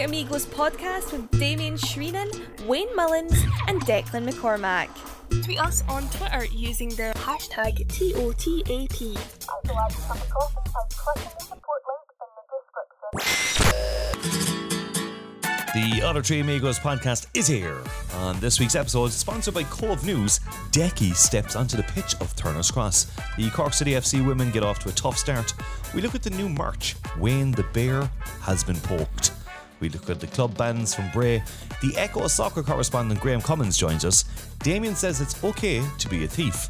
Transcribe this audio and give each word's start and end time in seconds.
Tree 0.00 0.06
Amigos 0.06 0.46
podcast 0.46 1.12
with 1.12 1.30
Damien 1.38 1.74
Shreenan, 1.74 2.30
Wayne 2.66 2.88
Mullins, 2.96 3.38
and 3.68 3.82
Declan 3.82 4.26
McCormack. 4.26 4.88
Tweet 5.44 5.60
us 5.60 5.84
on 5.90 6.08
Twitter 6.08 6.46
using 6.46 6.88
the 6.88 7.12
hashtag 7.16 7.86
TOTAP. 7.88 9.18
The 15.74 16.02
Other 16.02 16.22
Three 16.22 16.40
Amigos 16.40 16.78
podcast 16.78 17.26
is 17.34 17.46
here. 17.46 17.82
On 18.14 18.40
this 18.40 18.58
week's 18.58 18.76
episode, 18.76 19.12
sponsored 19.12 19.52
by 19.52 19.64
Cobh 19.64 20.02
News, 20.02 20.40
Decky 20.70 21.14
steps 21.14 21.56
onto 21.56 21.76
the 21.76 21.82
pitch 21.82 22.14
of 22.22 22.34
Turner's 22.36 22.70
Cross. 22.70 23.12
The 23.36 23.50
Cork 23.50 23.74
City 23.74 23.90
FC 23.90 24.26
women 24.26 24.50
get 24.50 24.62
off 24.62 24.78
to 24.78 24.88
a 24.88 24.92
tough 24.92 25.18
start. 25.18 25.52
We 25.94 26.00
look 26.00 26.14
at 26.14 26.22
the 26.22 26.30
new 26.30 26.48
merch. 26.48 26.96
Wayne 27.18 27.50
the 27.50 27.64
Bear 27.74 28.10
has 28.40 28.64
been 28.64 28.80
poked. 28.80 29.32
We 29.80 29.88
look 29.88 30.10
at 30.10 30.20
the 30.20 30.26
club 30.26 30.56
bands 30.56 30.94
from 30.94 31.10
Bray. 31.10 31.42
The 31.80 31.96
Echo 31.96 32.26
soccer 32.28 32.62
correspondent 32.62 33.20
Graham 33.20 33.40
Cummins 33.40 33.78
joins 33.78 34.04
us. 34.04 34.24
Damien 34.58 34.94
says 34.94 35.20
it's 35.20 35.42
okay 35.42 35.82
to 35.98 36.08
be 36.08 36.24
a 36.24 36.28
thief. 36.28 36.68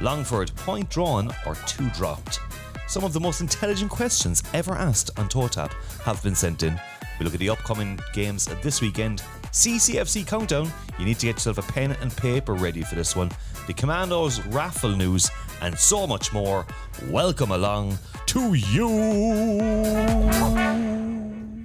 Longford, 0.00 0.54
point 0.56 0.88
drawn 0.88 1.32
or 1.44 1.56
two 1.66 1.90
dropped. 1.90 2.40
Some 2.86 3.04
of 3.04 3.12
the 3.12 3.20
most 3.20 3.40
intelligent 3.40 3.90
questions 3.90 4.42
ever 4.54 4.72
asked 4.72 5.10
on 5.18 5.28
TOTAP 5.28 5.72
have 6.02 6.22
been 6.22 6.34
sent 6.34 6.62
in. 6.62 6.80
We 7.18 7.24
look 7.24 7.34
at 7.34 7.40
the 7.40 7.50
upcoming 7.50 7.98
games 8.12 8.46
this 8.62 8.80
weekend. 8.80 9.22
CCFC 9.50 10.26
Countdown. 10.26 10.70
You 10.98 11.04
need 11.04 11.18
to 11.18 11.26
get 11.26 11.36
yourself 11.36 11.58
a 11.58 11.62
pen 11.62 11.92
and 12.00 12.16
paper 12.16 12.54
ready 12.54 12.82
for 12.82 12.94
this 12.94 13.14
one. 13.16 13.30
The 13.66 13.74
Commandos 13.74 14.40
raffle 14.46 14.96
news 14.96 15.30
and 15.60 15.78
so 15.78 16.06
much 16.06 16.32
more. 16.32 16.66
Welcome 17.08 17.50
along 17.50 17.98
to 18.26 18.54
you. 18.54 18.88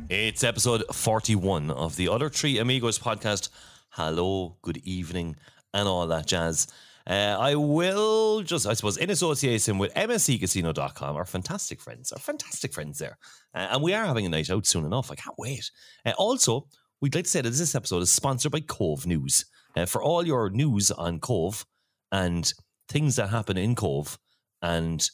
It's 0.09 0.45
episode 0.45 0.85
41 0.93 1.69
of 1.69 1.97
the 1.97 2.07
Other 2.07 2.29
Three 2.29 2.59
Amigos 2.59 2.97
podcast. 2.97 3.49
Hello, 3.89 4.55
good 4.61 4.77
evening, 4.77 5.35
and 5.73 5.85
all 5.85 6.07
that 6.07 6.25
jazz. 6.27 6.67
Uh, 7.05 7.35
I 7.37 7.55
will 7.55 8.41
just, 8.41 8.65
I 8.65 8.73
suppose, 8.73 8.95
in 8.95 9.09
association 9.09 9.77
with 9.77 9.93
MSCCasino.com, 9.95 11.17
our 11.17 11.25
fantastic 11.25 11.81
friends, 11.81 12.13
our 12.13 12.19
fantastic 12.19 12.73
friends 12.73 12.99
there. 12.99 13.17
Uh, 13.53 13.67
and 13.71 13.83
we 13.83 13.93
are 13.93 14.05
having 14.05 14.25
a 14.25 14.29
night 14.29 14.49
out 14.49 14.65
soon 14.65 14.85
enough. 14.85 15.11
I 15.11 15.15
can't 15.15 15.37
wait. 15.37 15.69
Uh, 16.05 16.13
also, 16.17 16.67
we'd 17.01 17.13
like 17.13 17.25
to 17.25 17.29
say 17.29 17.41
that 17.41 17.49
this 17.49 17.75
episode 17.75 18.03
is 18.03 18.11
sponsored 18.11 18.53
by 18.53 18.61
Cobh 18.61 19.05
News. 19.05 19.43
Uh, 19.75 19.85
for 19.85 20.01
all 20.01 20.25
your 20.25 20.49
news 20.49 20.89
on 20.89 21.19
Cobh 21.19 21.65
and 22.13 22.53
things 22.87 23.17
that 23.17 23.27
happen 23.27 23.57
in 23.57 23.75
Cobh 23.75 24.17
and 24.61 25.09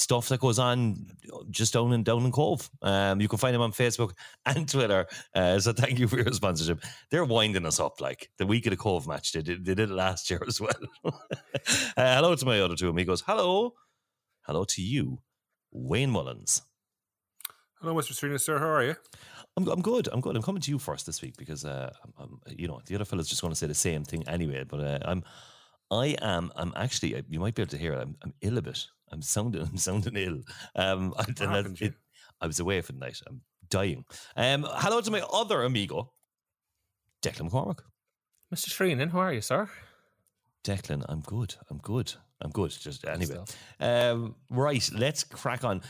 stuff 0.00 0.28
that 0.28 0.40
goes 0.40 0.58
on 0.58 1.06
just 1.50 1.74
down 1.74 1.92
in 1.92 2.02
down 2.02 2.24
in 2.24 2.32
Cobh. 2.32 2.68
Um, 2.82 3.20
you 3.20 3.28
can 3.28 3.38
find 3.38 3.54
them 3.54 3.62
on 3.62 3.72
Facebook 3.72 4.12
and 4.46 4.68
Twitter. 4.68 5.06
Uh, 5.34 5.58
so 5.60 5.72
thank 5.72 5.98
you 5.98 6.08
for 6.08 6.16
your 6.16 6.32
sponsorship. 6.32 6.82
They're 7.10 7.24
winding 7.24 7.66
us 7.66 7.78
up 7.78 8.00
like 8.00 8.30
the 8.38 8.46
week 8.46 8.66
of 8.66 8.70
the 8.70 8.76
Cobh 8.76 9.06
match. 9.06 9.32
They 9.32 9.42
did, 9.42 9.64
they 9.64 9.74
did 9.74 9.90
it 9.90 9.94
last 9.94 10.30
year 10.30 10.42
as 10.46 10.60
well. 10.60 10.70
uh, 11.04 11.12
hello 11.96 12.34
to 12.34 12.46
my 12.46 12.60
other 12.60 12.76
two 12.76 12.88
amigos. 12.88 13.22
Hello, 13.26 13.74
hello 14.46 14.64
to 14.64 14.82
you, 14.82 15.20
Wayne 15.70 16.10
Mullins. 16.10 16.62
Hello, 17.80 17.94
Mr. 17.94 18.12
Serena, 18.12 18.38
sir. 18.38 18.58
How 18.58 18.68
are 18.68 18.84
you? 18.84 18.96
I'm, 19.56 19.68
I'm 19.68 19.82
good. 19.82 20.08
I'm 20.12 20.20
good. 20.20 20.36
I'm 20.36 20.42
coming 20.42 20.62
to 20.62 20.70
you 20.70 20.78
first 20.78 21.06
this 21.06 21.22
week 21.22 21.36
because 21.36 21.64
uh, 21.64 21.90
I'm, 22.04 22.12
I'm, 22.18 22.40
you 22.56 22.68
know 22.68 22.80
the 22.86 22.94
other 22.94 23.04
fellas 23.04 23.28
just 23.28 23.42
going 23.42 23.52
to 23.52 23.58
say 23.58 23.66
the 23.66 23.74
same 23.74 24.04
thing 24.04 24.26
anyway. 24.28 24.64
But 24.64 24.80
uh, 24.80 24.98
I'm 25.04 25.24
I 25.90 26.16
am 26.22 26.52
I'm 26.56 26.72
actually 26.76 27.22
you 27.28 27.40
might 27.40 27.54
be 27.54 27.62
able 27.62 27.70
to 27.70 27.78
hear 27.78 27.94
it. 27.94 28.00
I'm, 28.00 28.16
I'm 28.22 28.34
ill 28.42 28.58
a 28.58 28.62
bit. 28.62 28.86
I'm 29.10 29.22
sounding 29.22 29.62
I'm 29.70 29.76
sounding 29.76 30.16
ill. 30.16 30.40
Um, 30.74 31.14
I, 31.18 31.24
it, 31.80 31.94
I 32.40 32.46
was 32.46 32.60
away 32.60 32.80
for 32.80 32.92
the 32.92 32.98
night. 32.98 33.20
I'm 33.26 33.42
dying. 33.68 34.04
Um, 34.36 34.66
hello 34.68 35.00
to 35.00 35.10
my 35.10 35.22
other 35.32 35.62
amigo, 35.62 36.12
Declan 37.22 37.50
McCormack. 37.50 37.80
Mr. 38.52 38.68
Shreenan, 38.68 39.12
how 39.12 39.20
are 39.20 39.32
you, 39.32 39.40
sir? 39.40 39.68
Declan, 40.64 41.04
I'm 41.08 41.20
good. 41.20 41.54
I'm 41.70 41.78
good. 41.78 42.12
I'm 42.42 42.50
good. 42.50 42.70
Just 42.70 43.06
anyway. 43.06 43.38
Um, 43.78 44.34
right, 44.48 44.88
let's 44.94 45.24
crack 45.24 45.64
on. 45.64 45.82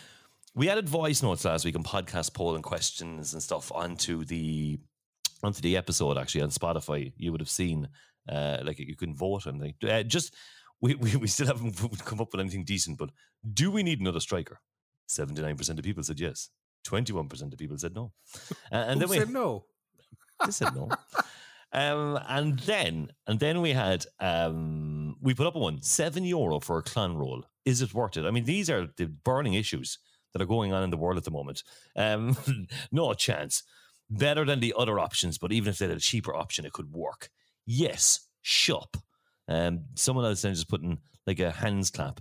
We 0.54 0.69
added 0.69 0.88
voice 0.88 1.22
notes 1.22 1.44
last 1.44 1.64
week 1.64 1.76
and 1.76 1.84
podcast 1.84 2.34
poll 2.34 2.54
and 2.54 2.64
questions 2.64 3.32
and 3.32 3.42
stuff 3.42 3.70
onto 3.72 4.25
the 4.25 4.78
onto 5.42 5.60
the 5.62 5.76
episode 5.76 6.19
actually 6.19 6.42
on 6.42 6.50
Spotify. 6.50 7.12
You 7.16 7.32
would 7.32 7.41
have 7.41 7.48
seen 7.48 7.88
uh, 8.28 8.58
like 8.62 8.78
you 8.78 8.97
can 8.97 9.14
vote 9.14 9.47
and 9.47 9.75
uh, 9.88 10.02
just 10.02 10.34
we, 10.80 10.94
we 10.94 11.16
we 11.16 11.26
still 11.26 11.46
haven't 11.46 11.76
come 12.04 12.20
up 12.20 12.32
with 12.32 12.41
anything 12.41 12.64
decent. 12.64 12.98
But 12.98 13.10
do 13.54 13.70
we 13.70 13.82
need 13.82 14.00
another 14.00 14.20
striker? 14.20 14.60
Seventy 15.06 15.42
nine 15.42 15.56
percent 15.56 15.78
of 15.78 15.84
people 15.84 16.02
said 16.02 16.20
yes. 16.20 16.50
Twenty 16.84 17.12
one 17.12 17.28
percent 17.28 17.52
of 17.52 17.58
people 17.58 17.78
said 17.78 17.94
no. 17.94 18.12
Uh, 18.72 18.76
and 18.76 19.00
then 19.00 19.08
we 19.08 19.19
said 19.19 19.30
no? 19.30 19.64
they 20.44 20.52
said 20.52 20.74
no. 20.74 20.88
Um, 21.72 22.19
and 22.28 22.58
then 22.60 23.12
and 23.26 23.38
then 23.38 23.60
we 23.60 23.72
had 23.72 24.06
um, 24.19 25.16
we 25.20 25.34
put 25.34 25.46
up 25.46 25.54
a 25.54 25.58
one 25.58 25.82
seven 25.82 26.24
euro 26.24 26.60
for 26.60 26.78
a 26.78 26.82
clan 26.82 27.16
roll. 27.16 27.44
Is 27.64 27.82
it 27.82 27.94
worth 27.94 28.16
it? 28.16 28.24
I 28.24 28.30
mean, 28.30 28.44
these 28.44 28.70
are 28.70 28.88
the 28.96 29.06
burning 29.06 29.54
issues 29.54 29.98
that 30.32 30.42
are 30.42 30.46
going 30.46 30.72
on 30.72 30.82
in 30.82 30.90
the 30.90 30.96
world 30.96 31.19
at 31.19 31.24
the 31.24 31.30
moment. 31.30 31.62
Um, 31.96 32.36
no 32.92 33.12
chance. 33.14 33.62
Better 34.12 34.44
than 34.44 34.58
the 34.58 34.74
other 34.76 34.98
options, 34.98 35.38
but 35.38 35.52
even 35.52 35.70
if 35.70 35.78
they 35.78 35.86
had 35.86 35.96
a 35.96 36.00
cheaper 36.00 36.34
option, 36.34 36.64
it 36.64 36.72
could 36.72 36.92
work. 36.92 37.30
Yes, 37.64 38.26
shop. 38.42 38.96
Um, 39.50 39.81
someone 39.97 40.25
else 40.25 40.43
then 40.43 40.55
just 40.55 40.69
putting 40.69 41.00
like 41.27 41.41
a 41.41 41.50
hands 41.50 41.91
clap. 41.91 42.21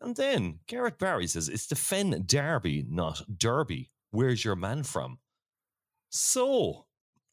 And 0.00 0.14
then 0.14 0.60
Garrett 0.66 0.98
Barry 0.98 1.26
says 1.26 1.48
it's 1.48 1.66
the 1.66 1.74
Fen 1.76 2.24
Derby, 2.26 2.84
not 2.88 3.22
Derby. 3.38 3.90
Where's 4.10 4.44
your 4.44 4.54
man 4.54 4.84
from? 4.84 5.18
So 6.10 6.86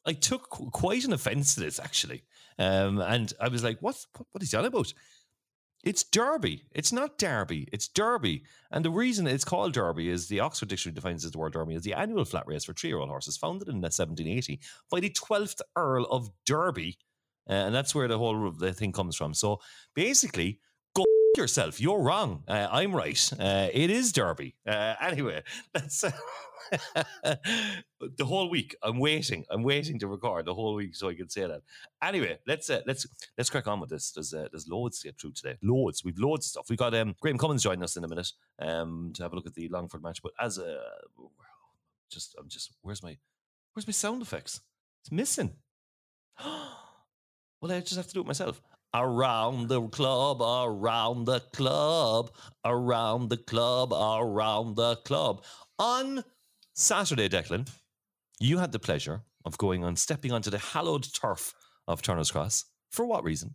I 0.04 0.12
took 0.12 0.50
qu- 0.50 0.70
quite 0.70 1.04
an 1.04 1.12
offence 1.12 1.54
to 1.54 1.60
this 1.60 1.78
actually, 1.78 2.24
um, 2.58 3.00
and 3.00 3.32
I 3.40 3.48
was 3.48 3.62
like, 3.62 3.78
"What's 3.80 4.06
what 4.32 4.42
is 4.42 4.50
he 4.50 4.56
on 4.56 4.64
about?" 4.64 4.92
It's 5.84 6.04
Derby. 6.04 6.64
It's 6.70 6.92
not 6.92 7.18
Derby. 7.18 7.68
It's 7.72 7.88
Derby. 7.88 8.44
And 8.70 8.84
the 8.84 8.90
reason 8.90 9.26
it's 9.26 9.44
called 9.44 9.72
Derby 9.72 10.08
is 10.08 10.28
the 10.28 10.38
Oxford 10.38 10.68
Dictionary 10.68 10.94
defines 10.94 11.28
the 11.28 11.36
word 11.36 11.54
Derby 11.54 11.74
as 11.74 11.82
the 11.82 11.94
annual 11.94 12.24
flat 12.24 12.46
race 12.46 12.64
for 12.64 12.72
three-year-old 12.72 13.08
horses, 13.08 13.36
founded 13.36 13.68
in 13.68 13.80
1780 13.80 14.60
by 14.90 15.00
the 15.00 15.10
12th 15.10 15.60
Earl 15.74 16.04
of 16.04 16.30
Derby, 16.46 16.98
uh, 17.48 17.52
and 17.52 17.74
that's 17.74 17.94
where 17.94 18.08
the 18.08 18.18
whole 18.18 18.46
of 18.46 18.58
the 18.58 18.72
thing 18.72 18.92
comes 18.92 19.16
from. 19.16 19.34
So 19.34 19.60
basically, 19.94 20.60
go 20.94 21.04
yourself. 21.36 21.80
You're 21.80 22.00
wrong. 22.00 22.44
Uh, 22.46 22.68
I'm 22.70 22.94
right. 22.94 23.30
Uh, 23.38 23.68
it 23.72 23.90
is 23.90 24.12
Derby. 24.12 24.54
Uh, 24.66 24.94
anyway, 25.00 25.42
that's 25.74 26.00
the 26.00 26.14
whole 28.24 28.48
week. 28.48 28.76
I'm 28.82 28.98
waiting. 28.98 29.44
I'm 29.50 29.62
waiting 29.62 29.98
to 30.00 30.06
record 30.06 30.44
the 30.44 30.54
whole 30.54 30.74
week 30.74 30.94
so 30.94 31.08
I 31.08 31.14
can 31.14 31.28
say 31.28 31.42
that. 31.42 31.62
Anyway, 32.02 32.38
let's 32.46 32.70
uh, 32.70 32.82
let's 32.86 33.06
let's 33.36 33.50
crack 33.50 33.66
on 33.66 33.80
with 33.80 33.90
this. 33.90 34.12
There's 34.12 34.32
uh, 34.32 34.48
there's 34.52 34.68
loads 34.68 35.00
to 35.00 35.08
get 35.08 35.20
through 35.20 35.32
today. 35.32 35.56
Loads. 35.62 36.04
We've 36.04 36.18
loads 36.18 36.46
of 36.46 36.50
stuff. 36.50 36.66
We've 36.70 36.78
got 36.78 36.94
um, 36.94 37.14
Graham 37.20 37.38
Cummins 37.38 37.62
joining 37.62 37.82
us 37.82 37.96
in 37.96 38.04
a 38.04 38.08
minute 38.08 38.30
um, 38.60 39.12
to 39.16 39.22
have 39.22 39.32
a 39.32 39.36
look 39.36 39.46
at 39.46 39.54
the 39.54 39.68
Longford 39.68 40.02
match. 40.02 40.22
But 40.22 40.32
as 40.40 40.58
a 40.58 40.80
just 42.10 42.36
I'm 42.38 42.48
just 42.48 42.72
where's 42.82 43.02
my 43.02 43.16
where's 43.72 43.86
my 43.86 43.92
sound 43.92 44.22
effects? 44.22 44.60
It's 45.02 45.10
missing. 45.10 45.56
well, 47.62 47.72
I 47.72 47.80
just 47.80 47.96
have 47.96 48.08
to 48.08 48.14
do 48.14 48.20
it 48.20 48.26
myself. 48.26 48.60
Around 48.92 49.68
the 49.68 49.80
club, 49.88 50.42
around 50.42 51.24
the 51.24 51.40
club, 51.54 52.32
around 52.64 53.30
the 53.30 53.38
club, 53.38 53.92
around 53.94 54.76
the 54.76 54.96
club. 54.96 55.44
On 55.78 56.22
Saturday, 56.74 57.28
Declan, 57.28 57.70
you 58.40 58.58
had 58.58 58.72
the 58.72 58.78
pleasure 58.78 59.22
of 59.44 59.56
going 59.56 59.84
on, 59.84 59.96
stepping 59.96 60.32
onto 60.32 60.50
the 60.50 60.58
hallowed 60.58 61.06
turf 61.14 61.54
of 61.88 62.02
Turner's 62.02 62.30
Cross. 62.30 62.66
For 62.90 63.06
what 63.06 63.24
reason? 63.24 63.54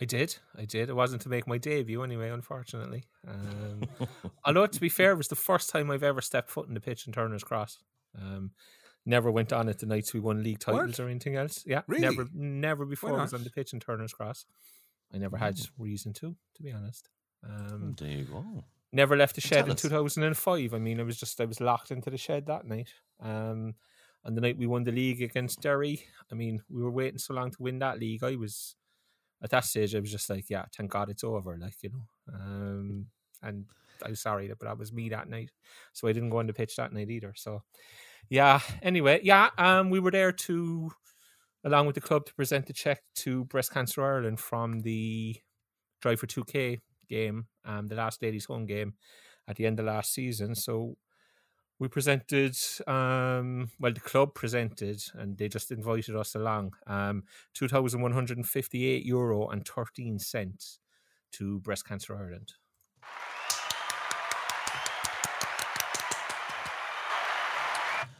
I 0.00 0.04
did. 0.04 0.36
I 0.56 0.64
did. 0.64 0.88
It 0.88 0.96
wasn't 0.96 1.22
to 1.22 1.28
make 1.28 1.46
my 1.46 1.58
debut 1.58 2.02
anyway, 2.02 2.30
unfortunately. 2.30 3.04
Um, 3.26 3.82
although, 4.44 4.66
to 4.66 4.80
be 4.80 4.88
fair, 4.88 5.12
it 5.12 5.16
was 5.16 5.28
the 5.28 5.36
first 5.36 5.70
time 5.70 5.90
I've 5.90 6.02
ever 6.02 6.20
stepped 6.20 6.50
foot 6.50 6.68
in 6.68 6.74
the 6.74 6.80
pitch 6.80 7.06
in 7.06 7.12
Turner's 7.12 7.44
Cross. 7.44 7.78
Um, 8.18 8.50
never 9.06 9.30
went 9.30 9.52
on 9.52 9.68
it 9.68 9.78
the 9.78 9.86
nights 9.86 10.12
we 10.12 10.20
won 10.20 10.42
league 10.42 10.58
titles 10.58 10.98
What? 10.98 11.00
or 11.00 11.08
anything 11.08 11.36
else. 11.36 11.62
Yeah, 11.66 11.82
Really? 11.86 12.02
never, 12.02 12.26
never 12.34 12.84
before 12.84 13.18
I 13.18 13.22
was 13.22 13.32
on 13.32 13.44
the 13.44 13.50
pitch 13.50 13.72
in 13.72 13.80
Turner's 13.80 14.12
Cross. 14.12 14.44
I 15.14 15.18
never 15.18 15.36
had 15.36 15.58
reason 15.78 16.12
to, 16.14 16.34
to 16.56 16.62
be 16.62 16.72
honest. 16.72 17.08
Um, 17.48 17.94
there 17.98 18.08
you 18.10 18.24
go. 18.24 18.64
never 18.92 19.16
left 19.16 19.36
the 19.36 19.40
shed 19.40 19.58
Tell 19.60 19.66
in 19.66 19.72
us. 19.72 19.82
2005. 19.82 20.74
I 20.74 20.78
mean, 20.78 20.98
I 21.00 21.04
was 21.04 21.16
just 21.18 21.40
I 21.40 21.44
was 21.44 21.60
locked 21.60 21.90
into 21.92 22.10
the 22.10 22.18
shed 22.18 22.46
that 22.46 22.66
night. 22.66 22.90
Um, 23.20 23.74
and 24.24 24.36
the 24.36 24.40
night 24.40 24.58
we 24.58 24.66
won 24.66 24.82
the 24.82 24.90
league 24.90 25.22
against 25.22 25.60
Derry, 25.62 26.02
I 26.30 26.34
mean, 26.34 26.60
we 26.68 26.82
were 26.82 26.90
waiting 26.90 27.18
so 27.18 27.32
long 27.34 27.52
to 27.52 27.62
win 27.62 27.78
that 27.78 28.00
league. 28.00 28.24
I 28.24 28.34
was 28.34 28.74
at 29.42 29.50
that 29.50 29.64
stage, 29.64 29.94
I 29.94 30.00
was 30.00 30.10
just 30.10 30.28
like, 30.28 30.50
yeah, 30.50 30.64
thank 30.76 30.90
God 30.90 31.08
it's 31.10 31.22
over, 31.22 31.56
like 31.56 31.74
you 31.82 31.90
know. 31.90 32.34
Um, 32.34 33.06
and 33.42 33.66
I'm 34.04 34.16
sorry, 34.16 34.48
but 34.48 34.60
that 34.66 34.78
was 34.78 34.92
me 34.92 35.08
that 35.10 35.28
night, 35.28 35.50
so 35.92 36.08
I 36.08 36.12
didn't 36.12 36.30
go 36.30 36.38
on 36.38 36.48
the 36.48 36.52
pitch 36.52 36.74
that 36.76 36.92
night 36.92 37.10
either. 37.10 37.34
So, 37.36 37.62
yeah. 38.28 38.60
Anyway, 38.82 39.20
yeah, 39.22 39.50
um, 39.58 39.90
we 39.90 40.00
were 40.00 40.10
there 40.10 40.32
to, 40.32 40.90
along 41.64 41.86
with 41.86 41.94
the 41.94 42.00
club, 42.00 42.26
to 42.26 42.34
present 42.34 42.66
the 42.66 42.72
check 42.72 43.02
to 43.16 43.44
Breast 43.44 43.72
Cancer 43.72 44.04
Ireland 44.04 44.40
from 44.40 44.80
the 44.80 45.36
Drive 46.00 46.20
for 46.20 46.26
2K 46.26 46.80
game, 47.08 47.46
um, 47.64 47.88
the 47.88 47.94
last 47.94 48.22
ladies' 48.22 48.46
home 48.46 48.66
game 48.66 48.94
at 49.48 49.56
the 49.56 49.66
end 49.66 49.78
of 49.80 49.86
last 49.86 50.12
season. 50.12 50.54
So 50.54 50.96
we 51.78 51.88
presented 51.88 52.56
um 52.86 53.70
well 53.78 53.92
the 53.92 54.00
club 54.00 54.34
presented 54.34 55.02
and 55.14 55.36
they 55.36 55.48
just 55.48 55.70
invited 55.70 56.16
us 56.16 56.34
along 56.34 56.72
um 56.86 57.22
2158 57.54 59.04
euro 59.04 59.48
and 59.48 59.66
13 59.66 60.18
cents 60.18 60.78
to 61.32 61.60
breast 61.60 61.86
cancer 61.86 62.16
ireland 62.16 62.54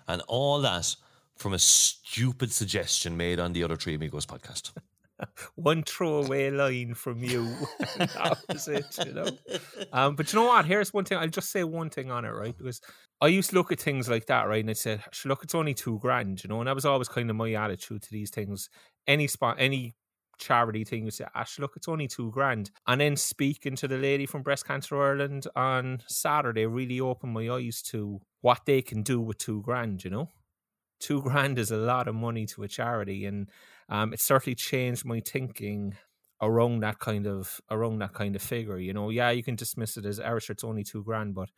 And 0.08 0.22
all 0.28 0.60
that 0.60 0.94
from 1.36 1.52
a 1.52 1.58
stupid 1.58 2.52
suggestion 2.52 3.16
made 3.16 3.38
on 3.38 3.52
the 3.52 3.62
other 3.62 3.76
Three 3.76 3.94
Amigos 3.94 4.26
podcast. 4.26 4.72
one 5.54 5.82
throwaway 5.82 6.50
line 6.50 6.94
from 6.94 7.22
you. 7.22 7.54
That 7.98 8.38
was 8.48 8.68
it 8.68 8.96
you 9.04 9.12
know? 9.12 9.28
Um 9.92 10.16
but 10.16 10.32
you 10.32 10.38
know 10.38 10.46
what? 10.46 10.66
Here's 10.66 10.92
one 10.92 11.04
thing. 11.04 11.18
I'll 11.18 11.28
just 11.28 11.50
say 11.50 11.64
one 11.64 11.90
thing 11.90 12.10
on 12.10 12.24
it 12.24 12.30
right? 12.30 12.56
Because 12.56 12.80
i 13.22 13.28
used 13.28 13.50
to 13.50 13.56
look 13.56 13.72
at 13.72 13.80
things 13.80 14.08
like 14.08 14.26
that 14.26 14.46
right? 14.48 14.60
And 14.60 14.70
i 14.70 14.74
said 14.74 15.02
look 15.24 15.42
it's 15.42 15.54
only 15.54 15.74
two 15.74 15.98
grand 16.00 16.42
you 16.42 16.48
know? 16.48 16.60
And 16.60 16.68
that 16.68 16.74
was 16.74 16.84
always 16.84 17.08
kind 17.08 17.30
of 17.30 17.36
my 17.36 17.52
attitude 17.52 18.02
to 18.02 18.10
these 18.10 18.30
things. 18.30 18.68
Any 19.06 19.26
spot 19.26 19.56
any 19.58 19.94
charity 20.38 20.84
thing 20.84 21.06
you 21.06 21.10
say 21.10 21.24
ash 21.34 21.58
look 21.58 21.72
it's 21.76 21.88
only 21.88 22.08
two 22.08 22.30
grand. 22.30 22.70
And 22.86 23.00
then 23.00 23.16
speaking 23.16 23.76
to 23.76 23.88
the 23.88 23.96
lady 23.96 24.26
from 24.26 24.42
breast 24.42 24.66
cancer 24.66 25.00
ireland 25.00 25.46
on 25.56 26.02
saturday 26.06 26.66
really 26.66 27.00
opened 27.00 27.32
my 27.32 27.48
eyes 27.48 27.80
to 27.82 28.20
what 28.46 28.64
they 28.64 28.80
can 28.80 29.02
do 29.02 29.18
with 29.20 29.38
two 29.38 29.60
grand 29.62 30.04
you 30.04 30.10
know 30.10 30.28
two 31.00 31.20
grand 31.20 31.58
is 31.58 31.70
a 31.70 31.76
lot 31.92 32.08
of 32.08 32.14
money 32.14 32.46
to 32.46 32.62
a 32.62 32.68
charity 32.68 33.26
and 33.26 33.50
um, 33.88 34.12
it 34.12 34.20
certainly 34.20 34.54
changed 34.54 35.04
my 35.04 35.20
thinking 35.20 35.94
around 36.42 36.80
that 36.80 36.98
kind 36.98 37.26
of 37.26 37.60
around 37.70 37.98
that 38.00 38.12
kind 38.12 38.36
of 38.36 38.42
figure. 38.42 38.78
You 38.78 38.92
know, 38.92 39.10
yeah, 39.10 39.30
you 39.30 39.42
can 39.42 39.56
dismiss 39.56 39.96
it 39.96 40.04
as 40.04 40.20
Irish, 40.20 40.50
it's 40.50 40.64
only 40.64 40.84
two 40.84 41.02
grand, 41.02 41.34
but 41.34 41.48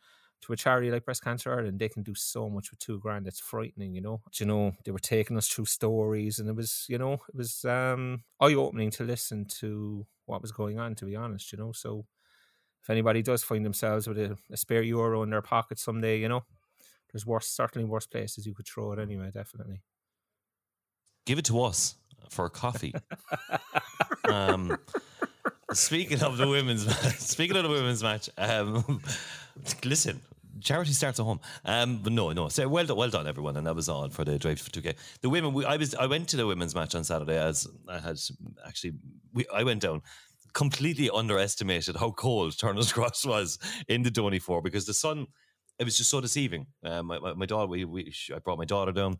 to 0.41 0.53
a 0.53 0.55
charity 0.55 0.89
like 0.89 1.03
Breast 1.03 1.23
Cancer 1.23 1.53
Ireland, 1.53 1.79
they 1.79 1.89
can 1.89 2.01
do 2.01 2.15
so 2.15 2.49
much 2.49 2.71
with 2.71 2.79
two 2.79 2.99
grand. 2.99 3.27
It's 3.27 3.41
frightening, 3.41 3.93
you 3.93 4.01
know. 4.01 4.21
Do 4.31 4.43
you 4.43 4.47
know, 4.47 4.71
they 4.85 4.91
were 4.91 4.99
taking 4.99 5.37
us 5.37 5.49
through 5.49 5.65
stories, 5.65 6.39
and 6.39 6.47
it 6.47 6.55
was, 6.55 6.85
you 6.87 6.97
know, 6.97 7.13
it 7.13 7.35
was 7.35 7.65
um, 7.65 8.23
eye 8.39 8.53
opening 8.53 8.89
to 8.91 9.03
listen 9.03 9.45
to 9.59 10.05
what 10.27 10.41
was 10.41 10.53
going 10.53 10.79
on. 10.79 10.95
To 10.95 11.05
be 11.05 11.17
honest, 11.17 11.51
you 11.51 11.57
know, 11.57 11.73
so 11.73 12.05
if 12.81 12.89
anybody 12.89 13.21
does 13.21 13.43
find 13.43 13.65
themselves 13.65 14.07
with 14.07 14.17
a, 14.17 14.37
a 14.49 14.55
spare 14.55 14.81
euro 14.81 15.23
in 15.23 15.29
their 15.29 15.41
pocket 15.41 15.77
someday, 15.77 16.19
you 16.19 16.29
know, 16.29 16.45
there's 17.11 17.25
worse, 17.25 17.47
certainly 17.47 17.85
worse 17.85 18.05
places 18.05 18.45
you 18.45 18.53
could 18.53 18.67
throw 18.67 18.91
it 18.93 18.99
anyway. 18.99 19.31
Definitely. 19.33 19.81
Give 21.25 21.39
it 21.39 21.45
to 21.45 21.61
us 21.61 21.95
for 22.29 22.45
a 22.45 22.49
coffee. 22.49 22.93
um, 24.25 24.77
speaking 25.73 26.21
of 26.23 26.37
the 26.37 26.47
women's 26.47 26.85
match, 26.85 26.97
speaking 27.19 27.57
of 27.57 27.63
the 27.63 27.69
women's 27.69 28.03
match, 28.03 28.29
um, 28.37 29.01
listen, 29.83 30.21
charity 30.61 30.93
starts 30.93 31.19
at 31.19 31.23
home. 31.23 31.39
Um, 31.65 31.99
but 32.03 32.13
no, 32.13 32.31
no. 32.31 32.49
So 32.49 32.67
well 32.67 32.85
done, 32.85 32.97
well 32.97 33.09
done, 33.09 33.27
everyone, 33.27 33.57
and 33.57 33.67
that 33.67 33.75
was 33.75 33.89
all 33.89 34.09
for 34.09 34.23
the 34.23 34.37
drive 34.37 34.59
for 34.59 34.71
two 34.71 34.81
K. 34.81 34.95
The 35.21 35.29
women, 35.29 35.53
we, 35.53 35.65
I 35.65 35.77
was, 35.77 35.95
I 35.95 36.05
went 36.05 36.27
to 36.29 36.37
the 36.37 36.47
women's 36.47 36.75
match 36.75 36.95
on 36.95 37.03
Saturday 37.03 37.37
as 37.37 37.67
I 37.87 37.99
had 37.99 38.19
actually, 38.65 38.93
we, 39.33 39.45
I 39.53 39.63
went 39.63 39.81
down. 39.81 40.01
Completely 40.51 41.11
underestimated 41.11 41.95
how 41.97 42.09
cold 42.09 42.57
Turner's 42.57 42.91
Cross 42.93 43.23
was 43.23 43.59
in 43.87 44.01
the 44.01 44.09
Donny 44.09 44.39
Four 44.39 44.63
because 44.63 44.87
the 44.87 44.95
sun, 44.95 45.27
it 45.79 45.85
was 45.85 45.97
just 45.97 46.09
so 46.09 46.21
deceiving. 46.21 46.67
Um, 46.83 47.07
my, 47.07 47.19
my, 47.19 47.33
my 47.33 47.45
daughter, 47.45 47.67
we, 47.67 47.85
we, 47.85 48.13
I 48.35 48.39
brought 48.39 48.57
my 48.57 48.65
daughter 48.65 48.91
down 48.91 49.19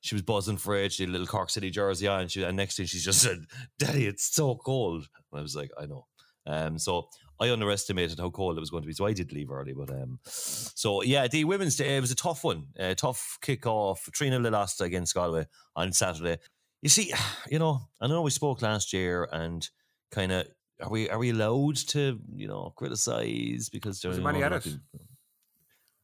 she 0.00 0.14
was 0.14 0.22
buzzing 0.22 0.56
for 0.56 0.76
it. 0.76 0.92
She 0.92 1.02
had 1.02 1.10
a 1.10 1.12
little 1.12 1.26
Cork 1.26 1.50
City 1.50 1.70
jersey 1.70 2.08
on. 2.08 2.22
And, 2.22 2.30
she, 2.30 2.42
and 2.42 2.56
next 2.56 2.76
thing 2.76 2.86
she 2.86 2.98
just 2.98 3.20
said, 3.22 3.44
Daddy, 3.78 4.06
it's 4.06 4.34
so 4.34 4.56
cold. 4.56 5.06
And 5.32 5.38
I 5.38 5.42
was 5.42 5.54
like, 5.54 5.70
I 5.78 5.86
know. 5.86 6.06
Um, 6.46 6.78
so 6.78 7.08
I 7.38 7.50
underestimated 7.50 8.18
how 8.18 8.30
cold 8.30 8.56
it 8.56 8.60
was 8.60 8.70
going 8.70 8.82
to 8.82 8.86
be. 8.86 8.94
So 8.94 9.06
I 9.06 9.12
did 9.12 9.32
leave 9.32 9.50
early. 9.50 9.74
But 9.74 9.90
um, 9.90 10.18
so 10.24 11.02
yeah, 11.02 11.28
the 11.28 11.44
women's 11.44 11.76
day, 11.76 11.96
it 11.96 12.00
was 12.00 12.10
a 12.10 12.16
tough 12.16 12.44
one. 12.44 12.68
A 12.78 12.94
tough 12.94 13.38
kick 13.42 13.66
off. 13.66 14.08
3 14.16 14.30
0 14.30 14.40
lost 14.40 14.80
against 14.80 15.14
Galway 15.14 15.46
on 15.76 15.92
Saturday. 15.92 16.38
You 16.82 16.88
see, 16.88 17.12
you 17.50 17.58
know, 17.58 17.82
I 18.00 18.06
know 18.06 18.22
we 18.22 18.30
spoke 18.30 18.62
last 18.62 18.92
year 18.92 19.28
and 19.30 19.68
kind 20.10 20.32
of 20.32 20.46
are 20.82 20.88
we 20.88 21.10
are 21.10 21.18
we 21.18 21.30
allowed 21.30 21.76
to 21.76 22.18
you 22.34 22.48
know 22.48 22.72
criticize 22.74 23.68
because 23.68 24.00
there's 24.00 24.16
there 24.16 24.24
there 24.24 24.32
many 24.32 24.38
you 24.38 24.44
at 24.46 24.66
it? 24.66 24.74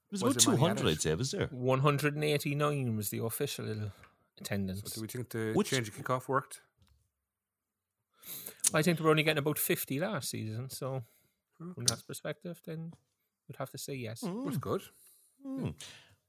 It 0.08 0.12
was, 0.12 0.22
Was 0.22 0.32
about 0.36 0.42
there 0.44 0.50
many 0.52 0.60
two 0.60 0.64
at 0.64 0.68
hundred, 0.78 0.88
it? 0.88 0.92
I'd 0.92 1.02
say. 1.02 1.14
Was 1.14 1.30
there? 1.32 1.46
189 1.48 2.96
was 2.96 3.10
the 3.10 3.24
official 3.24 3.90
attendance. 4.40 4.82
So 4.84 4.94
do 4.96 5.00
we 5.02 5.08
think 5.08 5.28
the 5.30 5.52
Which- 5.54 5.70
change 5.70 5.88
of 5.88 5.96
kickoff 5.96 6.28
worked? 6.28 6.60
I 8.74 8.82
think 8.82 8.98
they 8.98 9.04
were 9.04 9.10
only 9.10 9.22
getting 9.22 9.38
about 9.38 9.58
50 9.58 10.00
last 10.00 10.30
season. 10.30 10.68
So, 10.70 11.02
from 11.56 11.84
that 11.86 12.02
perspective, 12.06 12.60
then 12.66 12.92
we'd 13.48 13.56
have 13.58 13.70
to 13.70 13.78
say 13.78 13.94
yes. 13.94 14.20
That's 14.44 14.58
good. 14.58 14.82
Hmm. 15.44 15.70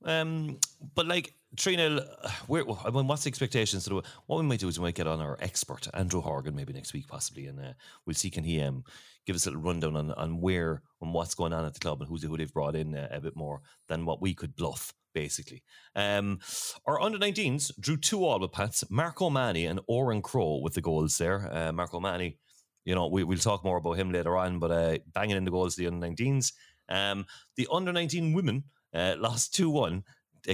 Um, 0.03 0.59
but 0.95 1.07
like 1.07 1.33
0 1.59 2.01
where 2.47 2.63
I 2.85 2.89
mean, 2.91 3.07
what's 3.07 3.23
the 3.23 3.29
expectations? 3.29 3.85
Do? 3.85 4.01
What 4.25 4.37
we 4.37 4.43
might 4.43 4.59
do 4.59 4.67
is 4.67 4.79
we 4.79 4.83
might 4.83 4.95
get 4.95 5.07
on 5.07 5.21
our 5.21 5.37
expert 5.41 5.87
Andrew 5.93 6.21
Horgan 6.21 6.55
maybe 6.55 6.73
next 6.73 6.93
week 6.93 7.07
possibly, 7.07 7.47
and 7.47 7.59
uh, 7.59 7.73
we'll 8.05 8.13
see 8.13 8.29
can 8.29 8.43
he 8.43 8.61
um 8.61 8.83
give 9.25 9.35
us 9.35 9.45
a 9.45 9.49
little 9.49 9.63
rundown 9.63 9.95
on 9.95 10.11
on 10.11 10.41
where 10.41 10.81
and 11.01 11.13
what's 11.13 11.35
going 11.35 11.53
on 11.53 11.65
at 11.65 11.73
the 11.73 11.79
club 11.79 12.01
and 12.01 12.09
who's 12.09 12.23
who 12.23 12.37
they've 12.37 12.53
brought 12.53 12.75
in 12.75 12.95
uh, 12.95 13.07
a 13.11 13.21
bit 13.21 13.35
more 13.35 13.61
than 13.87 14.05
what 14.05 14.21
we 14.21 14.33
could 14.33 14.55
bluff. 14.55 14.93
Basically, 15.13 15.63
um, 15.95 16.39
our 16.85 17.01
under 17.01 17.17
19s 17.17 17.71
drew 17.79 17.97
two 17.97 18.23
all 18.23 18.39
with 18.39 18.51
Pats, 18.51 18.83
Marco 18.91 19.31
Manny 19.31 19.65
and 19.65 19.79
Oren 19.87 20.21
Crow 20.21 20.59
with 20.61 20.75
the 20.75 20.81
goals 20.81 21.17
there. 21.17 21.51
Uh, 21.51 21.71
Marco 21.71 21.99
Manny, 21.99 22.37
you 22.85 22.93
know, 22.93 23.07
we, 23.07 23.23
we'll 23.23 23.39
talk 23.39 23.63
more 23.63 23.77
about 23.77 23.93
him 23.93 24.11
later 24.11 24.37
on, 24.37 24.59
but 24.59 24.69
uh, 24.69 24.97
banging 25.11 25.37
in 25.37 25.43
the 25.43 25.49
goals, 25.49 25.75
the 25.75 25.87
under 25.87 26.05
19s. 26.05 26.53
Um, 26.87 27.25
the 27.55 27.67
under 27.71 27.91
19 27.91 28.33
women 28.33 28.65
uh, 28.93 29.15
lost 29.17 29.53
2 29.55 29.69
1 29.69 30.03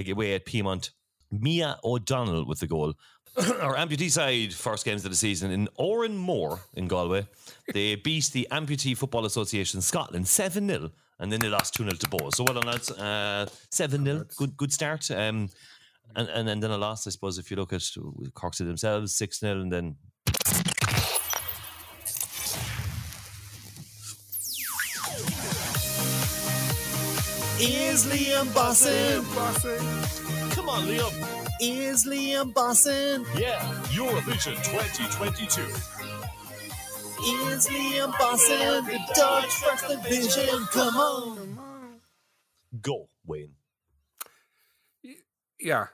away 0.08 0.34
at 0.34 0.46
Peamount. 0.46 0.90
Mia 1.30 1.78
O'Donnell 1.82 2.46
with 2.46 2.60
the 2.60 2.66
goal. 2.66 2.94
Our 3.36 3.74
amputee 3.74 4.10
side, 4.10 4.54
first 4.54 4.84
games 4.84 5.04
of 5.04 5.10
the 5.10 5.16
season 5.16 5.50
in 5.50 5.68
Oranmore 5.78 6.60
in 6.74 6.86
Galway. 6.86 7.26
They 7.72 7.94
beat 8.04 8.26
the 8.26 8.46
Amputee 8.52 8.96
Football 8.96 9.24
Association 9.24 9.80
Scotland 9.80 10.28
7 10.28 10.68
0, 10.68 10.90
and 11.18 11.32
then 11.32 11.40
they 11.40 11.48
lost 11.48 11.74
2 11.74 11.84
0 11.84 11.96
to 11.96 12.08
Bow. 12.08 12.30
So 12.30 12.44
well 12.44 12.54
done, 12.54 12.66
lads. 12.66 12.90
Uh, 12.92 13.46
7 13.70 14.04
0, 14.04 14.24
good 14.36 14.56
good 14.56 14.72
start. 14.72 15.10
Um, 15.10 15.48
and, 16.14 16.28
and, 16.28 16.48
and 16.48 16.62
then 16.62 16.70
a 16.70 16.78
loss, 16.78 17.06
I 17.08 17.10
suppose, 17.10 17.38
if 17.38 17.50
you 17.50 17.56
look 17.56 17.72
at 17.72 17.82
Cork 18.34 18.54
City 18.54 18.68
themselves, 18.68 19.16
6 19.16 19.40
0, 19.40 19.60
and 19.62 19.72
then 19.72 19.96
Is 27.94 28.06
Liam 28.06 28.52
Bosson? 28.52 29.22
Come 30.50 30.68
on, 30.68 30.82
Liam. 30.82 31.12
Is 31.60 32.04
Liam 32.04 32.52
Bosson? 32.52 33.24
Yeah, 33.36 33.60
Eurovision 33.92 34.56
2022. 34.64 35.62
Is 37.46 37.68
Liam 37.68 38.10
Bosson 38.18 38.84
the 38.86 38.98
Dutch 39.14 39.60
the 39.86 39.96
vision. 40.08 40.66
Come 40.72 40.96
on. 40.96 42.00
Go, 42.82 43.08
Wayne. 43.24 43.54
Yeah. 45.60 45.86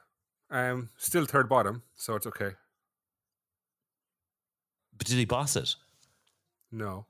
Um, 0.48 0.88
still 0.96 1.26
third 1.26 1.50
bottom, 1.50 1.82
so 1.96 2.14
it's 2.14 2.26
okay. 2.26 2.52
But 4.96 5.06
did 5.06 5.18
he 5.18 5.26
boss 5.26 5.54
it? 5.54 5.74
No. 6.72 7.04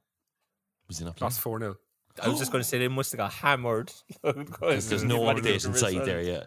Was 0.88 0.98
he 0.98 1.04
not 1.04 1.14
playing? 1.14 1.28
Lost 1.28 1.40
4 1.42 1.60
0. 1.60 1.76
I 2.22 2.28
was 2.28 2.38
just 2.38 2.52
going 2.52 2.62
to 2.62 2.68
say 2.68 2.78
they 2.78 2.88
must 2.88 3.12
have 3.12 3.18
got 3.18 3.32
hammered. 3.32 3.92
Because 4.22 4.88
there's 4.88 5.04
no 5.04 5.20
update 5.20 5.64
inside 5.66 6.04
there 6.04 6.22
yet. 6.22 6.46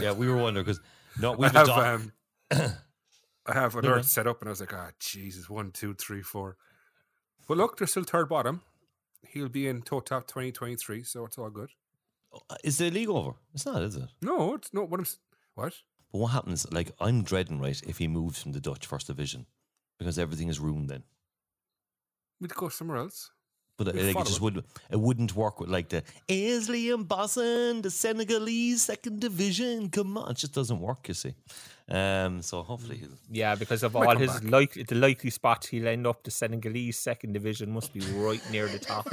Yeah. 0.00 0.12
we 0.12 0.28
were 0.28 0.36
wondering 0.36 0.64
because 0.64 0.80
no, 1.20 1.32
I 1.34 1.36
we've 1.36 1.52
have, 1.52 1.68
um, 1.68 2.12
I 2.50 3.52
have 3.52 3.74
man. 3.74 3.84
alerts 3.84 4.04
set 4.06 4.26
up, 4.26 4.40
and 4.40 4.48
I 4.48 4.50
was 4.50 4.60
like, 4.60 4.74
ah, 4.74 4.90
Jesus, 4.98 5.48
one, 5.48 5.70
two, 5.70 5.94
three, 5.94 6.22
four. 6.22 6.56
But 7.48 7.56
look, 7.56 7.78
they're 7.78 7.86
still 7.86 8.04
third 8.04 8.28
bottom. 8.28 8.62
He'll 9.28 9.48
be 9.48 9.66
in 9.68 9.82
toe 9.82 10.00
top 10.00 10.26
2023, 10.26 11.02
so 11.02 11.24
it's 11.24 11.38
all 11.38 11.50
good. 11.50 11.70
Is 12.62 12.78
the 12.78 12.90
league 12.90 13.08
over? 13.08 13.32
It's 13.54 13.66
not, 13.66 13.82
is 13.82 13.96
it? 13.96 14.08
No, 14.22 14.54
it's 14.54 14.72
not 14.72 14.88
what 14.88 15.00
I'm. 15.00 15.06
What? 15.54 15.74
But 16.12 16.18
what 16.18 16.28
happens? 16.28 16.66
Like 16.72 16.92
I'm 17.00 17.22
dreading, 17.22 17.60
right? 17.60 17.80
If 17.86 17.98
he 17.98 18.08
moves 18.08 18.42
from 18.42 18.52
the 18.52 18.60
Dutch 18.60 18.86
First 18.86 19.08
Division, 19.08 19.46
because 19.98 20.18
everything 20.18 20.48
is 20.48 20.60
ruined 20.60 20.88
then. 20.90 21.02
We'd 22.40 22.54
go 22.54 22.68
somewhere 22.68 22.98
else. 22.98 23.30
But 23.80 23.94
We'll 23.94 24.04
like, 24.08 24.16
it 24.16 24.26
just 24.26 24.36
it. 24.36 24.42
would 24.42 24.64
it 24.90 25.00
wouldn't 25.00 25.34
work 25.34 25.58
with 25.58 25.70
like 25.70 25.88
the 25.88 26.02
is 26.28 26.68
and 26.68 27.08
Bosson 27.08 27.80
the 27.80 27.90
Senegalese 27.90 28.82
second 28.82 29.20
division? 29.20 29.88
Come 29.88 30.18
on, 30.18 30.32
it 30.32 30.36
just 30.36 30.52
doesn't 30.52 30.78
work. 30.80 31.08
You 31.08 31.14
see, 31.14 31.34
um. 31.88 32.42
So 32.42 32.62
hopefully, 32.62 32.98
he'll, 32.98 33.16
Yeah, 33.30 33.54
because 33.54 33.82
of 33.82 33.96
all 33.96 34.14
his 34.18 34.32
back. 34.32 34.50
like 34.50 34.86
the 34.86 34.94
likely 34.96 35.30
spots 35.30 35.68
he'll 35.68 35.88
end 35.88 36.06
up, 36.06 36.22
the 36.24 36.30
Senegalese 36.30 36.98
second 36.98 37.32
division 37.32 37.72
must 37.72 37.94
be 37.94 38.00
right 38.26 38.42
near 38.50 38.68
the 38.68 38.78
top. 38.78 39.06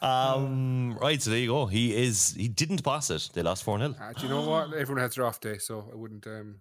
um. 0.02 0.96
Right. 0.98 1.20
So 1.20 1.28
there 1.30 1.38
you 1.38 1.48
go. 1.48 1.66
He 1.66 1.94
is. 1.94 2.32
He 2.34 2.48
didn't 2.48 2.82
pass 2.82 3.10
it. 3.10 3.28
They 3.34 3.42
lost 3.42 3.62
four 3.62 3.78
0 3.78 3.94
Uh, 4.00 4.12
do 4.14 4.22
you 4.22 4.30
know 4.30 4.48
what? 4.48 4.72
Everyone 4.72 5.02
has 5.02 5.16
their 5.16 5.26
off 5.26 5.38
day, 5.40 5.58
so 5.58 5.88
I 5.92 5.96
wouldn't. 5.96 6.26
Um, 6.26 6.60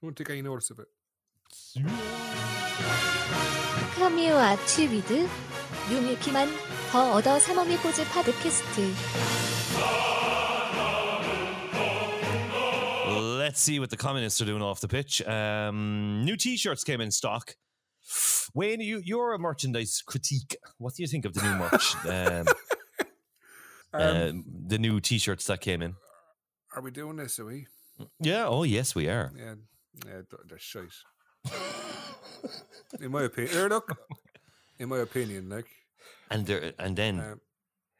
I 0.00 0.06
wouldn't 0.06 0.18
take 0.18 0.30
any 0.30 0.42
notice 0.42 0.70
of 0.70 0.78
it. 0.78 0.86
크라미오와 3.95 4.55
튜비드 4.65 5.27
유미피만 5.91 6.49
더 6.91 7.13
얻어 7.13 7.39
사모미 7.39 7.77
포즈 7.77 8.03
파드캐스트 8.05 8.93
Let's 13.47 13.61
see 13.61 13.79
what 13.79 13.89
the 13.89 13.97
communists 13.97 14.41
are 14.41 14.45
doing 14.45 14.61
off 14.61 14.81
the 14.81 14.89
pitch. 14.89 15.21
Um, 15.25 16.25
new 16.25 16.35
T-shirts 16.35 16.83
came 16.83 16.99
in 16.99 17.11
stock. 17.11 17.55
Wayne, 18.53 18.81
you, 18.81 19.01
you're 19.03 19.33
a 19.33 19.39
merchandise 19.39 20.03
critique. 20.05 20.57
What 20.77 20.95
do 20.95 21.03
you 21.03 21.07
think 21.07 21.25
of 21.25 21.33
the 21.33 21.41
new 21.41 21.55
merch? 21.55 21.95
um, 22.05 22.45
uh, 23.93 24.31
the 24.67 24.77
new 24.77 24.99
T-shirts 24.99 25.45
that 25.45 25.61
came 25.61 25.81
in. 25.81 25.95
Are 26.75 26.81
we 26.81 26.91
doing 26.91 27.15
this? 27.15 27.39
Are 27.39 27.45
we? 27.45 27.67
Yeah. 28.19 28.47
Oh, 28.47 28.63
yes, 28.63 28.93
we 28.93 29.07
are. 29.07 29.31
Yeah, 29.35 29.55
yeah, 30.05 30.21
they're, 30.29 30.39
they're 30.47 30.59
shite. 30.59 30.91
in 33.00 33.10
my 33.10 33.22
opinion, 33.24 33.56
er, 33.56 33.68
look. 33.68 33.96
In 34.78 34.88
my 34.88 34.98
opinion, 34.98 35.48
like, 35.48 35.66
And 36.30 36.46
there, 36.46 36.72
and 36.78 36.96
then, 36.96 37.20
um, 37.20 37.40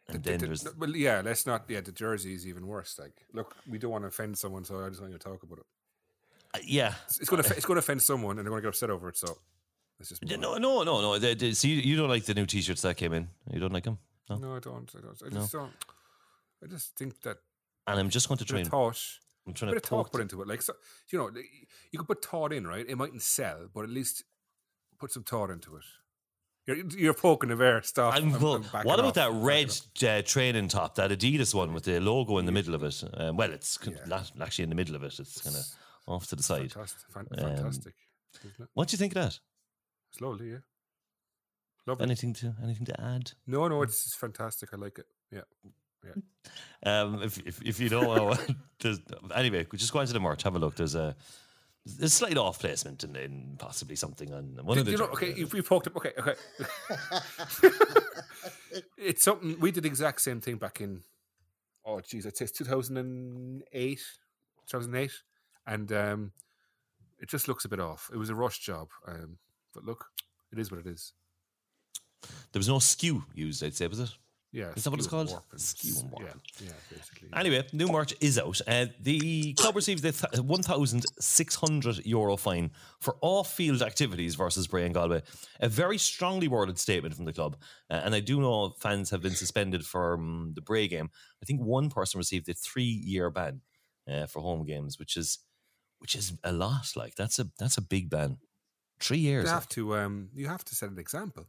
and 0.09 0.17
the- 0.23 0.31
then 0.31 0.39
the- 0.41 0.47
there's 0.47 0.65
no, 0.65 0.73
well, 0.79 0.97
yeah. 0.97 1.21
Let's 1.25 1.47
not. 1.47 1.65
Yeah, 1.69 1.81
the 1.81 1.93
jersey 1.93 2.35
is 2.35 2.47
even 2.47 2.67
worse. 2.67 2.99
Like, 2.99 3.27
look, 3.33 3.57
we 3.69 3.79
don't 3.79 3.91
want 3.91 4.03
to 4.05 4.09
offend 4.09 4.37
someone, 4.39 4.65
so 4.65 4.85
I 4.85 4.89
just 4.89 5.01
want 5.01 5.13
to 5.13 5.19
talk 5.19 5.43
about 5.43 5.59
it. 5.59 5.67
uh, 6.55 6.59
yeah. 6.65 6.95
It's, 7.07 7.21
it's 7.21 7.31
going 7.31 7.43
to 7.43 7.57
it's 7.57 7.67
to 7.67 7.73
offend 7.75 8.03
someone, 8.03 8.39
and 8.39 8.47
they're 8.47 8.51
going 8.51 8.63
to 8.63 8.67
get 8.67 8.75
upset 8.75 8.91
over 8.91 9.09
it. 9.09 9.17
So 9.17 9.39
let's 9.99 10.09
just. 10.09 10.25
No, 10.25 10.55
on. 10.55 10.63
no, 10.63 10.83
no, 10.83 11.01
no. 11.01 11.19
The, 11.19 11.35
the, 11.35 11.55
so 11.55 11.69
you, 11.69 11.77
you 11.77 11.97
don't 11.97 12.09
like 12.09 12.25
the 12.25 12.35
new 12.35 12.47
T-shirts 12.47 12.83
that 12.83 12.97
came 12.97 13.13
in? 13.13 13.29
You 13.53 13.61
don't 13.61 13.73
like 13.73 13.85
them? 13.85 13.99
No. 14.29 14.37
No, 14.39 14.57
I 14.57 14.61
don't. 14.61 14.91
I 14.97 15.01
don't. 15.01 15.23
I 15.25 15.29
No. 15.35 15.41
just 15.41 15.53
don't. 15.53 15.73
I 16.63 16.67
just 16.69 16.97
think 16.97 17.21
that 17.23 17.39
And 17.87 17.99
I'm 18.01 18.09
just 18.11 18.29
going 18.29 18.39
to 18.39 18.45
try 18.45 18.61
and 18.61 18.69
thought, 18.69 18.99
I'm 19.47 19.55
trying 19.55 19.73
bit 19.73 19.83
to 19.83 19.87
of 19.97 20.05
thought 20.05 20.13
put 20.13 20.21
into 20.21 20.41
it. 20.43 20.49
Like, 20.49 20.63
so, 20.63 20.75
you 21.11 21.19
know, 21.19 21.31
you 21.91 21.99
could 21.99 22.07
put 22.07 22.25
thought 22.25 22.53
in, 22.53 22.67
right? 22.67 22.87
It 22.89 22.97
mightn't 22.97 23.23
sell, 23.23 23.69
but 23.75 23.85
at 23.85 23.91
least 23.91 24.25
put 24.99 25.11
some 25.13 25.25
thought 25.25 25.51
into 25.51 25.77
it. 25.77 25.85
You're, 26.65 26.77
you're 26.97 27.15
poking 27.15 27.49
the 27.49 27.57
bear. 27.57 27.83
Stop. 27.83 28.15
I'm, 28.15 28.31
well, 28.41 28.61
backing 28.61 28.89
what 28.89 29.01
about 29.01 29.09
off. 29.09 29.15
that 29.15 29.33
red 29.33 29.77
uh, 30.09 30.23
training 30.23 30.69
top, 30.69 30.95
that 30.95 31.11
Adidas 31.11 31.53
one 31.55 31.73
with 31.73 31.83
the 31.85 31.99
logo 32.01 32.39
in 32.39 32.47
the 32.47 32.53
middle 32.53 32.75
of 32.77 32.85
it? 32.85 33.03
Um, 33.15 33.37
well, 33.37 33.51
it's 33.51 33.81
Yeah. 33.85 33.97
not 34.07 34.31
actually 34.41 34.63
in 34.65 34.69
the 34.69 34.77
middle 34.77 34.95
of 34.95 35.03
it. 35.03 35.19
It's 35.19 35.41
kind 35.41 35.57
of 35.57 35.65
off 36.07 36.29
to 36.29 36.37
the 36.37 36.43
side. 36.45 36.73
Fantastic. 36.73 37.17
Um, 37.17 37.57
fantastic. 37.57 37.95
Isn't 38.45 38.61
it? 38.61 38.69
What 38.75 38.87
do 38.89 38.95
you 38.95 38.99
think 38.99 39.17
of 39.17 39.23
that? 39.25 39.41
It's 40.13 40.21
lovely, 40.21 40.51
yeah. 40.51 40.59
Lovely. 41.85 42.05
Anything 42.05 42.33
to 42.35 42.55
anything 42.63 42.87
to 42.87 43.01
add? 43.01 43.33
no, 43.49 43.67
no, 43.67 43.83
it's, 43.83 44.07
it's 44.07 44.15
fantastic. 44.15 44.69
I 44.73 44.77
like 44.77 45.01
it. 45.01 45.07
Yeah. 45.33 45.41
Um, 46.85 47.23
if, 47.23 47.39
if 47.47 47.63
if 47.63 47.81
you 47.81 47.89
don't 47.89 48.05
know, 48.05 48.37
anyway, 49.35 49.67
just 49.75 49.93
go 49.93 50.01
into 50.01 50.13
the 50.13 50.21
merch. 50.21 50.43
Have 50.43 50.57
a 50.57 50.59
look. 50.59 50.75
There's 50.75 50.95
a 50.95 51.15
a 52.01 52.09
slight 52.09 52.37
off 52.37 52.61
placement 52.61 53.03
and 53.05 53.59
possibly 53.59 53.97
something 53.97 54.33
on 54.33 54.59
one 54.63 54.79
of 54.79 54.85
the. 54.85 54.93
you 54.93 54.99
know, 54.99 55.07
okay, 55.07 55.31
if 55.31 55.53
we 55.53 55.63
poked 55.63 55.87
up, 55.89 55.97
okay, 55.97 56.13
okay. 56.19 56.35
it's 58.97 59.23
something 59.23 59.59
we 59.59 59.71
did 59.71 59.83
the 59.83 59.89
exact 59.89 60.21
same 60.21 60.41
thing 60.41 60.57
back 60.57 60.81
in, 60.81 61.03
oh, 61.85 62.01
geez, 62.01 62.27
I'd 62.27 62.37
say 62.37 62.45
it's 62.45 62.53
2008, 62.53 64.01
2008. 64.67 65.13
And 65.67 65.93
um, 65.93 66.33
it 67.21 67.29
just 67.29 67.49
looks 67.49 67.65
a 67.65 67.69
bit 67.69 67.81
off. 67.81 68.11
It 68.13 68.17
was 68.17 68.31
a 68.31 68.35
rush 68.35 68.59
job. 68.61 68.89
Um, 69.07 69.39
but 69.75 69.85
look, 69.85 70.07
it 70.53 70.59
is 70.59 70.71
what 70.71 70.81
it 70.81 70.87
is. 70.87 71.13
there 72.53 72.61
was 72.61 72.69
no 72.69 72.79
skew 72.79 73.25
used. 73.35 73.63
I'd 73.63 73.75
say 73.75 73.87
was 73.87 74.01
it? 74.01 74.11
Yeah. 74.53 74.73
Is 74.77 74.85
that 74.85 74.91
what 74.91 74.99
it's 75.01 75.09
called? 75.09 75.35
Skew 75.57 75.95
and 76.01 76.11
warp. 76.11 76.25
Yeah, 76.25 76.67
yeah, 76.67 76.73
basically. 76.91 77.29
Anyway, 77.35 77.67
new 77.73 77.89
merch 77.89 78.13
is 78.21 78.39
out. 78.39 78.61
Uh, 78.69 78.87
the 79.01 79.55
club 79.55 79.75
received 79.75 80.05
a 80.05 80.13
th- 80.13 80.43
1,600 80.43 82.05
euro 82.07 82.37
fine 82.37 82.71
for 83.01 83.17
off-field 83.23 83.83
activities 83.83 84.35
versus 84.35 84.67
Bray 84.67 84.85
and 84.85 84.95
Galway. 84.95 85.23
A 85.61 85.69
very 85.69 85.99
strongly 85.99 86.49
worded 86.49 86.79
statement 86.79 87.15
from 87.15 87.25
the 87.25 87.33
club, 87.33 87.57
uh, 87.91 88.01
and 88.05 88.15
I 88.15 88.21
do 88.21 88.41
know 88.41 88.75
fans 88.79 89.11
have 89.11 89.23
been 89.23 89.35
suspended 89.35 89.87
from 89.87 90.53
the 90.55 90.61
Bray 90.61 90.87
game. 90.89 91.11
I 91.43 91.47
think 91.47 91.61
one 91.61 91.89
person 91.91 92.19
received 92.19 92.49
a 92.49 92.55
three-year 92.55 93.31
ban 93.31 93.61
uh, 94.09 94.27
for 94.27 94.41
home 94.43 94.65
games, 94.65 94.99
which 94.99 95.17
is 95.17 95.39
which 95.99 96.15
is 96.15 96.33
a 96.45 96.53
lot. 96.53 96.93
Like 96.97 97.15
that's 97.15 97.39
a 97.39 97.49
that's 97.59 97.79
a 97.79 97.83
big 97.83 98.11
ban. 98.11 98.39
Three 99.01 99.19
years. 99.19 99.45
you 99.45 99.51
have 99.51 99.69
to 99.71 99.97
um, 99.97 100.29
you 100.35 100.47
have 100.47 100.65
to 100.65 100.75
set 100.75 100.91
an 100.91 100.99
example. 100.99 101.47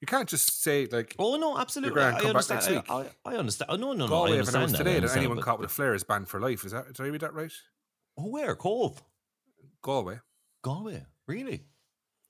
You 0.00 0.06
can't 0.06 0.28
just 0.28 0.62
say 0.62 0.86
like 0.90 1.16
Oh 1.18 1.36
no, 1.36 1.58
absolutely. 1.58 1.94
grand, 1.94 2.16
I 2.16 2.20
come 2.20 2.32
back 2.32 2.50
understand. 2.50 2.74
next 2.76 2.90
I, 2.90 2.98
week. 3.02 3.10
I, 3.24 3.30
I 3.30 3.36
understand. 3.36 3.70
Oh, 3.70 3.76
no, 3.76 3.92
no, 3.92 4.06
no. 4.06 4.08
Galway 4.08 4.30
have 4.36 4.38
understand 4.38 4.56
announced 4.56 4.72
that. 4.78 4.84
Today 4.84 5.00
that 5.00 5.16
anyone 5.16 5.36
but- 5.36 5.44
caught 5.44 5.58
with 5.58 5.70
a 5.70 5.72
flare 5.74 5.94
is 5.94 6.04
banned 6.04 6.28
for 6.28 6.40
life. 6.40 6.64
Is 6.64 6.72
that 6.72 6.86
did 6.92 7.00
I 7.00 7.08
read 7.08 7.20
that 7.22 7.34
right? 7.34 7.52
Oh, 8.16 8.28
where 8.30 8.54
Cobh, 8.54 9.02
Galway 9.82 10.20
Galway, 10.62 11.04
really? 11.26 11.64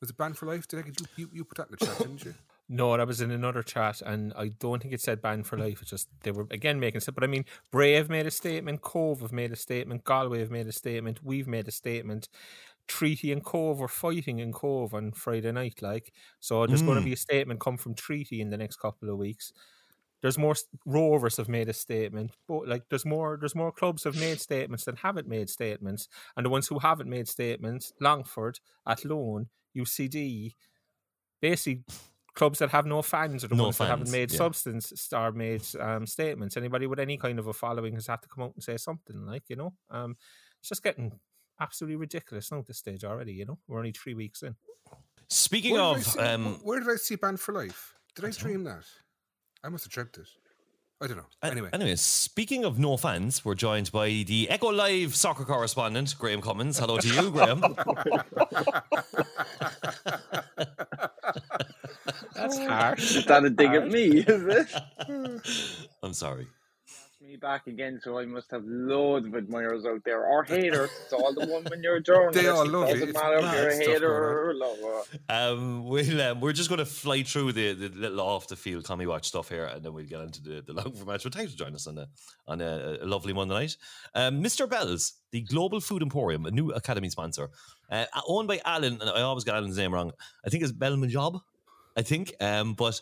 was 0.01 0.11
it 0.11 0.17
banned 0.17 0.37
for 0.39 0.47
life? 0.47 0.69
Did 0.69 0.79
I 0.79 0.83
get 0.83 1.01
you? 1.01 1.07
You, 1.17 1.31
you 1.33 1.45
put 1.45 1.57
that 1.59 1.69
in 1.69 1.77
the 1.79 1.85
chat, 1.87 1.99
didn't 1.99 2.25
you? 2.25 2.35
No, 2.71 2.95
that 2.95 3.07
was 3.07 3.23
in 3.23 3.31
another 3.31 3.63
chat, 3.63 4.03
and 4.03 4.31
I 4.37 4.49
don't 4.49 4.83
think 4.83 4.93
it 4.93 5.01
said 5.01 5.23
banned 5.23 5.47
for 5.47 5.57
life. 5.57 5.81
It's 5.81 5.89
just 5.89 6.07
they 6.23 6.33
were 6.33 6.47
again 6.51 6.79
making 6.79 7.01
it. 7.01 7.15
But 7.15 7.25
I 7.25 7.27
mean, 7.27 7.47
Brave 7.73 8.11
made 8.11 8.27
a 8.27 8.31
statement, 8.31 8.83
Cobh 8.83 9.23
have 9.23 9.33
made 9.33 9.53
a 9.53 9.57
statement, 9.57 10.05
Galway 10.05 10.41
have 10.41 10.51
made 10.51 10.67
a 10.67 10.73
statement, 10.73 11.21
we've 11.25 11.49
made 11.49 11.67
a 11.67 11.71
statement. 11.71 12.29
Treaty 12.88 13.33
and 13.33 13.45
Cobh 13.45 13.78
were 13.78 13.88
fighting 13.88 14.38
in 14.40 14.52
Cobh 14.52 14.95
on 14.95 15.12
Friday 15.12 15.52
night, 15.52 15.83
like 15.83 16.12
so. 16.40 16.66
There's 16.66 16.83
going 16.83 16.97
to 16.97 17.02
Mm. 17.02 17.07
be 17.07 17.12
a 17.12 17.16
statement 17.16 17.61
come 17.61 17.76
from 17.76 17.95
Treaty 17.95 18.40
in 18.40 18.50
the 18.50 18.57
next 18.57 18.76
couple 18.76 19.11
of 19.11 19.18
weeks. 19.18 19.52
There's 20.21 20.38
more 20.38 20.57
Rovers 20.85 21.37
have 21.37 21.49
made 21.49 21.68
a 21.68 21.73
statement, 21.73 22.33
but 22.49 22.66
like 22.66 22.88
there's 22.88 23.04
more 23.07 23.37
there's 23.38 23.54
more 23.54 23.71
clubs 23.73 24.04
have 24.04 24.16
made 24.18 24.40
statements 24.40 24.85
than 24.85 24.97
haven't 24.97 25.28
made 25.28 25.49
statements, 25.49 26.09
and 26.37 26.45
the 26.45 26.50
ones 26.50 26.66
who 26.68 26.80
haven't 26.80 27.09
made 27.09 27.28
statements, 27.28 27.92
Longford, 28.00 28.59
Athlone, 28.87 29.49
UCD, 29.76 30.57
basically 31.40 31.85
clubs 32.35 32.59
that 32.61 32.71
have 32.71 32.87
no 32.87 33.02
fans 33.02 33.45
are 33.45 33.49
the 33.49 33.54
No 33.57 33.64
ones 33.64 33.78
that 33.78 33.87
haven't 33.88 34.11
made 34.11 34.30
yeah. 34.30 34.38
substance 34.38 34.92
star 34.97 35.33
made 35.33 35.62
um, 35.80 36.07
statements. 36.07 36.57
Anybody 36.57 36.87
with 36.87 37.00
any 37.00 37.16
kind 37.16 37.38
of 37.38 37.47
a 37.49 37.52
following 37.52 37.95
has 37.95 38.07
had 38.07 38.23
to 38.23 38.28
come 38.28 38.45
out 38.45 38.54
and 38.54 38.62
say 38.62 38.76
something, 38.76 39.26
like 39.26 39.45
you 39.49 39.57
know. 39.57 39.75
Um, 39.90 40.16
it's 40.61 40.68
just 40.68 40.83
getting 40.83 41.18
absolutely 41.61 41.97
ridiculous 41.97 42.50
now 42.50 42.59
at 42.59 42.67
this 42.67 42.79
stage 42.79 43.05
already. 43.05 43.33
You 43.33 43.47
know, 43.47 43.59
we're 43.69 43.79
only 43.79 43.93
three 43.93 44.15
weeks 44.15 44.43
in. 44.43 44.55
Speaking 45.29 45.73
Where 45.75 45.83
of, 45.83 46.03
see- 46.05 46.19
um, 46.21 46.59
where 46.62 46.81
did 46.81 46.88
I 46.88 46.97
see 46.97 47.17
Band 47.17 47.38
for 47.41 47.53
life? 47.53 47.95
Did 48.15 48.25
I, 48.25 48.31
dream 48.31 48.65
that? 48.65 48.85
I 49.62 49.69
must 49.69 49.85
have 49.85 49.93
dreamt 49.93 50.17
it. 50.19 50.29
I 51.00 51.07
don't 51.07 51.19
know. 51.19 51.27
Anyway, 51.45 51.71
Anyway, 51.73 51.95
speaking 51.95 52.65
of 52.65 52.79
no 52.81 52.97
fans, 52.97 53.45
we're 53.45 53.55
joined 53.55 53.93
by 53.93 54.09
the 54.27 54.49
Echo 54.50 54.73
Live 54.73 55.15
soccer 55.15 55.45
correspondent, 55.45 56.17
Graham 56.19 56.41
Cummins. 56.43 56.77
Hello 56.79 56.99
to 56.99 57.07
you, 57.07 57.31
Graham. 57.31 57.61
That's 62.35 62.59
harsh. 62.59 63.17
Is 63.17 63.27
that 63.27 63.45
a 63.45 63.50
dig 63.50 63.71
at 63.75 63.88
me, 63.88 64.19
is 64.27 64.69
it? 65.09 65.87
I'm 66.03 66.15
sorry. 66.15 66.49
Me 67.29 67.37
back 67.37 67.67
again, 67.67 68.01
so 68.03 68.19
I 68.19 68.25
must 68.25 68.51
have 68.53 68.63
loads 68.65 69.27
of 69.27 69.35
admirers 69.35 69.85
out 69.85 70.03
there 70.03 70.25
or 70.25 70.45
haters. 70.45 70.89
It's 71.03 71.13
all 71.13 71.35
the 71.35 71.47
one 71.47 71.63
when 71.65 71.83
you're 71.83 71.97
a 71.97 72.01
journalist. 72.01 72.41
They 72.41 72.49
all 72.49 72.67
love 72.67 72.89
you. 72.89 72.95
doesn't 72.95 73.09
It's 73.11 73.19
matter 73.19 73.37
if 73.37 73.53
you're 73.53 73.69
a 73.69 73.77
hater 73.77 74.11
or 74.11 74.51
a 74.53 74.55
lover. 74.55 75.03
Um, 75.29 75.85
we'll, 75.85 76.23
um, 76.23 76.41
we're 76.41 76.55
just 76.55 76.71
going 76.71 76.79
to 76.79 76.87
fly 76.87 77.25
through 77.25 77.53
the, 77.53 77.75
the 77.75 77.91
little 77.91 78.21
off 78.23 78.49
the 78.49 78.57
field 78.57 78.85
Commie 78.85 79.05
Watch 79.05 79.29
stuff 79.29 79.51
here, 79.51 79.67
and 79.67 79.83
then 79.83 79.93
we'll 79.93 80.07
get 80.07 80.23
into 80.23 80.43
the, 80.43 80.63
the 80.63 80.73
Longford 80.73 81.07
match. 81.07 81.25
But 81.25 81.35
thanks 81.35 81.53
for 81.53 81.59
joining 81.59 81.75
us 81.75 81.87
on 81.87 81.99
a 81.99 82.09
on 82.47 82.63
a, 82.63 82.97
a 83.03 83.05
lovely 83.05 83.35
Monday 83.35 83.53
night. 83.53 83.77
Um, 84.15 84.43
Mr. 84.43 84.67
Bell's, 84.67 85.13
the 85.31 85.43
Global 85.43 85.81
Food 85.81 86.01
Emporium, 86.01 86.47
a 86.47 86.51
new 86.51 86.71
academy 86.71 87.11
sponsor, 87.11 87.51
uh, 87.91 88.07
owned 88.27 88.49
by 88.49 88.59
Alan. 88.65 89.03
And 89.03 89.11
I 89.11 89.21
always 89.21 89.45
get 89.45 89.55
Alan's 89.55 89.77
name 89.77 89.93
wrong. 89.93 90.13
I 90.47 90.49
think 90.49 90.63
it's 90.63 90.73
Belmajob. 90.73 91.43
I 91.95 92.03
think, 92.03 92.33
um, 92.41 92.73
but 92.73 92.99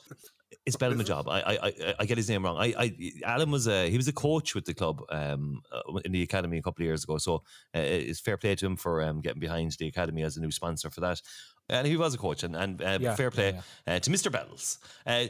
it's 0.67 0.77
Belmajob. 0.77 1.29
I, 1.29 1.41
I 1.41 1.59
I 1.63 1.95
I 2.01 2.05
get 2.07 2.17
his 2.19 2.29
name 2.29 2.45
wrong. 2.45 2.57
I, 2.59 2.75
I 2.77 2.97
Alan 3.25 3.51
was 3.51 3.67
a 3.69 3.89
he 3.89 3.97
was 3.97 4.09
a 4.09 4.13
coach 4.13 4.55
with 4.55 4.65
the 4.65 4.75
club 4.75 5.03
um 5.11 5.63
uh, 5.73 5.99
in 6.05 6.13
the 6.13 6.23
academy 6.23 6.59
a 6.59 6.63
couple 6.63 6.83
of 6.83 6.87
years 6.87 7.05
ago. 7.05 7.19
So 7.19 7.37
uh, 7.75 7.79
it's 7.79 8.21
fair 8.21 8.37
play 8.37 8.55
to 8.57 8.67
him 8.67 8.77
for 8.77 9.03
um, 9.03 9.21
getting 9.21 9.41
behind 9.41 9.73
the 9.79 9.87
academy 9.87 10.23
as 10.23 10.37
a 10.37 10.41
new 10.41 10.51
sponsor 10.51 10.91
for 10.91 11.01
that. 11.01 11.23
And 11.69 11.87
he 11.87 11.97
was 11.97 12.15
a 12.15 12.19
coach, 12.19 12.43
and, 12.45 12.55
and 12.55 12.83
uh, 12.83 12.99
Yeah, 13.01 13.15
fair 13.17 13.31
play 13.31 13.55
yeah, 13.87 13.95
Uh, 13.95 13.99
to 14.01 14.11
Mr. 14.11 14.31
Bells. 14.31 14.79
Uh, 15.05 15.27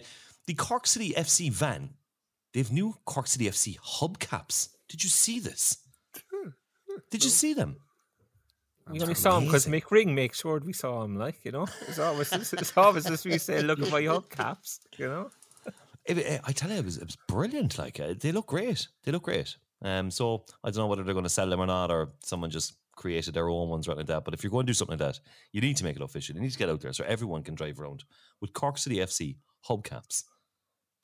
the 0.47 0.55
Cork 0.55 0.87
City 0.87 1.12
FC 1.16 1.50
van, 1.50 1.90
they've 2.52 2.71
new 2.71 2.95
Cork 3.05 3.26
City 3.26 3.47
FC 3.47 3.78
hubcaps. 3.78 4.69
Did 4.88 5.02
you 5.02 5.11
see 5.11 5.40
this? 5.40 5.78
Did 7.11 7.25
you 7.25 7.31
see 7.31 7.55
them? 7.55 7.76
We 8.90 9.00
only 9.00 9.14
saw 9.14 9.38
him 9.38 9.45
because 9.47 9.66
Mick 9.66 9.90
Ring 9.90 10.14
makes 10.14 10.40
sure 10.40 10.61
we 10.64 10.73
saw 10.73 11.02
him. 11.02 11.16
Like 11.16 11.45
you 11.45 11.52
know, 11.52 11.66
it's 11.88 11.99
always 11.99 12.33
it's 12.33 12.76
always 12.76 13.05
this 13.05 13.25
we 13.25 13.38
say, 13.38 13.62
look 13.62 13.81
at 13.81 13.90
my 13.90 14.02
hubcaps. 14.02 14.81
You 14.97 15.09
know. 15.09 15.31
It- 16.05 16.19
it- 16.19 16.40
I 16.45 16.52
tell 16.52 16.71
you, 16.71 16.76
it 16.76 16.85
was, 16.85 16.99
it 16.99 17.05
was 17.07 17.16
brilliant. 17.26 17.78
Like 17.78 17.99
uh, 17.99 18.14
they 18.19 18.31
look 18.33 18.47
great. 18.47 18.87
They 19.05 19.11
look 19.12 19.25
great. 19.25 19.57
Um, 19.83 20.11
so 20.11 20.45
I 20.62 20.71
don't 20.71 20.78
know 20.78 20.87
whether 20.87 21.02
they're 21.02 21.14
going 21.14 21.25
to 21.25 21.28
sell 21.31 21.50
them 21.50 21.61
or 21.61 21.66
not, 21.66 21.90
or 21.90 22.12
someone 22.23 22.50
just 22.50 22.75
created 22.97 23.35
their 23.35 23.49
own 23.49 23.69
ones 23.69 23.88
right 23.88 23.97
like 23.97 24.07
that. 24.07 24.25
But 24.25 24.33
if 24.33 24.43
you're 24.43 24.50
going 24.52 24.66
to 24.66 24.71
do 24.71 24.75
something 24.75 24.97
like 24.99 25.14
that, 25.14 25.21
you 25.52 25.61
need 25.61 25.76
to 25.78 25.85
make 25.85 25.97
it 25.97 26.02
official. 26.02 26.35
You 26.37 26.40
need 26.43 26.52
to 26.52 26.59
get 26.59 26.71
out 26.71 26.81
there 26.81 26.93
so 26.93 27.05
everyone 27.05 27.43
can 27.43 27.55
drive 27.57 27.78
around 27.81 28.05
with 28.40 28.52
Cork 28.52 28.78
City 28.78 28.97
FC 28.99 29.37
hubcaps. 29.69 30.23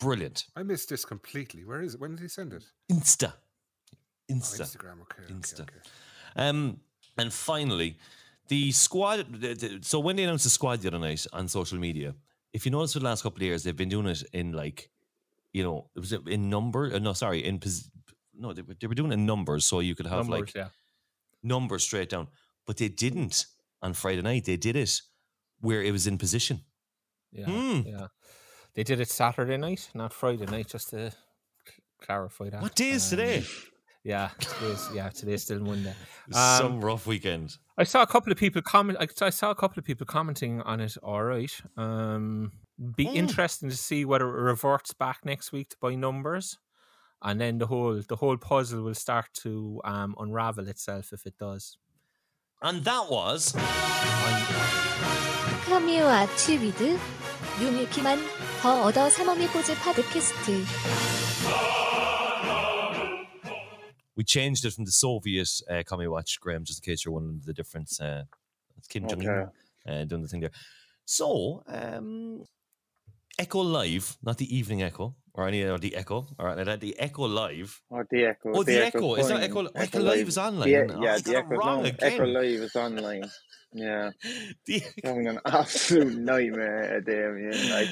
Brilliant. 0.01 0.47
I 0.57 0.63
missed 0.63 0.89
this 0.89 1.05
completely. 1.05 1.65
Where 1.65 1.83
is 1.83 1.95
it? 1.95 2.01
When 2.01 2.13
did 2.13 2.21
he 2.23 2.29
send 2.29 2.53
it? 2.55 2.65
Insta. 2.91 3.33
Oh, 3.93 3.97
Insta. 4.35 4.63
Instagram. 4.63 5.03
Okay. 5.03 5.25
okay, 5.25 5.35
Insta. 5.35 5.61
okay. 5.63 5.75
Um, 6.37 6.79
and 7.23 7.33
finally, 7.33 7.97
the 8.49 8.71
squad. 8.73 9.19
So 9.83 9.99
when 10.01 10.17
they 10.17 10.25
announced 10.25 10.45
the 10.45 10.51
squad 10.51 10.81
the 10.81 10.89
other 10.89 10.99
night 10.99 11.27
on 11.33 11.49
social 11.49 11.79
media, 11.79 12.15
if 12.53 12.65
you 12.67 12.71
notice 12.73 12.93
for 12.93 12.99
the 12.99 13.05
last 13.07 13.23
couple 13.23 13.39
of 13.39 13.43
years, 13.43 13.63
they've 13.63 13.77
been 13.85 13.89
doing 13.97 14.07
it 14.09 14.23
in 14.33 14.53
like 14.53 14.91
you 15.53 15.63
know, 15.63 15.79
it 15.97 16.01
was 16.01 16.13
in 16.13 16.49
number. 16.49 16.83
Uh, 16.95 16.99
no, 16.99 17.13
sorry, 17.13 17.41
in 17.45 17.61
no, 18.35 18.53
they 18.55 18.63
were, 18.63 18.75
they 18.81 18.87
were 18.87 18.95
doing 19.01 19.11
it 19.13 19.15
in 19.21 19.27
numbers, 19.27 19.65
so 19.67 19.81
you 19.81 19.95
could 19.95 20.07
have 20.07 20.27
Numbers, 20.29 20.41
like 20.41 20.55
yeah. 20.55 20.69
numbers 21.43 21.83
straight 21.83 22.09
down. 22.09 22.29
But 22.67 22.77
they 22.79 22.89
didn't 22.89 23.47
on 23.83 23.93
Friday 23.93 24.23
night. 24.23 24.45
They 24.47 24.57
did 24.57 24.77
it 24.77 25.03
where 25.61 25.83
it 25.83 25.93
was 25.93 26.07
in 26.07 26.17
position. 26.19 26.61
Yeah, 27.33 27.47
Hmm. 27.47 27.81
yeah. 27.87 28.07
They 28.75 28.85
did 28.85 29.01
it 29.01 29.11
Saturday 29.11 29.59
night, 29.59 29.91
not 29.95 30.13
Friday 30.15 30.47
night, 30.47 30.69
just 30.69 30.89
to 30.91 31.13
clarify 32.01 32.49
that. 32.51 32.63
What 32.63 32.75
day 32.75 32.91
is 32.91 33.05
Um, 33.05 33.11
today? 33.19 33.45
Yeah, 34.04 34.30
today's 34.40 34.88
yeah, 34.94 35.10
today's 35.10 35.44
still 35.44 35.60
Monday. 35.60 35.94
It's 36.28 36.38
um, 36.38 36.58
Some 36.58 36.82
rough 36.82 37.06
weekend. 37.08 37.58
I 37.78 37.84
saw 37.84 38.02
a 38.04 38.08
couple 38.08 38.32
of 38.32 38.38
people 38.38 38.62
comment. 38.62 38.98
I, 39.02 39.08
I 39.26 39.30
saw 39.30 39.52
a 39.52 39.56
couple 39.56 39.80
of 39.80 39.86
people 39.86 40.06
commenting 40.06 40.62
on 40.62 40.80
it. 40.80 40.96
All 41.04 41.24
right, 41.24 41.52
um, 41.76 42.52
be 42.96 43.06
Hmm. 43.06 43.16
interesting 43.18 43.70
to 43.70 43.76
see 43.76 44.06
whether 44.06 44.26
it 44.30 44.42
reverts 44.42 44.94
back 44.94 45.26
next 45.26 45.52
week 45.52 45.70
to 45.70 45.78
by 45.82 45.96
numbers, 45.96 46.58
and 47.22 47.42
then 47.42 47.58
the 47.58 47.68
whole 47.68 48.02
the 48.08 48.16
whole 48.16 48.38
puzzle 48.38 48.82
will 48.84 48.96
start 48.96 49.28
to 49.44 49.82
um, 49.84 50.16
unravel 50.18 50.68
itself 50.70 51.12
if 51.12 51.26
it 51.26 51.36
does. 51.38 51.78
And 52.62 52.86
that 52.86 53.12
was 53.12 53.54
크라미오와 55.66 56.28
튜비드 56.38 56.98
유미키만 57.62 58.20
더 58.62 58.84
얻어 58.84 59.10
사모미 59.10 59.48
꼬즈 59.48 59.76
파드캐스트 59.76 60.64
we 64.17 64.25
changed 64.25 64.65
it 64.65 64.73
from 64.73 64.85
the 64.85 64.93
Soviet 64.93 65.49
uh, 65.71 65.83
Commie 65.87 66.09
Watch, 66.09 66.41
Graham, 66.41 66.65
just 66.65 66.87
in 66.87 66.91
case 66.93 67.05
you're 67.05 67.15
wondering 67.15 67.41
the 67.45 67.53
difference. 67.53 68.01
Uh, 68.01 68.25
it's 68.77 68.89
Kim 68.89 69.09
Jong 69.09 69.27
Un 69.27 69.51
uh, 69.87 70.05
doing 70.05 70.23
the 70.23 70.29
thing 70.29 70.41
there. 70.41 70.51
So, 71.05 71.63
um, 71.67 72.45
Echo 73.43 73.61
Live, 73.61 74.17
not 74.23 74.39
the 74.39 74.57
Evening 74.57 74.83
Echo 74.83 75.17
or 75.35 75.49
any 75.49 75.65
or 75.65 75.77
the 75.79 75.97
Echo, 75.97 76.27
all 76.39 76.47
right, 76.47 76.81
the 76.81 76.95
Echo 76.97 77.27
Live. 77.27 77.81
Or 77.91 78.07
the 78.09 78.27
Echo. 78.27 78.53
Oh, 78.55 78.63
the, 78.63 78.85
Echo. 78.87 79.15
Is 79.17 79.27
that 79.29 79.35
fine. 79.35 79.43
Echo? 79.43 79.67
Echo, 79.75 79.99
Live 80.01 80.29
is 80.29 80.39
online. 80.39 80.69
The, 80.69 80.95
Oh, 80.95 81.03
yeah, 81.03 81.19
the 81.19 81.37
Echo, 81.37 81.49
wrong 81.57 81.83
no, 81.83 81.89
again. 81.89 82.13
Echo 82.13 82.27
Live 82.27 82.61
is 82.61 82.77
online. 82.77 83.25
Yeah, 83.73 84.11
The- 84.67 84.83
having 85.03 85.27
an 85.33 85.41
absolute 85.45 86.19
nightmare, 86.19 87.01
Damien. 87.01 87.71
Like, 87.71 87.89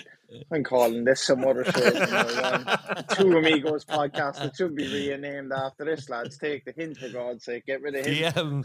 I'm 0.53 0.63
calling 0.63 1.03
this 1.05 1.25
some 1.25 1.45
other 1.45 1.65
show. 1.65 1.85
You 1.85 1.93
know, 1.95 2.65
one. 2.95 3.05
Two 3.17 3.39
Amigos 3.39 3.85
podcast. 3.87 4.45
It 4.45 4.55
should 4.55 4.77
be 4.77 4.87
renamed 4.87 5.53
after 5.53 5.85
this, 5.85 6.09
lads. 6.09 6.39
Take 6.39 6.65
the 6.65 6.73
hint, 6.77 6.97
for 6.99 7.09
God's 7.09 7.45
sake. 7.45 7.67
Get 7.67 7.83
rid 7.83 7.97
of 7.97 8.07
him. 8.07 8.15
the 8.35 8.41
um, 8.41 8.65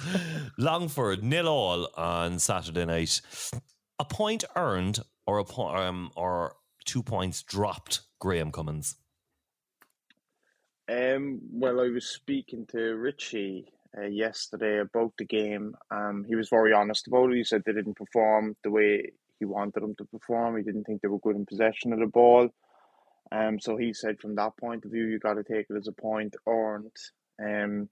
Longford 0.60 1.24
nil 1.24 1.48
all 1.48 1.89
on 1.98 2.38
Saturday 2.38 2.86
night. 2.86 3.22
A 3.98 4.06
point 4.06 4.44
earned 4.56 5.00
or 5.25 5.39
a 5.39 5.46
point 5.46 5.77
um, 5.80 6.12
or 6.15 6.56
two 6.86 7.04
points 7.04 7.44
dropped. 7.44 8.01
Graham 8.20 8.51
Cummins. 8.51 8.96
Um, 10.88 11.42
well, 11.51 11.80
I 11.80 11.89
was 11.89 12.06
speaking 12.06 12.65
to 12.68 12.80
Richie 12.96 13.72
uh, 13.98 14.06
yesterday 14.06 14.80
about 14.80 15.13
the 15.18 15.25
game. 15.25 15.75
Um, 15.89 16.25
he 16.27 16.36
was 16.36 16.50
very 16.50 16.74
honest 16.74 17.08
about 17.08 17.32
it. 17.32 17.38
He 17.38 17.44
said 17.44 17.63
they 17.65 17.74
didn't 17.74 17.98
perform 17.98 18.56
the 18.63 18.70
way 18.70 19.12
he 19.39 19.46
wanted 19.46 19.82
them 19.82 19.96
to 19.96 20.06
perform. 20.06 20.58
He 20.58 20.63
didn't 20.63 20.84
think 20.84 21.01
they 21.01 21.08
were 21.08 21.20
good 21.20 21.36
in 21.36 21.46
possession 21.46 21.92
of 21.92 22.00
the 22.00 22.08
ball. 22.08 22.50
Um, 23.32 23.60
so 23.60 23.75
he 23.75 23.94
said 23.94 24.20
from 24.20 24.36
that 24.36 24.56
point 24.58 24.86
of 24.86 24.92
view, 24.92 25.06
you 25.06 25.20
got 25.20 25.34
to 25.34 25.44
take 25.44 25.65
it 25.70 25.75
as 25.75 25.88
a 25.88 25.92
point 25.92 26.36
earned. 26.48 26.92
Um, 27.44 27.89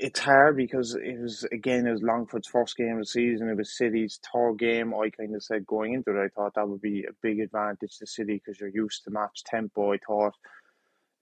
it's 0.00 0.20
hard 0.20 0.56
because 0.56 0.94
it 0.94 1.20
was 1.20 1.44
again 1.52 1.86
it 1.86 1.92
was 1.92 2.02
Longford's 2.02 2.48
first 2.48 2.76
game 2.76 2.92
of 2.94 3.00
the 3.00 3.06
season. 3.06 3.50
It 3.50 3.56
was 3.56 3.76
City's 3.76 4.18
third 4.32 4.58
game. 4.58 4.94
I 4.94 5.10
kind 5.10 5.34
of 5.34 5.42
said 5.42 5.66
going 5.66 5.92
into 5.92 6.10
it, 6.18 6.24
I 6.24 6.28
thought 6.28 6.54
that 6.54 6.66
would 6.68 6.80
be 6.80 7.04
a 7.04 7.12
big 7.22 7.40
advantage 7.40 7.98
to 7.98 8.06
City 8.06 8.40
because 8.42 8.58
you're 8.58 8.70
used 8.70 9.04
to 9.04 9.10
match 9.10 9.44
tempo. 9.44 9.92
I 9.92 9.98
thought 9.98 10.34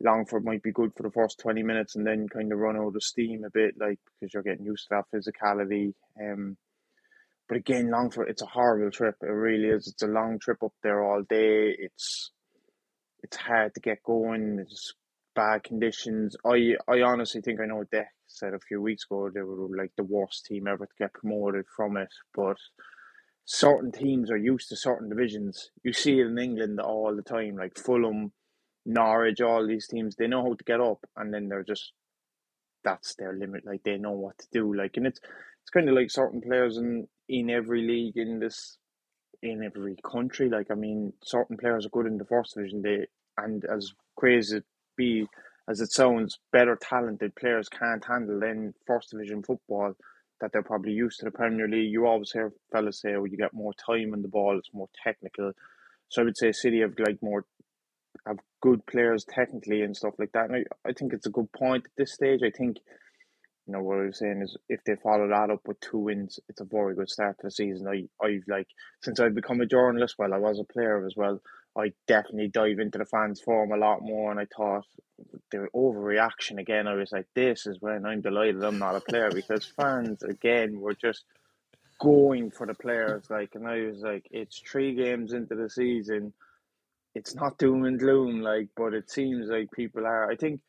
Longford 0.01 0.45
might 0.45 0.63
be 0.63 0.71
good 0.71 0.93
for 0.97 1.03
the 1.03 1.11
first 1.11 1.41
twenty 1.41 1.65
minutes 1.65 1.97
and 1.97 2.07
then 2.07 2.29
kind 2.29 2.53
of 2.53 2.59
run 2.61 2.77
out 2.77 2.95
of 2.95 3.03
steam 3.03 3.45
a 3.45 3.51
bit, 3.51 3.75
like 3.81 3.99
because 4.21 4.33
you're 4.33 4.45
getting 4.45 4.67
used 4.67 4.89
to 4.89 5.03
that 5.03 5.07
physicality. 5.13 5.93
Um, 6.21 6.57
but 7.49 7.57
again, 7.59 7.91
Longford, 7.91 8.29
it's 8.29 8.43
a 8.43 8.47
horrible 8.47 8.93
trip. 8.93 9.17
It 9.23 9.27
really 9.27 9.69
is. 9.71 9.89
It's 9.89 10.03
a 10.03 10.07
long 10.07 10.39
trip 10.39 10.63
up 10.63 10.75
there 10.85 11.03
all 11.03 11.23
day. 11.29 11.75
It's 11.77 12.31
it's 13.25 13.37
hard 13.37 13.75
to 13.75 13.81
get 13.81 14.05
going. 14.05 14.61
It's 14.61 14.95
bad 15.39 15.63
conditions. 15.63 16.37
I 16.45 16.75
I 16.89 17.03
honestly 17.03 17.41
think 17.41 17.61
I 17.61 17.67
know 17.67 17.77
what 17.77 17.93
Deck 17.93 18.13
said 18.27 18.55
a 18.55 18.59
few 18.59 18.83
weeks 18.83 19.05
ago. 19.05 19.31
They 19.33 19.43
were 19.43 19.69
like 19.77 19.93
the 19.97 20.03
worst 20.03 20.47
team 20.47 20.67
ever 20.67 20.85
to 20.87 20.93
get 20.99 21.13
promoted 21.13 21.67
from 21.77 21.97
it. 21.97 22.13
But 22.35 22.57
certain 23.45 23.93
teams 23.93 24.33
are 24.33 24.37
used 24.53 24.69
to 24.71 24.77
certain 24.77 25.09
divisions. 25.09 25.71
You 25.85 25.93
see 25.93 26.19
it 26.19 26.27
in 26.27 26.39
England 26.39 26.81
all 26.81 27.15
the 27.15 27.23
time, 27.23 27.55
like 27.57 27.79
Fulham, 27.79 28.33
Norwich, 28.85 29.41
all 29.41 29.65
these 29.65 29.87
teams. 29.87 30.17
They 30.17 30.27
know 30.27 30.43
how 30.43 30.55
to 30.55 30.65
get 30.65 30.81
up, 30.81 31.07
and 31.17 31.33
then 31.33 31.49
they're 31.49 31.63
just 31.63 31.93
that's 32.83 33.15
their 33.15 33.33
limit. 33.33 33.65
Like 33.65 33.85
they 33.85 33.97
know 33.97 34.19
what 34.25 34.39
to 34.39 34.47
do. 34.51 34.75
Like 34.75 34.97
and 34.97 35.07
it's 35.07 35.21
it's 35.63 35.71
kind 35.73 35.89
of 35.89 35.95
like 35.95 36.11
certain 36.11 36.41
players 36.41 36.79
in 36.79 37.07
in 37.29 37.49
every 37.49 37.83
league 37.87 38.17
in 38.17 38.41
this 38.41 38.77
in 39.41 39.63
every 39.63 39.95
country. 40.05 40.49
Like 40.49 40.73
I 40.73 40.75
mean, 40.75 41.13
certain 41.23 41.57
players 41.57 41.87
are 41.87 41.91
good 41.97 42.07
in 42.07 42.19
the 42.19 42.25
first 42.25 42.57
division. 42.57 42.83
They 42.83 43.07
and 43.37 43.65
as 43.67 43.93
crazy 44.17 44.63
be 44.99 45.27
as 45.69 45.81
it 45.81 45.93
sounds, 45.93 46.39
better 46.51 46.77
talented 46.77 47.35
players 47.37 47.69
can't 47.69 48.05
handle 48.05 48.43
in 48.43 48.75
first 48.87 49.11
division 49.11 49.43
football 49.43 49.95
that 50.41 50.51
they're 50.53 50.63
probably 50.63 50.93
used 50.93 51.19
to 51.19 51.27
the 51.27 51.31
Premier 51.31 51.69
League. 51.69 51.93
You 51.93 52.07
always 52.07 52.33
hear 52.33 52.53
fellas 52.73 53.01
say, 53.01 53.15
"Oh, 53.15 53.25
you 53.25 53.37
get 53.37 53.53
more 53.53 53.75
time 53.75 54.15
in 54.15 54.23
the 54.23 54.29
ball. 54.29 54.59
It's 54.59 54.73
more 54.73 54.89
technical." 55.05 55.53
So 56.09 56.23
I 56.23 56.25
would 56.25 56.39
say 56.39 56.53
City 56.53 56.81
have 56.81 56.95
like 56.99 57.23
more 57.23 57.45
have 58.27 58.39
good 58.63 58.85
players 58.87 59.25
technically 59.25 59.83
and 59.83 59.97
stuff 59.97 60.15
like 60.19 60.33
that. 60.33 60.51
And 60.51 60.57
I, 60.57 60.89
I 60.89 60.93
think 60.93 61.13
it's 61.13 61.27
a 61.27 61.31
good 61.31 61.53
point 61.53 61.85
at 61.85 61.93
this 61.97 62.15
stage. 62.15 62.41
I 62.43 62.51
think 62.51 62.79
you 63.69 63.75
know 63.75 63.83
what 63.83 63.99
I 63.99 64.07
was 64.07 64.19
saying 64.19 64.41
is 64.43 64.57
if 64.71 64.83
they 64.85 64.97
follow 64.97 65.29
that 65.29 65.51
up 65.51 65.61
with 65.69 65.79
two 65.81 65.99
wins, 65.99 66.41
it's 66.49 66.63
a 66.63 66.65
very 66.65 66.95
good 66.95 67.11
start 67.11 67.37
to 67.41 67.49
the 67.49 67.51
season. 67.51 67.87
I 67.87 68.09
I've 68.27 68.45
like 68.49 68.69
since 69.03 69.21
I've 69.21 69.35
become 69.35 69.61
a 69.61 69.67
journalist, 69.67 70.17
well, 70.19 70.35
I 70.35 70.39
was 70.39 70.59
a 70.59 70.65
player 70.65 71.05
as 71.07 71.15
well. 71.17 71.43
I 71.79 71.93
definitely 72.09 72.49
dive 72.49 72.81
into 72.81 72.99
the 72.99 73.05
fans 73.05 73.43
form 73.43 73.73
a 73.73 73.77
lot 73.77 74.01
more, 74.03 74.31
and 74.31 74.41
I 74.41 74.47
thought 74.47 74.87
the 75.53 75.69
overreaction 75.77 76.59
again. 76.59 76.89
I 76.89 76.95
was 76.95 77.13
like, 77.13 77.27
this 77.35 77.67
is 77.67 77.77
when 77.81 78.07
I'm 78.07 78.23
delighted 78.23 78.65
I'm 78.65 78.79
not 78.79 78.97
a 78.97 79.03
player 79.03 79.31
because 79.31 79.67
fans 79.67 80.23
again 80.23 80.81
were 80.81 80.95
just 80.95 81.25
going 82.01 82.51
for 82.51 82.67
the 82.67 82.75
players. 82.75 83.27
Like, 83.31 83.51
and 83.55 83.69
I 83.69 83.83
was 83.83 84.01
like, 84.01 84.27
it's 84.31 84.61
three 84.61 84.95
games 84.95 85.35
into 85.35 85.55
the 85.55 85.71
season. 85.71 86.33
It's 87.15 87.35
not 87.35 87.59
doom 87.59 87.85
and 87.85 87.99
gloom, 87.99 88.41
like, 88.41 88.69
but 88.77 88.95
it 88.95 89.11
seems 89.11 89.49
like 89.49 89.71
people 89.73 90.07
are. 90.07 90.31
I 90.31 90.37
think. 90.37 90.61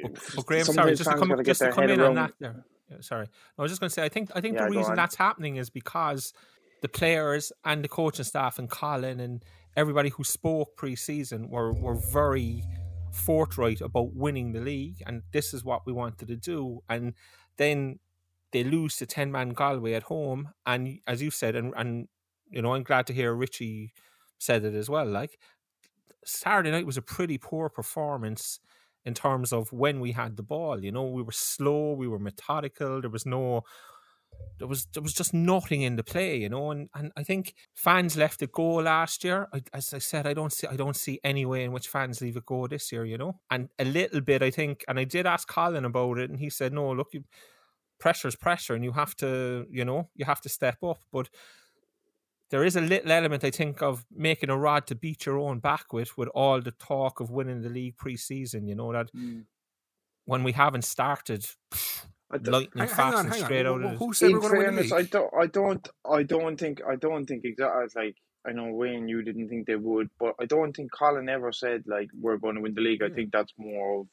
But, 0.00 0.12
but 0.36 0.46
Graham, 0.46 0.64
sorry, 0.64 0.94
just 0.94 1.10
to 1.10 1.16
come, 1.16 1.34
just 1.44 1.60
to 1.60 1.70
come 1.70 1.90
in 1.90 2.00
on 2.00 2.14
that 2.14 2.32
there. 2.40 2.64
Sorry, 3.00 3.26
I 3.58 3.62
was 3.62 3.70
just 3.70 3.80
going 3.80 3.88
to 3.88 3.94
say, 3.94 4.04
I 4.04 4.08
think 4.08 4.30
I 4.34 4.40
think 4.40 4.56
Yeah, 4.56 4.66
the 4.66 4.76
reason 4.76 4.94
that's 4.94 5.16
happening 5.16 5.56
is 5.56 5.70
because 5.70 6.32
the 6.82 6.88
players 6.88 7.52
and 7.64 7.82
the 7.82 7.88
coaching 7.88 8.24
staff 8.24 8.58
and 8.58 8.68
Colin 8.68 9.20
and 9.20 9.44
everybody 9.76 10.10
who 10.10 10.24
spoke 10.24 10.76
pre-season 10.76 11.48
were 11.48 11.72
were 11.72 11.94
very 12.12 12.62
forthright 13.12 13.80
about 13.80 14.14
winning 14.14 14.52
the 14.52 14.60
league, 14.60 15.02
and 15.06 15.22
this 15.32 15.54
is 15.54 15.64
what 15.64 15.86
we 15.86 15.92
wanted 15.92 16.28
to 16.28 16.36
do, 16.36 16.82
and 16.88 17.14
then 17.56 17.98
they 18.52 18.64
lose 18.64 18.96
to 18.96 19.06
ten 19.06 19.32
man 19.32 19.50
Galway 19.50 19.94
at 19.94 20.04
home, 20.04 20.50
and 20.66 20.98
as 21.06 21.22
you 21.22 21.30
said, 21.30 21.56
and 21.56 21.72
and 21.76 22.08
you 22.50 22.60
know, 22.60 22.74
I'm 22.74 22.82
glad 22.82 23.06
to 23.06 23.14
hear 23.14 23.34
Richie 23.34 23.94
said 24.38 24.64
it 24.64 24.74
as 24.74 24.90
well. 24.90 25.06
Like 25.06 25.38
Saturday 26.24 26.70
night 26.70 26.86
was 26.86 26.96
a 26.96 27.02
pretty 27.02 27.38
poor 27.38 27.68
performance 27.68 28.60
in 29.04 29.14
terms 29.14 29.52
of 29.52 29.72
when 29.72 30.00
we 30.00 30.12
had 30.12 30.36
the 30.36 30.42
ball. 30.42 30.82
You 30.82 30.92
know, 30.92 31.04
we 31.04 31.22
were 31.22 31.32
slow, 31.32 31.92
we 31.92 32.08
were 32.08 32.18
methodical. 32.18 33.00
There 33.00 33.10
was 33.10 33.26
no, 33.26 33.62
there 34.58 34.68
was 34.68 34.86
there 34.92 35.02
was 35.02 35.14
just 35.14 35.34
nothing 35.34 35.82
in 35.82 35.96
the 35.96 36.04
play. 36.04 36.36
You 36.36 36.48
know, 36.48 36.70
and 36.70 36.88
and 36.94 37.12
I 37.16 37.22
think 37.22 37.54
fans 37.74 38.16
left 38.16 38.42
it 38.42 38.52
go 38.52 38.74
last 38.74 39.24
year. 39.24 39.48
I, 39.52 39.62
as 39.72 39.92
I 39.92 39.98
said, 39.98 40.26
I 40.26 40.34
don't 40.34 40.52
see 40.52 40.66
I 40.66 40.76
don't 40.76 40.96
see 40.96 41.20
any 41.24 41.44
way 41.44 41.64
in 41.64 41.72
which 41.72 41.88
fans 41.88 42.20
leave 42.20 42.36
it 42.36 42.46
go 42.46 42.66
this 42.66 42.92
year. 42.92 43.04
You 43.04 43.18
know, 43.18 43.40
and 43.50 43.68
a 43.78 43.84
little 43.84 44.20
bit 44.20 44.42
I 44.42 44.50
think, 44.50 44.84
and 44.88 44.98
I 44.98 45.04
did 45.04 45.26
ask 45.26 45.48
Colin 45.48 45.84
about 45.84 46.18
it, 46.18 46.30
and 46.30 46.38
he 46.38 46.50
said, 46.50 46.72
no, 46.72 46.92
look, 46.92 47.08
you, 47.12 47.24
pressure's 47.98 48.36
pressure, 48.36 48.74
and 48.74 48.84
you 48.84 48.92
have 48.92 49.14
to, 49.16 49.66
you 49.70 49.84
know, 49.84 50.10
you 50.16 50.24
have 50.24 50.40
to 50.40 50.48
step 50.48 50.82
up, 50.82 50.98
but 51.12 51.28
there 52.52 52.64
is 52.64 52.76
a 52.76 52.80
little 52.80 53.10
element, 53.10 53.42
I 53.42 53.50
think, 53.50 53.82
of 53.82 54.04
making 54.14 54.50
a 54.50 54.56
rod 54.56 54.86
to 54.88 54.94
beat 54.94 55.26
your 55.26 55.38
own 55.38 55.58
back 55.58 55.92
with, 55.92 56.16
with 56.16 56.28
all 56.34 56.60
the 56.60 56.70
talk 56.70 57.18
of 57.18 57.30
winning 57.30 57.62
the 57.62 57.70
league 57.70 57.96
pre-season. 57.96 58.68
You 58.68 58.74
know 58.76 58.92
that 58.92 59.10
when 60.26 60.44
we 60.44 60.52
haven't 60.52 60.82
started, 60.84 61.44
I 62.30 62.38
don't- 62.38 62.52
lightning 62.52 62.86
Hang, 62.86 62.88
hang 62.88 62.96
fast 62.96 63.16
on, 63.16 63.26
and 63.26 63.34
straight 63.34 63.66
on. 63.66 63.82
out 63.84 63.88
Who- 63.88 63.94
of. 63.94 63.98
Who 63.98 64.12
said 64.12 64.30
in 64.30 64.34
we're 64.36 64.40
going 64.42 64.52
to 64.52 64.58
win 64.66 64.76
the 64.76 64.82
fairness. 64.84 64.92
I 64.92 65.02
don't, 65.02 65.34
I 65.34 65.46
don't, 65.46 65.88
I 66.18 66.22
don't 66.22 66.56
think, 66.58 66.80
I 66.86 66.96
don't 66.96 67.26
think 67.26 67.44
exactly 67.44 67.88
like 68.04 68.16
I 68.46 68.52
know 68.52 68.72
Wayne, 68.72 69.08
you 69.08 69.22
didn't 69.22 69.48
think 69.48 69.66
they 69.66 69.76
would, 69.76 70.10
but 70.20 70.34
I 70.40 70.46
don't 70.46 70.74
think 70.76 70.90
Colin 70.92 71.28
ever 71.28 71.52
said 71.52 71.84
like 71.86 72.10
we're 72.20 72.36
going 72.38 72.56
to 72.56 72.60
win 72.60 72.74
the 72.74 72.80
league. 72.80 73.02
I 73.02 73.08
think 73.08 73.32
that's 73.32 73.52
more 73.56 74.00
of, 74.00 74.06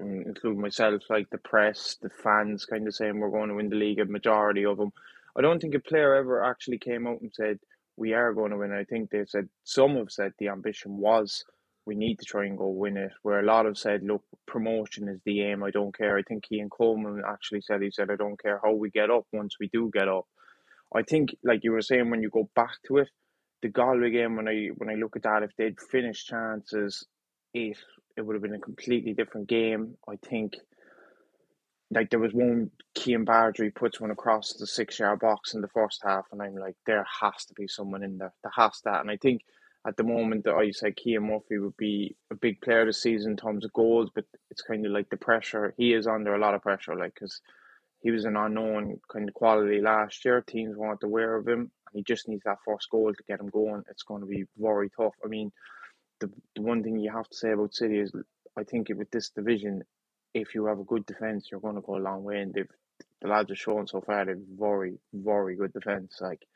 um, 0.00 0.22
including 0.26 0.60
myself, 0.60 1.02
like 1.10 1.28
the 1.30 1.38
press, 1.38 1.96
the 2.02 2.10
fans, 2.10 2.64
kind 2.64 2.86
of 2.88 2.94
saying 2.94 3.18
we're 3.20 3.30
going 3.30 3.48
to 3.50 3.54
win 3.54 3.68
the 3.68 3.76
league. 3.76 3.98
A 4.00 4.04
majority 4.06 4.64
of 4.64 4.78
them, 4.78 4.90
I 5.38 5.42
don't 5.42 5.60
think 5.60 5.74
a 5.74 5.80
player 5.80 6.14
ever 6.16 6.42
actually 6.42 6.78
came 6.78 7.06
out 7.06 7.20
and 7.20 7.32
said 7.32 7.58
we 7.96 8.12
are 8.12 8.32
going 8.32 8.50
to 8.50 8.58
win. 8.58 8.72
I 8.72 8.84
think 8.84 9.10
they 9.10 9.24
said 9.26 9.48
some 9.64 9.96
have 9.96 10.10
said 10.10 10.32
the 10.38 10.48
ambition 10.48 10.96
was 10.96 11.44
we 11.86 11.94
need 11.94 12.18
to 12.18 12.24
try 12.24 12.44
and 12.44 12.58
go 12.58 12.68
win 12.68 12.96
it. 12.96 13.12
Where 13.22 13.40
a 13.40 13.44
lot 13.44 13.64
have 13.64 13.78
said, 13.78 14.02
look, 14.02 14.22
promotion 14.46 15.08
is 15.08 15.20
the 15.24 15.42
aim. 15.42 15.62
I 15.62 15.70
don't 15.70 15.96
care. 15.96 16.18
I 16.18 16.22
think 16.22 16.44
Cian 16.46 16.68
Coleman 16.68 17.22
actually 17.26 17.62
said 17.62 17.82
he 17.82 17.90
said 17.90 18.10
I 18.10 18.16
don't 18.16 18.40
care 18.40 18.60
how 18.62 18.72
we 18.72 18.90
get 18.90 19.10
up 19.10 19.26
once 19.32 19.56
we 19.58 19.68
do 19.72 19.90
get 19.92 20.08
up. 20.08 20.26
I 20.94 21.02
think, 21.02 21.30
like 21.44 21.64
you 21.64 21.72
were 21.72 21.82
saying, 21.82 22.10
when 22.10 22.22
you 22.22 22.30
go 22.30 22.48
back 22.54 22.76
to 22.86 22.98
it, 22.98 23.08
the 23.62 23.68
Galway 23.68 24.10
game 24.10 24.36
when 24.36 24.48
I 24.48 24.68
when 24.76 24.90
I 24.90 24.94
look 24.94 25.16
at 25.16 25.22
that, 25.22 25.42
if 25.42 25.50
they'd 25.56 25.80
finished 25.80 26.26
chances 26.26 27.06
eight, 27.54 27.78
it 28.16 28.22
would 28.22 28.34
have 28.34 28.42
been 28.42 28.54
a 28.54 28.60
completely 28.60 29.14
different 29.14 29.48
game. 29.48 29.96
I 30.08 30.16
think 30.16 30.54
like 31.90 32.10
there 32.10 32.20
was 32.20 32.34
one 32.34 32.70
Cian 32.96 33.24
Bargary 33.24 33.70
puts 33.70 34.00
one 34.00 34.10
across 34.10 34.52
the 34.54 34.66
six 34.66 34.98
yard 34.98 35.20
box 35.20 35.54
in 35.54 35.60
the 35.60 35.68
first 35.68 36.00
half 36.04 36.26
and 36.32 36.42
I'm 36.42 36.56
like, 36.56 36.76
there 36.86 37.06
has 37.20 37.44
to 37.46 37.54
be 37.54 37.66
someone 37.66 38.02
in 38.02 38.18
there. 38.18 38.32
There 38.42 38.52
has 38.54 38.80
to 38.82 39.00
and 39.00 39.10
I 39.10 39.16
think 39.16 39.42
at 39.86 39.96
the 39.96 40.02
moment 40.02 40.44
that 40.44 40.54
I 40.54 40.70
said 40.70 40.98
Cian 40.98 41.24
Murphy 41.24 41.58
would 41.58 41.76
be 41.76 42.16
a 42.30 42.34
big 42.34 42.60
player 42.60 42.84
this 42.84 43.02
season 43.02 43.32
in 43.32 43.36
terms 43.36 43.64
of 43.64 43.72
goals, 43.72 44.10
but 44.14 44.24
it's 44.50 44.62
kind 44.62 44.84
of 44.84 44.92
like 44.92 45.08
the 45.08 45.16
pressure. 45.16 45.74
He 45.76 45.94
is 45.94 46.06
under 46.06 46.34
a 46.34 46.38
lot 46.38 46.54
of 46.54 46.62
pressure, 46.62 46.94
like 46.94 47.14
because 47.14 47.40
he 48.00 48.10
was 48.10 48.24
an 48.24 48.36
unknown 48.36 49.00
kind 49.10 49.28
of 49.28 49.34
quality 49.34 49.80
last 49.80 50.24
year. 50.24 50.40
Teams 50.42 50.76
weren't 50.76 51.02
aware 51.02 51.36
of 51.36 51.46
him, 51.48 51.60
and 51.60 51.94
he 51.94 52.02
just 52.02 52.28
needs 52.28 52.42
that 52.44 52.58
first 52.64 52.90
goal 52.90 53.12
to 53.12 53.22
get 53.28 53.40
him 53.40 53.48
going. 53.48 53.82
It's 53.88 54.02
going 54.02 54.20
to 54.20 54.26
be 54.26 54.44
very 54.58 54.90
tough. 54.90 55.14
I 55.24 55.28
mean, 55.28 55.52
the 56.20 56.30
the 56.54 56.62
one 56.62 56.82
thing 56.82 56.98
you 56.98 57.12
have 57.12 57.28
to 57.28 57.36
say 57.36 57.52
about 57.52 57.74
City 57.74 57.98
is, 57.98 58.12
I 58.56 58.64
think 58.64 58.88
with 58.94 59.10
this 59.10 59.30
division, 59.30 59.82
if 60.34 60.54
you 60.54 60.66
have 60.66 60.78
a 60.78 60.84
good 60.84 61.06
defense, 61.06 61.48
you're 61.50 61.60
going 61.60 61.76
to 61.76 61.80
go 61.80 61.96
a 61.96 61.98
long 61.98 62.24
way. 62.24 62.40
And 62.40 62.54
they've 62.54 62.68
the 63.20 63.28
lads 63.28 63.50
have 63.50 63.58
shown 63.58 63.86
so 63.86 64.00
far 64.00 64.24
they've 64.24 64.36
very 64.58 64.98
very 65.12 65.56
good 65.56 65.72
defense. 65.72 66.18
Like 66.20 66.46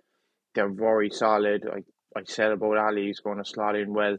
they're 0.55 0.71
very 0.71 1.11
solid. 1.11 1.67
I 1.73 1.83
I 2.15 2.25
said 2.25 2.53
about 2.53 2.77
Ali, 2.77 3.07
he's 3.07 3.21
going 3.21 3.39
to 3.39 3.45
slot 3.45 3.75
in 3.75 3.95
well. 3.95 4.19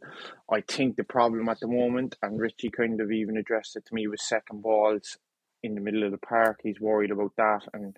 I 0.52 0.62
think 0.62 0.96
the 0.96 1.04
problem 1.04 1.48
at 1.48 1.60
the 1.60 1.68
moment, 1.68 2.16
and 2.24 2.40
Richie 2.40 2.72
kind 2.72 3.00
of 3.00 3.12
even 3.12 3.38
addressed 3.38 3.76
it 3.76 3.86
to 3.86 3.94
me, 3.94 4.08
was 4.08 4.24
second 4.24 4.64
balls 4.64 5.18
in 5.62 5.76
the 5.76 5.82
middle 5.82 6.04
of 6.04 6.12
the 6.12 6.18
park. 6.18 6.62
He's 6.64 6.80
worried 6.80 7.12
about 7.12 7.34
that, 7.38 7.62
and 7.74 7.96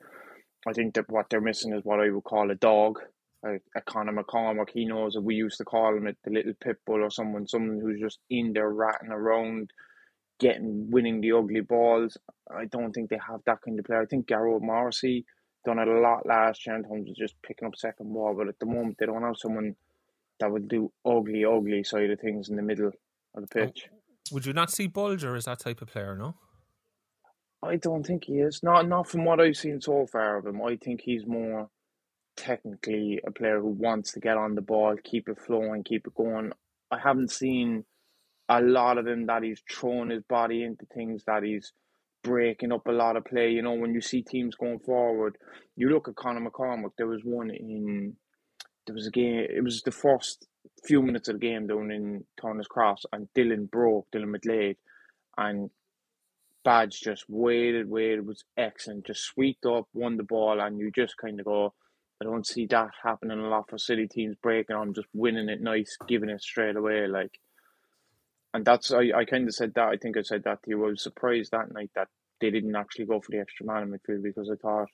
I 0.67 0.73
think 0.73 0.95
that 0.95 1.09
what 1.09 1.29
they're 1.29 1.41
missing 1.41 1.73
is 1.73 1.85
what 1.85 1.99
I 1.99 2.09
would 2.09 2.23
call 2.23 2.51
a 2.51 2.55
dog, 2.55 2.99
a, 3.45 3.55
a 3.75 3.81
Conor 3.81 4.11
McCormack. 4.11 4.69
He 4.73 4.85
knows 4.85 5.13
that 5.13 5.21
we 5.21 5.35
used 5.35 5.57
to 5.59 5.65
call 5.65 5.95
him 5.95 6.07
it, 6.07 6.17
the 6.23 6.31
little 6.31 6.53
pit 6.59 6.77
bull 6.85 7.03
or 7.03 7.09
someone, 7.09 7.47
someone 7.47 7.79
who's 7.79 8.01
just 8.01 8.19
in 8.29 8.51
there 8.53 8.69
ratting 8.69 9.11
around, 9.11 9.71
getting 10.39 10.89
winning 10.91 11.21
the 11.21 11.31
ugly 11.31 11.61
balls. 11.61 12.17
I 12.55 12.65
don't 12.65 12.93
think 12.93 13.09
they 13.09 13.19
have 13.27 13.41
that 13.45 13.61
kind 13.61 13.79
of 13.79 13.85
player. 13.85 14.01
I 14.01 14.05
think 14.05 14.27
Garrod 14.27 14.61
Morrissey 14.61 15.25
done 15.65 15.79
it 15.79 15.87
a 15.87 15.99
lot 15.99 16.25
last 16.25 16.65
year 16.65 16.75
in 16.75 16.83
terms 16.83 17.09
of 17.09 17.15
just 17.15 17.35
picking 17.41 17.67
up 17.67 17.75
second 17.75 18.13
ball, 18.13 18.35
but 18.37 18.47
at 18.47 18.59
the 18.59 18.65
moment 18.65 18.97
they 18.99 19.05
don't 19.05 19.23
have 19.23 19.37
someone 19.37 19.75
that 20.39 20.51
would 20.51 20.67
do 20.67 20.91
ugly, 21.05 21.45
ugly 21.45 21.83
side 21.83 22.09
of 22.09 22.19
things 22.19 22.49
in 22.49 22.55
the 22.55 22.61
middle 22.61 22.87
of 22.87 22.93
the 23.49 23.61
oh, 23.61 23.65
pitch. 23.65 23.89
Would 24.31 24.45
you 24.45 24.53
not 24.53 24.71
see 24.71 24.87
Bolger 24.87 25.35
as 25.35 25.45
that 25.45 25.59
type 25.59 25.81
of 25.81 25.87
player? 25.87 26.15
No. 26.15 26.35
I 27.63 27.77
don't 27.77 28.05
think 28.05 28.25
he 28.25 28.39
is. 28.39 28.61
Not 28.61 28.87
not 28.87 29.07
from 29.07 29.25
what 29.25 29.39
I've 29.39 29.57
seen 29.57 29.81
so 29.81 30.05
far 30.05 30.37
of 30.37 30.45
him. 30.45 30.61
I 30.61 30.75
think 30.75 31.01
he's 31.01 31.25
more 31.25 31.69
technically 32.35 33.19
a 33.25 33.31
player 33.31 33.59
who 33.59 33.69
wants 33.69 34.11
to 34.13 34.19
get 34.19 34.37
on 34.37 34.55
the 34.55 34.61
ball, 34.61 34.95
keep 35.03 35.29
it 35.29 35.39
flowing, 35.39 35.83
keep 35.83 36.05
it 36.05 36.15
going. 36.15 36.51
I 36.91 36.99
haven't 36.99 37.31
seen 37.31 37.85
a 38.49 38.61
lot 38.61 38.97
of 38.97 39.07
him 39.07 39.25
that 39.25 39.43
he's 39.43 39.61
throwing 39.69 40.09
his 40.09 40.23
body 40.23 40.63
into 40.63 40.85
things 40.93 41.23
that 41.25 41.43
he's 41.43 41.73
breaking 42.23 42.71
up 42.71 42.87
a 42.87 42.91
lot 42.91 43.15
of 43.15 43.25
play. 43.25 43.49
You 43.49 43.61
know, 43.61 43.73
when 43.73 43.93
you 43.93 44.01
see 44.01 44.21
teams 44.21 44.55
going 44.55 44.79
forward, 44.79 45.37
you 45.75 45.89
look 45.89 46.07
at 46.07 46.15
Conor 46.15 46.49
McCormack. 46.49 46.91
There 46.97 47.07
was 47.07 47.21
one 47.23 47.49
in 47.49 48.15
there 48.85 48.95
was 48.95 49.07
a 49.07 49.11
game. 49.11 49.45
It 49.49 49.63
was 49.63 49.81
the 49.81 49.91
first 49.91 50.47
few 50.83 51.01
minutes 51.01 51.27
of 51.27 51.39
the 51.39 51.47
game 51.47 51.67
down 51.67 51.91
in 51.91 52.23
Turner's 52.39 52.67
Cross, 52.67 53.03
and 53.11 53.27
Dylan 53.35 53.69
broke 53.69 54.07
Dylan 54.13 54.35
McGlade, 54.35 54.77
and 55.37 55.69
Badge 56.63 56.99
just 57.01 57.25
waited, 57.27 57.89
waited, 57.89 58.25
was 58.25 58.43
excellent, 58.57 59.07
just 59.07 59.23
swept 59.23 59.65
up, 59.65 59.87
won 59.93 60.17
the 60.17 60.23
ball, 60.23 60.59
and 60.59 60.79
you 60.79 60.91
just 60.91 61.17
kind 61.17 61.39
of 61.39 61.45
go, 61.45 61.73
I 62.21 62.25
don't 62.25 62.45
see 62.45 62.65
that 62.67 62.89
happening 63.03 63.39
a 63.39 63.49
lot 63.49 63.69
for 63.69 63.77
City 63.77 64.07
teams 64.07 64.35
breaking 64.41 64.75
on, 64.75 64.93
just 64.93 65.07
winning 65.13 65.49
it 65.49 65.61
nice, 65.61 65.97
giving 66.07 66.29
it 66.29 66.41
straight 66.41 66.75
away, 66.75 67.07
like. 67.07 67.39
And 68.55 68.63
that's 68.63 68.89
I, 68.89 69.11
I 69.13 69.25
kind 69.25 69.49
of 69.49 69.53
said 69.53 69.73
that. 69.75 69.89
I 69.89 69.97
think 69.97 70.15
I 70.15 70.21
said 70.21 70.45
that 70.45 70.63
to 70.63 70.69
you. 70.69 70.85
I 70.85 70.91
was 70.91 71.03
surprised 71.03 71.51
that 71.51 71.73
night 71.73 71.91
that 71.93 72.07
they 72.39 72.51
didn't 72.51 72.77
actually 72.77 73.05
go 73.05 73.19
for 73.19 73.31
the 73.31 73.39
extra 73.39 73.65
man 73.65 73.83
in 73.83 73.89
midfield 73.89 74.23
because 74.23 74.49
I 74.49 74.55
thought 74.55 74.87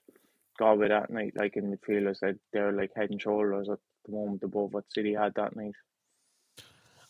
Galway 0.57 0.87
that 0.87 1.11
night, 1.11 1.33
like 1.35 1.55
in 1.55 1.71
midfield, 1.71 2.09
I 2.09 2.13
said 2.13 2.39
they're 2.51 2.71
like 2.71 2.89
head 2.95 3.11
and 3.11 3.21
shoulders 3.21 3.69
at 3.71 3.77
the 4.05 4.13
moment 4.13 4.41
above 4.41 4.73
what 4.73 4.91
City 4.91 5.13
had 5.13 5.35
that 5.35 5.55
night. 5.55 5.75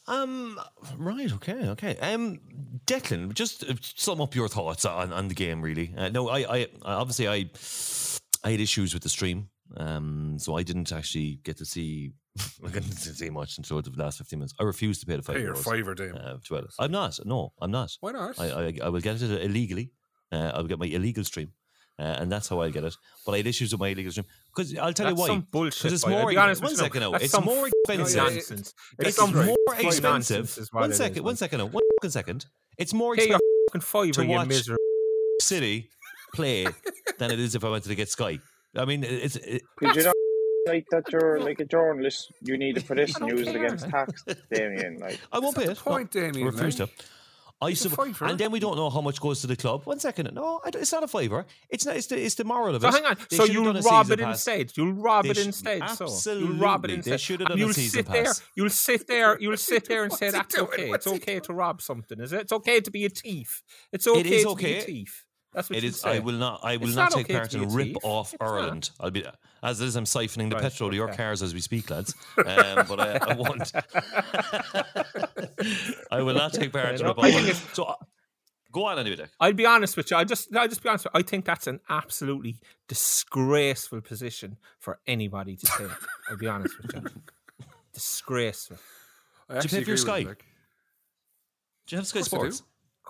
Um. 0.07 0.59
Right. 0.97 1.31
Okay. 1.31 1.69
Okay. 1.69 1.97
Um. 1.99 2.41
Declan, 2.85 3.33
just 3.33 3.63
uh, 3.63 3.75
sum 3.81 4.19
up 4.19 4.35
your 4.35 4.49
thoughts 4.49 4.83
on, 4.83 5.13
on 5.13 5.29
the 5.29 5.33
game. 5.33 5.61
Really. 5.61 5.93
Uh, 5.97 6.09
no. 6.09 6.27
I. 6.27 6.39
I. 6.39 6.67
Obviously. 6.81 7.29
I. 7.29 7.49
I 8.43 8.51
had 8.51 8.59
issues 8.59 8.93
with 8.93 9.03
the 9.03 9.09
stream. 9.09 9.47
Um. 9.77 10.37
So 10.37 10.57
I 10.57 10.63
didn't 10.63 10.91
actually 10.91 11.39
get 11.45 11.55
to 11.59 11.65
see. 11.65 12.11
I 12.65 12.69
didn't 12.69 12.91
see 12.93 13.29
much 13.29 13.57
until 13.57 13.81
the 13.81 13.91
last 13.95 14.17
fifteen 14.17 14.39
minutes. 14.39 14.53
I 14.59 14.63
refuse 14.63 14.99
to 14.99 15.05
pay 15.05 15.15
the 15.17 15.21
five. 15.21 15.35
Pay 15.35 15.41
your 15.43 15.55
euros, 15.55 15.63
fiver, 15.63 15.93
Dave. 15.95 16.15
Uh, 16.15 16.37
to 16.45 16.55
it. 16.55 16.65
I'm 16.79 16.91
not. 16.91 17.19
No, 17.25 17.53
I'm 17.61 17.71
not. 17.71 17.91
Why 17.99 18.11
not? 18.13 18.39
I. 18.39 18.49
I, 18.67 18.73
I 18.83 18.89
will 18.89 19.01
get 19.01 19.21
it 19.21 19.41
illegally. 19.43 19.91
Uh, 20.31 20.51
I'll 20.53 20.63
get 20.63 20.79
my 20.79 20.85
illegal 20.85 21.23
stream. 21.25 21.51
Uh, 21.99 22.03
and 22.19 22.31
that's 22.31 22.47
how 22.47 22.61
I 22.61 22.69
get 22.69 22.83
it. 22.85 22.95
But 23.25 23.33
I 23.33 23.37
had 23.37 23.47
issues 23.47 23.73
with 23.73 23.81
my 23.81 23.89
illegal 23.89 24.11
stream 24.11 24.25
because 24.55 24.75
I'll 24.77 24.93
tell 24.93 25.07
That's 25.07 25.17
you 25.17 25.21
why. 25.21 25.27
some 25.27 25.47
bullshit. 25.51 25.81
'Cause 25.83 25.93
it's 25.93 26.07
more. 26.07 26.29
be 26.29 26.37
honest 26.37 26.63
one 26.63 26.71
with 26.71 27.01
now. 27.01 27.13
It's 27.13 27.39
more 27.41 27.67
expensive. 27.67 28.17
nonsense. 28.17 28.73
It's, 28.97 29.09
It's 29.09 29.19
more 29.19 29.45
expensive. 29.75 30.03
nonsense 30.03 30.57
is 30.57 30.73
what 30.73 30.81
One 30.81 30.91
it 30.91 30.95
second. 30.95 31.17
is, 31.17 31.21
One 31.23 31.35
now, 31.59 31.65
One 31.67 31.83
fucking 31.99 32.11
second. 32.11 32.45
It's 32.77 32.93
more 32.93 33.13
Pay 33.15 33.23
expensive 33.23 33.41
fucking 33.69 33.81
fiver, 33.81 34.11
to 34.13 34.23
you 34.23 34.29
watch 34.29 34.47
miserable. 34.47 34.77
City 35.41 35.89
play 36.33 36.65
than 37.19 37.31
it 37.31 37.39
is 37.39 37.55
if 37.55 37.63
I 37.65 37.69
wanted 37.69 37.89
to 37.89 37.95
get 37.95 38.09
Sky. 38.09 38.39
I 38.75 38.85
mean, 38.85 39.03
it's 39.03 39.35
it, 39.35 39.61
Because 39.77 39.97
you 39.97 40.03
don't 40.03 40.15
like 40.67 40.85
that 40.91 41.11
you're 41.11 41.39
like 41.39 41.59
a 41.59 41.65
journalist, 41.65 42.31
you 42.41 42.57
need 42.57 42.77
it 42.77 42.83
for 42.83 42.95
this 42.95 43.15
and 43.15 43.27
don't 43.27 43.37
use 43.37 43.47
it 43.47 43.53
care, 43.53 43.65
against 43.65 43.87
man. 43.91 44.05
tax, 44.07 44.23
Damien. 44.51 44.97
Like 44.99 45.19
I 45.31 45.39
won't 45.39 45.55
pay 45.55 45.65
it. 45.65 45.77
point, 45.77 46.13
no, 46.15 46.21
Damien, 46.21 46.47
Refuse 46.47 46.75
to. 46.75 46.89
I 47.63 47.69
It's 47.69 47.85
a 47.85 47.89
sup- 47.89 48.21
and 48.21 48.39
then 48.39 48.49
we 48.51 48.59
don't 48.59 48.75
know 48.75 48.89
how 48.89 49.01
much 49.01 49.21
goes 49.21 49.41
to 49.41 49.47
the 49.47 49.55
club. 49.55 49.83
One 49.85 49.99
second, 49.99 50.31
no, 50.33 50.61
I 50.65 50.69
it's 50.73 50.91
not 50.91 51.03
a 51.03 51.07
fiver. 51.07 51.45
It's 51.69 51.85
not. 51.85 51.95
It's 51.95 52.07
the, 52.07 52.19
it's 52.19 52.33
the 52.33 52.43
moral 52.43 52.73
of 52.73 52.83
it. 52.83 52.87
So 52.91 52.97
it. 52.97 53.03
hang 53.03 53.05
on. 53.05 53.17
They 53.29 53.37
so 53.37 53.43
you'll 53.43 53.73
rob 53.73 54.09
it 54.09 54.19
pass. 54.19 54.47
instead. 54.47 54.75
You'll 54.75 54.93
rob 54.93 55.25
They 55.25 55.29
it 55.31 55.37
sh- 55.37 55.45
instead. 55.45 55.87
So 55.89 56.33
you'll 56.33 56.53
rob 56.57 56.85
it 56.85 56.89
absolutely. 56.89 56.89
They 56.89 56.93
instead. 56.95 57.19
should 57.21 57.39
have 57.41 57.49
done 57.49 57.57
a 57.57 57.59
you'll 57.59 57.73
season 57.73 58.05
sit 58.05 58.11
there. 58.11 58.33
You'll 58.55 58.69
sit 58.71 59.07
there. 59.07 59.39
You'll 59.41 59.57
sit 59.57 59.87
there 59.87 60.03
and 60.05 60.11
say 60.13 60.31
that's 60.31 60.55
doing? 60.55 60.67
okay. 60.69 60.89
What's 60.89 61.05
It's 61.05 61.15
okay 61.17 61.33
doing? 61.33 61.41
to 61.43 61.53
rob 61.53 61.81
something, 61.83 62.19
is 62.19 62.33
it? 62.33 62.41
It's 62.41 62.51
okay 62.51 62.79
to 62.81 62.89
be 62.89 63.05
a 63.05 63.09
thief. 63.09 63.61
It's 63.91 64.07
okay 64.07 64.19
is 64.21 64.25
to 64.25 64.55
be 64.55 64.65
a 64.65 64.77
okay. 64.77 64.81
thief. 64.81 65.25
That's 65.53 65.69
what 65.69 65.77
It 65.77 65.83
you 65.83 65.89
is. 65.89 65.99
say. 65.99 66.15
I 66.15 66.19
will 66.19 66.33
not. 66.35 66.61
I 66.63 66.77
will 66.77 66.87
It's 66.87 66.95
not, 66.95 67.11
not 67.11 67.17
take 67.17 67.25
okay 67.25 67.33
to 67.33 67.39
part 67.39 67.53
in 67.55 67.69
rip 67.75 67.87
thief. 67.87 67.97
off 68.03 68.33
It's 68.33 68.41
not. 68.41 68.49
Ireland. 68.49 68.89
I'll 68.99 69.11
be 69.11 69.25
as 69.63 69.81
it 69.81 69.87
is. 69.87 69.95
I'm 69.95 70.05
siphoning 70.05 70.49
the 70.49 70.55
Right, 70.55 70.63
petrol 70.63 70.89
to 70.89 70.95
your 70.95 71.09
cars 71.09 71.43
as 71.43 71.53
we 71.53 71.59
speak, 71.59 71.89
lads. 71.89 72.13
Um, 72.37 72.85
but 72.87 72.99
I, 72.99 73.17
I 73.21 73.33
won't. 73.35 73.71
I 76.11 76.21
will 76.21 76.33
not 76.35 76.53
take 76.53 76.71
part 76.71 76.99
in 76.99 77.05
rip 77.05 77.17
off. 77.17 77.25
it's- 77.25 77.63
So 77.73 77.83
uh, 77.83 77.95
go 78.71 78.85
on 78.85 78.99
anyway, 78.99 79.17
Dick. 79.17 79.29
I'll 79.39 79.53
be 79.53 79.65
honest 79.65 79.97
with 79.97 80.09
you. 80.11 80.17
I 80.17 80.23
just, 80.23 80.55
I'll 80.55 80.67
just 80.67 80.81
be 80.81 80.89
honest. 80.89 81.05
With 81.05 81.13
you. 81.15 81.19
I 81.19 81.23
think 81.23 81.45
that's 81.45 81.67
an 81.67 81.79
absolutely 81.89 82.57
disgraceful 82.87 84.01
position 84.01 84.57
for 84.79 84.99
anybody 85.05 85.55
to 85.57 85.65
take. 85.65 85.87
I'll 86.29 86.37
be 86.37 86.47
honest 86.47 86.75
with 86.81 86.93
you. 86.95 87.03
Disgraceful. 87.93 88.77
I 89.49 89.53
you 89.55 89.59
actually 89.59 89.79
pay 89.79 89.83
for 89.83 89.89
your 89.89 89.97
Sky? 89.97 90.17
you. 90.19 90.35
Do 91.87 91.89
you 91.89 91.97
have 91.97 92.07
Sky 92.07 92.19
Of 92.21 92.61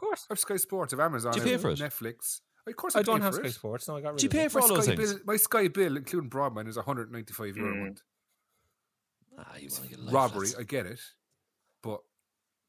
course 0.01 0.11
I 0.11 0.13
do. 0.13 0.15
Sports? 0.17 0.21
Of 0.23 0.27
course. 0.29 0.41
Sky 0.41 0.55
Sports, 0.57 0.93
of 0.93 0.99
Amazon, 0.99 1.31
Do 1.33 1.39
you 1.39 1.45
pay 1.45 1.57
for 1.57 1.69
it? 1.71 1.79
Netflix. 1.79 2.41
Of 2.67 2.75
course, 2.75 2.95
I, 2.95 2.99
I 2.99 3.03
don't 3.03 3.21
have 3.21 3.33
Sky 3.35 3.47
it. 3.47 3.53
Sports. 3.53 3.87
No, 3.87 3.97
I 3.97 4.01
got 4.01 4.09
rid 4.09 4.17
Do 4.17 4.23
you 4.25 4.27
of 4.29 4.31
pay 4.33 4.45
it. 4.45 4.51
for 4.51 4.59
My 4.59 4.63
all 4.63 4.75
those 4.75 4.85
Sky 4.85 4.95
things? 4.95 5.13
bill, 5.13 5.21
my 5.25 5.35
Sky 5.37 5.67
bill, 5.67 5.97
including 5.97 6.29
broadband, 6.29 6.67
is 6.67 6.75
195 6.77 7.57
euro 7.57 7.71
a 7.71 7.75
Mm. 7.75 7.83
month. 7.85 8.01
Ah, 9.39 9.55
you 9.57 9.69
wanna 9.71 9.87
get 9.87 9.99
Robbery, 10.11 10.39
lads. 10.47 10.55
I 10.59 10.63
get 10.63 10.85
it, 10.85 10.99
but 11.81 12.01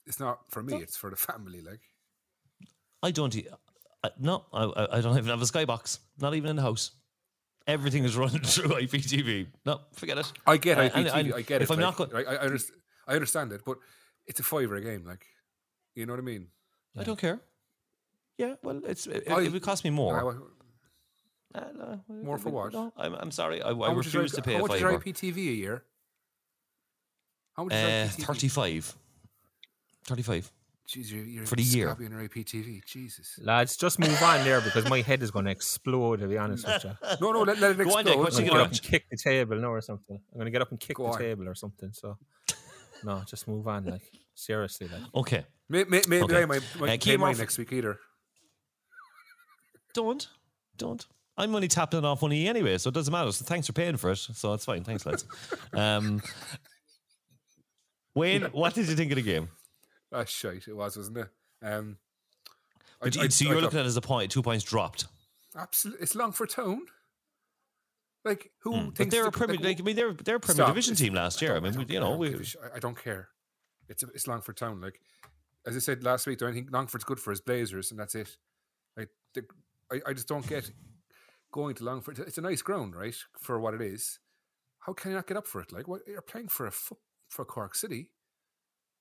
it's 0.06 0.20
not 0.20 0.40
for 0.50 0.62
me. 0.62 0.76
It's 0.76 0.96
for 0.96 1.10
the 1.10 1.16
family. 1.16 1.60
Like 1.60 1.80
I 3.02 3.10
don't. 3.10 3.34
I, 4.04 4.10
no, 4.18 4.46
I, 4.52 4.64
I- 4.64 4.98
I 4.98 5.00
don't 5.00 5.16
even 5.18 5.30
have 5.30 5.42
a 5.42 5.44
skybox. 5.44 5.98
Not 6.20 6.34
even 6.34 6.50
in 6.50 6.56
the 6.56 6.62
house. 6.62 6.92
Everything 7.66 8.04
is 8.04 8.16
run 8.16 8.30
through 8.44 8.68
IPTV. 8.70 9.46
No, 9.66 9.80
forget 9.92 10.18
it. 10.18 10.32
I 10.46 10.56
get 10.56 10.78
Uh, 10.78 10.82
IPTV, 10.82 10.94
and- 10.94 11.08
and 11.08 11.34
I 11.34 11.42
get 11.42 11.62
if 11.62 11.70
it. 11.70 11.74
I'm 11.74 11.80
like, 11.80 11.98
not 11.98 12.10
go- 12.10 12.16
I, 12.16 12.22
I, 12.22 12.36
understand, 12.38 12.80
I 13.06 13.14
understand 13.14 13.52
it, 13.52 13.62
but 13.64 13.78
it's 14.26 14.40
a 14.40 14.42
fiver 14.42 14.76
a 14.76 14.80
game. 14.80 15.04
Like 15.04 15.26
you 15.94 16.06
know 16.06 16.12
what 16.14 16.20
I 16.20 16.22
mean? 16.22 16.48
I 16.96 17.04
don't 17.04 17.18
care. 17.18 17.40
Yeah, 18.38 18.54
well, 18.62 18.80
it's 18.86 19.06
it, 19.06 19.24
I- 19.30 19.42
it 19.42 19.52
would 19.52 19.62
cost 19.62 19.84
me 19.84 19.90
more. 19.90 20.16
Uh, 20.32 20.34
Uh, 21.54 21.64
no, 21.76 22.00
More 22.08 22.38
for 22.38 22.48
what? 22.48 22.72
No, 22.72 22.92
I'm, 22.96 23.14
I'm 23.14 23.30
sorry. 23.30 23.60
I, 23.60 23.68
I 23.70 23.74
how 23.74 23.86
your- 23.88 23.96
refuse 23.96 24.32
to 24.32 24.42
pay 24.42 24.54
How 24.54 24.60
a 24.64 24.68
much 24.68 24.74
is 24.76 24.80
your 24.80 24.90
fiver. 24.92 25.02
IPTV 25.04 25.36
a 25.36 25.56
year? 25.64 25.82
How 27.56 27.64
much 27.64 27.74
is 27.74 28.12
Uh, 28.14 28.16
your 28.18 28.26
35. 28.26 28.96
35. 30.06 30.50
Jeez, 30.88 31.12
you're, 31.12 31.24
you're 31.24 31.46
For 31.46 31.56
the 31.56 31.62
year. 31.62 31.88
scabby 31.88 32.06
on 32.06 32.12
your 32.12 32.28
IPTV. 32.28 32.84
Jesus. 32.86 33.38
Lads, 33.42 33.76
just 33.76 33.98
move 33.98 34.20
on 34.22 34.42
there 34.44 34.60
because 34.62 34.88
my 34.88 35.00
head 35.02 35.22
is 35.22 35.30
going 35.30 35.44
to 35.44 35.50
explode. 35.50 36.20
To 36.20 36.26
be 36.26 36.38
honest 36.38 36.66
with 36.66 36.84
you, 36.84 36.90
No, 37.20 37.32
no, 37.32 37.42
let, 37.42 37.58
let 37.60 37.78
it 37.78 37.84
Go 37.84 37.92
on, 37.98 38.00
explode. 38.00 38.02
Dick, 38.04 38.16
what 38.18 38.32
I'm 38.32 38.32
going 38.32 38.44
to 38.46 38.50
get 38.50 38.60
up 38.60 38.70
and 38.72 38.82
kick 38.82 39.04
the 39.10 39.16
table 39.16 39.56
now 39.56 39.68
or 39.72 39.80
something. 39.82 40.18
I'm 40.32 40.38
going 40.38 40.46
to 40.46 40.50
get 40.50 40.62
up 40.62 40.70
and 40.70 40.80
kick 40.80 40.96
Go 40.96 41.04
the 41.04 41.10
on. 41.12 41.18
table 41.18 41.48
or 41.48 41.54
something. 41.54 41.92
So, 41.92 42.16
no, 43.04 43.22
just 43.26 43.46
move 43.46 43.68
on. 43.68 43.84
Like 43.84 44.02
seriously, 44.34 44.88
like 44.88 45.02
Okay. 45.14 45.44
May- 45.72 45.84
may- 45.84 46.02
Maybe 46.06 46.24
Okay. 46.24 46.42
I 46.42 46.44
might, 46.44 46.62
Uh, 46.76 46.78
might 46.80 47.00
keep 47.00 47.12
pay 47.12 47.16
mine 47.16 47.30
off- 47.32 47.38
next 47.38 47.56
week 47.56 47.72
either. 47.72 47.98
Don't. 49.94 50.28
Don't. 50.76 51.06
I'm 51.38 51.54
only 51.54 51.68
tapping 51.68 51.98
it 52.00 52.04
off 52.04 52.20
one 52.20 52.32
E 52.32 52.46
anyway, 52.46 52.76
so 52.76 52.88
it 52.88 52.94
doesn't 52.94 53.10
matter. 53.10 53.32
So 53.32 53.44
thanks 53.46 53.66
for 53.66 53.72
paying 53.72 53.96
for 53.96 54.10
it. 54.10 54.16
So 54.16 54.52
it's 54.52 54.66
fine. 54.66 54.84
Thanks, 54.84 55.06
lads. 55.06 55.24
Um, 55.72 56.22
Wayne, 58.14 58.42
what 58.52 58.74
did 58.74 58.86
you 58.88 58.94
think 58.96 59.10
of 59.12 59.16
the 59.16 59.22
game? 59.22 59.48
Ah, 60.12 60.24
shite, 60.24 60.68
it 60.68 60.74
was, 60.76 60.96
wasn't 60.98 61.16
it? 61.18 61.28
Um, 61.62 61.96
I- 63.00 63.06
you- 63.06 63.22
I- 63.22 63.28
so 63.28 63.46
I 63.46 63.48
you're 63.48 63.60
looking 63.62 63.78
at 63.78 63.86
it 63.86 63.88
as 63.88 63.96
a 63.96 64.02
point, 64.02 64.30
two 64.30 64.42
points 64.42 64.62
dropped. 64.64 65.06
Absolutely, 65.56 66.02
it's 66.02 66.14
Longford 66.14 66.50
Town. 66.50 66.82
Like 68.24 68.52
who 68.60 68.72
Mm. 68.72 68.86
But 68.88 68.96
thinks 68.98 69.14
they're 69.14 69.26
a 69.26 69.32
Premier. 69.32 69.56
like, 69.56 69.64
Like, 69.64 69.80
I 69.80 69.82
mean, 69.82 69.96
they're 69.96 70.12
they're 70.12 70.36
a 70.36 70.40
Premier. 70.40 70.66
Division 70.66 70.92
It's- 70.92 71.00
team 71.00 71.14
last 71.14 71.40
year. 71.42 71.56
I 71.56 71.60
mean, 71.60 71.86
you 71.88 71.98
know, 71.98 72.12
I 72.12 72.16
we, 72.16 72.34
a 72.34 72.74
I- 72.74 72.78
don't 72.78 72.96
care. 72.96 73.30
It's 73.88 74.02
it's 74.02 74.26
Longford 74.28 74.56
Town. 74.58 74.80
Like 74.80 75.00
as 75.66 75.76
I 75.76 75.78
said 75.78 76.02
last 76.04 76.26
week, 76.26 76.42
I 76.42 76.52
think 76.52 76.72
Longford's 76.72 77.04
good 77.04 77.20
for 77.20 77.30
his 77.30 77.40
Blazers, 77.40 77.90
and 77.90 78.00
that's 78.00 78.14
it. 78.14 78.36
Like 78.96 79.10
the, 79.34 79.44
I, 79.90 80.00
I 80.08 80.12
just 80.12 80.28
don't 80.28 80.46
get 80.46 80.70
going 81.52 81.74
to 81.76 81.84
Longford. 81.84 82.18
It's 82.18 82.38
a 82.38 82.42
nice 82.42 82.62
ground, 82.62 82.96
right, 82.96 83.14
for 83.38 83.60
what 83.60 83.74
it 83.74 83.80
is. 83.80 84.18
How 84.80 84.92
can 84.92 85.12
you 85.12 85.16
not 85.16 85.26
get 85.26 85.36
up 85.36 85.46
for 85.46 85.60
it? 85.60 85.72
Like 85.72 85.86
what 85.86 86.02
you're 86.06 86.20
playing 86.22 86.48
for 86.48 86.66
a 86.66 86.72
fo- 86.72 86.98
for 87.28 87.44
Cork 87.44 87.74
City. 87.74 88.10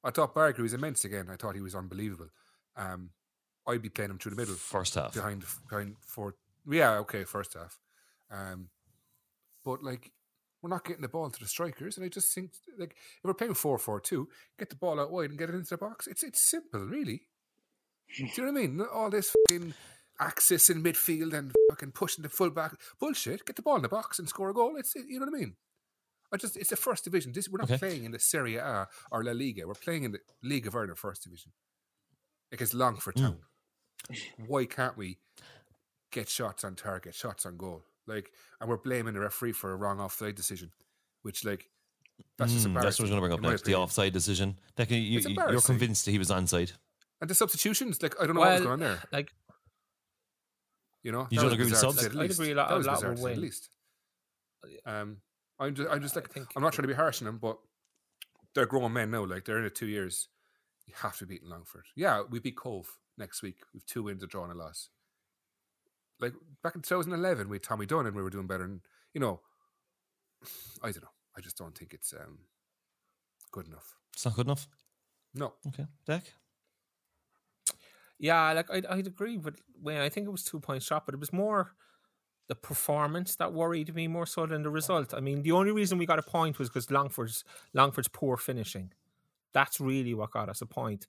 I 0.03 0.11
thought 0.11 0.35
Barker 0.35 0.61
was 0.61 0.73
immense 0.73 1.05
again. 1.05 1.27
I 1.31 1.35
thought 1.35 1.55
he 1.55 1.61
was 1.61 1.75
unbelievable. 1.75 2.29
Um, 2.75 3.11
I'd 3.67 3.81
be 3.81 3.89
playing 3.89 4.11
him 4.11 4.17
through 4.17 4.31
the 4.31 4.41
middle 4.41 4.55
first 4.55 4.95
half. 4.95 5.13
behind 5.13 5.43
behind 5.69 5.95
four. 6.01 6.35
Yeah, 6.69 6.97
okay, 6.99 7.23
first 7.23 7.53
half. 7.53 7.79
Um, 8.29 8.69
but 9.63 9.83
like 9.83 10.11
we're 10.61 10.69
not 10.69 10.85
getting 10.85 11.01
the 11.01 11.07
ball 11.07 11.29
to 11.29 11.39
the 11.39 11.47
strikers, 11.47 11.97
and 11.97 12.05
I 12.05 12.09
just 12.09 12.33
think 12.33 12.51
like 12.77 12.91
if 12.91 13.23
we're 13.23 13.33
playing 13.33 13.53
four 13.55 13.77
four 13.77 13.99
two, 13.99 14.29
get 14.59 14.69
the 14.69 14.75
ball 14.75 14.99
out 14.99 15.11
wide 15.11 15.29
and 15.29 15.39
get 15.39 15.49
it 15.49 15.55
into 15.55 15.69
the 15.71 15.77
box. 15.77 16.07
It's 16.07 16.23
it's 16.23 16.41
simple, 16.41 16.85
really. 16.85 17.23
Do 18.17 18.25
you 18.25 18.29
know 18.45 18.51
what 18.51 18.59
I 18.59 18.67
mean? 18.67 18.81
All 18.93 19.09
this 19.09 19.33
fucking 19.47 19.73
access 20.19 20.69
in 20.69 20.83
midfield 20.83 21.33
and 21.33 21.51
fucking 21.69 21.91
pushing 21.93 22.23
the 22.23 22.29
full 22.29 22.49
back 22.49 22.73
bullshit. 22.99 23.45
Get 23.45 23.55
the 23.55 23.61
ball 23.61 23.77
in 23.77 23.81
the 23.81 23.89
box 23.89 24.19
and 24.19 24.27
score 24.29 24.49
a 24.49 24.53
goal. 24.53 24.75
It's 24.77 24.93
you 24.95 25.19
know 25.19 25.25
what 25.25 25.35
I 25.35 25.39
mean. 25.39 25.55
I 26.33 26.37
just 26.37 26.55
it's 26.57 26.69
the 26.69 26.75
first 26.75 27.03
division. 27.03 27.31
This 27.33 27.49
we're 27.49 27.57
not 27.59 27.69
Okay. 27.71 27.77
playing 27.77 28.03
in 28.05 28.11
the 28.11 28.19
Serie 28.19 28.55
A 28.57 28.87
or 29.11 29.23
La 29.23 29.31
Liga. 29.31 29.67
We're 29.67 29.73
playing 29.73 30.03
in 30.03 30.11
the 30.11 30.19
League 30.43 30.67
of 30.67 30.75
Ireland 30.75 30.97
First 30.97 31.23
Division. 31.23 31.51
Against 32.51 32.73
Longford 32.73 33.15
Mm. 33.15 33.21
Town. 33.21 33.37
Why 34.47 34.65
can't 34.65 34.97
we 34.97 35.19
get 36.11 36.27
shots 36.27 36.63
on 36.65 36.75
target, 36.75 37.15
shots 37.15 37.45
on 37.45 37.55
goal? 37.57 37.85
Like, 38.07 38.31
and 38.59 38.69
we're 38.69 38.77
blaming 38.77 39.13
the 39.13 39.19
referee 39.19 39.51
for 39.53 39.71
a 39.71 39.75
wrong 39.75 39.99
offside 39.99 40.35
decision, 40.35 40.71
which 41.21 41.45
like 41.45 41.69
that's 42.37 42.51
just 42.51 42.63
Mm, 42.65 42.69
embarrassing. 42.69 42.87
that's 42.87 42.99
what 42.99 43.03
I 43.03 43.05
was 43.05 43.09
going 43.11 43.17
to 43.17 43.21
bring 43.21 43.33
up 43.33 43.39
in 43.39 43.43
my 43.43 43.49
next. 43.49 43.63
The 43.65 43.75
offside 43.75 44.13
decision. 44.13 44.59
Declan, 44.77 45.09
you, 45.09 45.17
It's 45.19 45.27
you, 45.29 45.35
you're 45.49 45.61
convinced 45.61 46.05
that 46.05 46.11
he 46.11 46.17
was 46.19 46.29
onside. 46.29 46.73
And 47.21 47.29
the 47.29 47.35
substitutions, 47.35 48.01
like 48.01 48.15
I 48.21 48.25
don't 48.25 48.35
know 48.35 48.41
what 48.41 48.51
was 48.53 48.61
going 48.61 48.73
on 48.73 48.79
there. 48.79 48.99
like 49.11 49.31
You 51.03 51.11
know, 51.11 51.27
You 51.29 51.37
don't 51.37 51.45
was 51.45 51.53
agree 51.53 51.65
with 51.65 51.73
bizarre 51.73 51.91
to 51.91 51.97
subs? 51.97 52.01
say 52.07 52.13
the 52.13 52.19
I'd 52.19 52.27
least. 52.27 52.39
agree 52.39 52.51
a 52.51 52.55
lot- 52.55 52.69
That 52.69 52.75
a 52.75 52.77
was 52.77 52.87
lot 52.87 52.95
bizarre 52.95 53.09
with 53.11 53.19
to 53.19 53.23
say 53.23 53.35
least. 53.35 53.69
Um, 54.85 55.17
I'm 55.59 55.73
just, 55.75 55.89
I'm 55.89 56.01
just 56.01 56.15
like, 56.15 56.29
think- 56.29 56.47
I'm 56.55 56.61
not 56.63 56.73
trying 56.73 56.83
to 56.83 56.87
be 56.87 56.93
harsh 56.95 57.21
on 57.21 57.25
them, 57.25 57.37
but 57.39 57.57
they're 58.53 58.65
grown 58.67 58.93
men 58.93 59.09
now. 59.11 59.25
Like 59.25 59.45
they're 59.45 59.57
in 59.59 59.65
it 59.65 59.75
two 59.75 59.87
years. 59.87 60.27
You 60.87 60.93
have 60.97 61.17
to 61.17 61.25
beat 61.25 61.43
Longford. 61.43 61.85
Yeah, 61.95 62.23
we 62.29 62.39
beat 62.39 62.57
Cobh 62.57 62.87
next 63.17 63.41
week. 63.41 63.57
We've 63.73 63.85
two 63.85 64.03
wins, 64.03 64.21
a 64.23 64.27
draw, 64.27 64.43
and 64.43 64.51
a 64.51 64.55
loss. 64.55 64.89
Like 66.21 66.33
back 66.63 66.75
in 66.75 66.81
2011, 66.81 67.49
we 67.49 67.55
had 67.55 67.63
Tommy 67.63 67.85
Dunne 67.85 68.05
and 68.05 68.15
we 68.15 68.21
were 68.21 68.29
doing 68.29 68.47
better. 68.47 68.63
And 68.63 68.81
you 69.13 69.19
know, 69.21 69.41
I 70.83 70.91
don't 70.91 71.03
know. 71.03 71.09
I 71.37 71.41
just 71.41 71.57
don't 71.57 71.77
think 71.77 71.93
it's 71.93 72.13
um 72.13 72.39
good 73.51 73.67
enough. 73.67 73.95
It's 74.13 74.25
not 74.25 74.35
good 74.35 74.47
enough. 74.47 74.67
No, 75.33 75.53
Okay, 75.67 75.87
Deck. 76.05 76.33
Yeah, 78.19 78.51
like 78.53 78.69
I'd, 78.69 78.85
I'd 78.85 79.07
agree 79.07 79.37
with 79.37 79.59
Wayne. 79.81 80.01
I 80.01 80.09
think 80.09 80.27
it 80.27 80.31
was 80.31 80.43
two 80.43 80.59
points 80.59 80.85
shot, 80.85 81.05
but 81.05 81.15
it 81.15 81.19
was 81.19 81.33
more 81.33 81.73
the 82.47 82.55
performance 82.55 83.35
that 83.37 83.53
worried 83.53 83.95
me 83.95 84.07
more 84.07 84.25
so 84.25 84.45
than 84.45 84.61
the 84.61 84.69
result. 84.69 85.13
I 85.13 85.21
mean, 85.21 85.41
the 85.41 85.53
only 85.53 85.71
reason 85.71 85.97
we 85.97 86.05
got 86.05 86.19
a 86.19 86.23
point 86.23 86.59
was 86.59 86.69
because 86.69 86.91
Longford's 86.91 87.43
Longford's 87.73 88.09
poor 88.09 88.37
finishing. 88.37 88.91
That's 89.53 89.79
really 89.79 90.13
what 90.13 90.31
got 90.31 90.49
us 90.49 90.61
a 90.61 90.65
point. 90.65 91.07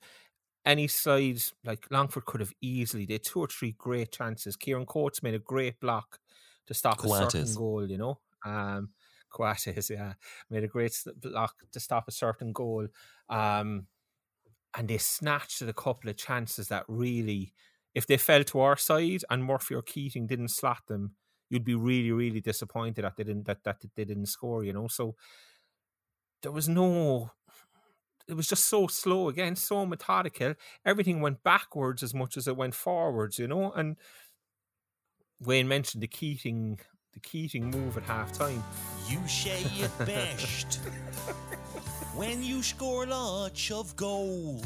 Any 0.64 0.86
side 0.86 1.40
like 1.64 1.86
Longford 1.90 2.24
could 2.24 2.40
have 2.40 2.52
easily 2.60 3.06
did 3.06 3.24
two 3.24 3.40
or 3.40 3.48
three 3.48 3.72
great 3.72 4.12
chances. 4.12 4.56
Kieran 4.56 4.86
Coates 4.86 5.22
made 5.22 5.34
a 5.34 5.38
great 5.40 5.80
block 5.80 6.20
to 6.66 6.74
stop 6.74 7.04
a 7.04 7.08
certain 7.08 7.52
goal. 7.54 7.88
You 7.88 7.98
know, 7.98 8.20
um, 8.44 8.90
Coates, 9.30 9.90
yeah, 9.90 10.14
made 10.50 10.64
a 10.64 10.68
great 10.68 10.96
block 11.16 11.54
to 11.72 11.80
stop 11.80 12.06
a 12.08 12.12
certain 12.12 12.52
goal. 12.52 12.86
Um, 13.28 13.88
and 14.76 14.88
they 14.88 14.98
snatched 14.98 15.62
at 15.62 15.68
a 15.68 15.72
couple 15.74 16.10
of 16.10 16.16
chances 16.16 16.68
that 16.68 16.84
really, 16.88 17.52
if 17.94 18.06
they 18.06 18.16
fell 18.16 18.44
to 18.44 18.60
our 18.60 18.76
side 18.76 19.22
and 19.30 19.44
Murphy 19.44 19.74
or 19.74 19.82
Keating 19.82 20.26
didn't 20.26 20.48
slot 20.48 20.86
them, 20.86 21.16
you'd 21.50 21.64
be 21.64 21.74
really, 21.74 22.12
really 22.12 22.40
disappointed 22.40 23.04
that 23.04 23.16
they 23.16 23.24
didn't 23.24 23.46
that, 23.46 23.64
that 23.64 23.78
they 23.94 24.04
didn't 24.04 24.26
score. 24.26 24.64
You 24.64 24.72
know, 24.72 24.88
so 24.88 25.16
there 26.42 26.52
was 26.52 26.68
no. 26.68 27.30
It 28.28 28.34
was 28.34 28.48
just 28.48 28.66
so 28.66 28.86
slow 28.86 29.28
again, 29.28 29.56
so 29.56 29.84
methodical. 29.86 30.54
Everything 30.84 31.20
went 31.20 31.42
backwards 31.42 32.02
as 32.02 32.14
much 32.14 32.36
as 32.36 32.48
it 32.48 32.56
went 32.56 32.74
forwards. 32.74 33.38
You 33.38 33.48
know, 33.48 33.72
and 33.72 33.96
Wayne 35.40 35.68
mentioned 35.68 36.02
the 36.02 36.08
Keating, 36.08 36.78
the 37.12 37.20
Keating 37.20 37.70
move 37.70 37.96
at 37.96 38.04
half 38.04 38.32
time. 38.32 38.62
You 39.08 39.26
say 39.26 39.62
it 39.80 39.98
best. 39.98 40.80
when 42.14 42.42
you 42.42 42.62
score 42.62 43.06
lots 43.06 43.70
of 43.70 43.94
goal. 43.96 44.62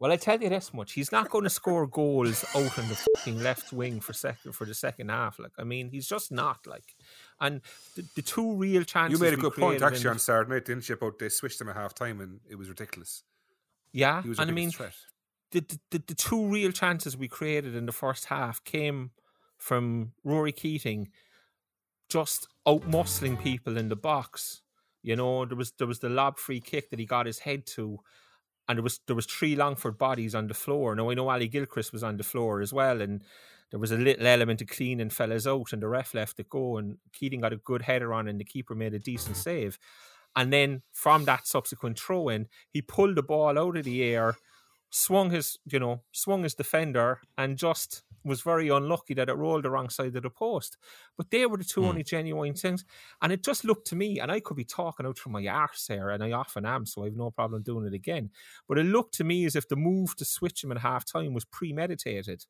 Well, 0.00 0.12
I 0.12 0.16
tell 0.16 0.40
you 0.40 0.48
this 0.48 0.72
much: 0.72 0.92
he's 0.92 1.10
not 1.10 1.28
going 1.28 1.44
to 1.44 1.50
score 1.50 1.86
goals 1.86 2.44
out 2.54 2.78
on 2.78 2.88
the 2.88 2.94
fucking 3.16 3.42
left 3.42 3.72
wing 3.72 4.00
for 4.00 4.12
second 4.12 4.52
for 4.52 4.64
the 4.64 4.74
second 4.74 5.10
half. 5.10 5.38
Like, 5.38 5.52
I 5.58 5.64
mean, 5.64 5.90
he's 5.90 6.06
just 6.06 6.30
not 6.30 6.66
like. 6.66 6.94
And 7.40 7.60
the, 7.94 8.04
the 8.16 8.22
two 8.22 8.54
real 8.54 8.82
chances 8.82 9.18
you 9.20 9.24
made 9.24 9.34
a 9.34 9.40
good 9.40 9.54
point 9.54 9.82
actually 9.82 10.10
on 10.10 10.18
Saturday 10.18 10.50
night, 10.50 10.64
didn't 10.64 10.88
you? 10.88 10.94
About 10.96 11.18
they 11.18 11.28
switched 11.28 11.58
them 11.58 11.68
at 11.68 11.76
half 11.76 11.94
time 11.94 12.20
and 12.20 12.40
it 12.48 12.56
was 12.56 12.68
ridiculous. 12.68 13.22
yeah, 13.92 14.22
He 14.22 14.28
was 14.28 14.38
a 14.38 14.42
and 14.42 14.50
I 14.50 14.54
mean, 14.54 14.70
threat. 14.70 14.94
the 15.52 15.60
the 15.90 16.02
the 16.06 16.14
two 16.14 16.46
real 16.46 16.72
chances 16.72 17.16
we 17.16 17.28
created 17.28 17.74
in 17.74 17.86
the 17.86 17.92
first 17.92 18.26
half 18.26 18.62
came 18.64 19.12
from 19.56 20.12
Rory 20.24 20.52
Keating 20.52 21.08
just 22.08 22.48
out 22.66 22.82
muscling 22.90 23.40
people 23.40 23.76
in 23.76 23.88
the 23.88 23.96
box. 23.96 24.62
You 25.02 25.16
know, 25.16 25.44
there 25.44 25.56
was 25.56 25.72
there 25.78 25.86
was 25.86 26.00
the 26.00 26.08
lob 26.08 26.38
free 26.38 26.60
kick 26.60 26.90
that 26.90 26.98
he 26.98 27.06
got 27.06 27.26
his 27.26 27.40
head 27.40 27.66
to, 27.68 28.00
and 28.68 28.78
there 28.78 28.82
was 28.82 29.00
there 29.06 29.16
was 29.16 29.26
three 29.26 29.56
Longford 29.56 29.96
bodies 29.98 30.34
on 30.34 30.48
the 30.48 30.54
floor. 30.54 30.94
Now 30.94 31.10
I 31.10 31.14
know 31.14 31.28
Ali 31.30 31.48
Gilchrist 31.48 31.92
was 31.92 32.02
on 32.02 32.16
the 32.16 32.24
floor 32.24 32.60
as 32.60 32.72
well, 32.72 33.00
and 33.00 33.22
there 33.70 33.80
was 33.80 33.92
a 33.92 33.96
little 33.96 34.26
element 34.26 34.60
of 34.62 34.68
cleaning 34.68 35.10
fellas 35.10 35.46
out, 35.46 35.72
and 35.72 35.82
the 35.82 35.88
ref 35.88 36.14
left 36.14 36.40
it 36.40 36.48
go, 36.48 36.78
and 36.78 36.98
Keating 37.12 37.40
got 37.40 37.52
a 37.52 37.56
good 37.56 37.82
header 37.82 38.12
on, 38.14 38.28
and 38.28 38.40
the 38.40 38.44
keeper 38.44 38.74
made 38.74 38.94
a 38.94 38.98
decent 38.98 39.36
save. 39.36 39.78
And 40.36 40.52
then 40.52 40.82
from 40.92 41.24
that 41.24 41.46
subsequent 41.46 41.98
throw 41.98 42.28
in, 42.28 42.48
he 42.70 42.82
pulled 42.82 43.16
the 43.16 43.22
ball 43.22 43.58
out 43.58 43.76
of 43.76 43.84
the 43.84 44.02
air, 44.02 44.36
swung 44.90 45.30
his, 45.30 45.58
you 45.70 45.78
know, 45.78 46.02
swung 46.12 46.42
his 46.44 46.54
defender, 46.54 47.20
and 47.36 47.58
just 47.58 48.04
was 48.24 48.42
very 48.42 48.68
unlucky 48.68 49.14
that 49.14 49.28
it 49.28 49.34
rolled 49.34 49.64
the 49.64 49.70
wrong 49.70 49.88
side 49.88 50.14
of 50.16 50.22
the 50.22 50.30
post. 50.30 50.76
But 51.16 51.30
they 51.30 51.46
were 51.46 51.56
the 51.56 51.64
two 51.64 51.84
Hmm. 51.84 51.86
only 51.86 52.02
genuine 52.02 52.54
things. 52.54 52.84
And 53.22 53.32
it 53.32 53.44
just 53.44 53.64
looked 53.64 53.86
to 53.88 53.96
me, 53.96 54.18
and 54.20 54.30
I 54.30 54.40
could 54.40 54.56
be 54.56 54.64
talking 54.64 55.06
out 55.06 55.18
from 55.18 55.32
my 55.32 55.46
arse 55.46 55.86
here, 55.86 56.10
and 56.10 56.22
I 56.22 56.32
often 56.32 56.66
am, 56.66 56.84
so 56.86 57.02
I 57.02 57.06
have 57.06 57.16
no 57.16 57.30
problem 57.30 57.62
doing 57.62 57.86
it 57.86 57.94
again. 57.94 58.30
But 58.66 58.78
it 58.78 58.84
looked 58.84 59.14
to 59.14 59.24
me 59.24 59.44
as 59.44 59.56
if 59.56 59.68
the 59.68 59.76
move 59.76 60.16
to 60.16 60.24
switch 60.24 60.62
him 60.64 60.72
at 60.72 60.78
half 60.78 61.04
time 61.04 61.32
was 61.34 61.44
premeditated. 61.44 62.46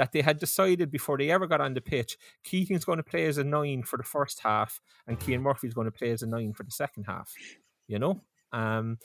That 0.00 0.12
they 0.12 0.22
had 0.22 0.38
decided 0.38 0.90
before 0.90 1.18
they 1.18 1.30
ever 1.30 1.46
got 1.46 1.60
on 1.60 1.74
the 1.74 1.82
pitch, 1.82 2.16
Keating's 2.42 2.86
going 2.86 2.96
to 2.96 3.02
play 3.02 3.26
as 3.26 3.36
a 3.36 3.44
nine 3.44 3.82
for 3.82 3.98
the 3.98 4.02
first 4.02 4.40
half, 4.40 4.80
and 5.06 5.22
Cian 5.22 5.42
Murphy's 5.42 5.74
going 5.74 5.84
to 5.84 5.90
play 5.90 6.10
as 6.10 6.22
a 6.22 6.26
nine 6.26 6.54
for 6.54 6.62
the 6.62 6.70
second 6.70 7.04
half. 7.04 7.34
You 7.86 7.98
know? 7.98 8.22
Um, 8.50 8.96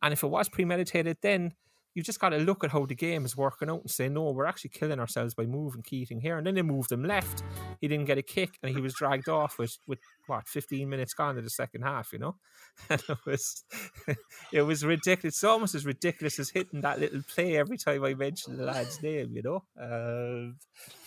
and 0.00 0.14
if 0.14 0.22
it 0.22 0.28
was 0.28 0.48
premeditated, 0.48 1.18
then 1.20 1.52
you 1.94 2.02
just 2.02 2.20
got 2.20 2.28
to 2.30 2.38
look 2.38 2.62
at 2.62 2.70
how 2.70 2.86
the 2.86 2.94
game 2.94 3.24
is 3.24 3.36
working 3.36 3.68
out 3.68 3.80
and 3.80 3.90
say, 3.90 4.08
no, 4.08 4.30
we're 4.30 4.46
actually 4.46 4.70
killing 4.70 5.00
ourselves 5.00 5.34
by 5.34 5.44
moving 5.44 5.82
Keating 5.82 6.20
here. 6.20 6.38
And 6.38 6.46
then 6.46 6.54
they 6.54 6.62
moved 6.62 6.92
him 6.92 7.04
left. 7.04 7.42
He 7.80 7.88
didn't 7.88 8.04
get 8.04 8.18
a 8.18 8.22
kick 8.22 8.58
and 8.62 8.74
he 8.74 8.80
was 8.80 8.94
dragged 8.94 9.28
off 9.28 9.58
with, 9.58 9.76
with 9.86 9.98
what, 10.26 10.46
15 10.46 10.88
minutes 10.88 11.14
gone 11.14 11.34
to 11.34 11.42
the 11.42 11.50
second 11.50 11.82
half, 11.82 12.12
you 12.12 12.18
know? 12.18 12.36
And 12.88 13.02
it 13.08 13.18
was, 13.26 13.64
it 14.52 14.62
was 14.62 14.84
ridiculous. 14.84 15.34
It's 15.34 15.44
almost 15.44 15.74
as 15.74 15.84
ridiculous 15.84 16.38
as 16.38 16.50
hitting 16.50 16.80
that 16.82 17.00
little 17.00 17.22
play 17.22 17.56
every 17.56 17.76
time 17.76 18.04
I 18.04 18.14
mention 18.14 18.56
the 18.56 18.64
lad's 18.64 19.02
name, 19.02 19.32
you 19.34 19.42
know? 19.42 19.64
Um, 19.80 20.56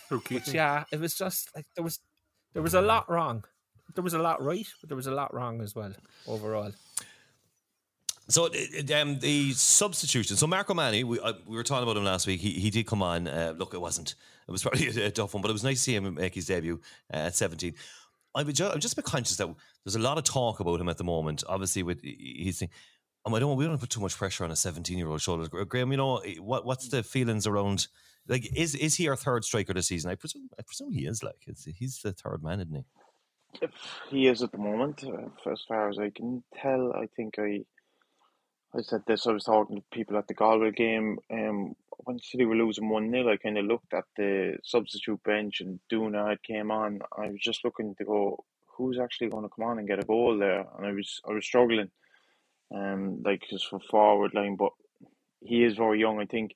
but 0.09 0.53
yeah, 0.53 0.83
it 0.91 0.99
was 0.99 1.15
just 1.15 1.49
like 1.55 1.65
there 1.75 1.83
was, 1.83 1.99
there 2.53 2.61
was 2.61 2.73
a 2.73 2.81
lot 2.81 3.09
wrong. 3.09 3.45
There 3.95 4.03
was 4.03 4.13
a 4.13 4.19
lot 4.19 4.43
right, 4.43 4.67
but 4.81 4.89
there 4.89 4.95
was 4.95 5.07
a 5.07 5.13
lot 5.13 5.33
wrong 5.33 5.61
as 5.61 5.75
well 5.75 5.93
overall. 6.27 6.71
So 8.29 8.45
um, 8.45 9.19
the 9.19 9.51
substitution. 9.53 10.37
So 10.37 10.47
Marco 10.47 10.73
Manny, 10.73 11.03
we, 11.03 11.19
uh, 11.19 11.33
we 11.45 11.57
were 11.57 11.63
talking 11.63 11.83
about 11.83 11.97
him 11.97 12.05
last 12.05 12.25
week. 12.25 12.39
He, 12.39 12.51
he 12.51 12.69
did 12.69 12.85
come 12.87 13.01
on. 13.01 13.27
Uh, 13.27 13.53
look, 13.57 13.73
it 13.73 13.81
wasn't. 13.81 14.15
It 14.47 14.51
was 14.51 14.63
probably 14.63 14.87
a, 14.87 15.07
a 15.07 15.11
tough 15.11 15.33
one, 15.33 15.41
but 15.41 15.49
it 15.49 15.53
was 15.53 15.63
nice 15.63 15.77
to 15.77 15.83
see 15.83 15.95
him 15.95 16.13
make 16.13 16.35
his 16.35 16.45
debut 16.45 16.79
uh, 17.13 17.17
at 17.17 17.35
17. 17.35 17.73
I'm 18.35 18.51
just, 18.51 18.73
I'm 18.73 18.79
just 18.79 18.93
a 18.93 18.95
bit 18.95 19.05
conscious 19.05 19.37
that 19.37 19.53
there's 19.83 19.95
a 19.95 19.99
lot 19.99 20.17
of 20.17 20.23
talk 20.23 20.59
about 20.59 20.79
him 20.79 20.89
at 20.89 20.97
the 20.97 21.03
moment. 21.03 21.43
Obviously, 21.47 21.83
with 21.83 22.01
he's 22.01 22.59
saying, 22.59 22.71
um, 23.25 23.33
I 23.33 23.39
don't. 23.39 23.55
We 23.55 23.65
don't 23.65 23.77
put 23.77 23.89
too 23.89 24.01
much 24.01 24.17
pressure 24.17 24.43
on 24.43 24.51
a 24.51 24.55
17 24.55 24.97
year 24.97 25.07
old 25.07 25.21
shoulders. 25.21 25.49
Graham, 25.49 25.91
you 25.91 25.97
know 25.97 26.21
what? 26.39 26.65
What's 26.65 26.87
the 26.89 27.03
feelings 27.03 27.47
around? 27.47 27.87
Like, 28.27 28.49
is 28.55 28.75
is 28.75 28.95
he 28.95 29.07
our 29.07 29.15
third 29.15 29.45
striker 29.45 29.73
this 29.73 29.87
season? 29.87 30.11
I 30.11 30.15
presume. 30.15 30.49
I 30.57 30.63
presume 30.63 30.91
he 30.91 31.05
is. 31.05 31.23
Like, 31.23 31.35
he's 31.45 31.99
the 32.03 32.11
third 32.11 32.43
man, 32.43 32.59
isn't 32.59 32.75
he? 32.75 32.83
If 33.61 33.71
he 34.09 34.27
is 34.27 34.41
at 34.41 34.51
the 34.51 34.57
moment, 34.57 35.03
uh, 35.03 35.51
as 35.51 35.63
far 35.67 35.89
as 35.89 35.99
I 35.99 36.09
can 36.09 36.43
tell. 36.59 36.91
I 36.93 37.07
think 37.15 37.35
I 37.37 37.63
I 38.77 38.83
said 38.83 39.03
this. 39.07 39.27
I 39.27 39.33
was 39.33 39.45
talking 39.45 39.77
to 39.77 39.83
people 39.93 40.17
at 40.17 40.27
the 40.29 40.35
Galway 40.35 40.71
game. 40.71 41.19
Um, 41.33 41.75
when 42.05 42.19
City 42.19 42.45
were 42.45 42.55
losing 42.55 42.89
one 42.89 43.11
0 43.11 43.31
I 43.33 43.37
kind 43.37 43.59
of 43.59 43.65
looked 43.65 43.93
at 43.93 44.05
the 44.17 44.57
substitute 44.63 45.23
bench 45.25 45.61
and 45.61 45.81
Dunne 45.89 46.15
had 46.15 46.43
came 46.43 46.71
on. 46.71 47.01
I 47.17 47.27
was 47.29 47.41
just 47.41 47.65
looking 47.65 47.95
to 47.97 48.05
go, 48.05 48.45
who's 48.77 48.99
actually 48.99 49.29
going 49.29 49.43
to 49.43 49.49
come 49.49 49.65
on 49.65 49.79
and 49.79 49.89
get 49.89 49.99
a 49.99 50.05
goal 50.05 50.37
there? 50.39 50.65
And 50.77 50.87
I 50.87 50.93
was 50.93 51.21
I 51.29 51.33
was 51.33 51.45
struggling, 51.45 51.91
um, 52.75 53.23
like 53.25 53.43
just 53.49 53.67
for 53.69 53.79
forward 53.81 54.33
line. 54.35 54.57
But 54.57 54.71
he 55.41 55.63
is 55.65 55.77
very 55.77 55.99
young. 55.99 56.19
I 56.21 56.25
think 56.25 56.51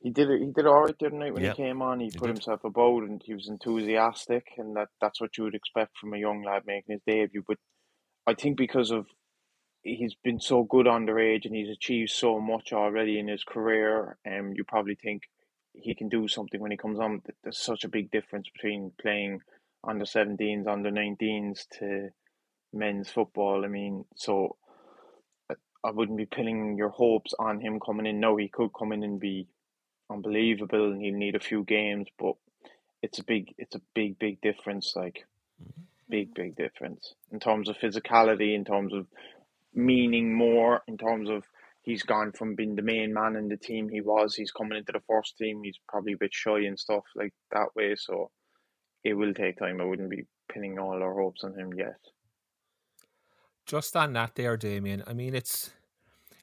he 0.00 0.10
did 0.10 0.30
it. 0.30 0.40
He 0.40 0.52
did 0.52 0.66
all 0.66 0.84
right 0.84 0.96
the 0.98 1.06
other 1.08 1.16
night 1.16 1.34
when 1.34 1.42
Yeah, 1.42 1.44
he 1.44 1.52
came 1.52 1.82
on. 1.82 2.00
He, 2.00 2.12
he 2.12 2.18
put 2.18 2.30
did. 2.30 2.30
himself 2.30 2.64
about 2.64 3.04
and 3.04 3.22
he 3.24 3.34
was 3.34 3.48
enthusiastic, 3.48 4.46
and 4.58 4.76
that 4.76 4.88
that's 5.00 5.20
what 5.20 5.38
you 5.38 5.44
would 5.44 5.56
expect 5.56 5.98
from 5.98 6.14
a 6.14 6.18
young 6.18 6.44
lad 6.44 6.62
making 6.66 6.94
his 6.94 7.02
debut. 7.06 7.44
But 7.46 7.58
I 8.26 8.34
think 8.34 8.58
because 8.58 8.90
of 8.92 9.06
he's 9.94 10.14
been 10.14 10.40
so 10.40 10.64
good 10.64 10.86
underage 10.86 11.46
and 11.46 11.54
he's 11.54 11.70
achieved 11.70 12.10
so 12.10 12.40
much 12.40 12.72
already 12.72 13.18
in 13.18 13.28
his 13.28 13.44
career, 13.44 14.18
um, 14.26 14.54
you 14.54 14.64
probably 14.64 14.96
think 14.96 15.24
he 15.74 15.94
can 15.94 16.08
do 16.08 16.28
something 16.28 16.60
when 16.60 16.72
he 16.72 16.76
comes 16.76 16.98
on. 17.00 17.20
Th- 17.22 17.36
There's 17.42 17.58
such 17.58 17.84
a 17.84 17.88
big 17.88 18.10
difference 18.10 18.48
between 18.50 18.92
playing 19.00 19.40
under 19.86 20.04
17s, 20.04 20.66
under 20.68 20.90
19s 20.90 21.68
to 21.78 22.10
men's 22.72 23.10
football. 23.10 23.64
I 23.64 23.68
mean, 23.68 24.04
so 24.16 24.56
I 25.50 25.54
I 25.84 25.90
wouldn't 25.92 26.18
be 26.18 26.26
pinning 26.26 26.76
your 26.76 26.90
hopes 26.90 27.34
on 27.38 27.60
him 27.60 27.80
coming 27.80 28.06
in. 28.06 28.20
No, 28.20 28.36
he 28.36 28.48
could 28.48 28.70
come 28.78 28.92
in 28.92 29.04
and 29.04 29.20
be 29.20 29.48
unbelievable 30.10 30.92
and 30.92 31.02
he'll 31.02 31.14
need 31.14 31.36
a 31.36 31.40
few 31.40 31.64
games, 31.64 32.08
but 32.18 32.34
it's 33.02 33.18
a 33.20 33.24
big, 33.24 33.54
it's 33.58 33.76
a 33.76 33.82
big, 33.94 34.18
big 34.18 34.40
difference. 34.42 34.94
Like, 34.96 35.24
big, 36.10 36.34
big 36.34 36.56
difference 36.56 37.14
in 37.32 37.40
terms 37.40 37.68
of 37.68 37.76
physicality, 37.78 38.54
in 38.56 38.64
terms 38.64 38.94
of 38.94 39.08
meaning 39.76 40.34
more, 40.34 40.82
in 40.88 40.96
terms 40.98 41.28
of 41.30 41.44
he's 41.82 42.02
gone 42.02 42.32
from 42.32 42.56
being 42.56 42.74
the 42.74 42.82
main 42.82 43.12
man 43.14 43.36
in 43.36 43.48
the 43.48 43.56
team 43.56 43.88
he 43.88 44.00
was, 44.00 44.34
he's 44.34 44.50
coming 44.50 44.76
into 44.78 44.90
the 44.92 45.02
first 45.08 45.36
team, 45.38 45.62
he's 45.62 45.78
probably 45.88 46.14
a 46.14 46.18
bit 46.18 46.34
shy 46.34 46.60
and 46.60 46.78
stuff 46.78 47.04
like 47.14 47.32
that 47.52 47.68
way. 47.76 47.94
So 47.96 48.30
it 49.04 49.14
will 49.14 49.34
take 49.34 49.58
time. 49.58 49.80
I 49.80 49.84
wouldn't 49.84 50.10
be 50.10 50.26
pinning 50.52 50.78
all 50.78 51.00
our 51.02 51.14
hopes 51.14 51.44
on 51.44 51.54
him 51.54 51.72
yet. 51.74 52.00
just 53.66 53.96
on 53.96 54.12
that 54.12 54.34
there, 54.36 54.56
Damien, 54.56 55.02
I 55.06 55.12
mean, 55.12 55.34
it's 55.34 55.70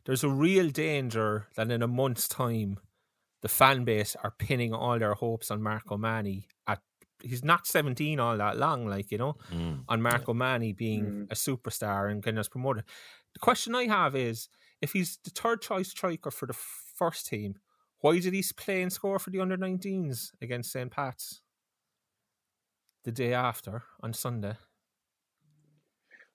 there's 0.06 0.24
a 0.24 0.30
real 0.30 0.69
danger 0.69 1.48
that 1.56 1.72
in 1.72 1.82
a 1.82 1.88
month's 1.88 2.28
time, 2.28 2.80
the 3.41 3.48
fan 3.48 3.86
base 3.86 4.15
are 4.24 4.32
pinning 4.38 4.74
all 4.74 5.00
their 5.00 5.13
hopes 5.13 5.50
on 5.50 5.62
Marco 5.62 5.98
Manni. 5.98 6.48
At 6.67 6.82
he's 7.22 7.43
not 7.43 7.65
17 7.65 8.19
all 8.19 8.38
that 8.38 8.58
long, 8.58 8.86
like 8.86 9.10
you 9.12 9.17
know, 9.17 9.36
Mm. 9.52 9.86
on 9.88 10.02
Marco 10.02 10.34
Manni 10.34 10.76
being 10.76 11.06
Mm. 11.06 11.32
a 11.32 11.36
superstar 11.36 12.12
and 12.12 12.22
getting 12.22 12.38
us 12.39 12.50
promoted. 12.50 12.84
The 13.34 13.39
question 13.39 13.76
I 13.76 13.86
have 13.86 14.15
is, 14.15 14.50
if 14.82 14.93
he's 14.93 15.17
the 15.24 15.30
third 15.32 15.62
choice 15.62 15.89
striker 15.89 16.32
for 16.32 16.46
the 16.46 16.54
first 16.54 17.28
team, 17.28 17.56
why 18.00 18.19
did 18.19 18.34
he 18.34 18.43
play 18.56 18.82
and 18.82 18.91
score 18.91 19.19
for 19.19 19.30
the 19.30 19.39
under 19.39 19.58
19s 19.58 20.32
against 20.41 20.72
St. 20.72 20.91
Pat's 20.91 21.41
the 23.04 23.12
day 23.12 23.34
after 23.34 23.84
on 24.02 24.13
Sunday? 24.13 24.56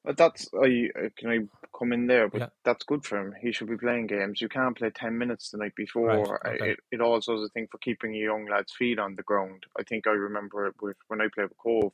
But 0.04 0.16
that's 0.16 0.48
I 0.54 0.88
uh, 0.98 1.08
can 1.18 1.28
I 1.28 1.38
come 1.78 1.92
in 1.92 2.06
there, 2.06 2.28
but 2.28 2.40
Yeah. 2.40 2.48
that's 2.64 2.84
good 2.84 3.04
for 3.04 3.18
him. 3.18 3.34
He 3.42 3.52
should 3.52 3.68
be 3.68 3.76
playing 3.76 4.06
games. 4.06 4.40
You 4.40 4.48
can't 4.48 4.76
play 4.76 4.90
ten 4.90 5.18
minutes 5.18 5.50
the 5.50 5.58
night 5.58 5.74
before. 5.74 6.06
Right, 6.42 6.54
okay. 6.54 6.70
It, 6.70 6.80
it 6.92 7.00
also 7.02 7.34
is 7.34 7.42
a 7.42 7.48
thing 7.50 7.68
for 7.70 7.76
keeping 7.78 8.14
young 8.14 8.46
lads' 8.46 8.72
feet 8.72 8.98
on 8.98 9.16
the 9.16 9.22
ground. 9.22 9.64
I 9.78 9.82
think 9.82 10.06
I 10.06 10.12
remember 10.12 10.66
it 10.66 10.76
with 10.80 10.96
when 11.08 11.20
I 11.20 11.28
played 11.34 11.48
with 11.50 11.58
Cobh. 11.58 11.92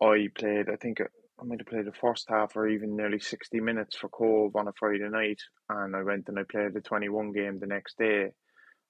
I 0.00 0.28
played. 0.34 0.70
I 0.70 0.76
think 0.76 1.00
uh, 1.02 1.04
I 1.40 1.44
might 1.44 1.60
have 1.60 1.66
played 1.66 1.86
the 1.86 1.92
first 1.92 2.28
half 2.28 2.56
or 2.56 2.68
even 2.68 2.96
nearly 2.96 3.18
sixty 3.18 3.60
minutes 3.60 3.96
for 3.96 4.08
Cobh 4.08 4.54
on 4.56 4.68
a 4.68 4.72
Friday 4.72 5.08
night, 5.08 5.40
and 5.68 5.96
I 5.96 6.02
went 6.02 6.28
and 6.28 6.38
I 6.38 6.44
played 6.44 6.74
the 6.74 6.80
twenty-one 6.80 7.32
game 7.32 7.58
the 7.58 7.66
next 7.66 7.98
day. 7.98 8.30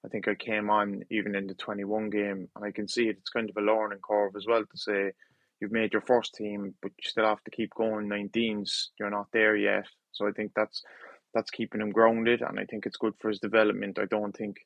I 0.05 0.07
think 0.09 0.27
I 0.27 0.35
came 0.35 0.69
on 0.69 1.01
even 1.09 1.35
in 1.35 1.47
the 1.47 1.55
twenty-one 1.55 2.11
game, 2.11 2.49
and 2.55 2.65
I 2.65 2.71
can 2.71 2.87
see 2.87 3.07
it. 3.07 3.17
It's 3.17 3.29
kind 3.29 3.49
of 3.49 3.57
a 3.57 3.61
learning 3.61 3.99
curve 4.07 4.35
as 4.35 4.45
well 4.47 4.61
to 4.61 4.77
say 4.77 5.11
you've 5.59 5.71
made 5.71 5.93
your 5.93 6.03
first 6.03 6.35
team, 6.35 6.75
but 6.81 6.91
you 6.97 7.09
still 7.09 7.25
have 7.25 7.43
to 7.45 7.51
keep 7.51 7.73
going 7.73 8.07
19s. 8.07 8.87
You're 8.99 9.09
not 9.09 9.27
there 9.33 9.55
yet. 9.55 9.85
So 10.11 10.27
I 10.27 10.31
think 10.31 10.51
that's 10.55 10.83
that's 11.33 11.51
keeping 11.51 11.81
him 11.81 11.91
grounded, 11.91 12.41
and 12.41 12.59
I 12.59 12.65
think 12.65 12.85
it's 12.85 12.97
good 12.97 13.13
for 13.19 13.29
his 13.29 13.39
development. 13.39 13.99
I 13.99 14.05
don't 14.05 14.35
think 14.35 14.57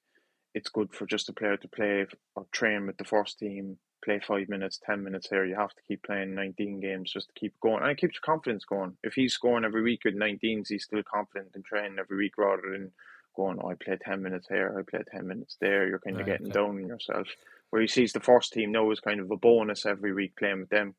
it's 0.54 0.70
good 0.70 0.94
for 0.94 1.06
just 1.06 1.30
a 1.30 1.34
player 1.34 1.58
to 1.58 1.68
play 1.68 2.06
or 2.36 2.46
train 2.52 2.88
with 2.88 2.98
the 2.98 3.06
first 3.06 3.40
team, 3.40 3.78
play 4.04 4.20
five 4.20 4.50
minutes, 4.50 4.80
ten 4.86 5.04
minutes 5.04 5.30
here. 5.30 5.46
You 5.46 5.56
have 5.56 5.76
to 5.76 5.82
keep 5.88 6.04
playing 6.04 6.36
19 6.36 6.80
games 6.80 7.12
just 7.12 7.28
to 7.30 7.40
keep 7.40 7.60
going, 7.60 7.82
and 7.82 7.92
it 7.92 7.98
keeps 7.98 8.16
your 8.16 8.22
confidence 8.34 8.66
going. 8.66 8.98
If 9.04 9.14
he's 9.14 9.34
scoring 9.34 9.66
every 9.66 9.82
week 9.82 10.06
with 10.06 10.16
19s, 10.16 10.68
he's 10.70 10.84
still 10.86 11.04
confident 11.04 11.50
in 11.56 11.64
training 11.64 12.00
every 12.00 12.18
week 12.18 12.38
rather 12.38 12.72
than 12.72 12.92
going, 13.36 13.60
oh, 13.62 13.70
I 13.70 13.76
play 13.76 13.98
10 14.02 14.22
minutes 14.22 14.48
here, 14.48 14.76
I 14.78 14.82
play 14.90 15.04
10 15.12 15.28
minutes 15.28 15.58
there. 15.62 15.88
You're 15.88 16.00
kind 16.00 16.20
of 16.20 16.26
Right, 16.28 16.34
getting 16.34 16.48
okay. 16.48 16.54
down 16.54 16.82
on 16.82 16.88
yourself. 16.88 17.28
Where 17.70 17.82
he 17.82 17.88
sees 17.88 18.14
the 18.14 18.20
first 18.20 18.54
team 18.54 18.72
now 18.72 18.90
is 18.92 19.00
kind 19.00 19.20
of 19.20 19.32
a 19.32 19.38
bonus 19.38 19.86
every 19.86 20.14
week 20.14 20.36
playing 20.36 20.62
with 20.62 20.70
them. 20.70 20.96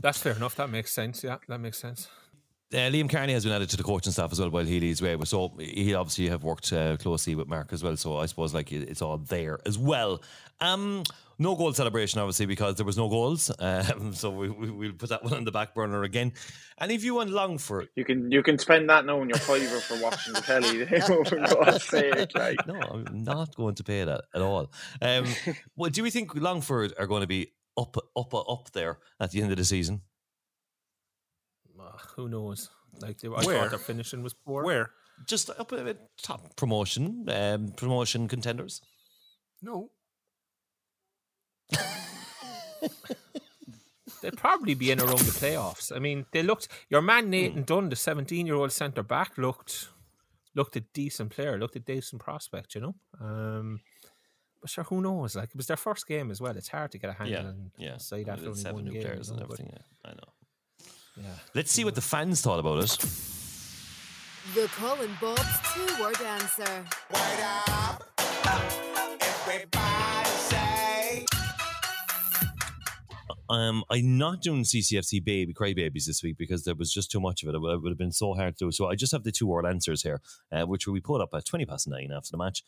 That's 0.00 0.18
fair 0.18 0.34
enough. 0.34 0.56
That 0.56 0.70
makes 0.70 0.92
sense. 0.92 1.24
Yeah, 1.24 1.38
that 1.48 1.58
makes 1.58 1.78
sense. 1.78 2.08
Uh, 2.72 2.88
Liam 2.88 3.10
Kearney 3.10 3.32
has 3.32 3.42
been 3.42 3.52
added 3.52 3.68
to 3.70 3.76
the 3.76 3.82
coaching 3.82 4.12
staff 4.12 4.30
as 4.30 4.38
well 4.38 4.50
while 4.50 4.64
he 4.64 4.78
leads 4.78 5.02
way. 5.02 5.16
So 5.24 5.52
he 5.58 5.92
obviously 5.94 6.28
have 6.28 6.44
worked 6.44 6.72
uh, 6.72 6.96
closely 6.98 7.34
with 7.34 7.48
Mark 7.48 7.72
as 7.72 7.82
well. 7.82 7.96
So 7.96 8.18
I 8.18 8.26
suppose 8.26 8.54
like 8.54 8.70
it's 8.70 9.02
all 9.02 9.18
there 9.18 9.58
as 9.66 9.76
well. 9.76 10.22
Um, 10.60 11.02
no 11.40 11.56
goal 11.56 11.72
celebration 11.72 12.20
obviously 12.20 12.46
because 12.46 12.76
there 12.76 12.86
was 12.86 12.96
no 12.96 13.08
goals. 13.08 13.50
Um, 13.60 14.12
so 14.14 14.30
we, 14.30 14.48
we 14.50 14.70
we'll 14.70 14.92
put 14.92 15.08
that 15.08 15.24
one 15.24 15.34
on 15.34 15.44
the 15.44 15.50
back 15.50 15.74
burner 15.74 16.02
again. 16.04 16.32
and 16.78 16.90
Any 16.90 16.96
view 16.96 17.20
on 17.20 17.30
Longford? 17.32 17.88
You 17.94 18.04
can 18.04 18.30
you 18.30 18.42
can 18.42 18.58
spend 18.58 18.88
that 18.90 19.04
now 19.04 19.20
on 19.20 19.28
your 19.28 19.38
fiver 19.38 19.80
for 19.80 20.00
watching 20.02 20.34
the 20.34 20.40
telly. 20.40 21.78
sake, 21.80 22.34
like. 22.34 22.66
No, 22.66 22.80
I'm 22.80 23.24
not 23.24 23.54
going 23.56 23.74
to 23.76 23.84
pay 23.84 24.04
that 24.04 24.22
at 24.34 24.42
all. 24.42 24.70
Um, 25.02 25.24
well, 25.76 25.90
do 25.90 26.02
we 26.02 26.10
think 26.10 26.34
Longford 26.34 26.94
are 26.98 27.06
going 27.06 27.22
to 27.22 27.26
be 27.26 27.52
up, 27.76 27.96
up, 28.16 28.34
up 28.34 28.70
there 28.72 28.98
at 29.18 29.30
the 29.30 29.42
end 29.42 29.50
of 29.50 29.56
the 29.58 29.64
season? 29.64 30.02
Who 32.16 32.28
knows? 32.28 32.70
Like 33.00 33.18
they, 33.18 33.28
I 33.28 33.30
Where? 33.44 33.60
thought 33.62 33.70
their 33.70 33.78
finishing 33.78 34.22
was 34.22 34.34
poor. 34.34 34.64
Where? 34.64 34.90
Just 35.26 35.50
up 35.50 35.72
at 35.72 35.96
top 36.22 36.56
promotion, 36.56 37.26
um, 37.28 37.72
promotion 37.76 38.26
contenders. 38.28 38.80
No. 39.62 39.90
They'd 44.22 44.36
probably 44.36 44.74
be 44.74 44.90
in 44.90 45.00
around 45.00 45.18
the 45.18 45.32
playoffs. 45.32 45.94
I 45.94 45.98
mean, 45.98 46.26
they 46.32 46.42
looked. 46.42 46.68
Your 46.90 47.00
man 47.00 47.30
Nathan 47.30 47.62
Dunn, 47.62 47.88
the 47.88 47.96
seventeen-year-old 47.96 48.72
centre 48.72 49.02
back, 49.02 49.38
looked 49.38 49.88
looked 50.54 50.76
a 50.76 50.80
decent 50.80 51.30
player. 51.30 51.58
Looked 51.58 51.76
a 51.76 51.80
decent 51.80 52.20
prospect. 52.20 52.74
You 52.74 52.80
know. 52.82 52.94
Um, 53.20 53.80
but 54.60 54.68
sure, 54.68 54.84
who 54.84 55.00
knows? 55.00 55.36
Like 55.36 55.50
it 55.50 55.56
was 55.56 55.68
their 55.68 55.76
first 55.78 56.06
game 56.06 56.30
as 56.30 56.38
well. 56.40 56.54
It's 56.56 56.68
hard 56.68 56.92
to 56.92 56.98
get 56.98 57.10
a 57.10 57.12
handle 57.14 57.34
Yeah, 57.42 57.48
on 57.48 57.70
yeah. 57.78 57.96
side 57.96 58.28
after 58.28 58.42
With 58.42 58.48
only 58.48 58.60
seven 58.60 58.74
one 58.76 58.84
new 58.84 58.92
game. 58.92 59.02
players 59.02 59.28
you 59.28 59.32
and 59.34 59.40
know, 59.42 59.46
but, 59.48 59.60
everything. 59.60 59.72
Yeah, 60.04 60.10
I 60.10 60.12
know. 60.14 60.32
Yeah. 61.16 61.24
Let's 61.54 61.70
see 61.72 61.84
what 61.84 61.94
the 61.94 62.00
fans 62.00 62.40
thought 62.40 62.60
about 62.60 62.84
it. 62.84 62.90
The 64.54 64.68
Colin 64.68 65.10
Bob's 65.20 65.42
two 65.74 66.02
word 66.02 66.20
answer. 66.22 66.84
Um, 73.50 73.82
I'm 73.90 74.16
not 74.16 74.42
doing 74.42 74.62
CCFC 74.62 75.24
baby 75.24 75.52
crybabies 75.52 76.04
this 76.04 76.22
week 76.22 76.38
because 76.38 76.62
there 76.62 76.76
was 76.76 76.92
just 76.92 77.10
too 77.10 77.20
much 77.20 77.42
of 77.42 77.48
it. 77.48 77.56
It 77.56 77.60
would 77.60 77.74
it 77.74 77.82
would 77.82 77.90
have 77.90 77.98
been 77.98 78.12
so 78.12 78.32
hard 78.34 78.56
to 78.58 78.66
do. 78.66 78.72
So 78.72 78.86
I 78.86 78.94
just 78.94 79.10
have 79.10 79.24
the 79.24 79.32
two 79.32 79.48
word 79.48 79.66
answers 79.66 80.02
here, 80.02 80.20
uh, 80.52 80.62
which 80.66 80.86
we 80.86 81.00
put 81.00 81.20
up 81.20 81.30
at 81.34 81.44
20 81.44 81.66
past 81.66 81.88
nine 81.88 82.10
after 82.16 82.30
the 82.30 82.38
match. 82.38 82.62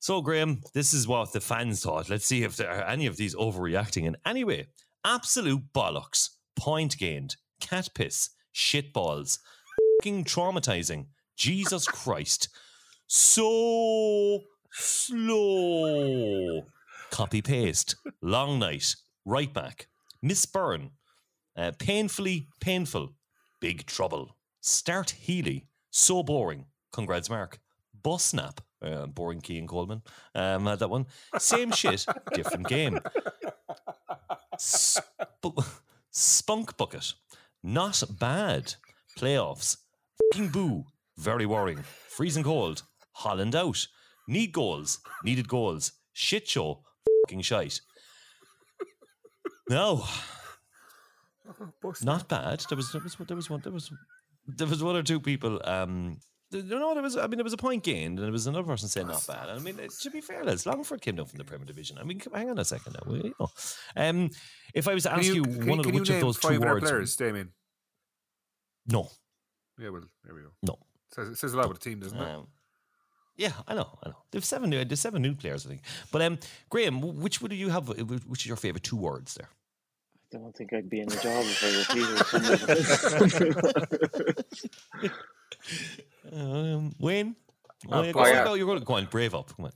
So, 0.00 0.20
Graham, 0.20 0.62
this 0.74 0.92
is 0.92 1.06
what 1.06 1.32
the 1.32 1.40
fans 1.40 1.84
thought. 1.84 2.10
Let's 2.10 2.26
see 2.26 2.42
if 2.42 2.56
there 2.56 2.68
are 2.68 2.82
any 2.82 3.06
of 3.06 3.16
these 3.16 3.36
overreacting 3.36 4.02
in 4.04 4.16
any 4.26 4.42
way. 4.42 4.66
Absolute 5.04 5.72
bollocks, 5.72 6.30
point 6.56 6.98
gained, 6.98 7.36
cat 7.62 7.88
piss, 7.94 8.30
shit 8.52 8.92
balls, 8.92 9.38
fucking 10.00 10.24
traumatizing. 10.24 11.06
Jesus 11.36 11.86
Christ. 11.86 12.48
So 13.06 14.40
slow. 14.72 16.62
Copy 17.10 17.40
paste. 17.42 17.94
Long 18.20 18.58
night. 18.58 18.94
Right 19.24 19.52
back. 19.52 19.86
Miss 20.20 20.44
Byrne. 20.46 20.90
Uh, 21.56 21.72
painfully 21.78 22.48
painful. 22.60 23.14
Big 23.60 23.86
trouble. 23.86 24.36
Start 24.60 25.10
Healy, 25.10 25.66
so 25.90 26.22
boring. 26.22 26.66
Congrats, 26.92 27.28
Mark. 27.28 27.58
Bus 28.02 28.24
Snap, 28.24 28.60
uh, 28.82 29.06
boring 29.06 29.40
Cian 29.42 29.66
Coleman. 29.66 30.02
Um, 30.34 30.66
had 30.66 30.78
that 30.80 30.90
one. 30.90 31.06
Same 31.38 31.70
shit, 31.80 32.04
different 32.34 32.66
game. 32.68 32.98
Sp- 34.58 35.06
Spunk 36.10 36.76
Bucket, 36.76 37.14
not 37.62 38.02
bad. 38.18 38.74
Playoffs, 39.18 39.76
boo, 40.52 40.84
very 41.18 41.46
worrying. 41.46 41.82
Freezing 42.08 42.44
cold, 42.44 42.82
Holland 43.12 43.54
out. 43.54 43.86
Need 44.26 44.52
goals, 44.52 44.98
needed 45.24 45.48
goals. 45.48 45.92
Shit 46.12 46.48
show, 46.48 46.82
fucking 47.26 47.42
shite. 47.42 47.80
No, 49.68 50.04
not 52.02 52.28
bad. 52.28 52.64
There 52.68 52.76
was 52.76 52.92
there 52.92 53.00
was 53.00 53.16
there 53.26 53.36
was 53.36 53.50
one 53.50 53.60
there 53.62 53.72
was 53.72 53.92
there 54.46 54.66
was 54.66 54.82
one 54.82 54.96
or 54.96 55.02
two 55.02 55.20
people. 55.20 55.60
Um, 55.64 56.18
th- 56.52 56.64
no, 56.66 56.94
there 56.94 57.02
was. 57.02 57.16
I 57.16 57.26
mean, 57.26 57.38
there 57.38 57.44
was 57.44 57.52
a 57.52 57.56
point 57.56 57.82
gained, 57.82 58.18
and 58.18 58.24
there 58.26 58.30
was 58.32 58.46
another 58.46 58.64
person 58.66 58.88
saying 58.88 59.06
not 59.08 59.26
bad. 59.26 59.48
And 59.48 59.58
I 59.58 59.62
mean, 59.62 59.80
uh, 59.80 59.88
to 60.00 60.10
be 60.10 60.20
fair, 60.20 60.44
lads, 60.44 60.64
Longford 60.66 61.00
came 61.00 61.16
down 61.16 61.26
from 61.26 61.38
the 61.38 61.44
Premier 61.44 61.64
Division. 61.66 61.98
I 61.98 62.04
mean, 62.04 62.20
come- 62.20 62.34
hang 62.34 62.50
on 62.50 62.58
a 62.58 62.64
second 62.64 62.96
now. 63.04 63.12
You 63.14 63.34
know, 63.40 63.50
um, 63.96 64.30
if 64.74 64.86
I 64.86 64.94
was 64.94 65.02
to 65.04 65.08
Can 65.10 65.18
ask 65.18 65.26
you, 65.28 65.42
can 65.42 65.66
one 65.66 65.78
of 65.80 65.84
the, 65.86 65.92
you 65.92 65.98
which 66.00 66.08
of 66.10 66.14
name 66.16 66.20
those 66.24 66.38
two 66.38 66.48
five 66.48 66.56
of 66.58 66.64
our 66.64 66.74
words, 66.74 66.84
players, 66.90 67.16
Damien? 67.16 67.52
no, 68.86 69.08
Yeah, 69.78 69.88
well, 69.90 70.02
there 70.24 70.34
we 70.34 70.42
go. 70.42 70.48
no, 70.62 70.78
Says, 71.14 71.28
it 71.28 71.36
says 71.36 71.52
a 71.54 71.56
lot 71.56 71.66
about 71.66 71.80
the 71.80 71.90
team, 71.90 72.00
doesn't 72.00 72.18
it? 72.18 72.28
Um, 72.28 72.46
yeah, 73.36 73.52
I 73.66 73.74
know, 73.74 73.98
I 74.04 74.08
know. 74.10 74.16
There's 74.30 74.46
seven 74.46 74.70
new, 74.70 74.84
there's 74.84 75.00
seven 75.00 75.22
new 75.22 75.34
players, 75.34 75.64
I 75.66 75.70
think. 75.70 75.82
But 76.10 76.22
um, 76.22 76.38
Graham, 76.68 77.00
wh- 77.00 77.16
which 77.22 77.40
would 77.40 77.52
you 77.52 77.70
have? 77.70 77.88
Which 77.88 78.42
is 78.42 78.46
your 78.46 78.56
favorite 78.56 78.82
two 78.84 78.96
words 78.96 79.34
there? 79.34 79.48
I 80.34 80.38
don't 80.38 80.54
think 80.56 80.72
I'd 80.72 80.88
be 80.88 81.00
in 81.00 81.08
the 81.08 81.16
job 81.16 81.44
if 81.44 81.62
I 81.62 81.68
repeated 81.78 82.26
some 82.26 82.44
of 82.52 82.60
them. 85.06 85.14
Um, 86.32 86.94
Wayne, 86.98 87.36
oh, 87.90 88.02
yeah, 88.02 88.12
go, 88.12 88.20
on, 88.20 88.28
yeah. 88.28 88.44
go, 88.44 88.54
you're 88.54 88.66
going 88.66 88.78
to 88.78 88.84
go 88.84 88.94
on, 88.94 89.06
brave 89.06 89.34
up. 89.34 89.54
Come 89.54 89.66
on. 89.66 89.72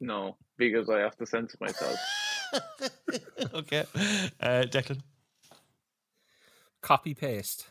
No, 0.00 0.36
because 0.56 0.88
I 0.88 0.98
have 1.00 1.16
to 1.16 1.26
censor 1.26 1.56
myself. 1.60 1.96
okay, 3.54 3.84
uh, 4.40 4.64
Declan. 4.68 5.00
Copy 6.82 7.14
paste. 7.14 7.66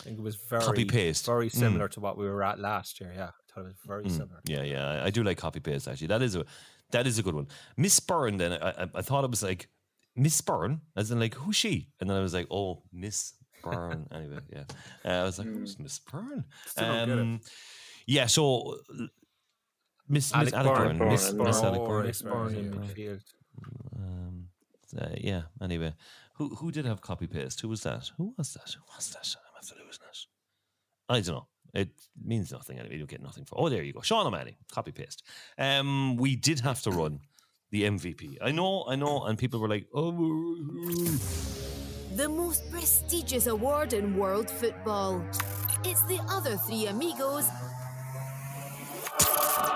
I 0.00 0.04
think 0.04 0.18
it 0.18 0.22
was 0.22 0.36
very 0.36 0.62
Copy-paste. 0.62 1.26
very 1.26 1.48
Mm. 1.48 1.54
similar 1.54 1.88
to 1.88 2.00
what 2.00 2.16
we 2.16 2.26
were 2.26 2.42
at 2.42 2.58
last 2.60 3.00
year. 3.00 3.12
Yeah, 3.14 3.24
I 3.28 3.52
thought 3.52 3.60
it 3.62 3.68
was 3.68 3.76
very 3.84 4.04
Mm, 4.04 4.10
similar. 4.10 4.40
Yeah, 4.44 4.62
yeah, 4.62 4.86
I- 4.88 5.04
I 5.06 5.10
do 5.10 5.22
like 5.24 5.36
copy 5.38 5.58
paste. 5.60 5.88
Actually, 5.88 6.06
that 6.08 6.22
is 6.22 6.36
a 6.36 6.44
that 6.92 7.06
is 7.06 7.18
a 7.18 7.22
good 7.22 7.34
one. 7.34 7.48
Miss 7.76 7.98
Byrne. 7.98 8.36
Then 8.36 8.52
I, 8.52 8.70
I, 8.84 8.88
I 8.94 9.02
thought 9.02 9.24
it 9.24 9.30
was 9.30 9.42
like 9.42 9.68
Miss 10.14 10.40
Byrne, 10.40 10.82
as 10.96 11.10
in 11.10 11.18
like 11.18 11.34
who's 11.34 11.56
she? 11.56 11.88
And 12.00 12.08
then 12.08 12.16
I 12.16 12.20
was 12.20 12.32
like, 12.34 12.46
oh, 12.50 12.84
Miss 12.92 13.34
Byrne. 13.70 14.06
anyway, 14.12 14.38
yeah, 14.52 14.64
uh, 15.04 15.08
I 15.08 15.24
was 15.24 15.38
like, 15.38 15.48
who's 15.48 15.78
Miss 15.78 15.98
Byrne? 15.98 16.44
Still 16.66 16.84
don't 16.86 17.06
get 17.08 17.18
it. 17.18 17.20
Um, 17.20 17.40
yeah, 18.06 18.26
so 18.26 18.76
uh, 18.90 19.06
Miss 20.08 20.32
Miss 20.32 20.32
Alec 20.34 20.54
Alec 20.54 20.74
Byrne, 20.74 20.98
Byrne, 20.98 21.08
Miss 21.08 21.30
Byrne, 21.32 21.46
Miss 21.46 21.62
no. 21.62 21.68
Alec 21.68 21.80
Byrne. 21.88 22.06
Miss 22.06 22.22
Byrne 22.22 22.54
in 22.54 22.64
Yeah. 22.72 22.78
midfield. 22.78 23.24
Um, 23.96 24.48
uh, 24.98 25.08
yeah. 25.18 25.42
Anyway, 25.60 25.94
who 26.34 26.54
who 26.56 26.70
did 26.70 26.84
have 26.86 27.00
copy 27.00 27.26
paste? 27.26 27.60
Who 27.60 27.68
was 27.68 27.82
that? 27.82 28.10
Who 28.16 28.34
was 28.38 28.52
that? 28.54 28.70
Who 28.74 28.82
was 28.94 29.10
that? 29.10 29.34
I'm 29.36 29.56
after 29.58 29.74
losing 29.74 30.02
it. 30.08 30.26
I 31.08 31.20
don't 31.20 31.34
know. 31.34 31.46
It 31.74 31.90
means 32.24 32.52
nothing 32.52 32.78
anyway. 32.78 32.96
You 32.96 33.06
get 33.06 33.22
nothing 33.22 33.44
for. 33.44 33.56
Oh, 33.58 33.68
there 33.68 33.82
you 33.82 33.92
go. 33.92 34.00
Sean 34.00 34.26
O'Malley, 34.26 34.56
copy 34.72 34.92
paste. 34.92 35.22
Um, 35.58 36.16
we 36.16 36.34
did 36.36 36.60
have 36.60 36.80
to 36.82 36.90
run 36.90 37.20
the 37.70 37.82
MVP. 37.82 38.38
I 38.40 38.52
know, 38.52 38.84
I 38.88 38.96
know, 38.96 39.24
and 39.24 39.36
people 39.38 39.60
were 39.60 39.68
like, 39.68 39.86
"Oh, 39.92 40.12
The 42.16 42.30
most 42.30 42.70
prestigious 42.70 43.46
award 43.46 43.92
in 43.92 44.16
world 44.16 44.48
football. 44.50 45.22
It's 45.84 46.02
the 46.06 46.18
other 46.30 46.56
three 46.56 46.86
amigos 46.86 47.46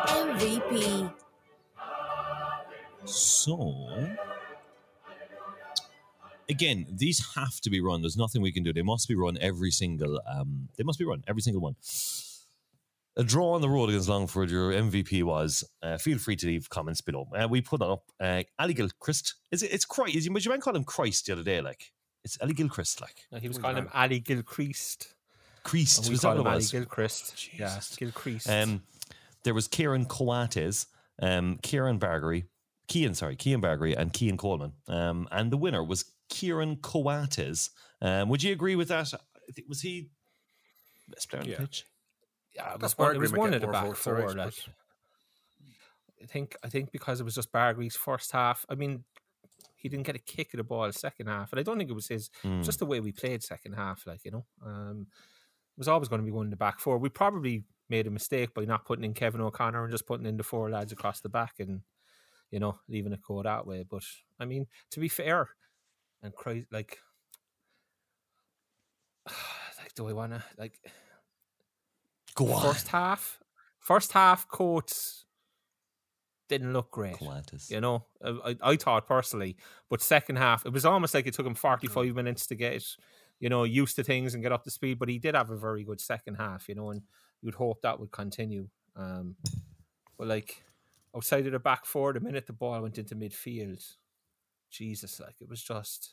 MVP. 0.08 1.12
So, 3.04 4.08
again, 6.48 6.86
these 6.88 7.34
have 7.34 7.60
to 7.60 7.68
be 7.68 7.82
run. 7.82 8.00
There's 8.00 8.16
nothing 8.16 8.40
we 8.40 8.52
can 8.52 8.62
do. 8.62 8.72
They 8.72 8.80
must 8.80 9.06
be 9.06 9.14
run 9.14 9.36
every 9.38 9.70
single. 9.70 10.18
Um, 10.26 10.70
they 10.78 10.84
must 10.84 10.98
be 10.98 11.04
run 11.04 11.22
every 11.28 11.42
single 11.42 11.60
one. 11.60 11.76
A 13.18 13.22
draw 13.22 13.52
on 13.52 13.60
the 13.60 13.68
road 13.68 13.90
against 13.90 14.08
Longford. 14.08 14.50
Your 14.50 14.72
MVP 14.72 15.24
was. 15.24 15.62
Uh, 15.82 15.98
feel 15.98 16.16
free 16.16 16.36
to 16.36 16.46
leave 16.46 16.70
comments 16.70 17.02
below. 17.02 17.28
Uh, 17.38 17.48
we 17.50 17.60
put 17.60 17.82
up 17.82 18.04
uh, 18.18 18.44
Ali 18.58 18.72
Gilchrist. 18.72 19.34
Is 19.50 19.62
it? 19.62 19.74
It's 19.74 19.84
Christ. 19.84 20.26
But 20.32 20.42
you 20.42 20.50
might 20.50 20.62
call 20.62 20.74
him 20.74 20.84
Christ 20.84 21.26
the 21.26 21.34
other 21.34 21.42
day. 21.42 21.60
Like 21.60 21.92
it's 22.24 22.38
Ali 22.40 22.52
Gilchrist. 22.54 23.00
Like 23.00 23.24
No, 23.32 23.38
he 23.38 23.48
was 23.48 23.56
Who's 23.56 23.62
calling 23.62 23.78
him 23.78 23.84
that? 23.92 23.96
Ali 23.98 24.20
Gilchrist. 24.20 25.14
Christ. 25.62 25.98
And 25.98 26.06
we 26.08 26.12
was 26.12 26.20
that 26.22 26.28
what 26.28 26.36
him 26.38 26.46
it 26.46 26.48
Ali 26.48 26.56
was? 26.56 26.70
Gilchrist. 26.72 27.48
Yeah, 27.58 27.80
Gilchrist. 27.96 28.48
Um, 28.48 28.82
there 29.44 29.54
was 29.54 29.68
Kieran 29.68 30.06
Coates, 30.06 30.86
um, 31.20 31.58
Kieran 31.62 31.98
Bargary, 31.98 32.44
Cian, 32.90 33.14
sorry, 33.14 33.36
Cian 33.36 33.60
Bargary, 33.60 33.94
and 33.96 34.14
Cian 34.16 34.36
Coleman. 34.36 34.72
Um, 34.88 35.28
and 35.30 35.50
the 35.50 35.56
winner 35.56 35.82
was 35.84 36.04
Kieran 36.28 36.76
Coates. 36.76 37.70
Um, 38.02 38.28
would 38.28 38.42
you 38.42 38.52
agree 38.52 38.76
with 38.76 38.88
that? 38.88 39.12
Was 39.68 39.80
he 39.82 40.08
best 41.08 41.28
player 41.28 41.42
on 41.42 41.48
Yeah. 41.48 41.56
the 41.56 41.62
pitch? 41.62 41.84
yeah, 42.54 42.74
it 42.74 42.80
was 42.82 42.96
one, 42.98 43.14
it 43.16 43.18
was 43.18 43.32
one 43.32 43.50
get 43.50 43.56
of 43.56 43.60
the 43.62 43.66
back 43.68 43.86
votes, 43.86 44.00
four. 44.00 44.32
like, 44.34 44.54
I 46.22 46.26
think 46.26 46.56
I 46.62 46.68
think 46.68 46.92
because 46.92 47.20
it 47.20 47.24
was 47.24 47.34
just 47.34 47.50
Bargary's 47.52 47.96
first 47.96 48.32
half. 48.32 48.66
I 48.68 48.74
mean, 48.74 49.04
he 49.80 49.88
didn't 49.88 50.06
get 50.06 50.16
a 50.16 50.20
kick 50.20 50.52
of 50.52 50.58
the 50.58 50.64
ball 50.64 50.92
second 50.92 51.26
half, 51.26 51.52
and 51.52 51.58
I 51.58 51.62
don't 51.62 51.78
think 51.78 51.90
it 51.90 51.94
was 51.94 52.08
his. 52.08 52.30
Mm. 52.44 52.62
Just 52.62 52.78
the 52.78 52.86
way 52.86 53.00
we 53.00 53.12
played 53.12 53.42
second 53.42 53.72
half, 53.72 54.06
like 54.06 54.24
you 54.24 54.30
know, 54.30 54.44
um, 54.64 55.06
it 55.10 55.78
was 55.78 55.88
always 55.88 56.08
going 56.08 56.20
to 56.20 56.24
be 56.24 56.30
one 56.30 56.46
in 56.46 56.50
the 56.50 56.56
back 56.56 56.78
four. 56.80 56.98
We 56.98 57.08
probably 57.08 57.64
made 57.88 58.06
a 58.06 58.10
mistake 58.10 58.54
by 58.54 58.64
not 58.64 58.84
putting 58.84 59.04
in 59.04 59.14
Kevin 59.14 59.40
O'Connor 59.40 59.84
and 59.84 59.90
just 59.90 60.06
putting 60.06 60.26
in 60.26 60.36
the 60.36 60.42
four 60.42 60.70
lads 60.70 60.92
across 60.92 61.20
the 61.20 61.28
back, 61.28 61.54
and 61.58 61.80
you 62.50 62.60
know, 62.60 62.78
leaving 62.88 63.12
it 63.12 63.22
go 63.26 63.42
that 63.42 63.66
way. 63.66 63.84
But 63.88 64.02
I 64.38 64.44
mean, 64.44 64.66
to 64.90 65.00
be 65.00 65.08
fair, 65.08 65.48
and 66.22 66.34
crazy, 66.34 66.66
like, 66.70 66.98
like, 69.26 69.94
do 69.94 70.08
I 70.08 70.12
want 70.12 70.32
to 70.32 70.42
like? 70.58 70.78
Go 72.34 72.52
on. 72.52 72.62
First 72.62 72.88
half, 72.88 73.40
first 73.78 74.12
half, 74.12 74.46
Coates 74.46 75.24
didn't 76.50 76.72
look 76.74 76.90
great. 76.90 77.14
You 77.70 77.80
know, 77.80 78.04
I, 78.22 78.56
I 78.62 78.76
thought 78.76 79.06
personally, 79.06 79.56
but 79.88 80.02
second 80.02 80.36
half, 80.36 80.66
it 80.66 80.72
was 80.72 80.84
almost 80.84 81.14
like 81.14 81.26
it 81.26 81.34
took 81.34 81.46
him 81.46 81.54
forty 81.54 81.86
five 81.86 82.14
minutes 82.14 82.46
to 82.48 82.54
get, 82.54 82.84
you 83.38 83.48
know, 83.48 83.64
used 83.64 83.96
to 83.96 84.04
things 84.04 84.34
and 84.34 84.42
get 84.42 84.52
up 84.52 84.64
to 84.64 84.70
speed. 84.70 84.98
But 84.98 85.08
he 85.08 85.18
did 85.18 85.34
have 85.34 85.50
a 85.50 85.56
very 85.56 85.84
good 85.84 86.00
second 86.00 86.34
half, 86.34 86.68
you 86.68 86.74
know, 86.74 86.90
and 86.90 87.02
you'd 87.40 87.54
hope 87.54 87.80
that 87.82 87.98
would 87.98 88.10
continue. 88.10 88.68
Um, 88.96 89.36
but 90.18 90.26
like 90.28 90.62
outside 91.16 91.46
of 91.46 91.52
the 91.52 91.58
back 91.58 91.86
four, 91.86 92.12
the 92.12 92.20
minute 92.20 92.46
the 92.46 92.52
ball 92.52 92.82
went 92.82 92.98
into 92.98 93.14
midfield, 93.14 93.82
Jesus, 94.70 95.20
like 95.20 95.36
it 95.40 95.48
was 95.48 95.62
just 95.62 96.12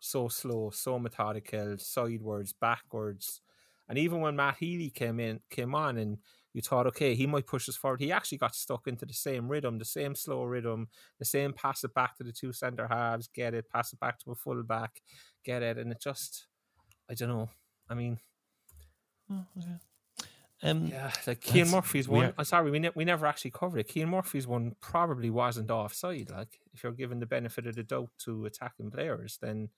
so 0.00 0.28
slow, 0.28 0.70
so 0.70 0.98
methodical, 0.98 1.78
sidewards, 1.78 2.52
backwards. 2.52 3.40
And 3.88 3.98
even 3.98 4.20
when 4.20 4.36
Matt 4.36 4.56
Healy 4.56 4.90
came 4.90 5.20
in, 5.20 5.40
came 5.50 5.74
on, 5.74 5.98
and 5.98 6.18
you 6.54 6.62
thought, 6.62 6.86
okay, 6.86 7.14
he 7.14 7.26
might 7.26 7.46
push 7.46 7.68
us 7.68 7.76
forward, 7.76 8.00
he 8.00 8.10
actually 8.12 8.38
got 8.38 8.54
stuck 8.54 8.86
into 8.86 9.04
the 9.04 9.12
same 9.12 9.48
rhythm, 9.48 9.78
the 9.78 9.84
same 9.84 10.14
slow 10.14 10.44
rhythm, 10.44 10.88
the 11.18 11.24
same 11.24 11.52
pass 11.52 11.84
it 11.84 11.92
back 11.92 12.16
to 12.16 12.24
the 12.24 12.32
two 12.32 12.52
centre 12.52 12.86
halves, 12.88 13.28
get 13.34 13.52
it, 13.54 13.68
pass 13.68 13.92
it 13.92 14.00
back 14.00 14.18
to 14.20 14.30
a 14.30 14.34
full 14.34 14.62
back, 14.62 15.02
get 15.44 15.62
it, 15.62 15.76
and 15.78 15.90
it 15.92 16.00
just, 16.00 16.46
I 17.10 17.14
don't 17.14 17.28
know. 17.28 17.50
I 17.90 17.94
mean, 17.94 18.18
Um, 20.62 20.86
yeah, 20.86 21.10
like 21.26 21.42
Cian 21.44 21.54
That's- 21.56 21.72
Murphy's 21.72 22.08
one. 22.08 22.32
I'm 22.38 22.44
sorry, 22.44 22.70
we 22.70 22.78
ne- 22.78 22.90
we 22.94 23.04
never 23.04 23.26
actually 23.26 23.50
covered 23.50 23.80
it. 23.80 23.90
Cian 23.90 24.08
Murphy's 24.08 24.46
one 24.46 24.74
probably 24.80 25.28
wasn't 25.28 25.70
offside. 25.70 26.30
Like 26.30 26.58
if 26.72 26.82
you're 26.82 26.92
given 26.92 27.18
the 27.20 27.26
benefit 27.26 27.66
of 27.66 27.74
the 27.74 27.82
doubt 27.82 28.10
to 28.20 28.46
attacking 28.46 28.90
players, 28.90 29.38
then 29.42 29.68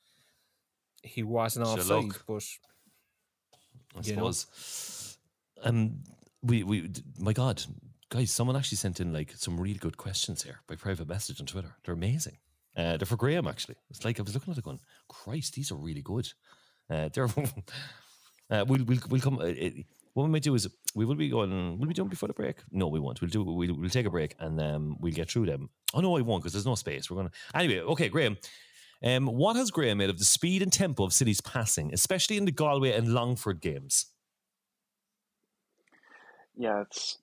he 1.02 1.22
wasn't 1.24 1.66
offside. 1.66 2.10
But 2.28 2.44
I 3.96 4.00
you 4.02 4.16
know. 4.16 4.30
suppose. 4.30 5.18
Um, 5.62 6.04
we 6.42 6.62
we 6.62 6.90
my 7.18 7.32
God, 7.32 7.62
guys, 8.08 8.30
someone 8.30 8.56
actually 8.56 8.76
sent 8.76 9.00
in 9.00 9.12
like 9.12 9.32
some 9.32 9.60
really 9.60 9.78
good 9.78 9.96
questions 9.96 10.42
here 10.42 10.60
by 10.66 10.74
private 10.74 11.08
message 11.08 11.40
on 11.40 11.46
Twitter. 11.46 11.76
They're 11.84 11.94
amazing. 11.94 12.38
Uh, 12.76 12.96
they're 12.96 13.06
for 13.06 13.16
Graham 13.16 13.46
actually. 13.46 13.76
It's 13.90 14.04
like 14.04 14.18
I 14.20 14.22
was 14.22 14.34
looking 14.34 14.52
at 14.52 14.58
it 14.58 14.64
going, 14.64 14.80
Christ, 15.08 15.54
these 15.54 15.72
are 15.72 15.76
really 15.76 16.02
good. 16.02 16.28
Uh, 16.90 17.08
they're. 17.12 17.24
uh, 18.50 18.64
we'll 18.68 18.84
we'll 18.84 18.98
we'll 19.08 19.20
come. 19.20 19.38
Uh, 19.38 19.46
it, 19.46 19.86
what 20.14 20.24
we 20.24 20.30
might 20.30 20.42
do 20.42 20.54
is 20.54 20.66
we 20.94 21.04
will 21.04 21.14
be 21.14 21.28
going. 21.28 21.78
Will 21.78 21.86
we 21.86 21.94
do 21.94 22.02
them 22.02 22.08
before 22.08 22.28
the 22.28 22.32
break? 22.32 22.56
No, 22.70 22.88
we 22.88 23.00
won't. 23.00 23.20
We'll 23.20 23.30
do. 23.30 23.42
We'll, 23.42 23.74
we'll 23.74 23.90
take 23.90 24.06
a 24.06 24.10
break 24.10 24.34
and 24.38 24.60
um, 24.60 24.96
we'll 25.00 25.12
get 25.12 25.30
through 25.30 25.46
them. 25.46 25.68
Oh 25.94 26.00
no, 26.00 26.16
I 26.16 26.22
won't 26.22 26.42
because 26.42 26.52
there's 26.52 26.66
no 26.66 26.74
space. 26.74 27.10
We're 27.10 27.18
gonna 27.18 27.30
anyway. 27.54 27.80
Okay, 27.80 28.08
Graham. 28.08 28.36
Um, 29.02 29.26
what 29.26 29.56
has 29.56 29.70
Graham 29.70 29.98
made 29.98 30.08
of 30.08 30.18
the 30.18 30.24
speed 30.24 30.62
and 30.62 30.72
tempo 30.72 31.04
of 31.04 31.12
City's 31.12 31.42
passing, 31.42 31.92
especially 31.92 32.38
in 32.38 32.46
the 32.46 32.50
Galway 32.50 32.92
and 32.92 33.12
Longford 33.12 33.60
games? 33.60 34.06
Yeah, 36.56 36.82
it's 36.82 37.18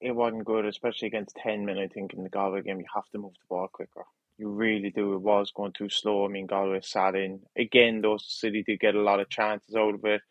it 0.00 0.12
wasn't 0.12 0.44
good, 0.44 0.66
especially 0.66 1.08
against 1.08 1.36
ten 1.36 1.64
men. 1.64 1.78
I 1.78 1.88
think 1.88 2.12
in 2.14 2.22
the 2.22 2.28
Galway 2.28 2.62
game, 2.62 2.80
you 2.80 2.86
have 2.94 3.08
to 3.10 3.18
move 3.18 3.34
the 3.34 3.46
ball 3.48 3.68
quicker. 3.72 4.04
You 4.38 4.50
really 4.50 4.90
do. 4.90 5.14
It 5.14 5.20
was 5.22 5.52
going 5.52 5.72
too 5.72 5.88
slow. 5.88 6.24
I 6.24 6.28
mean, 6.28 6.46
Galway 6.46 6.80
sat 6.82 7.14
in 7.14 7.40
again. 7.56 8.00
Those 8.02 8.24
City 8.26 8.62
did 8.62 8.80
get 8.80 8.94
a 8.94 9.00
lot 9.02 9.20
of 9.20 9.30
chances 9.30 9.74
out 9.76 9.94
of 9.94 10.04
it. 10.04 10.22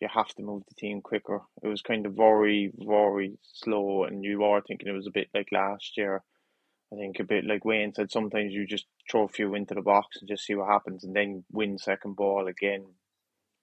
you 0.00 0.08
have 0.12 0.28
to 0.34 0.42
move 0.42 0.62
the 0.66 0.74
team 0.74 1.02
quicker. 1.02 1.42
It 1.62 1.68
was 1.68 1.82
kind 1.82 2.06
of 2.06 2.14
very, 2.14 2.72
very 2.78 3.38
slow, 3.42 4.04
and 4.04 4.24
you 4.24 4.42
are 4.44 4.62
thinking 4.62 4.88
it 4.88 4.92
was 4.92 5.06
a 5.06 5.12
bit 5.12 5.28
like 5.34 5.48
last 5.52 5.96
year. 5.96 6.22
I 6.92 6.96
think 6.96 7.20
a 7.20 7.24
bit 7.24 7.44
like 7.44 7.64
Wayne 7.64 7.94
said, 7.94 8.10
sometimes 8.10 8.52
you 8.52 8.66
just 8.66 8.86
throw 9.10 9.24
a 9.24 9.28
few 9.28 9.54
into 9.54 9.74
the 9.74 9.82
box 9.82 10.16
and 10.18 10.28
just 10.28 10.44
see 10.44 10.54
what 10.54 10.68
happens, 10.68 11.04
and 11.04 11.14
then 11.14 11.44
win 11.52 11.78
second 11.78 12.16
ball 12.16 12.48
again, 12.48 12.84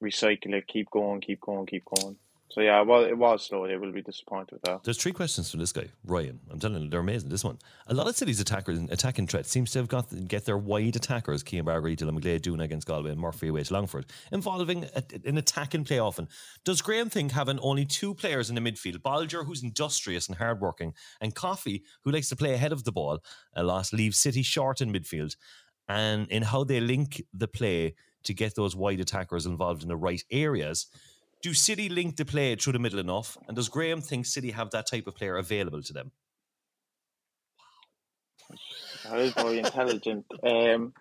recycle 0.04 0.54
it, 0.54 0.68
keep 0.68 0.90
going, 0.92 1.22
keep 1.22 1.42
going, 1.42 1.66
keep 1.66 1.84
going. 1.86 2.18
So 2.50 2.62
yeah, 2.62 2.82
well, 2.82 3.04
it 3.04 3.18
was 3.18 3.46
slow. 3.46 3.68
They 3.68 3.76
will 3.76 3.92
be 3.92 4.02
disappointed 4.02 4.54
with 4.54 4.62
that. 4.64 4.84
There's 4.84 4.98
three 4.98 5.12
questions 5.12 5.52
from 5.52 5.60
this 5.60 5.74
guy, 5.74 5.90
Ryan. 6.06 6.40
I'm 6.50 6.60
telling 6.60 6.82
you, 6.82 6.90
they're 6.90 7.02
amazing. 7.02 7.30
This 7.30 7.44
one, 7.44 7.60
a 7.88 7.94
lot 7.94 8.08
of 8.08 8.16
cities' 8.16 8.40
attackers 8.40 8.80
attacking 8.90 9.28
threat 9.28 9.46
seems 9.46 9.72
to 9.72 9.80
have 9.80 9.90
got 9.90 10.08
get 10.28 10.46
their 10.46 10.58
wide 10.58 10.96
attackers, 10.96 11.44
Cian 11.48 11.66
Bargary, 11.66 11.98
Dylan 11.98 12.18
McGlade, 12.18 12.44
Dunne 12.44 12.62
against 12.62 12.88
Galway, 12.88 13.12
and 13.12 13.20
Murphy 13.20 13.50
away 13.50 13.64
to 13.64 13.74
Longford, 13.74 14.06
involving 14.32 14.86
a, 14.96 15.04
an 15.26 15.38
attacking 15.38 15.84
play 15.84 16.00
often. 16.00 16.30
Does 16.64 16.82
Graham 16.82 17.10
think 17.10 17.34
having 17.34 17.60
only 17.60 17.86
two 17.86 18.14
players 18.14 18.50
in 18.50 18.56
the 18.56 18.62
midfield, 18.62 19.00
Bolger, 19.00 19.46
who's 19.46 19.62
industrious 19.62 20.28
and 20.28 20.38
hardworking, 20.38 20.94
and 21.20 21.36
Coffey, 21.36 21.84
who 22.06 22.12
likes 22.12 22.30
to 22.30 22.38
play 22.38 22.54
ahead 22.54 22.72
of 22.72 22.86
the 22.86 22.94
ball, 22.94 23.20
a 23.56 23.64
lot 23.64 23.92
leaves 23.92 24.18
City 24.18 24.42
short 24.42 24.80
in 24.80 24.94
midfield, 24.94 25.36
and 25.90 26.28
in 26.30 26.44
how 26.44 26.64
they 26.64 26.80
link 26.80 27.22
the 27.34 27.48
play 27.48 27.96
to 28.24 28.34
get 28.34 28.56
those 28.56 28.76
wide 28.76 29.02
attackers 29.02 29.46
involved 29.46 29.84
in 29.84 29.90
the 29.90 29.98
right 29.98 30.24
areas? 30.32 30.88
Do 31.42 31.54
City 31.54 31.88
link 31.90 32.16
the 32.16 32.26
play 32.26 32.56
through 32.56 32.74
the 32.74 32.80
middle 32.80 33.00
enough? 33.00 33.38
And 33.48 33.56
does 33.56 33.70
Graham 33.70 34.02
think 34.02 34.26
City 34.26 34.52
have 34.52 34.72
that 34.72 34.88
type 34.88 35.08
of 35.08 35.16
player 35.16 35.38
available 35.38 35.82
to 35.84 35.94
them? 35.94 36.12
That 39.04 39.20
is 39.20 39.34
very 39.34 39.60
intelligent. 39.60 40.26
Um, 40.44 40.94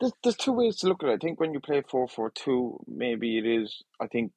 there's, 0.00 0.12
there's 0.22 0.36
two 0.36 0.52
ways 0.52 0.76
to 0.76 0.88
look 0.88 1.02
at 1.02 1.10
it. 1.10 1.14
I 1.14 1.16
think 1.18 1.40
when 1.40 1.52
you 1.52 1.60
play 1.60 1.82
4 1.88 2.08
4 2.08 2.30
2, 2.30 2.84
maybe 2.86 3.38
it 3.38 3.46
is, 3.46 3.82
I 4.00 4.06
think 4.06 4.32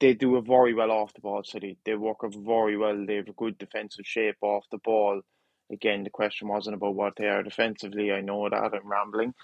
they 0.00 0.14
do 0.14 0.36
a 0.36 0.42
very 0.42 0.74
well 0.74 0.90
off 0.90 1.12
the 1.14 1.20
ball, 1.20 1.44
City. 1.44 1.76
They 1.84 1.94
work 1.94 2.18
very 2.22 2.76
well. 2.76 3.04
They 3.06 3.16
have 3.16 3.28
a 3.28 3.32
good 3.32 3.58
defensive 3.58 4.06
shape 4.06 4.38
off 4.40 4.64
the 4.72 4.78
ball. 4.78 5.20
Again, 5.70 6.02
the 6.04 6.10
question 6.10 6.48
wasn't 6.48 6.74
about 6.74 6.94
what 6.94 7.14
they 7.16 7.28
are 7.28 7.42
defensively. 7.42 8.10
I 8.10 8.22
know 8.22 8.48
that 8.48 8.56
I'm 8.56 8.88
rambling. 8.90 9.34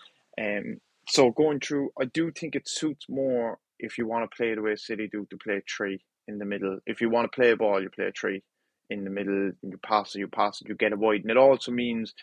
Um, 0.41 0.81
so 1.09 1.31
going 1.31 1.61
through, 1.61 1.91
I 2.01 2.07
do 2.07 2.33
think 2.33 2.57
it 2.57 2.69
suits 2.69 3.07
more 3.09 3.59
if 3.79 3.99
you 3.99 4.07
want 4.07 4.31
to 4.31 4.37
play 4.37 4.55
the 4.55 4.62
way 4.62 4.77
City 4.77 5.09
do 5.11 5.27
to 5.31 5.37
play 5.37 5.62
three 5.68 6.05
in 6.29 6.39
the 6.39 6.45
middle. 6.45 6.79
If 6.87 7.01
you 7.01 7.11
want 7.11 7.31
to 7.31 7.37
play 7.37 7.51
a 7.51 7.57
ball, 7.57 7.83
you 7.83 7.91
play 7.91 8.11
three 8.18 8.43
in 8.91 9.05
the 9.05 9.11
middle. 9.11 9.53
You 9.62 9.79
pass 9.85 10.14
it, 10.14 10.20
you 10.20 10.29
pass 10.29 10.61
it, 10.61 10.68
you 10.68 10.74
get 10.74 10.93
a 10.93 10.97
wide, 10.97 11.22
and 11.22 11.31
it 11.31 11.37
also 11.37 11.72
means 11.72 12.14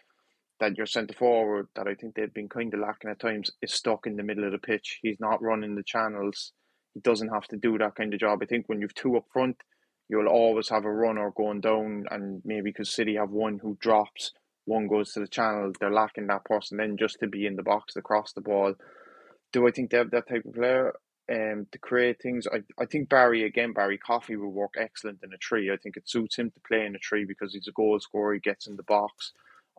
that 0.60 0.78
your 0.78 0.86
centre 0.86 1.14
forward, 1.14 1.68
that 1.76 1.88
I 1.88 1.96
think 1.96 2.16
they've 2.16 2.34
been 2.34 2.50
kind 2.50 2.74
of 2.74 2.80
lacking 2.80 3.10
at 3.10 3.20
times, 3.20 3.52
is 3.62 3.74
stuck 3.74 4.06
in 4.06 4.16
the 4.16 4.24
middle 4.24 4.46
of 4.46 4.52
the 4.52 4.58
pitch. 4.58 5.00
He's 5.02 5.20
not 5.20 5.42
running 5.42 5.76
the 5.76 5.84
channels. 5.84 6.54
He 6.94 7.02
doesn't 7.02 7.34
have 7.34 7.48
to 7.48 7.58
do 7.58 7.78
that 7.80 7.96
kind 7.96 8.14
of 8.14 8.20
job. 8.20 8.40
I 8.42 8.46
think 8.46 8.70
when 8.70 8.80
you've 8.80 8.94
two 8.94 9.18
up 9.18 9.26
front, 9.34 9.58
you'll 10.10 10.28
always 10.28 10.70
have 10.70 10.86
a 10.86 10.92
runner 10.92 11.32
going 11.36 11.62
down, 11.62 12.06
and 12.12 12.42
maybe 12.46 12.70
because 12.70 12.94
City 12.94 13.16
have 13.16 13.32
one 13.32 13.60
who 13.62 13.78
drops, 13.82 14.32
one 14.66 14.88
goes 14.88 15.12
to 15.14 15.20
the 15.20 15.28
channel, 15.28 15.72
they're 15.80 15.92
lacking 15.92 16.28
that 16.28 16.46
person 16.46 16.78
then 16.78 16.98
just 16.98 17.18
to 17.20 17.28
be 17.28 17.46
in 17.46 17.56
the 17.56 17.64
box 17.64 17.94
to 17.94 18.02
cross 18.02 18.32
the 18.34 18.42
ball. 18.42 18.74
Do 19.52 19.68
I 19.68 19.72
think 19.72 19.90
they 19.90 19.98
have 19.98 20.12
that 20.12 20.28
type 20.30 20.46
of 20.46 20.54
player? 20.54 20.94
Um, 21.32 21.68
to 21.72 21.78
create 21.80 22.22
things, 22.22 22.48
I, 22.52 22.64
I 22.78 22.86
think 22.86 23.08
Barry 23.08 23.44
again. 23.46 23.72
Barry 23.72 23.98
Coffey 23.98 24.36
will 24.36 24.52
work 24.52 24.74
excellent 24.78 25.20
in 25.24 25.32
a 25.34 25.38
tree. 25.38 25.72
I 25.72 25.78
think 25.78 25.96
it 25.96 26.10
suits 26.10 26.38
him 26.38 26.52
to 26.52 26.60
play 26.68 26.86
in 26.86 26.96
a 26.96 27.00
tree 27.00 27.24
because 27.24 27.54
he's 27.54 27.68
a 27.70 27.72
goal 27.72 27.98
scorer. 28.02 28.34
He 28.34 28.40
gets 28.42 28.68
in 28.68 28.76
the 28.76 28.84
box. 28.84 29.32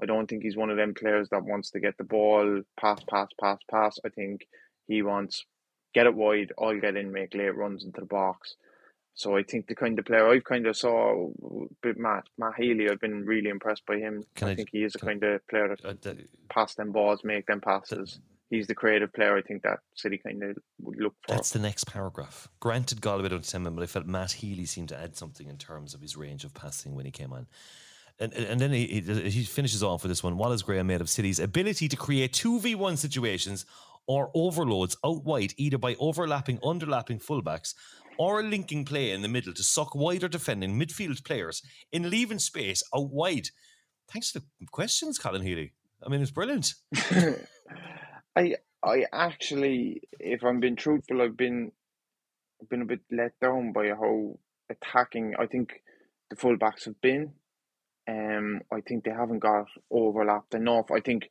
I 0.02 0.06
don't 0.06 0.26
think 0.26 0.42
he's 0.42 0.56
one 0.56 0.70
of 0.70 0.78
them 0.78 0.94
players 0.94 1.28
that 1.30 1.44
wants 1.44 1.70
to 1.72 1.80
get 1.80 1.98
the 1.98 2.04
ball, 2.04 2.62
pass, 2.80 3.00
pass, 3.10 3.28
pass, 3.38 3.58
pass. 3.70 3.98
I 4.06 4.08
think 4.08 4.46
he 4.88 5.02
wants 5.02 5.44
get 5.92 6.06
it 6.06 6.14
wide. 6.14 6.50
I'll 6.58 6.80
get 6.80 6.96
in, 6.96 7.12
make 7.12 7.34
late 7.34 7.54
runs 7.54 7.84
into 7.84 8.00
the 8.00 8.06
box. 8.06 8.56
So 9.16 9.36
I 9.36 9.42
think 9.44 9.66
the 9.68 9.76
kind 9.76 9.96
of 9.98 10.06
player 10.06 10.26
I've 10.26 10.42
kind 10.44 10.66
of 10.66 10.76
saw, 10.76 11.30
bit 11.82 11.98
Matt 11.98 12.24
Matt 12.38 12.54
Healy. 12.56 12.88
I've 12.90 13.00
been 13.00 13.24
really 13.26 13.50
impressed 13.50 13.84
by 13.86 13.98
him. 13.98 14.24
Can 14.34 14.48
I, 14.48 14.52
I- 14.52 14.54
think 14.56 14.70
he 14.72 14.82
is 14.82 14.94
a 14.94 14.98
kind 14.98 15.22
of 15.22 15.46
player 15.46 15.68
that 15.68 15.84
Uh, 15.84 15.92
the- 16.00 16.24
pass 16.48 16.74
them 16.74 16.90
balls, 16.90 17.22
make 17.22 17.46
them 17.46 17.60
passes. 17.60 18.18
He's 18.50 18.66
the 18.66 18.74
creative 18.74 19.12
player. 19.12 19.36
I 19.36 19.42
think 19.42 19.62
that 19.62 19.80
City 19.94 20.18
kind 20.18 20.42
of 20.42 20.56
would 20.80 21.00
look 21.00 21.14
for. 21.26 21.34
That's 21.34 21.50
the 21.50 21.58
next 21.58 21.84
paragraph. 21.84 22.48
Granted, 22.60 23.00
Galway 23.00 23.28
don't 23.28 23.44
send 23.44 23.66
him, 23.66 23.74
but 23.74 23.82
I 23.82 23.86
felt 23.86 24.06
Matt 24.06 24.32
Healy 24.32 24.66
seemed 24.66 24.90
to 24.90 24.98
add 24.98 25.16
something 25.16 25.48
in 25.48 25.56
terms 25.56 25.94
of 25.94 26.00
his 26.00 26.16
range 26.16 26.44
of 26.44 26.54
passing 26.54 26.94
when 26.94 27.04
he 27.04 27.10
came 27.10 27.32
on. 27.32 27.46
And, 28.20 28.32
and 28.32 28.60
then 28.60 28.70
he, 28.70 28.86
he 28.86 29.30
he 29.30 29.42
finishes 29.42 29.82
off 29.82 30.04
with 30.04 30.10
this 30.10 30.22
one. 30.22 30.36
Wallace 30.36 30.62
Graham 30.62 30.86
made 30.86 31.00
of 31.00 31.10
City's 31.10 31.40
ability 31.40 31.88
to 31.88 31.96
create 31.96 32.32
2v1 32.32 32.96
situations 32.96 33.66
or 34.06 34.30
overloads 34.34 34.96
out 35.04 35.24
wide, 35.24 35.54
either 35.56 35.78
by 35.78 35.96
overlapping, 35.98 36.58
underlapping 36.58 37.24
fullbacks 37.24 37.74
or 38.18 38.40
a 38.40 38.42
linking 38.44 38.84
play 38.84 39.10
in 39.10 39.22
the 39.22 39.28
middle 39.28 39.52
to 39.52 39.62
suck 39.64 39.94
wider 39.94 40.28
defending 40.28 40.78
midfield 40.78 41.24
players 41.24 41.62
in 41.90 42.10
leaving 42.10 42.38
space 42.38 42.82
out 42.94 43.10
wide. 43.10 43.48
Thanks 44.08 44.30
for 44.30 44.40
the 44.40 44.66
questions, 44.70 45.18
Colin 45.18 45.42
Healy. 45.42 45.72
I 46.04 46.08
mean, 46.08 46.20
it's 46.20 46.30
brilliant. 46.30 46.74
I 48.36 48.56
I 48.82 49.04
actually, 49.12 50.02
if 50.20 50.44
I'm 50.44 50.60
being 50.60 50.76
truthful, 50.76 51.22
I've 51.22 51.36
been 51.36 51.72
been 52.68 52.82
a 52.82 52.86
bit 52.86 53.00
let 53.10 53.38
down 53.40 53.72
by 53.72 53.88
how 53.88 54.38
attacking 54.70 55.34
I 55.38 55.46
think 55.46 55.82
the 56.30 56.36
fullbacks 56.36 56.86
have 56.86 57.00
been. 57.00 57.32
Um, 58.08 58.60
I 58.72 58.80
think 58.80 59.04
they 59.04 59.10
haven't 59.10 59.40
got 59.40 59.66
overlapped 59.90 60.54
enough. 60.54 60.90
I 60.90 61.00
think, 61.00 61.28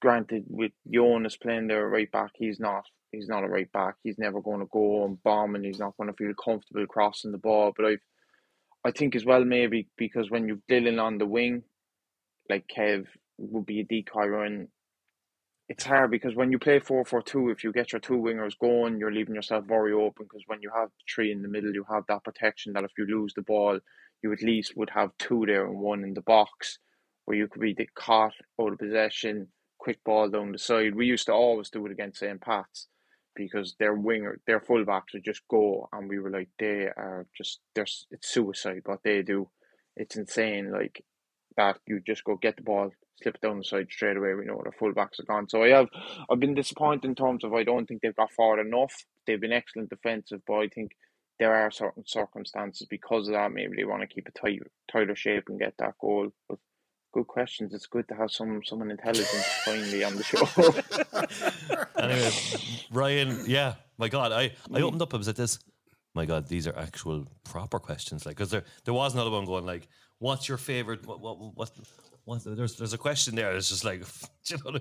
granted, 0.00 0.44
with 0.48 0.72
Jonas 0.92 1.36
playing 1.36 1.68
there 1.68 1.88
right 1.88 2.10
back, 2.10 2.30
he's 2.34 2.58
not 2.58 2.84
he's 3.12 3.28
not 3.28 3.44
a 3.44 3.48
right 3.48 3.70
back. 3.72 3.96
He's 4.02 4.18
never 4.18 4.40
going 4.40 4.60
to 4.60 4.68
go 4.72 5.04
and 5.04 5.22
bomb, 5.22 5.54
and 5.54 5.64
he's 5.64 5.78
not 5.78 5.96
going 5.96 6.10
to 6.10 6.16
feel 6.16 6.32
comfortable 6.34 6.86
crossing 6.86 7.32
the 7.32 7.38
ball. 7.38 7.72
But 7.76 7.86
I, 7.86 7.96
I 8.84 8.90
think 8.92 9.14
as 9.14 9.24
well 9.24 9.44
maybe 9.44 9.88
because 9.96 10.30
when 10.30 10.48
you've 10.48 10.66
Dylan 10.70 11.02
on 11.02 11.18
the 11.18 11.26
wing, 11.26 11.62
like 12.48 12.70
Kev 12.74 13.06
would 13.38 13.66
be 13.66 13.80
a 13.80 13.84
decoy 13.84 14.26
run. 14.26 14.68
It's 15.70 15.84
hard 15.84 16.10
because 16.10 16.34
when 16.34 16.50
you 16.50 16.58
play 16.58 16.80
4 16.80 17.04
4 17.04 17.22
2, 17.22 17.50
if 17.50 17.62
you 17.62 17.72
get 17.72 17.92
your 17.92 18.00
two 18.00 18.18
wingers 18.18 18.58
going, 18.58 18.98
you're 18.98 19.12
leaving 19.12 19.36
yourself 19.36 19.66
very 19.66 19.92
open 19.92 20.24
because 20.24 20.42
when 20.48 20.60
you 20.62 20.70
have 20.74 20.88
three 21.08 21.30
in 21.30 21.42
the 21.42 21.48
middle, 21.48 21.72
you 21.72 21.84
have 21.88 22.02
that 22.08 22.24
protection 22.24 22.72
that 22.72 22.82
if 22.82 22.90
you 22.98 23.06
lose 23.06 23.34
the 23.34 23.42
ball, 23.42 23.78
you 24.20 24.32
at 24.32 24.42
least 24.42 24.76
would 24.76 24.90
have 24.90 25.16
two 25.16 25.44
there 25.46 25.64
and 25.64 25.78
one 25.78 26.02
in 26.02 26.12
the 26.14 26.22
box 26.22 26.80
where 27.24 27.36
you 27.36 27.46
could 27.46 27.62
be 27.62 27.76
caught 27.94 28.32
out 28.60 28.72
of 28.72 28.80
possession, 28.80 29.46
quick 29.78 30.02
ball 30.02 30.28
down 30.28 30.50
the 30.50 30.58
side. 30.58 30.96
We 30.96 31.06
used 31.06 31.26
to 31.26 31.32
always 31.34 31.70
do 31.70 31.86
it 31.86 31.92
against 31.92 32.18
St. 32.18 32.40
Pat's 32.40 32.88
because 33.36 33.76
their 33.78 33.94
winger, 33.94 34.40
their 34.48 34.58
fullbacks 34.58 35.14
would 35.14 35.24
just 35.24 35.46
go 35.48 35.88
and 35.92 36.08
we 36.08 36.18
were 36.18 36.30
like, 36.30 36.48
they 36.58 36.88
are 36.96 37.28
just, 37.38 37.60
there's 37.76 38.08
it's 38.10 38.28
suicide 38.28 38.82
what 38.86 39.04
they 39.04 39.22
do. 39.22 39.48
It's 39.96 40.16
insane. 40.16 40.72
Like, 40.72 41.04
that 41.56 41.78
you 41.86 42.00
just 42.06 42.24
go 42.24 42.36
get 42.36 42.56
the 42.56 42.62
ball, 42.62 42.90
slip 43.22 43.34
it 43.36 43.40
down 43.40 43.58
the 43.58 43.64
side 43.64 43.88
straight 43.90 44.16
away. 44.16 44.34
We 44.34 44.46
know 44.46 44.62
their 44.62 44.72
fullbacks 44.72 45.20
are 45.20 45.24
gone. 45.24 45.48
So 45.48 45.62
I 45.62 45.68
have 45.68 45.88
I've 46.30 46.40
been 46.40 46.54
disappointed 46.54 47.04
in 47.04 47.14
terms 47.14 47.44
of 47.44 47.52
I 47.54 47.64
don't 47.64 47.86
think 47.86 48.02
they've 48.02 48.16
got 48.16 48.32
forward 48.32 48.64
enough. 48.64 48.94
They've 49.26 49.40
been 49.40 49.52
excellent 49.52 49.90
defensive, 49.90 50.40
but 50.46 50.54
I 50.54 50.68
think 50.68 50.92
there 51.38 51.54
are 51.54 51.70
certain 51.70 52.04
circumstances 52.06 52.86
because 52.88 53.28
of 53.28 53.34
that. 53.34 53.52
Maybe 53.52 53.76
they 53.76 53.84
want 53.84 54.02
to 54.02 54.06
keep 54.06 54.28
a 54.28 54.38
tight 54.38 54.60
tighter 54.90 55.16
shape 55.16 55.44
and 55.48 55.58
get 55.58 55.74
that 55.78 55.94
goal. 56.00 56.28
But 56.48 56.58
good 57.12 57.26
questions. 57.26 57.74
It's 57.74 57.86
good 57.86 58.08
to 58.08 58.14
have 58.14 58.30
some 58.30 58.62
someone 58.64 58.90
intelligent 58.90 59.44
finally 59.64 60.04
on 60.04 60.16
the 60.16 60.22
show. 60.22 60.46
anyway, 62.02 62.30
Ryan, 62.92 63.44
yeah, 63.46 63.74
my 63.98 64.08
God, 64.08 64.32
I, 64.32 64.52
I 64.72 64.80
mm. 64.80 64.82
opened 64.82 65.02
up, 65.02 65.14
I 65.14 65.16
was 65.16 65.26
like 65.26 65.36
this. 65.36 65.58
My 66.14 66.26
God, 66.26 66.48
these 66.48 66.66
are 66.66 66.76
actual 66.76 67.26
proper 67.44 67.78
questions. 67.78 68.26
Like, 68.26 68.36
because 68.36 68.50
there 68.50 68.64
there 68.84 68.94
was 68.94 69.14
another 69.14 69.30
one 69.30 69.44
going 69.44 69.64
like, 69.64 69.88
"What's 70.20 70.48
your 70.48 70.58
favorite? 70.58 71.04
What 71.06 71.20
what 71.20 71.56
what?" 71.56 71.70
what 72.24 72.44
there's 72.44 72.76
there's 72.76 72.92
a 72.92 72.98
question 72.98 73.34
there. 73.34 73.52
It's 73.52 73.68
just 73.68 73.84
like, 73.84 74.04
you 74.46 74.56
know, 74.64 74.78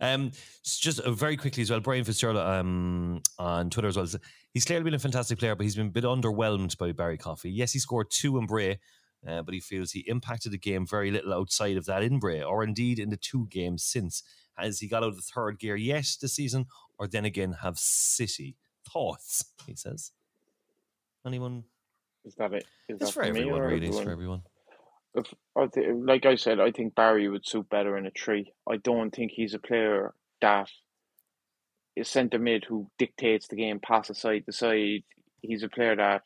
um, 0.00 0.32
just 0.64 1.00
uh, 1.00 1.12
very 1.12 1.36
quickly 1.36 1.62
as 1.62 1.70
well. 1.70 1.80
Brian 1.80 2.04
Fitzgerald 2.04 2.38
um 2.38 3.22
on 3.38 3.70
Twitter 3.70 3.88
as 3.88 3.96
well. 3.96 4.08
He's 4.52 4.64
clearly 4.64 4.84
been 4.84 4.94
a 4.94 4.98
fantastic 4.98 5.38
player, 5.38 5.54
but 5.54 5.64
he's 5.64 5.76
been 5.76 5.86
a 5.86 5.90
bit 5.90 6.04
underwhelmed 6.04 6.76
by 6.78 6.92
Barry 6.92 7.18
Coffey. 7.18 7.50
Yes, 7.50 7.72
he 7.72 7.78
scored 7.78 8.10
two 8.10 8.38
in 8.38 8.46
Bray, 8.46 8.80
uh, 9.26 9.42
but 9.42 9.54
he 9.54 9.60
feels 9.60 9.92
he 9.92 10.00
impacted 10.08 10.52
the 10.52 10.58
game 10.58 10.86
very 10.86 11.10
little 11.10 11.32
outside 11.32 11.76
of 11.76 11.86
that 11.86 12.02
in 12.02 12.18
Bray, 12.18 12.42
or 12.42 12.64
indeed 12.64 12.98
in 12.98 13.10
the 13.10 13.16
two 13.16 13.46
games 13.50 13.84
since. 13.84 14.22
Has 14.54 14.80
he 14.80 14.88
got 14.88 15.02
out 15.02 15.10
of 15.10 15.16
the 15.16 15.22
third 15.22 15.58
gear 15.58 15.76
yet 15.76 16.06
this 16.20 16.34
season, 16.34 16.66
or 16.98 17.06
then 17.06 17.24
again 17.24 17.52
have 17.62 17.78
City 17.78 18.56
thoughts? 18.92 19.44
He 19.66 19.74
says. 19.74 20.12
Anyone? 21.24 21.64
Is 22.24 22.34
that 22.34 22.52
it? 22.52 22.66
Is 22.88 22.96
It's 22.96 23.06
that 23.06 23.12
for 23.12 23.22
everyone, 23.22 23.60
or 23.60 23.68
really. 23.68 23.86
It's 23.86 24.00
for 24.00 24.10
everyone. 24.10 24.42
If 25.14 25.32
like 25.56 26.26
I 26.26 26.36
said, 26.36 26.60
I 26.60 26.70
think 26.70 26.94
Barry 26.94 27.28
would 27.28 27.46
suit 27.46 27.68
better 27.68 27.96
in 27.98 28.06
a 28.06 28.10
tree. 28.10 28.52
I 28.68 28.76
don't 28.76 29.10
think 29.10 29.32
he's 29.32 29.54
a 29.54 29.58
player 29.58 30.14
that 30.40 30.68
is 31.96 32.08
centre 32.08 32.38
mid 32.38 32.64
who 32.64 32.88
dictates 32.98 33.48
the 33.48 33.56
game, 33.56 33.80
passes 33.80 34.18
side 34.18 34.46
to 34.46 34.52
side. 34.52 35.02
He's 35.42 35.62
a 35.62 35.68
player 35.68 35.96
that 35.96 36.22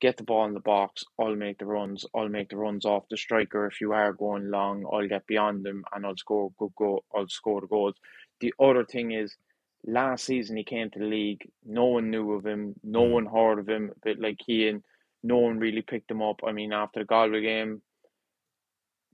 get 0.00 0.16
the 0.16 0.22
ball 0.22 0.46
in 0.46 0.54
the 0.54 0.60
box. 0.60 1.04
I'll 1.18 1.34
make 1.34 1.58
the 1.58 1.66
runs. 1.66 2.04
I'll 2.14 2.28
make 2.28 2.48
the 2.50 2.56
runs 2.56 2.84
off 2.84 3.08
the 3.10 3.16
striker. 3.16 3.66
If 3.66 3.80
you 3.80 3.92
are 3.92 4.12
going 4.12 4.50
long, 4.50 4.84
I'll 4.90 5.08
get 5.08 5.26
beyond 5.26 5.64
them 5.64 5.84
and 5.92 6.06
I'll 6.06 6.16
score 6.16 6.52
good 6.58 6.72
goal. 6.76 7.04
I'll 7.14 7.28
score 7.28 7.60
the 7.60 7.66
goals. 7.66 7.96
The 8.40 8.54
other 8.60 8.84
thing 8.84 9.10
is 9.12 9.36
last 9.84 10.24
season 10.24 10.56
he 10.56 10.64
came 10.64 10.90
to 10.90 10.98
the 10.98 11.04
league, 11.04 11.50
no 11.64 11.86
one 11.86 12.10
knew 12.10 12.32
of 12.32 12.46
him, 12.46 12.74
no 12.82 13.02
Mm. 13.02 13.12
one 13.12 13.26
heard 13.26 13.58
of 13.58 13.68
him, 13.68 13.90
a 13.90 13.98
bit 14.04 14.20
like 14.20 14.38
Cian, 14.46 14.82
no 15.22 15.38
one 15.38 15.58
really 15.58 15.82
picked 15.82 16.10
him 16.10 16.22
up. 16.22 16.40
I 16.44 16.52
mean, 16.52 16.72
after 16.72 17.00
the 17.00 17.06
Galway 17.06 17.42
game, 17.42 17.82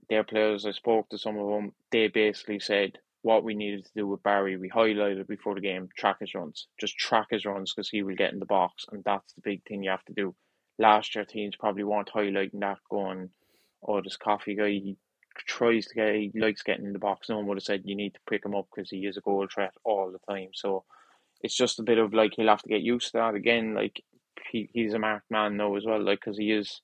their 0.09 0.23
players, 0.23 0.65
I 0.65 0.71
spoke 0.71 1.09
to 1.09 1.17
some 1.17 1.37
of 1.37 1.49
them, 1.49 1.73
they 1.91 2.07
basically 2.07 2.59
said 2.59 2.99
what 3.21 3.43
we 3.43 3.55
needed 3.55 3.85
to 3.85 3.91
do 3.95 4.07
with 4.07 4.23
Barry, 4.23 4.57
we 4.57 4.69
highlighted 4.69 5.27
before 5.27 5.55
the 5.55 5.61
game, 5.61 5.89
track 5.97 6.17
his 6.21 6.33
runs. 6.33 6.67
Just 6.79 6.97
track 6.97 7.27
his 7.31 7.45
runs 7.45 7.73
because 7.73 7.89
he 7.89 8.03
will 8.03 8.15
get 8.15 8.31
in 8.31 8.39
the 8.39 8.45
box, 8.45 8.85
and 8.91 9.03
that's 9.03 9.33
the 9.33 9.41
big 9.41 9.63
thing 9.63 9.83
you 9.83 9.89
have 9.89 10.05
to 10.05 10.13
do. 10.13 10.33
Last 10.79 11.15
year, 11.15 11.25
teams 11.25 11.55
probably 11.55 11.83
weren't 11.83 12.11
highlighting 12.13 12.59
that, 12.61 12.77
going, 12.89 13.29
oh, 13.85 14.01
this 14.01 14.17
Coffey 14.17 14.55
guy, 14.55 14.69
he 14.69 14.97
tries 15.45 15.87
to 15.87 15.95
get, 15.95 16.15
he 16.15 16.31
likes 16.35 16.63
getting 16.63 16.85
in 16.85 16.93
the 16.93 16.99
box. 16.99 17.29
No 17.29 17.37
one 17.37 17.47
would 17.47 17.57
have 17.57 17.63
said 17.63 17.81
you 17.85 17.95
need 17.95 18.13
to 18.13 18.19
pick 18.29 18.45
him 18.45 18.55
up 18.55 18.67
because 18.73 18.89
he 18.89 19.05
is 19.05 19.17
a 19.17 19.21
goal 19.21 19.47
threat 19.53 19.73
all 19.83 20.11
the 20.11 20.33
time. 20.33 20.49
So 20.53 20.83
it's 21.41 21.55
just 21.55 21.79
a 21.79 21.83
bit 21.83 21.97
of 21.97 22.13
like 22.13 22.33
he'll 22.35 22.47
have 22.47 22.61
to 22.63 22.69
get 22.69 22.81
used 22.81 23.11
to 23.11 23.17
that 23.17 23.35
again. 23.35 23.73
Like 23.73 24.03
he, 24.51 24.69
he's 24.73 24.93
a 24.93 24.99
marked 24.99 25.29
man 25.29 25.57
now 25.57 25.75
as 25.75 25.85
well, 25.85 26.03
like 26.03 26.19
because 26.19 26.37
he 26.37 26.51
is. 26.51 26.81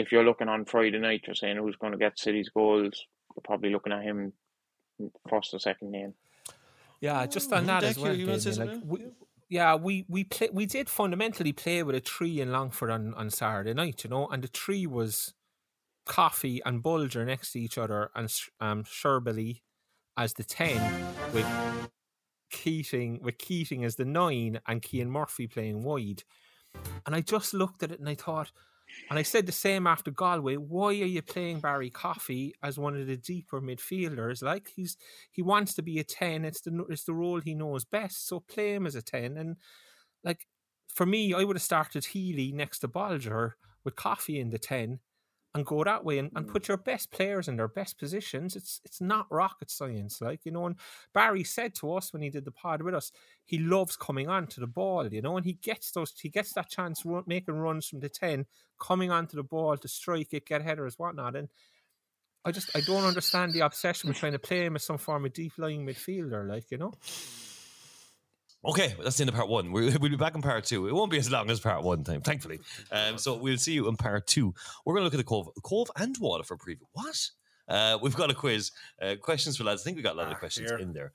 If 0.00 0.12
you're 0.12 0.24
looking 0.24 0.48
on 0.48 0.64
Friday 0.64 0.98
night, 0.98 1.24
you're 1.26 1.34
saying 1.34 1.58
who's 1.58 1.76
going 1.76 1.92
to 1.92 1.98
get 1.98 2.18
City's 2.18 2.48
goals. 2.48 3.06
You're 3.36 3.42
probably 3.44 3.70
looking 3.70 3.92
at 3.92 4.02
him 4.02 4.32
first 5.28 5.52
or 5.54 5.58
second 5.58 5.90
name. 5.90 6.14
Yeah, 7.00 7.26
just 7.26 7.52
on 7.52 7.66
that 7.66 7.82
as 7.82 7.98
well. 7.98 8.14
you 8.14 8.26
wanna 8.26 8.40
say 8.40 8.52
Damien, 8.52 8.80
like, 8.80 8.84
we, 8.86 9.06
yeah, 9.48 9.74
we 9.74 10.04
we 10.08 10.24
play, 10.24 10.48
we 10.52 10.66
did 10.66 10.88
fundamentally 10.88 11.52
play 11.52 11.82
with 11.82 11.96
a 11.96 12.00
tree 12.00 12.40
in 12.40 12.52
Longford 12.52 12.90
on, 12.90 13.14
on 13.14 13.30
Saturday 13.30 13.72
night, 13.72 14.04
you 14.04 14.10
know, 14.10 14.26
and 14.28 14.42
the 14.42 14.48
tree 14.48 14.86
was 14.86 15.32
Coffey 16.06 16.60
and 16.66 16.82
Bolger 16.82 17.24
next 17.24 17.52
to 17.52 17.60
each 17.60 17.78
other, 17.78 18.10
and 18.14 18.30
Sh- 18.30 18.48
um, 18.60 18.84
Sherbally 18.84 19.60
as 20.16 20.34
the 20.34 20.44
ten, 20.44 20.78
with 21.32 21.46
Keating 22.50 23.20
with 23.22 23.38
Keating 23.38 23.84
as 23.84 23.96
the 23.96 24.04
nine, 24.04 24.60
and 24.66 24.84
Cian 24.84 25.10
Murphy 25.10 25.46
playing 25.46 25.82
wide. 25.82 26.24
And 27.06 27.14
I 27.16 27.20
just 27.20 27.54
looked 27.54 27.82
at 27.82 27.90
it 27.90 27.98
and 27.98 28.08
I 28.08 28.14
thought, 28.14 28.52
and 29.08 29.18
I 29.18 29.22
said 29.22 29.46
the 29.46 29.52
same 29.52 29.86
after 29.86 30.10
Galway. 30.10 30.54
Why 30.54 30.88
are 30.88 30.92
you 30.92 31.22
playing 31.22 31.60
Barry 31.60 31.90
Coffey 31.90 32.54
as 32.62 32.78
one 32.78 32.96
of 32.96 33.06
the 33.06 33.16
deeper 33.16 33.60
midfielders? 33.60 34.42
Like 34.42 34.68
he's 34.74 34.96
he 35.32 35.42
wants 35.42 35.74
to 35.74 35.82
be 35.82 35.98
a 35.98 36.04
ten. 36.04 36.44
It's 36.44 36.60
the 36.60 36.84
it's 36.88 37.04
the 37.04 37.14
role 37.14 37.40
he 37.40 37.54
knows 37.54 37.84
best. 37.84 38.28
So 38.28 38.40
play 38.40 38.74
him 38.74 38.86
as 38.86 38.94
a 38.94 39.02
ten. 39.02 39.36
And 39.36 39.56
like 40.22 40.46
for 40.94 41.06
me, 41.06 41.34
I 41.34 41.44
would 41.44 41.56
have 41.56 41.62
started 41.62 42.04
Healy 42.04 42.52
next 42.52 42.80
to 42.80 42.88
Bolger 42.88 43.52
with 43.84 43.96
Coffey 43.96 44.38
in 44.38 44.50
the 44.50 44.58
ten, 44.58 45.00
and 45.54 45.66
go 45.66 45.82
that 45.82 46.04
way 46.04 46.18
and, 46.18 46.30
and 46.36 46.46
hmm. 46.46 46.52
put 46.52 46.68
your 46.68 46.76
best 46.76 47.10
players 47.10 47.48
in 47.48 47.56
their 47.56 47.68
best 47.68 47.98
positions. 47.98 48.54
It's 48.54 48.80
it's 48.84 49.00
not 49.00 49.26
rocket 49.30 49.70
science, 49.70 50.20
like 50.20 50.44
you 50.44 50.52
know. 50.52 50.66
And 50.66 50.76
Barry 51.12 51.44
said 51.44 51.74
to 51.76 51.94
us 51.94 52.12
when 52.12 52.22
he 52.22 52.30
did 52.30 52.44
the 52.44 52.52
pod 52.52 52.82
with 52.82 52.94
us, 52.94 53.10
he 53.44 53.58
loves 53.58 53.96
coming 53.96 54.28
on 54.28 54.46
to 54.48 54.60
the 54.60 54.66
ball, 54.66 55.12
you 55.12 55.22
know, 55.22 55.36
and 55.36 55.44
he 55.44 55.54
gets 55.54 55.90
those 55.90 56.12
he 56.20 56.28
gets 56.28 56.52
that 56.52 56.70
chance 56.70 57.04
run, 57.04 57.24
making 57.26 57.58
runs 57.58 57.86
from 57.86 58.00
the 58.00 58.08
ten, 58.08 58.46
coming 58.78 59.10
onto 59.10 59.36
the 59.36 59.42
ball 59.42 59.76
to 59.76 59.88
strike 59.88 60.32
it, 60.32 60.46
get 60.46 60.62
headers, 60.62 60.98
whatnot. 60.98 61.34
And 61.34 61.48
I 62.44 62.52
just 62.52 62.74
I 62.76 62.80
don't 62.80 63.04
understand 63.04 63.52
the 63.52 63.60
obsession 63.60 64.08
with 64.08 64.18
trying 64.18 64.32
to 64.32 64.38
play 64.38 64.64
him 64.64 64.76
as 64.76 64.84
some 64.84 64.98
form 64.98 65.24
of 65.24 65.32
deep 65.32 65.52
lying 65.58 65.84
midfielder, 65.84 66.48
like 66.48 66.70
you 66.70 66.78
know. 66.78 66.94
Okay, 68.62 68.94
that's 69.02 69.16
the 69.16 69.22
end 69.22 69.30
of 69.30 69.34
part 69.34 69.48
one. 69.48 69.72
We'll, 69.72 69.90
be 69.98 70.16
back 70.16 70.34
in 70.34 70.42
part 70.42 70.64
two. 70.64 70.86
It 70.86 70.94
won't 70.94 71.10
be 71.10 71.18
as 71.18 71.30
long 71.30 71.50
as 71.50 71.60
part 71.60 71.82
one 71.82 72.04
time, 72.04 72.20
thankfully. 72.20 72.60
Um, 72.92 73.16
so 73.16 73.34
we'll 73.34 73.56
see 73.56 73.72
you 73.72 73.88
in 73.88 73.96
part 73.96 74.26
two. 74.26 74.54
We're 74.84 74.94
going 74.94 75.02
to 75.02 75.04
look 75.04 75.14
at 75.14 75.18
the 75.18 75.24
Cobh, 75.24 75.48
Cobh 75.62 75.90
and 75.96 76.14
Waterford 76.20 76.58
preview. 76.58 76.86
What? 76.92 77.30
Uh, 77.68 77.98
we've 78.02 78.16
got 78.16 78.30
a 78.30 78.34
quiz, 78.34 78.72
uh, 79.00 79.14
questions 79.20 79.56
for 79.56 79.64
lads. 79.64 79.82
I 79.82 79.84
think 79.84 79.96
we 79.96 80.02
got 80.02 80.14
a 80.14 80.18
lot 80.18 80.32
of 80.32 80.38
questions 80.38 80.70
in 80.72 80.92
there, 80.92 81.12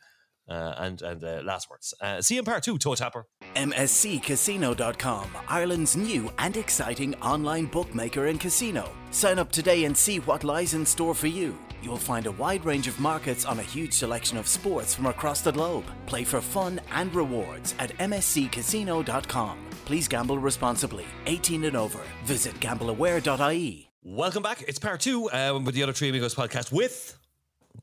uh, 0.48 0.76
and 0.78 1.02
and 1.02 1.24
uh, 1.24 1.42
last 1.44 1.70
words. 1.70 1.94
Uh, 2.02 2.22
see 2.22 2.36
you 2.36 2.40
in 2.40 2.46
part 2.46 2.64
two. 2.64 2.78
Toe 2.78 2.96
tapper. 2.96 3.26
MSCCasino.com, 3.56 5.30
Ireland's 5.48 5.96
new 5.96 6.32
and 6.40 6.58
exciting 6.58 7.16
online 7.16 7.66
bookmaker 7.66 8.28
and 8.28 8.40
casino. 8.40 8.90
Sign 9.12 9.40
up 9.40 9.52
today 9.52 9.86
and 9.86 9.96
see 9.96 10.20
what 10.20 10.44
lies 10.44 10.74
in 10.74 10.86
store 10.86 11.16
for 11.16 11.28
you. 11.28 11.58
You'll 11.82 11.98
find 11.98 12.26
a 12.26 12.32
wide 12.32 12.66
range 12.66 12.88
of 12.88 13.00
markets 13.00 13.46
on 13.46 13.60
a 13.60 13.64
huge 13.64 13.94
selection 13.94 14.38
of 14.38 14.48
sports 14.48 14.94
from 14.96 15.06
across 15.06 15.42
the 15.42 15.52
globe. 15.52 15.86
Play 16.08 16.24
for 16.24 16.42
fun 16.42 16.82
and 16.92 17.14
rewards 17.14 17.76
at 17.80 17.96
MSCCasino.com. 17.98 19.58
Please 19.86 20.08
gamble 20.08 20.40
responsibly. 20.40 21.06
18 21.28 21.64
and 21.66 21.78
over. 21.78 22.00
Visit 22.26 22.60
gambleaware.ie. 22.60 23.92
Welcome 24.04 24.44
back. 24.44 24.64
It's 24.68 24.80
part 24.80 25.00
two 25.00 25.30
uh, 25.30 25.60
with 25.64 25.76
the 25.76 25.84
other 25.84 25.94
Three 25.94 26.10
Amigos 26.10 26.36
podcast 26.36 26.72
with 26.72 27.18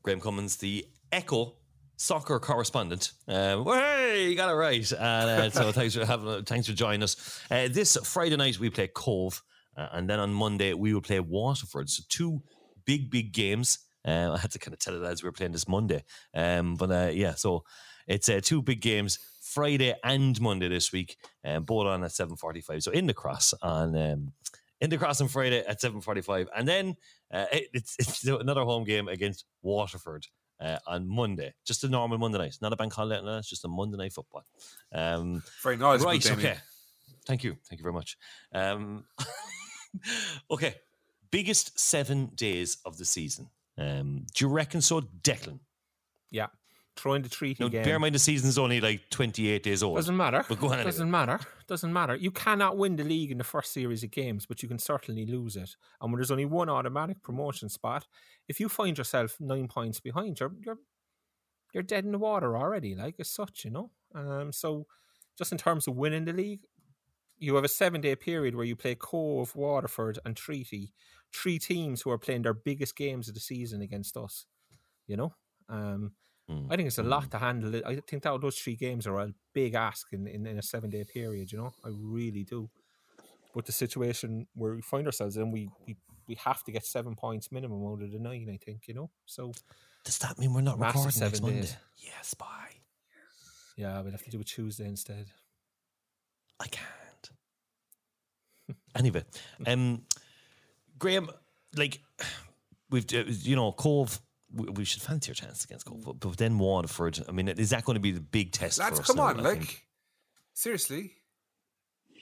Graham 0.03 0.19
Cummins, 0.19 0.57
the 0.57 0.85
Echo 1.11 1.55
soccer 2.03 2.37
correspondent. 2.37 3.13
Um, 3.29 3.65
hey, 3.65 4.27
you 4.29 4.35
got 4.35 4.49
it 4.51 4.55
right. 4.55 4.91
And 4.91 5.29
uh, 5.29 5.49
so 5.49 5.71
thanks 5.71 5.95
for 5.95 6.05
having, 6.05 6.43
thanks 6.43 6.67
for 6.67 6.73
joining 6.73 7.01
us. 7.01 7.41
Uh, 7.49 7.69
this 7.71 7.97
Friday 8.03 8.35
night 8.35 8.59
we 8.59 8.69
play 8.69 8.87
Cobh, 8.87 9.41
uh, 9.77 9.87
and 9.93 10.09
then 10.09 10.19
on 10.19 10.33
Monday 10.33 10.73
we 10.73 10.93
will 10.93 11.01
play 11.01 11.21
Waterford. 11.21 11.89
So 11.89 12.03
two 12.09 12.43
big, 12.85 13.09
big 13.09 13.31
games. 13.31 13.79
Uh, 14.05 14.33
I 14.33 14.37
had 14.37 14.51
to 14.51 14.59
kind 14.59 14.73
of 14.73 14.79
tell 14.79 15.01
it 15.01 15.07
as 15.07 15.23
we 15.23 15.27
were 15.27 15.33
playing 15.33 15.53
this 15.53 15.67
Monday. 15.67 16.03
Um, 16.33 16.75
but 16.75 16.91
uh, 16.91 17.11
yeah, 17.13 17.35
so 17.35 17.63
it's 18.05 18.27
uh, 18.27 18.41
two 18.43 18.61
big 18.61 18.81
games. 18.81 19.17
Friday 19.41 19.93
and 20.03 20.39
Monday 20.41 20.67
this 20.67 20.91
week, 20.91 21.15
um, 21.45 21.63
both 21.63 21.85
on 21.85 22.03
at 22.03 22.11
seven 22.11 22.35
forty-five. 22.35 22.83
So 22.83 22.91
in 22.91 23.07
the 23.07 23.13
cross 23.13 23.53
on 23.61 23.95
um, 23.95 24.33
in 24.81 24.89
the 24.89 24.97
cross 24.97 25.21
on 25.21 25.29
Friday 25.29 25.63
at 25.65 25.79
seven 25.79 26.01
forty-five, 26.01 26.49
and 26.55 26.67
then 26.67 26.97
uh, 27.31 27.45
it, 27.51 27.67
it's 27.73 27.95
it's 27.97 28.23
another 28.27 28.63
home 28.63 28.83
game 28.83 29.07
against 29.07 29.45
Waterford 29.61 30.27
uh, 30.63 30.79
on 30.87 31.07
Monday. 31.07 31.53
Just 31.65 31.83
a 31.83 31.89
normal 31.89 32.17
Monday 32.17 32.37
night, 32.37 32.57
not 32.61 32.73
a 32.73 32.75
bank 32.75 32.93
holiday. 32.93 33.21
No, 33.23 33.37
it's 33.37 33.49
just 33.49 33.65
a 33.65 33.67
Monday 33.67 33.97
night 33.97 34.13
football. 34.13 34.45
Um, 34.91 35.43
Very 35.61 35.77
nice. 35.77 36.01
right? 36.01 36.21
Damien. 36.21 36.39
Okay, 36.39 36.57
thank 37.25 37.43
you, 37.43 37.57
thank 37.69 37.79
you 37.79 37.83
very 37.83 37.93
much. 37.93 38.17
Um, 38.53 39.05
okay, 40.51 40.75
biggest 41.31 41.77
seven 41.79 42.31
days 42.35 42.77
of 42.85 42.97
the 42.97 43.05
season. 43.05 43.49
Um, 43.77 44.25
do 44.33 44.45
you 44.45 44.51
reckon 44.51 44.81
so, 44.81 45.01
Declan? 45.01 45.59
Yeah, 46.31 46.47
throwing 46.95 47.21
the 47.23 47.29
treaty 47.29 47.63
Now, 47.63 47.69
game. 47.69 47.83
bear 47.83 47.95
in 47.95 48.01
mind 48.01 48.15
the 48.15 48.19
season's 48.19 48.57
only 48.57 48.79
like 48.81 49.09
twenty-eight 49.09 49.63
days 49.63 49.81
old. 49.83 49.95
Doesn't 49.97 50.15
matter. 50.17 50.45
But 50.47 50.59
go 50.59 50.67
on. 50.67 50.73
anyway. 50.73 50.85
Doesn't 50.85 51.09
matter. 51.11 51.39
Doesn't 51.67 51.91
matter. 51.93 52.15
You 52.15 52.31
cannot 52.31 52.77
win 52.77 52.95
the 52.95 53.03
league 53.03 53.31
in 53.31 53.37
the 53.37 53.43
first 53.43 53.71
series 53.73 54.03
of 54.03 54.11
games, 54.11 54.45
but 54.45 54.61
you 54.61 54.69
can 54.69 54.77
certainly 54.79 55.25
lose 55.25 55.55
it. 55.55 55.75
And 56.01 56.11
when 56.11 56.19
there's 56.19 56.31
only 56.31 56.45
one 56.45 56.69
automatic 56.69 57.21
promotion 57.23 57.69
spot, 57.69 58.07
if 58.47 58.59
you 58.59 58.69
find 58.69 58.97
yourself 58.97 59.37
nine 59.39 59.67
points 59.67 59.99
behind, 59.99 60.39
you're 60.39 60.53
you're 60.63 60.77
you're 61.73 61.83
dead 61.83 62.05
in 62.05 62.11
the 62.11 62.19
water 62.19 62.55
already. 62.57 62.95
Like 62.95 63.15
as 63.19 63.29
such, 63.29 63.65
you 63.65 63.71
know. 63.71 63.91
Um. 64.13 64.51
So, 64.51 64.85
just 65.37 65.51
in 65.51 65.57
terms 65.57 65.87
of 65.87 65.95
winning 65.95 66.25
the 66.25 66.33
league, 66.33 66.61
you 67.39 67.55
have 67.55 67.63
a 67.63 67.69
seven 67.69 68.01
day 68.01 68.15
period 68.15 68.55
where 68.55 68.65
you 68.65 68.75
play 68.75 68.93
Cobh, 68.95 69.55
Waterford, 69.55 70.19
and 70.25 70.35
Treaty, 70.37 70.93
three 71.33 71.57
teams 71.57 72.01
who 72.01 72.11
are 72.11 72.19
playing 72.19 72.43
their 72.43 72.53
biggest 72.53 72.95
games 72.95 73.27
of 73.27 73.33
the 73.33 73.39
season 73.39 73.81
against 73.81 74.15
us. 74.17 74.45
You 75.07 75.17
know. 75.17 75.33
Um. 75.69 76.11
Hmm. 76.49 76.65
I 76.69 76.75
think 76.75 76.87
it's 76.87 76.97
a 76.97 77.03
lot 77.03 77.31
to 77.31 77.37
handle. 77.37 77.81
I 77.85 77.95
think 77.95 78.23
that 78.23 78.41
those 78.41 78.57
three 78.57 78.75
games 78.75 79.07
are 79.07 79.17
a 79.19 79.33
big 79.53 79.75
ask 79.75 80.11
in, 80.11 80.27
in, 80.27 80.45
in 80.45 80.57
a 80.57 80.61
seven 80.61 80.89
day 80.89 81.05
period. 81.05 81.51
You 81.51 81.59
know, 81.59 81.73
I 81.85 81.89
really 81.91 82.43
do. 82.43 82.69
But 83.55 83.65
the 83.65 83.71
situation 83.71 84.47
where 84.55 84.73
we 84.73 84.81
find 84.81 85.05
ourselves 85.05 85.37
in, 85.37 85.51
we, 85.51 85.69
we 85.87 85.95
we 86.27 86.35
have 86.35 86.63
to 86.63 86.71
get 86.71 86.85
seven 86.85 87.15
points 87.15 87.51
minimum 87.51 87.85
out 87.85 88.01
of 88.01 88.11
the 88.11 88.19
nine. 88.19 88.49
I 88.51 88.57
think 88.57 88.87
you 88.87 88.93
know. 88.93 89.09
So 89.25 89.53
does 90.03 90.17
that 90.19 90.37
mean 90.37 90.53
we're 90.53 90.61
not 90.61 90.79
recording 90.79 91.19
next 91.19 91.41
Monday? 91.41 91.61
days. 91.61 91.77
Yes, 91.97 92.33
bye. 92.33 92.47
Yeah, 93.77 94.01
we'll 94.01 94.11
have 94.11 94.23
to 94.23 94.29
do 94.29 94.39
a 94.39 94.43
Tuesday 94.43 94.85
instead. 94.85 95.27
I 96.59 96.67
can't. 96.67 97.29
anyway, 98.95 99.23
um, 99.65 100.03
Graham, 100.99 101.29
like 101.75 102.01
we've 102.89 103.05
uh, 103.13 103.23
you 103.27 103.55
know 103.55 103.71
Cobh. 103.71 104.19
We, 104.53 104.69
we 104.69 104.85
should 104.85 105.01
fancy 105.01 105.31
our 105.31 105.35
chance 105.35 105.63
against 105.63 105.85
Cobh, 105.85 106.01
but, 106.05 106.19
but 106.19 106.37
then 106.37 106.59
Waterford. 106.59 107.19
I 107.27 107.31
mean, 107.31 107.47
is 107.47 107.71
that 107.71 107.83
going 107.85 107.95
to 107.95 107.99
be 107.99 108.11
the 108.11 108.21
big 108.21 108.51
test? 108.51 108.77
Lads, 108.79 108.97
for 108.99 109.01
us 109.01 109.07
come 109.07 109.15
now, 109.17 109.23
on, 109.23 109.39
I 109.39 109.43
like 109.43 109.57
think? 109.59 109.85
seriously, 110.53 111.11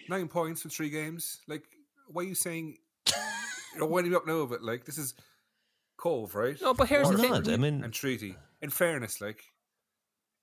nine 0.09 0.27
points 0.27 0.61
from 0.61 0.71
three 0.71 0.89
games. 0.89 1.39
Like, 1.47 1.63
why 2.07 2.23
are 2.23 2.25
you 2.27 2.35
saying 2.35 2.77
you're 3.75 3.85
winding 3.87 4.11
me 4.11 4.15
up 4.17 4.25
now 4.27 4.39
of 4.39 4.51
it? 4.53 4.61
Like, 4.63 4.85
this 4.85 4.97
is 4.97 5.13
Cobh, 5.97 6.33
right? 6.35 6.59
No, 6.61 6.73
but 6.73 6.87
here's 6.87 7.09
the 7.09 7.17
thing. 7.17 7.33
I 7.33 7.57
mean- 7.57 7.83
and 7.83 7.93
treaty. 7.93 8.35
In 8.61 8.69
fairness, 8.69 9.19
like, 9.21 9.43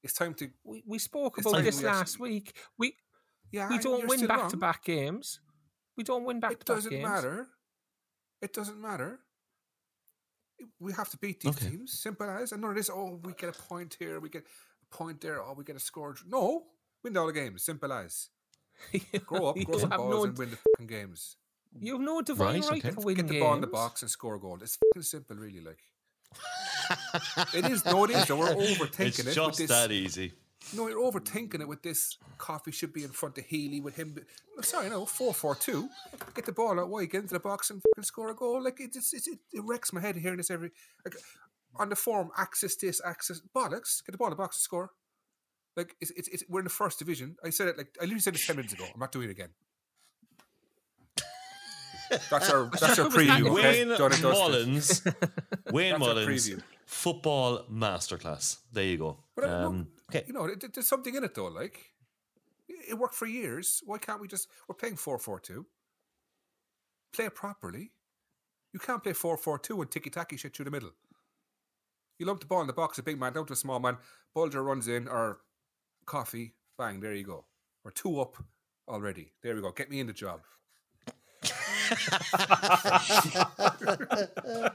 it's 0.02 0.12
time 0.12 0.34
to. 0.34 0.48
We, 0.64 0.82
we 0.86 0.98
spoke 0.98 1.38
about 1.38 1.62
this 1.62 1.78
we 1.80 1.86
last 1.86 2.14
actually- 2.14 2.30
week. 2.30 2.56
We 2.78 2.94
Yeah, 3.52 3.68
we 3.70 3.78
don't 3.78 4.06
win 4.08 4.26
back 4.26 4.40
wrong. 4.40 4.50
to 4.50 4.56
back 4.56 4.84
games. 4.84 5.40
We 5.96 6.04
don't 6.04 6.24
win 6.24 6.38
back 6.40 6.52
It 6.52 6.60
to 6.66 6.74
back 6.74 6.82
games. 6.82 6.86
It 6.86 6.90
doesn't 6.90 7.02
matter. 7.02 7.46
It 8.42 8.52
doesn't 8.52 8.80
matter. 8.80 9.20
We 10.80 10.92
have 10.92 11.08
to 11.10 11.16
beat 11.18 11.40
these 11.40 11.56
Okay. 11.56 11.70
teams. 11.70 11.92
Simple 11.98 12.28
as. 12.30 12.52
And 12.52 12.60
none 12.62 12.70
of 12.70 12.76
this. 12.76 12.90
Oh, 12.90 13.20
we 13.22 13.32
get 13.34 13.50
a 13.56 13.62
point 13.62 13.96
here. 13.98 14.18
We 14.20 14.28
get 14.28 14.44
a 14.90 14.96
point 14.96 15.20
there. 15.20 15.40
Oh, 15.42 15.54
we 15.56 15.64
get 15.64 15.76
a 15.76 15.80
score. 15.80 16.16
No, 16.26 16.64
win 17.04 17.16
all 17.16 17.26
the 17.26 17.32
games. 17.32 17.62
Simple 17.62 17.92
as. 17.92 18.28
Grow 19.26 19.48
up, 19.48 19.56
grow 19.64 19.78
some 19.78 19.90
balls, 19.90 20.10
no- 20.14 20.24
and 20.24 20.38
win 20.38 20.50
the 20.50 20.56
fucking 20.56 20.86
games. 20.86 21.36
You 21.80 21.92
have 21.94 22.00
no 22.00 22.22
divine 22.22 22.60
Right, 22.62 22.70
right, 22.70 22.84
okay. 22.86 22.94
to 22.94 23.00
win 23.00 23.16
Get 23.16 23.26
the 23.28 23.32
games. 23.34 23.44
ball 23.44 23.54
in 23.56 23.60
the 23.60 23.66
box 23.66 24.02
and 24.02 24.10
score 24.10 24.36
a 24.36 24.40
goal. 24.40 24.56
It's 24.62 24.76
fucking 24.76 25.02
simple, 25.02 25.36
really. 25.36 25.60
Like 25.60 25.80
it 27.54 27.64
is. 27.70 27.84
No, 27.84 28.04
it 28.04 28.10
is. 28.10 28.26
though. 28.26 28.36
We're 28.38 28.46
overthinking 28.54 29.00
it's 29.08 29.18
it. 29.18 29.26
with 29.26 29.34
just 29.34 29.58
this, 29.58 29.68
that 29.68 29.92
easy. 29.92 30.32
No, 30.74 30.88
you're 30.88 31.00
overthinking 31.00 31.60
it 31.60 31.68
with 31.68 31.82
this. 31.82 32.18
Coffey 32.36 32.72
should 32.72 32.92
be 32.92 33.04
in 33.04 33.10
front 33.10 33.38
of 33.38 33.44
Healy 33.46 33.80
with 33.80 33.96
him. 33.96 34.16
Sorry, 34.60 34.90
no, 34.90 35.06
4 35.06 35.32
4 35.32 35.54
2. 35.54 35.88
Get 36.34 36.46
the 36.46 36.52
ball 36.52 36.78
out 36.78 36.88
wide, 36.88 37.10
get 37.10 37.22
into 37.22 37.34
the 37.34 37.40
box 37.40 37.70
and 37.70 37.80
score 38.02 38.30
a 38.30 38.34
goal. 38.34 38.62
Like, 38.62 38.80
it, 38.80 38.92
just, 38.92 39.14
it, 39.14 39.22
it 39.52 39.62
wrecks 39.64 39.92
my 39.92 40.00
head 40.00 40.16
hearing 40.16 40.36
this 40.38 40.50
every. 40.50 40.70
Like, 41.04 41.14
on 41.76 41.88
the 41.88 41.96
form, 41.96 42.30
access 42.36 42.74
this, 42.76 43.00
access. 43.04 43.40
Bollocks. 43.54 44.04
Get 44.04 44.12
the 44.12 44.18
ball 44.18 44.28
in 44.28 44.32
the 44.32 44.36
box 44.36 44.56
and 44.56 44.62
score. 44.62 44.90
Like, 45.76 45.94
it's, 46.00 46.10
it's, 46.16 46.28
it's, 46.28 46.44
we're 46.48 46.60
in 46.60 46.64
the 46.64 46.70
first 46.70 46.98
division. 46.98 47.36
I 47.44 47.50
said 47.50 47.68
it 47.68 47.78
like, 47.78 47.96
I 48.00 48.04
literally 48.04 48.20
said 48.20 48.34
it 48.34 48.42
10 48.44 48.56
minutes 48.56 48.74
ago. 48.74 48.84
I'm 48.92 49.00
not 49.00 49.12
doing 49.12 49.28
it 49.28 49.32
again. 49.32 49.50
That's 52.30 52.50
our 52.50 52.64
that's 52.72 52.98
our 52.98 53.08
preview. 53.08 53.50
Okay? 53.50 53.84
Wayne 53.84 53.88
dusted. 53.88 54.22
Mullins. 54.22 55.04
Wayne 55.72 55.90
That's 55.92 56.00
Mullins. 56.00 56.50
Football 56.86 57.64
masterclass. 57.70 58.58
There 58.72 58.84
you 58.84 58.96
go. 58.96 59.18
But 59.36 59.44
uh, 59.44 59.66
Um, 59.68 59.88
okay. 60.10 60.24
you 60.26 60.32
know, 60.32 60.44
it, 60.44 60.72
there's 60.72 60.86
something 60.86 61.14
in 61.14 61.24
it 61.24 61.34
though. 61.34 61.46
Like 61.46 61.92
it 62.68 62.98
worked 62.98 63.14
for 63.14 63.26
years. 63.26 63.82
Why 63.84 63.98
can't 63.98 64.20
we 64.20 64.28
just? 64.28 64.48
We're 64.68 64.74
playing 64.74 64.96
four 64.96 65.18
four 65.18 65.40
two. 65.40 65.66
Play 67.12 67.26
it 67.26 67.34
properly. 67.34 67.92
You 68.72 68.80
can't 68.80 69.02
play 69.02 69.12
four 69.12 69.36
four 69.36 69.58
two 69.58 69.80
and 69.80 69.90
ticky 69.90 70.10
tacky 70.10 70.36
shit 70.36 70.54
through 70.54 70.66
the 70.66 70.70
middle. 70.70 70.90
You 72.18 72.26
lump 72.26 72.40
the 72.40 72.46
ball 72.46 72.60
in 72.60 72.66
the 72.66 72.72
box, 72.72 72.98
a 72.98 73.02
big 73.02 73.18
man 73.18 73.32
down 73.32 73.46
to 73.46 73.52
a 73.52 73.56
small 73.56 73.78
man. 73.78 73.96
Bolger 74.36 74.64
runs 74.64 74.88
in 74.88 75.08
or 75.08 75.38
Coffey. 76.04 76.54
Bang! 76.76 77.00
There 77.00 77.14
you 77.14 77.24
go. 77.24 77.44
We're 77.84 77.92
two 77.92 78.20
up 78.20 78.36
already. 78.88 79.32
There 79.42 79.54
we 79.54 79.60
go. 79.60 79.70
Get 79.70 79.90
me 79.90 80.00
in 80.00 80.06
the 80.06 80.12
job. 80.12 80.40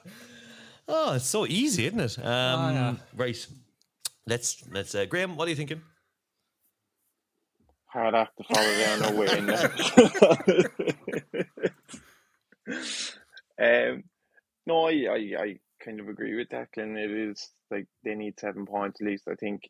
oh, 0.87 1.13
it's 1.13 1.27
so 1.27 1.45
easy, 1.45 1.87
isn't 1.87 1.99
it? 1.99 2.17
Um, 2.19 2.73
yeah. 2.73 2.95
Right. 3.15 3.47
Let's 4.25 4.63
let's. 4.71 4.95
Uh, 4.95 5.05
Graham, 5.05 5.35
what 5.35 5.47
are 5.47 5.49
you 5.49 5.55
thinking? 5.55 5.81
Hard 7.87 8.15
act 8.15 8.37
to 8.37 8.43
follow 8.43 8.77
down 8.77 9.01
no 9.01 9.11
way 9.19 9.37
in 9.37 9.45
there. 9.45 9.71
um, 13.91 14.03
no, 14.65 14.87
I, 14.87 14.91
I, 14.91 15.43
I 15.43 15.59
kind 15.83 15.99
of 15.99 16.07
agree 16.07 16.35
with 16.35 16.49
Declan. 16.49 16.97
It 16.97 17.11
is 17.11 17.49
like 17.69 17.85
they 18.03 18.15
need 18.15 18.39
seven 18.39 18.65
points 18.65 19.01
at 19.01 19.05
least. 19.07 19.27
I 19.29 19.35
think 19.35 19.69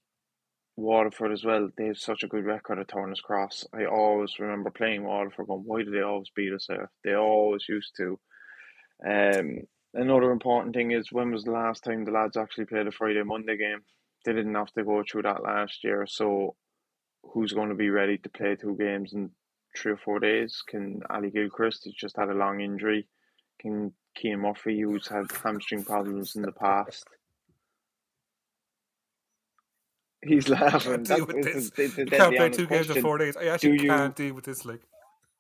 Waterford 0.76 1.32
as 1.32 1.43
well. 1.43 1.70
They 1.76 1.88
have 1.88 1.97
such 1.97 2.24
a 2.24 2.28
good 2.28 2.45
record 2.45 2.80
at 2.80 2.88
Turner's 2.88 3.22
Cross. 3.22 3.66
I 3.74 3.86
always 3.86 4.39
remember 4.39 4.70
playing 4.70 5.04
Waterford. 5.04 5.47
Going, 5.47 5.64
why 5.66 5.84
do 5.84 5.91
they 5.91 6.01
always 6.01 6.30
beat 6.36 6.54
us 6.54 6.68
there? 6.68 6.91
They 7.04 7.16
always 7.16 7.68
used 7.68 7.95
to. 7.97 8.20
Um, 9.06 9.62
another 9.93 10.32
important 10.32 10.76
thing 10.76 10.91
is 10.91 11.12
when 11.12 11.32
was 11.32 11.43
the 11.43 11.51
last 11.51 11.84
time 11.84 12.06
the 12.06 12.12
lads 12.12 12.38
actually 12.38 12.66
played 12.66 12.88
a 12.88 12.91
Friday 12.91 13.24
Monday 13.24 13.58
game? 13.58 13.82
They 14.26 14.34
didn't 14.34 14.55
have 14.55 14.71
to 14.74 14.84
go 14.84 15.03
through 15.03 15.24
that 15.24 15.43
last 15.43 15.84
year, 15.84 16.05
so 16.07 16.55
who's 17.24 17.53
going 17.53 17.69
to 17.69 17.76
be 17.76 17.89
ready 17.89 18.17
to 18.19 18.30
play 18.30 18.55
two 18.55 18.76
games 18.78 19.13
in 19.13 19.32
three 19.76 19.91
or 19.93 19.97
four 19.97 20.19
days? 20.19 20.61
Can 20.67 21.01
Ali 21.09 21.30
Gilchrist, 21.32 21.84
who's 21.86 21.93
just 21.95 22.15
had 22.17 22.30
a 22.30 22.34
long 22.34 22.61
injury? 22.61 23.07
Can 23.59 23.93
Cian 24.17 24.39
Murphy, 24.39 24.80
who's 24.82 25.07
had 25.07 25.26
hamstring 25.43 25.84
problems 25.84 26.36
in 26.36 26.41
the 26.43 26.51
past? 26.51 27.05
He's 30.26 30.47
laughing. 30.47 31.03
Can't 31.03 31.07
deal 31.07 31.26
with 31.26 31.41
this 31.41 31.53
this. 31.53 31.55
is 31.65 31.71
the- 31.71 32.05
the 32.05 32.11
can't 32.11 32.36
play 32.36 32.49
two 32.49 32.67
games 32.67 32.89
in 32.89 33.01
four 33.01 33.17
days. 33.17 33.36
I 33.36 33.45
actually 33.45 33.78
Do 33.78 33.88
can't 33.88 34.15
deal 34.15 34.34
with 34.34 34.45
this. 34.45 34.63
Like, 34.65 34.82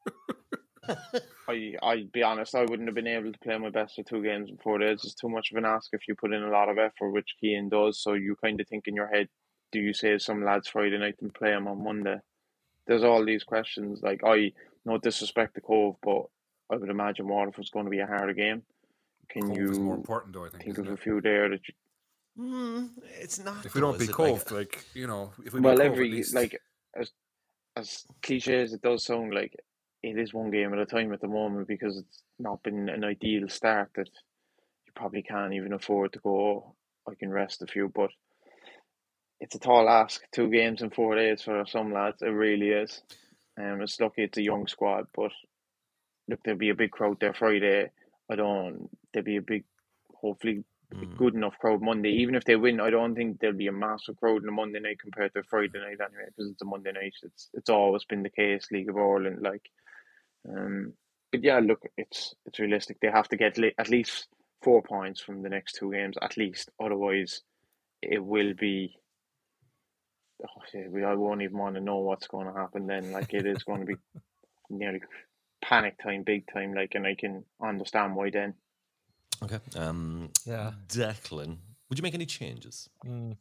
I 1.47 1.73
I'd 1.81 2.11
be 2.11 2.23
honest, 2.23 2.55
I 2.55 2.61
wouldn't 2.61 2.87
have 2.87 2.95
been 2.95 3.07
able 3.07 3.31
to 3.31 3.39
play 3.39 3.57
my 3.57 3.69
best 3.69 3.95
for 3.95 4.03
two 4.03 4.23
games 4.23 4.49
in 4.49 4.57
four 4.57 4.77
days. 4.79 5.01
It's 5.03 5.13
too 5.13 5.29
much 5.29 5.51
of 5.51 5.57
an 5.57 5.65
ask 5.65 5.89
if 5.93 6.07
you 6.07 6.15
put 6.15 6.33
in 6.33 6.43
a 6.43 6.49
lot 6.49 6.69
of 6.69 6.77
effort, 6.77 7.11
which 7.11 7.35
Cian 7.39 7.69
does. 7.69 8.01
So 8.01 8.13
you 8.13 8.35
kind 8.35 8.59
of 8.59 8.67
think 8.67 8.87
in 8.87 8.95
your 8.95 9.07
head, 9.07 9.27
do 9.71 9.79
you 9.79 9.93
save 9.93 10.21
some 10.21 10.43
lads 10.43 10.67
Friday 10.67 10.97
night 10.97 11.15
and 11.21 11.33
play 11.33 11.51
them 11.51 11.67
on 11.67 11.83
Monday? 11.83 12.17
There's 12.87 13.03
all 13.03 13.25
these 13.25 13.43
questions. 13.43 14.01
Like 14.01 14.21
I 14.25 14.51
no 14.85 14.97
disrespect 14.97 15.55
to 15.55 15.61
Cobh, 15.61 15.95
but 16.01 16.25
I 16.71 16.77
would 16.77 16.89
imagine 16.89 17.27
Waterford's 17.27 17.69
going 17.69 17.85
to 17.85 17.91
be 17.91 17.99
a 17.99 18.07
harder 18.07 18.33
game. 18.33 18.63
Can 19.29 19.47
Cobh 19.47 19.57
you 19.57 19.71
is 19.71 19.79
more 19.79 19.95
important, 19.95 20.33
though. 20.33 20.45
I 20.45 20.49
think. 20.49 20.63
think 20.63 20.73
isn't 20.73 20.87
of 20.87 20.93
a 20.93 20.97
few 20.97 21.21
there 21.21 21.49
that 21.49 21.67
you, 21.67 21.73
Mm, 22.37 22.89
it's 23.19 23.39
not. 23.39 23.65
If 23.65 23.75
we 23.75 23.81
don't 23.81 23.95
is 23.95 24.07
beat 24.07 24.09
it? 24.09 24.19
Like, 24.19 24.43
Cobh, 24.43 24.51
like, 24.51 24.85
you 24.95 25.05
know, 25.05 25.31
if 25.45 25.53
we 25.53 25.59
well, 25.59 25.75
beat 25.75 25.83
Cobh, 25.83 25.91
every 25.91 26.09
at 26.09 26.15
least, 26.15 26.33
like 26.33 26.59
as 26.95 27.11
as 27.75 28.05
cliche 28.21 28.61
as 28.61 28.73
it 28.73 28.81
does 28.81 29.05
sound, 29.05 29.33
like 29.33 29.55
it 30.03 30.19
is 30.19 30.33
one 30.33 30.51
game 30.51 30.73
at 30.73 30.79
a 30.79 30.85
time 30.85 31.13
at 31.13 31.21
the 31.21 31.27
moment 31.27 31.67
because 31.67 31.97
it's 31.97 32.23
not 32.37 32.61
been 32.61 32.89
an 32.89 33.03
ideal 33.03 33.47
start 33.47 33.89
that 33.95 34.09
you 34.85 34.91
probably 34.93 35.23
can't 35.23 35.53
even 35.53 35.73
afford 35.73 36.13
to 36.13 36.19
go. 36.19 36.75
I 37.09 37.15
can 37.15 37.31
rest 37.31 37.61
a 37.61 37.67
few, 37.67 37.89
but 37.93 38.11
it's 39.39 39.55
a 39.55 39.59
tall 39.59 39.89
ask. 39.89 40.21
Two 40.33 40.49
games 40.49 40.81
in 40.81 40.89
four 40.89 41.15
days 41.15 41.41
for 41.41 41.65
some 41.65 41.93
lads, 41.93 42.21
it 42.21 42.27
really 42.27 42.69
is. 42.69 43.01
Um, 43.57 43.81
it's 43.81 43.99
lucky 43.99 44.23
it's 44.23 44.37
a 44.37 44.43
young 44.43 44.67
squad, 44.67 45.07
but 45.15 45.31
look, 46.27 46.39
there'll 46.43 46.57
be 46.57 46.69
a 46.69 46.75
big 46.75 46.91
crowd 46.91 47.17
there 47.19 47.33
Friday. 47.33 47.89
I 48.29 48.35
don't. 48.35 48.89
There'll 49.13 49.25
be 49.25 49.37
a 49.37 49.41
big, 49.41 49.63
hopefully, 50.13 50.63
a 50.91 51.05
good 51.17 51.35
enough 51.35 51.57
crowd 51.59 51.81
Monday. 51.81 52.09
Even 52.09 52.35
if 52.35 52.45
they 52.45 52.55
win, 52.55 52.79
I 52.79 52.89
don't 52.89 53.15
think 53.15 53.39
there'll 53.39 53.55
be 53.55 53.67
a 53.67 53.71
massive 53.71 54.17
crowd 54.17 54.43
on 54.43 54.49
a 54.49 54.51
Monday 54.51 54.79
night 54.79 54.99
compared 54.99 55.33
to 55.33 55.39
a 55.39 55.43
Friday 55.43 55.79
night 55.79 55.99
anyway, 55.99 56.25
because 56.27 56.51
it's 56.51 56.61
a 56.61 56.65
Monday 56.65 56.91
night. 56.91 57.13
It's 57.23 57.49
it's 57.53 57.69
always 57.69 58.05
been 58.05 58.23
the 58.23 58.29
case. 58.29 58.67
League 58.71 58.89
of 58.89 58.97
Ireland, 58.97 59.39
like, 59.41 59.69
um, 60.49 60.93
but 61.31 61.43
yeah, 61.43 61.59
look, 61.59 61.81
it's 61.97 62.33
it's 62.45 62.59
realistic. 62.59 62.99
They 63.01 63.09
have 63.09 63.27
to 63.29 63.37
get 63.37 63.57
li- 63.57 63.73
at 63.77 63.89
least 63.89 64.27
four 64.61 64.81
points 64.81 65.19
from 65.21 65.41
the 65.41 65.49
next 65.49 65.73
two 65.75 65.91
games, 65.91 66.15
at 66.21 66.37
least. 66.37 66.69
Otherwise, 66.79 67.41
it 68.01 68.23
will 68.23 68.53
be. 68.53 68.95
Oh, 70.43 70.61
shit, 70.71 70.91
we 70.91 71.03
I 71.03 71.13
won't 71.15 71.41
even 71.41 71.57
want 71.57 71.75
to 71.75 71.81
know 71.81 71.97
what's 71.99 72.27
going 72.27 72.47
to 72.47 72.53
happen 72.59 72.85
then. 72.87 73.11
Like 73.11 73.33
it 73.33 73.45
is 73.45 73.63
going 73.63 73.79
to 73.81 73.85
be 73.85 73.95
nearly 74.69 74.99
panic 75.63 75.95
time, 76.03 76.23
big 76.23 76.45
time. 76.53 76.73
Like, 76.73 76.95
and 76.95 77.07
I 77.07 77.15
can 77.15 77.45
understand 77.61 78.15
why 78.15 78.29
then. 78.29 78.53
okay. 79.41 79.59
Um, 79.75 80.29
Yeah. 80.45 80.71
Declan, 80.89 81.57
would 81.89 81.97
you 81.97 82.03
make 82.03 82.13
any 82.15 82.25
changes? 82.25 82.89
Mm. 83.05 83.37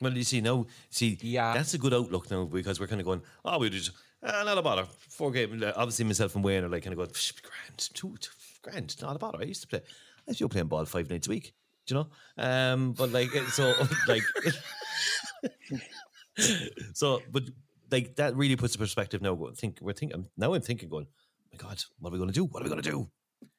Well, 0.00 0.12
you 0.16 0.24
see 0.24 0.40
now, 0.40 0.66
see, 0.90 1.18
Yeah. 1.20 1.54
that's 1.54 1.74
a 1.74 1.78
good 1.78 1.94
outlook 1.94 2.30
now 2.30 2.44
because 2.44 2.78
we're 2.78 2.86
kind 2.88 3.00
of 3.00 3.06
going, 3.06 3.22
oh, 3.44 3.58
we 3.58 3.70
just, 3.70 3.92
not 4.24 4.58
a 4.58 4.62
bother. 4.62 4.86
Four 5.08 5.30
games, 5.30 5.62
uh, 5.62 5.72
obviously 5.76 6.04
myself 6.04 6.34
and 6.34 6.44
Wayne 6.44 6.64
are 6.64 6.68
like 6.68 6.82
kind 6.82 6.92
of 6.92 6.98
going, 6.98 7.10
grand, 7.42 7.90
two, 7.94 8.14
two, 8.20 8.30
grand, 8.62 9.00
not 9.02 9.16
a 9.16 9.18
bother. 9.18 9.38
I 9.40 9.44
used 9.44 9.62
to 9.62 9.68
play, 9.68 9.80
I 9.80 10.30
used 10.30 10.38
to 10.38 10.48
be 10.48 10.52
playing 10.52 10.68
ball 10.68 10.84
five 10.84 11.10
nights 11.10 11.26
a 11.26 11.30
week, 11.30 11.54
do 11.86 11.94
you 11.94 12.00
know? 12.00 12.44
Um, 12.44 12.92
but 12.92 13.12
like, 13.12 13.30
so, 13.30 13.74
like, 14.08 14.22
so, 16.94 17.22
but 17.30 17.44
like 17.90 18.16
that 18.16 18.36
really 18.36 18.56
puts 18.56 18.72
the 18.72 18.78
perspective 18.78 19.22
now. 19.22 19.36
Think, 19.56 19.78
we're 19.80 19.92
thinking, 19.92 20.26
now 20.36 20.54
I'm 20.54 20.62
thinking, 20.62 20.88
going, 20.88 21.06
my 21.52 21.58
God, 21.58 21.82
what 21.98 22.10
are 22.10 22.12
we 22.12 22.18
going 22.18 22.30
to 22.30 22.34
do? 22.34 22.44
What 22.44 22.62
are 22.62 22.64
we 22.64 22.70
going 22.70 22.82
to 22.82 22.90
do? 22.90 23.08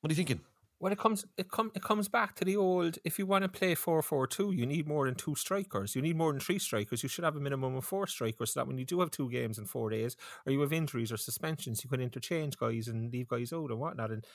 What 0.02 0.10
are 0.10 0.14
you 0.14 0.18
thinking? 0.18 0.42
Well, 0.80 0.92
it 0.92 1.00
comes 1.00 1.26
it 1.38 1.50
come 1.50 1.72
it 1.74 1.82
comes 1.82 2.10
back 2.10 2.36
to 2.36 2.46
the 2.46 2.58
old. 2.58 2.98
If 3.06 3.18
you 3.18 3.26
want 3.26 3.44
to 3.44 3.50
play 3.50 3.76
four 3.76 4.02
four 4.02 4.28
two, 4.28 4.52
you 4.52 4.66
need 4.66 4.88
more 4.88 5.06
than 5.06 5.16
two 5.16 5.34
strikers. 5.36 5.96
You 5.96 6.02
need 6.02 6.18
more 6.18 6.32
than 6.34 6.42
three 6.42 6.60
strikers. 6.60 7.02
You 7.02 7.10
should 7.10 7.24
have 7.24 7.38
a 7.38 7.40
minimum 7.40 7.76
of 7.76 7.86
four 7.86 8.08
strikers, 8.08 8.54
so 8.54 8.60
that 8.60 8.68
when 8.68 8.78
you 8.78 8.86
do 8.86 9.00
have 9.00 9.12
two 9.12 9.30
games 9.30 9.58
in 9.58 9.66
four 9.66 9.90
days, 9.90 10.18
or 10.46 10.52
you 10.52 10.60
have 10.62 10.74
injuries 10.74 11.12
or 11.12 11.18
suspensions, 11.18 11.84
you 11.84 11.90
can 11.90 12.02
interchange 12.02 12.58
guys 12.58 12.88
and 12.90 13.12
leave 13.12 13.30
guys 13.30 13.54
out 13.54 13.70
and 13.72 13.80
whatnot. 13.80 14.12
And 14.12 14.26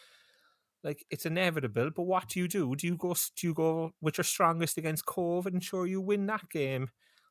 like 0.82 1.04
it's 1.10 1.26
inevitable. 1.26 1.90
But 1.94 2.02
what 2.04 2.28
do 2.28 2.40
you 2.40 2.48
do? 2.48 2.74
Do 2.74 2.86
you 2.86 2.96
go 2.96 3.14
do 3.36 3.46
you 3.46 3.54
go 3.54 3.92
with 4.00 4.18
your 4.18 4.24
strongest 4.24 4.78
against 4.78 5.06
Cobh 5.06 5.46
and 5.46 5.56
ensure 5.56 5.86
you 5.86 6.00
win 6.00 6.26
that 6.26 6.48
game, 6.50 6.88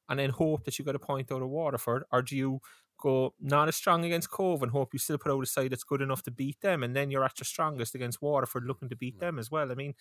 and 0.07 0.19
then 0.19 0.29
hope 0.31 0.65
that 0.65 0.77
you 0.79 0.85
get 0.85 0.95
a 0.95 0.99
point 0.99 1.31
out 1.31 1.41
of 1.41 1.49
Waterford, 1.49 2.03
or 2.11 2.21
do 2.21 2.35
you 2.37 2.59
go 3.01 3.33
not 3.39 3.67
as 3.67 3.75
strong 3.75 4.05
against 4.05 4.29
Cobh 4.29 4.61
and 4.63 4.71
hope 4.71 4.93
you 4.93 4.99
still 4.99 5.17
put 5.17 5.31
out 5.31 5.41
a 5.43 5.45
side 5.45 5.71
that's 5.71 5.83
good 5.83 6.01
enough 6.01 6.21
to 6.23 6.31
beat 6.31 6.61
them, 6.61 6.83
and 6.83 6.95
then 6.95 7.09
you're 7.11 7.23
at 7.23 7.39
your 7.39 7.45
strongest 7.45 7.95
against 7.95 8.21
Waterford, 8.21 8.65
looking 8.65 8.89
to 8.89 8.95
beat 8.95 9.19
them 9.19 9.39
as 9.39 9.49
well. 9.49 9.71
I 9.71 9.75
mean, 9.75 9.93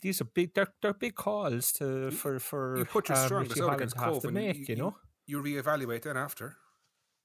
these 0.00 0.20
are 0.20 0.24
big. 0.24 0.54
They're 0.54 0.72
they're 0.82 0.94
big 0.94 1.14
calls 1.14 1.72
to 1.74 2.10
for 2.10 2.38
for 2.38 2.78
you 2.78 2.84
put 2.84 3.08
your 3.08 3.18
um, 3.18 3.24
strongest 3.26 3.56
Richie 3.56 3.68
out 3.68 3.74
against 3.76 3.96
Cobh, 3.96 4.20
to 4.22 4.28
and 4.28 4.34
make. 4.34 4.56
you, 4.58 4.64
You 4.68 4.76
know, 4.76 4.96
you 5.26 5.42
reevaluate 5.42 6.02
then 6.02 6.16
after. 6.16 6.56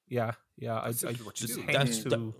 yeah, 0.07 0.33
yeah. 0.57 0.75
I, 0.75 0.79
I 0.79 0.85
That's 0.87 0.99
simply 1.01 1.25
what 1.25 1.41
you 1.41 1.47
do. 1.47 1.55
tend 1.55 1.67
That's- 1.69 2.03
to 2.03 2.09
that- 2.09 2.33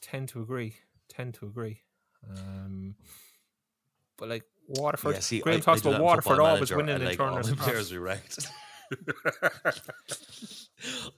tend 0.00 0.28
to 0.30 0.40
agree. 0.42 0.74
Tend 1.08 1.34
to 1.34 1.46
agree. 1.46 1.80
Um, 2.28 2.94
but 4.16 4.28
like 4.28 4.44
Waterford, 4.68 5.14
Yeah, 5.14 5.20
see, 5.20 5.40
Graham 5.40 5.58
I- 5.58 5.60
talks 5.60 5.84
I 5.84 5.88
about 5.90 5.98
that 5.98 6.04
Waterford 6.04 6.38
always 6.38 6.70
Manager, 6.70 6.76
winning 6.76 6.94
and, 6.96 7.02
in 7.02 7.08
like, 7.08 7.20
all 7.20 7.30
Turner's 7.30 7.50
my 7.50 7.56
Cross. 7.56 7.68
players 7.68 7.94
wrecked. 7.96 8.46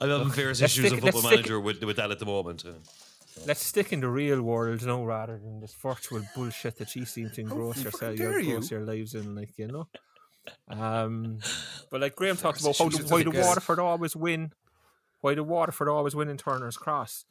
I'm 0.00 0.08
having 0.10 0.30
various 0.32 0.60
let's 0.60 0.72
issues 0.74 0.86
stick- 0.88 0.98
of 0.98 1.04
let's 1.04 1.16
Football 1.16 1.30
stick- 1.30 1.38
Manager 1.40 1.60
with, 1.60 1.82
with 1.84 1.96
that 1.96 2.10
at 2.10 2.18
the 2.18 2.26
moment. 2.26 2.64
Let's 3.46 3.64
stick 3.64 3.92
in 3.94 4.00
the 4.00 4.08
real 4.08 4.42
world, 4.42 4.84
no, 4.84 5.04
rather 5.04 5.38
than 5.38 5.60
this 5.60 5.74
virtual 5.74 6.22
bullshit 6.34 6.76
that 6.78 6.94
you 6.94 7.06
seem 7.06 7.30
to 7.30 7.40
engross 7.40 7.76
fucking 7.76 7.84
yourself, 7.84 8.16
dare 8.16 8.30
your, 8.40 8.40
engross 8.40 8.70
you. 8.70 8.76
your 8.76 8.86
lives 8.86 9.14
in, 9.14 9.34
like 9.34 9.56
you 9.56 9.68
know. 9.68 9.88
Um, 10.68 11.38
but 11.90 12.00
like 12.02 12.14
Graham 12.14 12.36
talked 12.36 12.60
about 12.60 12.76
how 12.76 12.88
the, 12.90 13.04
why 13.04 13.22
the 13.22 13.30
Waterford 13.30 13.78
always 13.78 14.14
win, 14.14 14.52
why 15.22 15.34
the 15.34 15.44
Waterford 15.44 15.88
always 15.88 16.14
win 16.14 16.28
in 16.28 16.36
Turner's 16.36 16.76
Cross. 16.76 17.24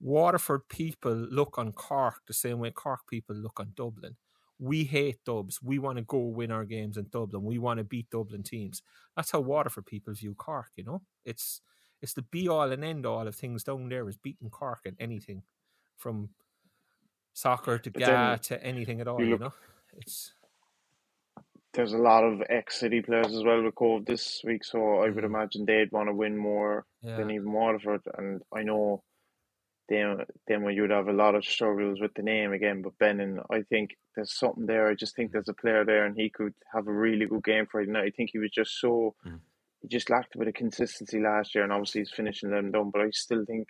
Waterford 0.00 0.68
people 0.68 1.12
look 1.14 1.58
on 1.58 1.72
Cork 1.72 2.22
the 2.26 2.34
same 2.34 2.58
way 2.58 2.70
Cork 2.70 3.00
people 3.08 3.34
look 3.34 3.58
on 3.58 3.72
Dublin. 3.74 4.16
We 4.58 4.84
hate 4.84 5.24
dubs. 5.24 5.60
We 5.62 5.78
want 5.78 5.98
to 5.98 6.04
go 6.04 6.18
win 6.18 6.50
our 6.52 6.64
games 6.64 6.96
in 6.96 7.06
Dublin. 7.10 7.42
We 7.42 7.58
want 7.58 7.78
to 7.78 7.84
beat 7.84 8.10
Dublin 8.10 8.42
teams. 8.42 8.82
That's 9.16 9.30
how 9.30 9.40
Waterford 9.40 9.86
people 9.86 10.14
view 10.14 10.34
Cork. 10.34 10.70
You 10.76 10.84
know, 10.84 11.02
it's 11.24 11.60
it's 12.00 12.12
the 12.12 12.22
be 12.22 12.48
all 12.48 12.70
and 12.70 12.84
end 12.84 13.06
all 13.06 13.26
of 13.26 13.34
things 13.34 13.64
down 13.64 13.88
there 13.88 14.08
is 14.08 14.16
beating 14.16 14.50
Cork 14.50 14.80
at 14.86 14.94
anything, 15.00 15.42
from 15.96 16.30
soccer 17.32 17.78
to 17.78 17.90
GAA 17.90 18.36
to 18.36 18.62
anything 18.64 19.00
at 19.00 19.08
all. 19.08 19.20
you 19.20 19.26
You 19.26 19.38
know, 19.38 19.52
it's 19.96 20.34
There's 21.72 21.92
a 21.92 21.98
lot 21.98 22.24
of 22.24 22.42
ex 22.48 22.78
City 22.78 23.00
players 23.00 23.34
as 23.34 23.44
well 23.44 23.62
with 23.62 23.74
Cobh 23.74 24.04
this 24.04 24.42
week, 24.44 24.64
so 24.64 24.98
I 24.98 25.08
would 25.08 25.16
mm-hmm. 25.16 25.24
imagine 25.24 25.64
they'd 25.64 25.92
want 25.92 26.08
to 26.08 26.14
win 26.14 26.36
more 26.36 26.84
yeah. 27.02 27.16
than 27.16 27.30
even 27.30 27.52
Waterford. 27.52 28.02
And 28.16 28.42
I 28.54 28.62
know 28.62 29.02
then 29.92 30.24
then 30.48 30.62
when 30.62 30.74
you'd 30.74 30.90
have 30.90 31.08
a 31.08 31.12
lot 31.12 31.34
of 31.34 31.44
struggles 31.44 32.00
with 32.00 32.14
the 32.14 32.22
name 32.22 32.52
again, 32.52 32.82
but 32.82 32.98
Benin, 32.98 33.40
I 33.50 33.62
think 33.62 33.96
there's 34.16 34.32
something 34.32 34.66
there. 34.66 34.88
I 34.88 34.94
just 34.94 35.14
think 35.14 35.30
there's 35.32 35.48
a 35.48 35.54
player 35.54 35.84
there, 35.84 36.04
and 36.06 36.16
he 36.16 36.30
could 36.30 36.54
have 36.72 36.86
a 36.88 36.92
really 36.92 37.26
good 37.26 37.44
game 37.44 37.66
Friday 37.70 37.90
night. 37.90 38.04
I 38.06 38.10
think 38.10 38.30
he 38.32 38.38
was 38.38 38.50
just 38.50 38.80
so 38.80 39.14
Mm. 39.26 39.40
he 39.82 39.88
just 39.88 40.10
lacked 40.10 40.34
a 40.34 40.38
bit 40.38 40.48
of 40.48 40.54
consistency 40.54 41.20
last 41.20 41.54
year, 41.54 41.64
and 41.64 41.72
obviously 41.72 42.00
he's 42.02 42.10
finishing 42.12 42.50
them 42.50 42.70
down. 42.72 42.90
But 42.90 43.02
I 43.02 43.10
still 43.10 43.44
think 43.44 43.68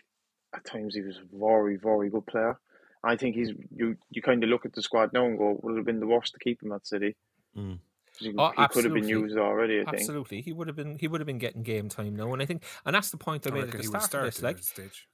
at 0.55 0.65
times 0.65 0.95
he 0.95 1.01
was 1.03 1.19
a 1.19 1.37
very 1.37 1.77
very 1.77 2.09
good 2.11 2.27
player. 2.27 2.59
I 3.05 3.17
think 3.17 3.35
he's 3.35 3.51
you 3.75 3.97
you 4.11 4.23
kind 4.23 4.45
of 4.45 4.51
look 4.51 4.65
at 4.65 4.75
the 4.75 4.83
squad 4.83 5.13
now 5.13 5.25
and 5.27 5.37
go, 5.39 5.59
would 5.63 5.73
it 5.75 5.77
have 5.79 5.87
been 5.87 6.01
the 6.01 6.07
worst 6.07 6.35
to 6.35 6.39
keep 6.39 6.63
him 6.63 6.73
at 6.73 6.87
City? 6.87 7.17
Mm. 7.57 7.79
'Cause 8.13 8.27
He, 8.27 8.35
Oh, 8.37 8.51
he 8.57 8.69
could 8.69 8.85
have 8.85 8.93
been 8.95 9.09
used 9.09 9.39
already. 9.39 9.81
I 9.81 9.85
think. 9.85 9.95
Absolutely, 10.01 10.43
he 10.43 10.53
would 10.53 10.67
have 10.69 10.77
been. 10.77 10.99
He 10.99 11.09
would 11.09 11.21
have 11.21 11.27
been 11.27 11.39
getting 11.39 11.63
game 11.63 11.89
time 11.89 12.15
now, 12.15 12.31
and 12.33 12.43
I 12.43 12.47
think, 12.47 12.63
and 12.85 12.95
that's 12.95 13.11
the 13.11 13.17
point 13.17 13.47
I 13.47 13.51
I 13.51 13.55
made 13.55 13.61
at 13.61 13.65
reckon 13.67 13.79
the 13.79 13.83
he 13.85 13.89
would 13.89 14.03
start 14.03 14.27
of 14.27 14.35
this. 14.35 14.39
at 14.39 14.45
Like, 14.45 14.59
stage. 14.59 15.09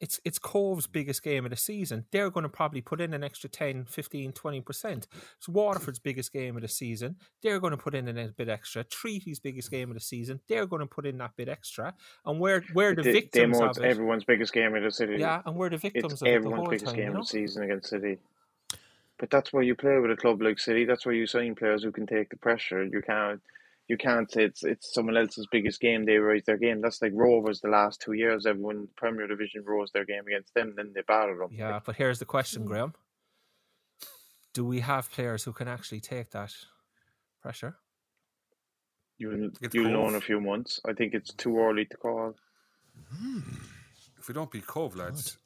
It's 0.00 0.20
it's 0.24 0.38
Cobh's 0.38 0.86
biggest 0.86 1.22
game 1.22 1.44
of 1.44 1.50
the 1.50 1.56
season. 1.56 2.04
They're 2.12 2.30
going 2.30 2.44
to 2.44 2.48
probably 2.48 2.80
put 2.80 3.00
in 3.00 3.14
an 3.14 3.24
extra 3.24 3.48
10, 3.50 3.86
15, 3.86 4.32
20%. 4.32 5.06
It's 5.38 5.48
Waterford's 5.48 5.98
biggest 5.98 6.32
game 6.32 6.54
of 6.56 6.62
the 6.62 6.68
season. 6.68 7.16
They're 7.42 7.58
going 7.58 7.72
to 7.72 7.76
put 7.76 7.94
in 7.94 8.06
a 8.08 8.28
bit 8.28 8.48
extra. 8.48 8.84
Treaty's 8.84 9.40
biggest 9.40 9.70
game 9.70 9.90
of 9.90 9.94
the 9.94 10.00
season. 10.00 10.40
They're 10.48 10.66
going 10.66 10.80
to 10.80 10.86
put 10.86 11.04
in 11.06 11.18
that 11.18 11.32
bit 11.36 11.48
extra. 11.48 11.94
And 12.24 12.38
we're, 12.38 12.62
we're 12.74 12.94
the 12.94 13.02
They- 13.02 13.12
victims 13.12 13.58
Demo, 13.58 13.70
of 13.70 13.78
it. 13.78 13.84
everyone's 13.84 14.24
biggest 14.24 14.52
game 14.52 14.74
of 14.74 14.82
the 14.82 14.90
city. 14.92 15.16
Yeah, 15.18 15.42
and 15.44 15.56
we're 15.56 15.70
the 15.70 15.78
victims 15.78 16.12
it's 16.12 16.22
of 16.22 16.26
the 16.26 16.32
everyone's 16.32 16.68
biggest 16.68 16.86
time, 16.86 16.94
game 16.94 17.04
you 17.06 17.12
know? 17.14 17.20
of 17.20 17.26
the 17.26 17.30
season 17.30 17.62
against 17.64 17.88
City. 17.90 18.18
But 19.18 19.30
that's 19.30 19.52
why 19.52 19.62
you 19.62 19.74
play 19.74 19.98
with 19.98 20.12
a 20.12 20.16
club 20.16 20.40
like 20.40 20.60
City. 20.60 20.84
That's 20.84 21.04
why 21.04 21.12
you 21.12 21.26
sign 21.26 21.56
players 21.56 21.82
who 21.82 21.90
can 21.90 22.06
take 22.06 22.30
the 22.30 22.36
pressure. 22.36 22.84
You 22.84 23.02
can't, 23.02 23.40
you 23.88 23.96
can't 23.96 24.30
say 24.30 24.44
it's 24.44 24.62
it's 24.64 24.92
someone 24.92 25.16
else's 25.16 25.46
biggest 25.50 25.80
game. 25.80 26.04
They 26.04 26.18
raise 26.18 26.44
their 26.44 26.58
game. 26.58 26.80
That's 26.82 27.00
like 27.00 27.12
Rovers 27.14 27.60
the 27.60 27.68
last 27.68 28.00
two 28.02 28.12
years. 28.12 28.44
Everyone 28.44 28.86
Premier 28.96 29.26
Division 29.26 29.64
rose 29.66 29.90
their 29.92 30.04
game 30.04 30.26
against 30.26 30.54
them, 30.54 30.74
then 30.76 30.92
they 30.94 31.00
battled 31.08 31.40
them. 31.40 31.48
Yeah, 31.50 31.80
but 31.84 31.96
here's 31.96 32.18
the 32.18 32.26
question, 32.26 32.62
hmm. 32.62 32.68
Graham. 32.68 32.94
Do 34.52 34.64
we 34.64 34.80
have 34.80 35.10
players 35.10 35.44
who 35.44 35.52
can 35.52 35.68
actually 35.68 36.00
take 36.00 36.30
that 36.32 36.54
pressure? 37.40 37.78
You'll 39.16 39.50
It's 39.60 39.74
you'll 39.74 39.90
know 39.90 40.08
in 40.08 40.14
a 40.14 40.20
few 40.20 40.40
months. 40.40 40.80
I 40.86 40.92
think 40.92 41.14
it's 41.14 41.30
hmm. 41.30 41.38
too 41.38 41.58
early 41.58 41.86
to 41.86 41.96
call. 41.96 42.34
Hmm. 43.10 43.40
If 44.18 44.28
we 44.28 44.34
don't 44.34 44.50
beat 44.50 44.66
Cobh, 44.66 44.96
lads, 44.96 45.38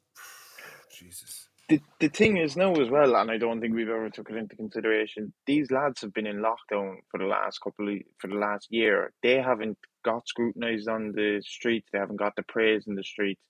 Jesus. 0.99 1.47
The 1.73 1.81
the 1.99 2.09
thing 2.09 2.37
is 2.37 2.55
now 2.55 2.73
as 2.75 2.91
well, 2.91 3.15
and 3.15 3.31
I 3.31 3.39
don't 3.39 3.59
think 3.59 3.73
we've 3.73 3.89
ever 3.89 4.11
took 4.11 4.29
it 4.29 4.35
into 4.35 4.55
consideration. 4.55 5.33
These 5.47 5.71
lads 5.71 6.01
have 6.01 6.13
been 6.13 6.27
in 6.27 6.43
lockdown 6.43 6.97
for 7.09 7.17
the 7.17 7.25
last 7.25 7.61
couple 7.63 7.89
of 7.89 7.99
for 8.19 8.27
the 8.27 8.35
last 8.35 8.67
year. 8.69 9.11
They 9.23 9.41
haven't 9.41 9.79
got 10.05 10.27
scrutinised 10.27 10.87
on 10.87 11.13
the 11.13 11.41
streets. 11.43 11.89
They 11.91 11.97
haven't 11.97 12.17
got 12.17 12.35
the 12.35 12.43
praise 12.43 12.85
in 12.85 12.93
the 12.93 13.03
streets. 13.03 13.41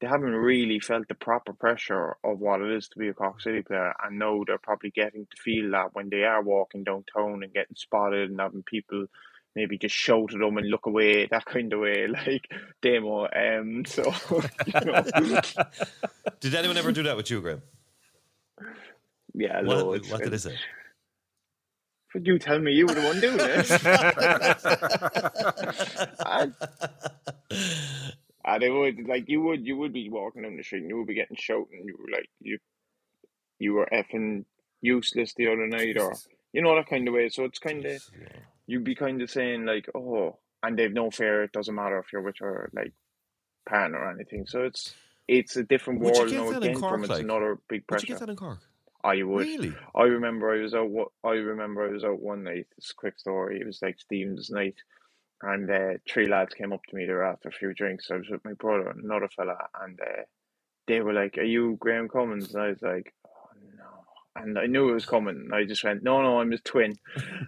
They 0.00 0.06
haven't 0.06 0.30
really 0.30 0.78
felt 0.78 1.08
the 1.08 1.16
proper 1.16 1.54
pressure 1.54 2.16
of 2.22 2.38
what 2.38 2.60
it 2.60 2.70
is 2.70 2.88
to 2.90 3.00
be 3.00 3.08
a 3.08 3.14
Cork 3.14 3.40
City 3.40 3.62
player. 3.62 3.92
And 4.04 4.16
now 4.16 4.42
they're 4.46 4.58
probably 4.58 4.90
getting 4.90 5.26
to 5.26 5.42
feel 5.42 5.72
that 5.72 5.94
when 5.94 6.08
they 6.08 6.22
are 6.22 6.42
walking 6.42 6.84
downtown 6.84 7.42
and 7.42 7.52
getting 7.52 7.74
spotted 7.74 8.30
and 8.30 8.40
having 8.40 8.62
people 8.62 9.06
maybe 9.54 9.78
just 9.78 9.94
shout 9.94 10.32
at 10.32 10.38
them 10.40 10.56
and 10.56 10.68
look 10.68 10.86
away, 10.86 11.26
that 11.30 11.44
kind 11.44 11.72
of 11.72 11.80
way, 11.80 12.06
like 12.26 12.50
demo. 12.80 13.26
Um, 13.34 13.84
so 13.84 14.02
you 14.66 14.80
know, 14.84 15.40
Did 16.40 16.54
anyone 16.54 16.76
ever 16.76 16.92
do 16.92 17.02
that 17.04 17.16
with 17.16 17.30
you, 17.30 17.40
Graham? 17.40 17.62
yeah, 19.34 19.62
What, 19.62 19.78
loads. 19.78 20.10
what 20.10 20.22
did 20.22 20.32
they 20.32 20.38
say? 20.38 20.56
Would 22.14 22.26
you 22.26 22.38
tell 22.38 22.58
me 22.58 22.72
you 22.72 22.86
were 22.86 22.94
the 22.94 23.00
one 23.02 23.20
doing 23.20 23.38
it? 23.40 23.70
and, 28.44 28.62
it 28.62 28.70
would 28.70 29.08
like 29.08 29.28
you 29.28 29.40
would 29.40 29.66
you 29.66 29.76
would 29.78 29.92
be 29.94 30.10
walking 30.10 30.42
down 30.42 30.56
the 30.58 30.62
street 30.62 30.80
and 30.82 30.90
you 30.90 30.98
would 30.98 31.06
be 31.06 31.14
getting 31.14 31.36
shouting. 31.38 31.84
You 31.86 31.96
were 31.98 32.10
like 32.12 32.28
you 32.40 32.58
you 33.58 33.72
were 33.72 33.88
effing 33.90 34.44
useless 34.82 35.32
the 35.34 35.46
other 35.48 35.66
night, 35.66 35.96
or 35.96 36.14
you 36.52 36.60
know 36.60 36.74
that 36.76 36.88
kind 36.90 37.08
of 37.08 37.14
way. 37.14 37.30
So 37.30 37.44
it's 37.44 37.58
kind 37.58 37.84
of 37.86 38.02
you'd 38.66 38.84
be 38.84 38.94
kind 38.94 39.20
of 39.22 39.30
saying 39.30 39.64
like, 39.64 39.88
oh, 39.94 40.38
and 40.62 40.78
they've 40.78 40.92
no 40.92 41.10
fear. 41.10 41.42
It 41.44 41.52
doesn't 41.52 41.74
matter 41.74 41.98
if 41.98 42.12
you're 42.12 42.22
with 42.22 42.40
your 42.40 42.70
like 42.72 42.92
partner 43.68 43.98
or 43.98 44.10
anything. 44.10 44.46
So 44.46 44.62
it's 44.62 44.94
it's 45.28 45.56
a 45.56 45.62
different 45.62 46.00
Would 46.00 46.16
you 46.16 46.42
world 46.42 46.52
now 46.52 46.58
again 46.58 46.74
Cork, 46.80 46.92
from 46.92 47.02
it's 47.02 47.10
like? 47.10 47.22
another 47.22 47.58
big 47.68 47.86
pressure. 47.86 48.02
Would 48.02 48.08
you 48.08 48.14
get 48.14 48.20
that 48.20 48.30
in 48.30 48.36
Cork? 48.36 48.58
I 49.04 49.22
would. 49.22 49.46
Really? 49.46 49.74
I 49.96 50.02
remember 50.04 50.52
I 50.52 50.62
was 50.62 50.74
out. 50.74 50.90
I 51.24 51.30
remember 51.30 51.86
I 51.88 51.92
was 51.92 52.04
out 52.04 52.20
one 52.20 52.44
night. 52.44 52.66
This 52.76 52.90
a 52.90 52.94
quick 52.94 53.18
story. 53.18 53.60
It 53.60 53.66
was 53.66 53.80
like 53.82 53.98
Stephen's 53.98 54.50
night, 54.50 54.76
and 55.42 55.68
uh, 55.70 55.94
three 56.08 56.28
lads 56.28 56.54
came 56.54 56.72
up 56.72 56.82
to 56.88 56.96
me 56.96 57.06
there 57.06 57.24
after 57.24 57.48
a 57.48 57.52
few 57.52 57.74
drinks. 57.74 58.10
I 58.10 58.16
was 58.16 58.28
with 58.30 58.44
my 58.44 58.52
brother 58.52 58.90
and 58.90 59.02
another 59.04 59.28
fella, 59.28 59.56
and 59.80 59.98
uh, 60.00 60.22
they 60.86 61.00
were 61.00 61.12
like, 61.12 61.36
"Are 61.38 61.42
you 61.42 61.76
Graham 61.80 62.08
Cummins?" 62.08 62.54
And 62.54 62.62
I 62.62 62.68
was 62.68 62.82
like! 62.82 63.12
And 64.34 64.58
I 64.58 64.66
knew 64.66 64.88
it 64.88 64.94
was 64.94 65.04
coming. 65.04 65.36
And 65.36 65.54
I 65.54 65.64
just 65.64 65.84
went, 65.84 66.02
"No, 66.02 66.22
no, 66.22 66.40
I'm 66.40 66.50
his 66.50 66.62
twin." 66.62 66.94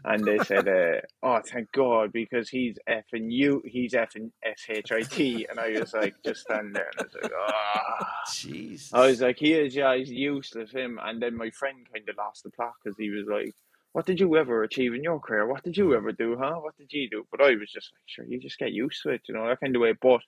And 0.04 0.24
they 0.24 0.38
said, 0.38 0.68
uh, 0.68 1.00
"Oh, 1.22 1.40
thank 1.46 1.72
God, 1.72 2.12
because 2.12 2.48
he's 2.48 2.76
effing 2.88 3.32
you. 3.32 3.62
He's 3.64 3.94
effing 3.94 4.30
S 4.44 4.66
H 4.68 4.92
I 4.92 5.02
T." 5.02 5.46
And 5.48 5.58
I 5.58 5.78
was 5.80 5.94
like, 5.94 6.14
just 6.24 6.42
stand 6.42 6.76
there, 6.76 6.90
and 6.98 7.00
I 7.00 7.04
was 7.04 7.22
like, 7.22 7.32
"Ah." 7.36 8.22
Jeez. 8.28 8.90
I 8.92 9.06
was 9.06 9.20
like, 9.20 9.38
he 9.38 9.52
is, 9.52 9.74
yeah, 9.74 9.96
he's 9.96 10.10
useless, 10.10 10.72
him. 10.72 10.98
And 11.02 11.20
then 11.20 11.36
my 11.36 11.50
friend 11.50 11.86
kind 11.92 12.08
of 12.08 12.16
lost 12.16 12.42
the 12.42 12.50
plot 12.50 12.72
because 12.82 12.96
he 12.98 13.10
was 13.10 13.26
like, 13.26 13.54
what 13.92 14.06
did 14.06 14.18
you 14.18 14.36
ever 14.36 14.62
achieve 14.64 14.92
in 14.94 15.04
your 15.04 15.20
career? 15.20 15.46
What 15.46 15.62
did 15.62 15.76
you 15.76 15.94
ever 15.94 16.10
do, 16.10 16.36
huh? 16.36 16.56
What 16.56 16.76
did 16.76 16.92
you 16.92 17.08
do? 17.08 17.26
But 17.30 17.40
I 17.40 17.54
was 17.54 17.70
just 17.70 17.92
like, 17.92 18.02
sure, 18.06 18.24
you 18.24 18.40
just 18.40 18.58
get 18.58 18.72
used 18.72 19.02
to 19.02 19.10
it, 19.10 19.22
you 19.28 19.34
know, 19.34 19.46
that 19.46 19.60
kind 19.60 19.76
of 19.76 19.82
way. 19.82 19.92
But 20.00 20.20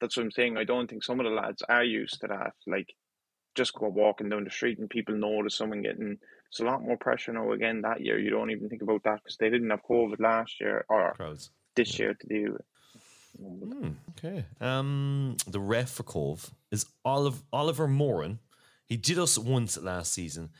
that's 0.00 0.16
what 0.16 0.24
I'm 0.24 0.32
saying. 0.32 0.56
I 0.56 0.64
don't 0.64 0.90
think 0.90 1.04
some 1.04 1.20
of 1.20 1.24
the 1.24 1.30
lads 1.30 1.62
are 1.68 1.84
used 1.84 2.20
to 2.22 2.26
that. 2.26 2.54
Like, 2.66 2.92
just 3.54 3.74
go 3.74 3.88
walking 3.88 4.28
down 4.28 4.44
the 4.44 4.50
street 4.50 4.78
and 4.78 4.88
people 4.88 5.14
notice 5.14 5.56
someone 5.56 5.82
getting. 5.82 6.18
It's 6.48 6.60
a 6.60 6.64
lot 6.64 6.82
more 6.82 6.96
pressure 6.96 7.32
now 7.32 7.52
again 7.52 7.80
that 7.82 8.00
year. 8.00 8.18
You 8.18 8.30
don't 8.30 8.50
even 8.50 8.68
think 8.68 8.82
about 8.82 9.04
that 9.04 9.20
because 9.22 9.36
they 9.38 9.48
didn't 9.48 9.70
have 9.70 9.82
COVID 9.88 10.20
last 10.20 10.60
year 10.60 10.84
or 10.88 11.14
Crowds. 11.14 11.50
this 11.74 11.98
year 11.98 12.14
to 12.14 12.26
deal 12.26 12.52
with. 12.52 12.62
Hmm, 13.38 13.92
okay. 14.10 14.44
Um, 14.60 15.36
the 15.46 15.60
ref 15.60 15.90
for 15.90 16.02
Cobh 16.02 16.50
is 16.70 16.84
Olive, 17.04 17.42
Oliver 17.52 17.88
Moran. 17.88 18.38
He 18.86 18.98
did 18.98 19.18
us 19.18 19.38
once 19.38 19.78
last 19.78 20.12
season, 20.12 20.50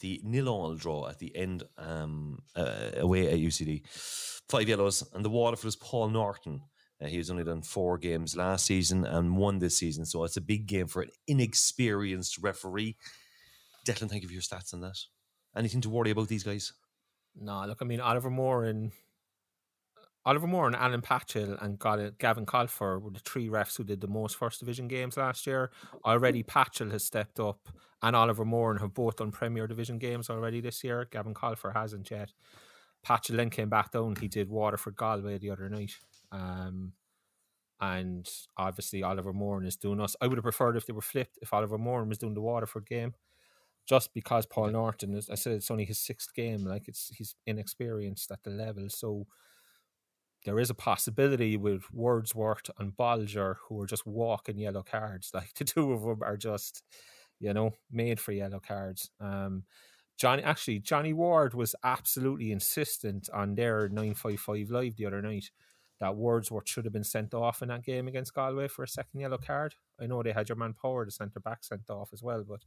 the 0.00 0.20
nil 0.24 0.48
all 0.48 0.74
draw 0.74 1.08
at 1.08 1.18
the 1.18 1.34
end 1.36 1.62
um, 1.78 2.42
uh, 2.56 2.90
away 2.96 3.30
at 3.30 3.38
UCD. 3.38 3.82
Five 4.48 4.68
yellows, 4.68 5.04
and 5.14 5.24
the 5.24 5.30
Waterford 5.30 5.68
is 5.68 5.76
Paul 5.76 6.08
Norton. 6.08 6.62
Uh, 7.02 7.06
he 7.06 7.18
was 7.18 7.30
only 7.30 7.44
done 7.44 7.62
four 7.62 7.98
games 7.98 8.36
last 8.36 8.66
season 8.66 9.04
and 9.04 9.36
one 9.36 9.58
this 9.58 9.76
season, 9.76 10.04
so 10.04 10.24
it's 10.24 10.36
a 10.36 10.42
big 10.42 10.66
game 10.66 10.86
for 10.86 11.02
an 11.02 11.10
inexperienced 11.26 12.38
referee. 12.38 12.96
Declan, 13.86 14.08
thank 14.08 14.22
you 14.22 14.28
for 14.28 14.34
your 14.34 14.42
stats 14.42 14.72
on 14.72 14.80
that. 14.80 14.98
Anything 15.56 15.80
to 15.80 15.90
worry 15.90 16.10
about 16.10 16.28
these 16.28 16.44
guys? 16.44 16.72
No, 17.34 17.64
look, 17.66 17.78
I 17.80 17.84
mean 17.84 18.00
Oliver 18.00 18.30
Moran 18.30 18.68
and 18.68 18.92
Oliver 20.24 20.46
Moran 20.46 20.74
and 20.74 20.82
Alan 20.82 21.02
Patchell 21.02 21.60
and 21.60 21.78
Gavin 22.18 22.46
Colfer 22.46 23.00
were 23.00 23.10
the 23.10 23.18
three 23.18 23.48
refs 23.48 23.76
who 23.76 23.84
did 23.84 24.00
the 24.00 24.06
most 24.06 24.36
first 24.36 24.60
division 24.60 24.86
games 24.86 25.16
last 25.16 25.46
year. 25.46 25.72
Already 26.04 26.44
Patchell 26.44 26.92
has 26.92 27.02
stepped 27.02 27.40
up 27.40 27.68
and 28.02 28.14
Oliver 28.14 28.44
Moran 28.44 28.78
have 28.78 28.94
both 28.94 29.16
done 29.16 29.32
Premier 29.32 29.66
Division 29.66 29.98
games 29.98 30.30
already 30.30 30.60
this 30.60 30.84
year. 30.84 31.08
Gavin 31.10 31.34
Colfer 31.34 31.72
hasn't 31.72 32.10
yet. 32.10 32.32
Patchell 33.04 33.36
then 33.36 33.50
came 33.50 33.68
back 33.68 33.90
down. 33.90 34.14
He 34.14 34.28
did 34.28 34.48
Waterford 34.48 34.94
Galway 34.94 35.38
the 35.38 35.50
other 35.50 35.68
night. 35.68 35.96
Um, 36.32 36.94
and 37.80 38.28
obviously 38.56 39.02
Oliver 39.02 39.32
Moran 39.32 39.66
is 39.66 39.76
doing 39.76 40.00
us. 40.00 40.16
I 40.20 40.28
would 40.28 40.38
have 40.38 40.44
preferred 40.44 40.76
if 40.76 40.86
they 40.86 40.92
were 40.92 41.02
flipped, 41.02 41.38
if 41.42 41.52
Oliver 41.52 41.78
Moran 41.78 42.08
was 42.08 42.18
doing 42.18 42.34
the 42.34 42.40
Waterford 42.40 42.86
game 42.86 43.14
just 43.86 44.14
because 44.14 44.46
Paul 44.46 44.70
Norton 44.70 45.14
is, 45.14 45.28
I 45.28 45.34
said 45.34 45.54
it's 45.54 45.70
only 45.70 45.84
his 45.84 45.98
sixth 45.98 46.34
game, 46.34 46.64
like 46.64 46.88
it's 46.88 47.10
he's 47.16 47.34
inexperienced 47.46 48.30
at 48.30 48.42
the 48.44 48.50
level. 48.50 48.88
So 48.88 49.26
there 50.44 50.58
is 50.58 50.70
a 50.70 50.74
possibility 50.74 51.56
with 51.56 51.92
Wordsworth 51.92 52.70
and 52.78 52.96
Bolger 52.96 53.56
who 53.68 53.80
are 53.80 53.86
just 53.86 54.06
walking 54.06 54.58
yellow 54.58 54.82
cards. 54.82 55.30
Like 55.34 55.54
the 55.54 55.64
two 55.64 55.92
of 55.92 56.02
them 56.02 56.22
are 56.22 56.36
just, 56.36 56.82
you 57.40 57.52
know, 57.52 57.72
made 57.90 58.20
for 58.20 58.32
yellow 58.32 58.60
cards. 58.60 59.10
Um, 59.20 59.64
Johnny 60.18 60.42
actually 60.42 60.78
Johnny 60.80 61.12
Ward 61.12 61.54
was 61.54 61.74
absolutely 61.82 62.52
insistent 62.52 63.28
on 63.32 63.54
their 63.54 63.88
nine 63.88 64.14
five 64.14 64.40
five 64.40 64.70
live 64.70 64.96
the 64.96 65.06
other 65.06 65.22
night 65.22 65.50
that 66.02 66.16
Wordsworth 66.16 66.68
should 66.68 66.84
have 66.84 66.92
been 66.92 67.04
sent 67.04 67.32
off 67.32 67.62
in 67.62 67.68
that 67.68 67.84
game 67.84 68.08
against 68.08 68.34
Galway 68.34 68.66
for 68.66 68.82
a 68.82 68.88
second 68.88 69.20
yellow 69.20 69.38
card. 69.38 69.76
I 70.00 70.06
know 70.06 70.20
they 70.20 70.32
had 70.32 70.48
your 70.48 70.56
man 70.56 70.74
Power, 70.74 71.04
the 71.04 71.12
centre 71.12 71.38
back, 71.38 71.62
sent 71.62 71.88
off 71.88 72.10
as 72.12 72.24
well, 72.24 72.42
but 72.46 72.64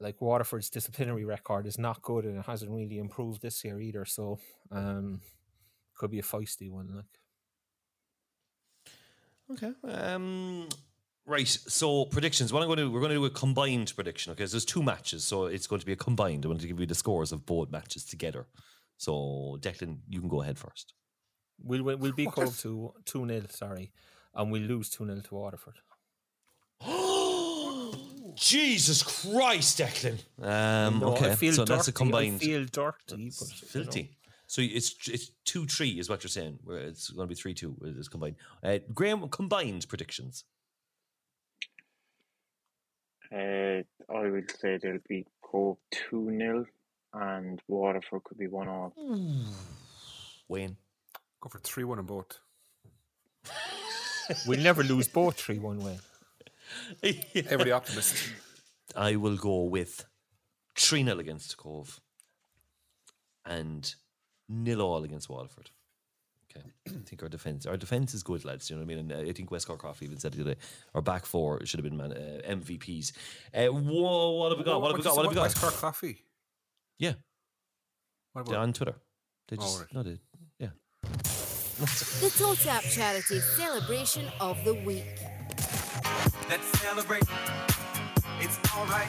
like 0.00 0.20
Waterford's 0.20 0.68
disciplinary 0.68 1.24
record 1.24 1.68
is 1.68 1.78
not 1.78 2.02
good 2.02 2.24
and 2.24 2.38
it 2.38 2.46
hasn't 2.46 2.72
really 2.72 2.98
improved 2.98 3.40
this 3.40 3.62
year 3.62 3.78
either. 3.78 4.04
So 4.04 4.40
um, 4.72 5.20
could 5.96 6.10
be 6.10 6.18
a 6.18 6.22
feisty 6.22 6.68
one. 6.68 6.88
Like 6.92 7.06
Okay. 9.52 9.72
Um, 9.84 10.68
right. 11.24 11.46
So 11.46 12.06
predictions. 12.06 12.52
What 12.52 12.62
I'm 12.62 12.68
going 12.68 12.78
to 12.78 12.84
do, 12.86 12.90
we're 12.90 12.98
going 12.98 13.10
to 13.10 13.16
do 13.16 13.24
a 13.26 13.30
combined 13.30 13.92
prediction. 13.94 14.32
Okay. 14.32 14.46
So 14.46 14.54
there's 14.54 14.64
two 14.64 14.82
matches, 14.82 15.22
so 15.22 15.44
it's 15.44 15.68
going 15.68 15.78
to 15.78 15.86
be 15.86 15.92
a 15.92 15.96
combined. 15.96 16.44
I 16.44 16.48
want 16.48 16.62
to 16.62 16.66
give 16.66 16.80
you 16.80 16.86
the 16.86 16.96
scores 16.96 17.30
of 17.30 17.46
both 17.46 17.70
matches 17.70 18.04
together. 18.04 18.48
So 18.96 19.58
Declan, 19.60 19.98
you 20.08 20.18
can 20.18 20.28
go 20.28 20.42
ahead 20.42 20.58
first. 20.58 20.94
We'll 21.60 21.82
win- 21.82 21.98
we'll 21.98 22.12
beat 22.12 22.30
Cobh 22.32 22.58
to 22.60 22.94
two 23.04 23.26
0 23.26 23.42
sorry, 23.50 23.90
and 24.34 24.50
we'll 24.52 24.62
lose 24.62 24.90
two 24.90 25.06
0 25.06 25.20
to 25.20 25.34
Waterford. 25.34 25.74
Jesus 28.34 29.02
Christ, 29.02 29.78
Declan. 29.78 30.18
Um, 30.40 31.00
No, 31.00 31.14
I 31.14 31.18
okay. 31.18 31.34
feel 31.36 31.52
so 31.52 31.64
that's 31.64 31.88
a 31.88 31.92
dirty, 31.92 31.96
I 31.96 32.04
combined. 32.04 32.40
feel 32.40 32.64
dirty, 32.64 33.26
It's 33.26 33.38
but, 33.38 33.48
you 33.50 33.84
know. 33.84 33.84
filthy. 33.84 34.16
So 34.46 34.60
it's 34.62 34.96
it's 35.08 35.30
two 35.44 35.66
three 35.66 35.98
is 35.98 36.08
what 36.10 36.22
you're 36.22 36.28
saying. 36.28 36.58
Where 36.64 36.78
it's 36.78 37.10
going 37.10 37.26
to 37.26 37.34
be 37.34 37.34
three 37.34 37.54
two 37.54 37.76
is 37.84 38.08
combined. 38.08 38.36
Uh, 38.62 38.78
Graham, 38.92 39.28
combined 39.28 39.86
predictions. 39.88 40.44
Uh, 43.32 43.82
I 44.14 44.28
would 44.30 44.50
say 44.60 44.78
there'll 44.80 44.98
be 45.08 45.26
Cobh 45.42 45.78
2 46.10 46.36
0 46.38 46.66
and 47.14 47.60
Waterford 47.66 48.24
could 48.24 48.36
be 48.36 48.46
1 48.46 48.68
all. 48.68 48.92
Wayne. 50.48 50.76
Go 51.42 51.48
for 51.50 51.58
3 51.58 51.84
1 51.84 51.98
on 51.98 52.06
both. 52.06 52.38
We'll 54.46 54.60
never 54.60 54.82
lose 54.84 55.08
both 55.08 55.36
three 55.38 55.58
one 55.58 55.80
way. 55.80 55.98
Ever 57.34 57.64
the 57.64 57.72
optimist. 57.72 58.32
I 58.96 59.16
will 59.16 59.36
go 59.36 59.64
with 59.64 60.04
3 60.76 61.04
0 61.04 61.18
against 61.18 61.56
Cobh 61.56 62.00
and 63.44 63.94
nil 64.48 64.80
all 64.80 65.02
against 65.02 65.28
Waterford. 65.28 65.70
Okay. 66.56 66.66
I 66.88 66.90
think 67.04 67.22
our 67.22 67.28
defence 67.28 67.66
our 67.66 67.76
defence 67.76 68.14
is 68.14 68.22
good, 68.22 68.44
lads. 68.44 68.70
You 68.70 68.76
know 68.76 68.82
what 68.84 68.92
I 68.92 68.94
mean? 68.94 69.10
And 69.10 69.26
uh, 69.26 69.28
I 69.30 69.32
think 69.32 69.50
West 69.50 69.66
Cork 69.66 69.84
even 70.00 70.18
said 70.18 70.34
it 70.34 70.36
the 70.36 70.42
other 70.42 70.54
day. 70.54 70.60
Our 70.94 71.02
back 71.02 71.26
four 71.26 71.66
should 71.66 71.80
have 71.80 71.84
been 71.84 71.96
man, 71.96 72.12
uh, 72.12 72.40
MVPs. 72.48 73.12
Uh, 73.52 73.66
whoa, 73.66 74.30
what 74.38 74.50
have 74.50 74.58
we 74.58 74.64
got? 74.64 74.80
What 74.80 74.92
have 74.92 74.98
we 74.98 75.02
got? 75.04 75.16
What 75.16 75.24
have 75.24 75.32
we 75.32 75.36
got? 75.36 75.42
West 75.42 75.60
Cork 75.60 75.74
Coffee. 75.74 76.18
Yeah. 76.98 77.14
What 78.32 78.46
They're 78.46 78.54
about? 78.54 78.62
on 78.62 78.72
Twitter. 78.72 78.94
They 79.48 79.56
Oh, 79.56 79.62
just 79.62 79.80
right. 79.80 79.94
no, 79.94 80.02
they, 80.04 80.10
yeah. 80.10 80.31
The 81.82 82.30
TOTAP 82.38 82.82
Charity 82.92 83.40
Celebration 83.40 84.26
of 84.40 84.64
the 84.64 84.72
Week. 84.72 85.18
Let's 86.48 86.78
celebrate. 86.78 87.24
It's 88.38 88.56
all 88.76 88.86
right. 88.86 89.08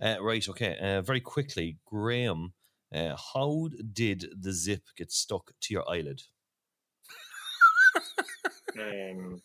Uh, 0.00 0.22
right, 0.22 0.48
okay. 0.48 0.76
Uh, 0.80 1.02
very 1.02 1.20
quickly, 1.20 1.78
Graham, 1.84 2.52
uh, 2.94 3.16
how 3.34 3.68
did 3.92 4.26
the 4.40 4.52
zip 4.52 4.82
get 4.96 5.10
stuck 5.10 5.50
to 5.62 5.74
your 5.74 5.90
eyelid? 5.90 6.22
Um, 8.80 9.42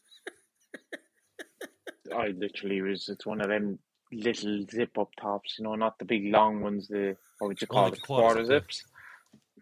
I 2.15 2.27
literally 2.37 2.83
was, 2.83 3.09
it's 3.09 3.25
one 3.25 3.41
of 3.41 3.49
them 3.49 3.79
little 4.13 4.63
zip 4.71 4.95
up 4.99 5.09
tops, 5.19 5.55
you 5.57 5.63
know, 5.63 5.73
not 5.73 5.97
the 5.97 6.05
big 6.05 6.31
long 6.31 6.61
ones, 6.61 6.87
the, 6.87 7.17
what 7.39 7.47
would 7.47 7.61
you 7.61 7.67
Oh, 7.71 7.73
call 7.73 7.83
like 7.85 7.93
it, 7.93 7.95
the 7.95 8.01
quarter 8.01 8.23
quarter 8.35 8.45
zip, 8.45 8.65
yeah. 8.69 8.96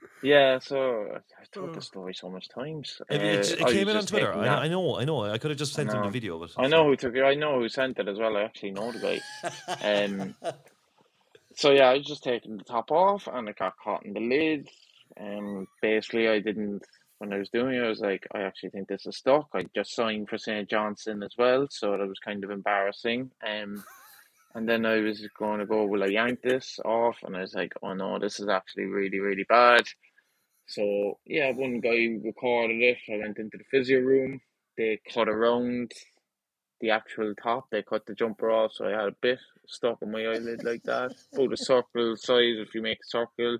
Zips. 0.05 0.23
Yeah, 0.23 0.59
so 0.59 1.07
I 1.13 1.17
I 1.41 1.45
told 1.51 1.73
the 1.75 1.81
story 1.81 2.13
so 2.13 2.29
much 2.29 2.49
times. 2.49 3.01
It, 3.09 3.21
it, 3.21 3.37
Uh, 3.37 3.53
it 3.53 3.63
I 3.63 3.71
came 3.71 3.87
in 3.87 3.97
on 3.97 4.05
Twitter. 4.05 4.33
I, 4.33 4.47
I 4.47 4.67
know, 4.67 4.97
I 4.97 5.05
know. 5.05 5.23
I 5.23 5.37
could 5.37 5.51
have 5.51 5.59
just 5.59 5.73
sent 5.73 5.91
him 5.93 6.01
the 6.03 6.09
video, 6.09 6.39
but 6.39 6.51
I 6.57 6.67
know 6.67 6.85
who 6.85 6.95
took 6.95 7.15
it. 7.15 7.23
I 7.23 7.35
know 7.35 7.59
who 7.59 7.69
sent 7.69 7.99
it 7.99 8.07
as 8.07 8.17
well. 8.17 8.35
I 8.35 8.43
actually 8.43 8.71
know 8.71 8.91
the 8.91 8.99
guy. 8.99 10.03
Um, 10.03 10.35
so 11.55 11.71
yeah, 11.71 11.89
I 11.89 11.97
was 11.97 12.05
just 12.05 12.23
taking 12.23 12.57
the 12.57 12.63
top 12.63 12.91
off, 12.91 13.27
and 13.31 13.47
it 13.47 13.57
got 13.57 13.77
caught 13.77 14.05
in 14.05 14.13
the 14.13 14.19
lid. 14.19 14.69
Um, 15.19 15.67
basically, 15.81 16.27
I 16.27 16.39
didn't. 16.39 16.83
When 17.19 17.31
I 17.31 17.37
was 17.37 17.49
doing 17.49 17.75
it, 17.75 17.83
I 17.83 17.87
was 17.87 18.01
like, 18.01 18.27
I 18.33 18.41
actually 18.41 18.71
think 18.71 18.89
this 18.89 19.05
is 19.05 19.15
stuck. 19.15 19.47
I 19.53 19.65
just 19.73 19.95
signed 19.95 20.27
for 20.27 20.37
St 20.37 20.69
Johnstone 20.69 21.23
as 21.23 21.31
well, 21.37 21.67
so 21.69 21.91
that 21.91 22.07
was 22.07 22.19
kind 22.19 22.43
of 22.43 22.51
embarrassing. 22.51 23.31
Um, 23.47 23.85
and 24.55 24.67
then 24.67 24.85
I 24.85 25.01
was 25.01 25.27
going 25.37 25.59
to 25.59 25.65
go, 25.65 25.85
will 25.85 26.03
I 26.03 26.07
yank 26.07 26.41
this 26.41 26.79
off? 26.85 27.17
And 27.23 27.35
I 27.35 27.41
was 27.41 27.53
like, 27.53 27.73
oh 27.83 27.93
no, 27.93 28.17
this 28.17 28.39
is 28.39 28.47
actually 28.47 28.85
really, 28.85 29.19
really 29.19 29.43
bad. 29.43 29.83
So 30.65 31.19
yeah, 31.25 31.51
one 31.51 31.81
guy 31.81 32.17
recorded 32.23 32.81
it. 32.81 32.97
I 33.13 33.17
went 33.17 33.37
into 33.37 33.57
the 33.57 33.65
physio 33.69 33.99
room. 33.99 34.39
They 34.77 34.99
cut 35.13 35.27
around 35.27 35.91
the 36.79 36.91
actual 36.91 37.35
top. 37.35 37.69
They 37.69 37.83
cut 37.83 38.05
the 38.05 38.15
jumper 38.15 38.49
off, 38.49 38.71
so 38.73 38.85
I 38.85 38.91
had 38.91 39.09
a 39.09 39.15
bit 39.21 39.39
stuck 39.67 40.01
in 40.01 40.11
my 40.11 40.25
eyelid 40.25 40.63
like 40.63 40.83
that. 40.83 41.13
About 41.33 41.53
a 41.53 41.57
circle 41.57 42.15
size 42.15 42.57
if 42.57 42.73
you 42.73 42.81
make 42.81 42.99
a 42.99 43.07
circle. 43.07 43.57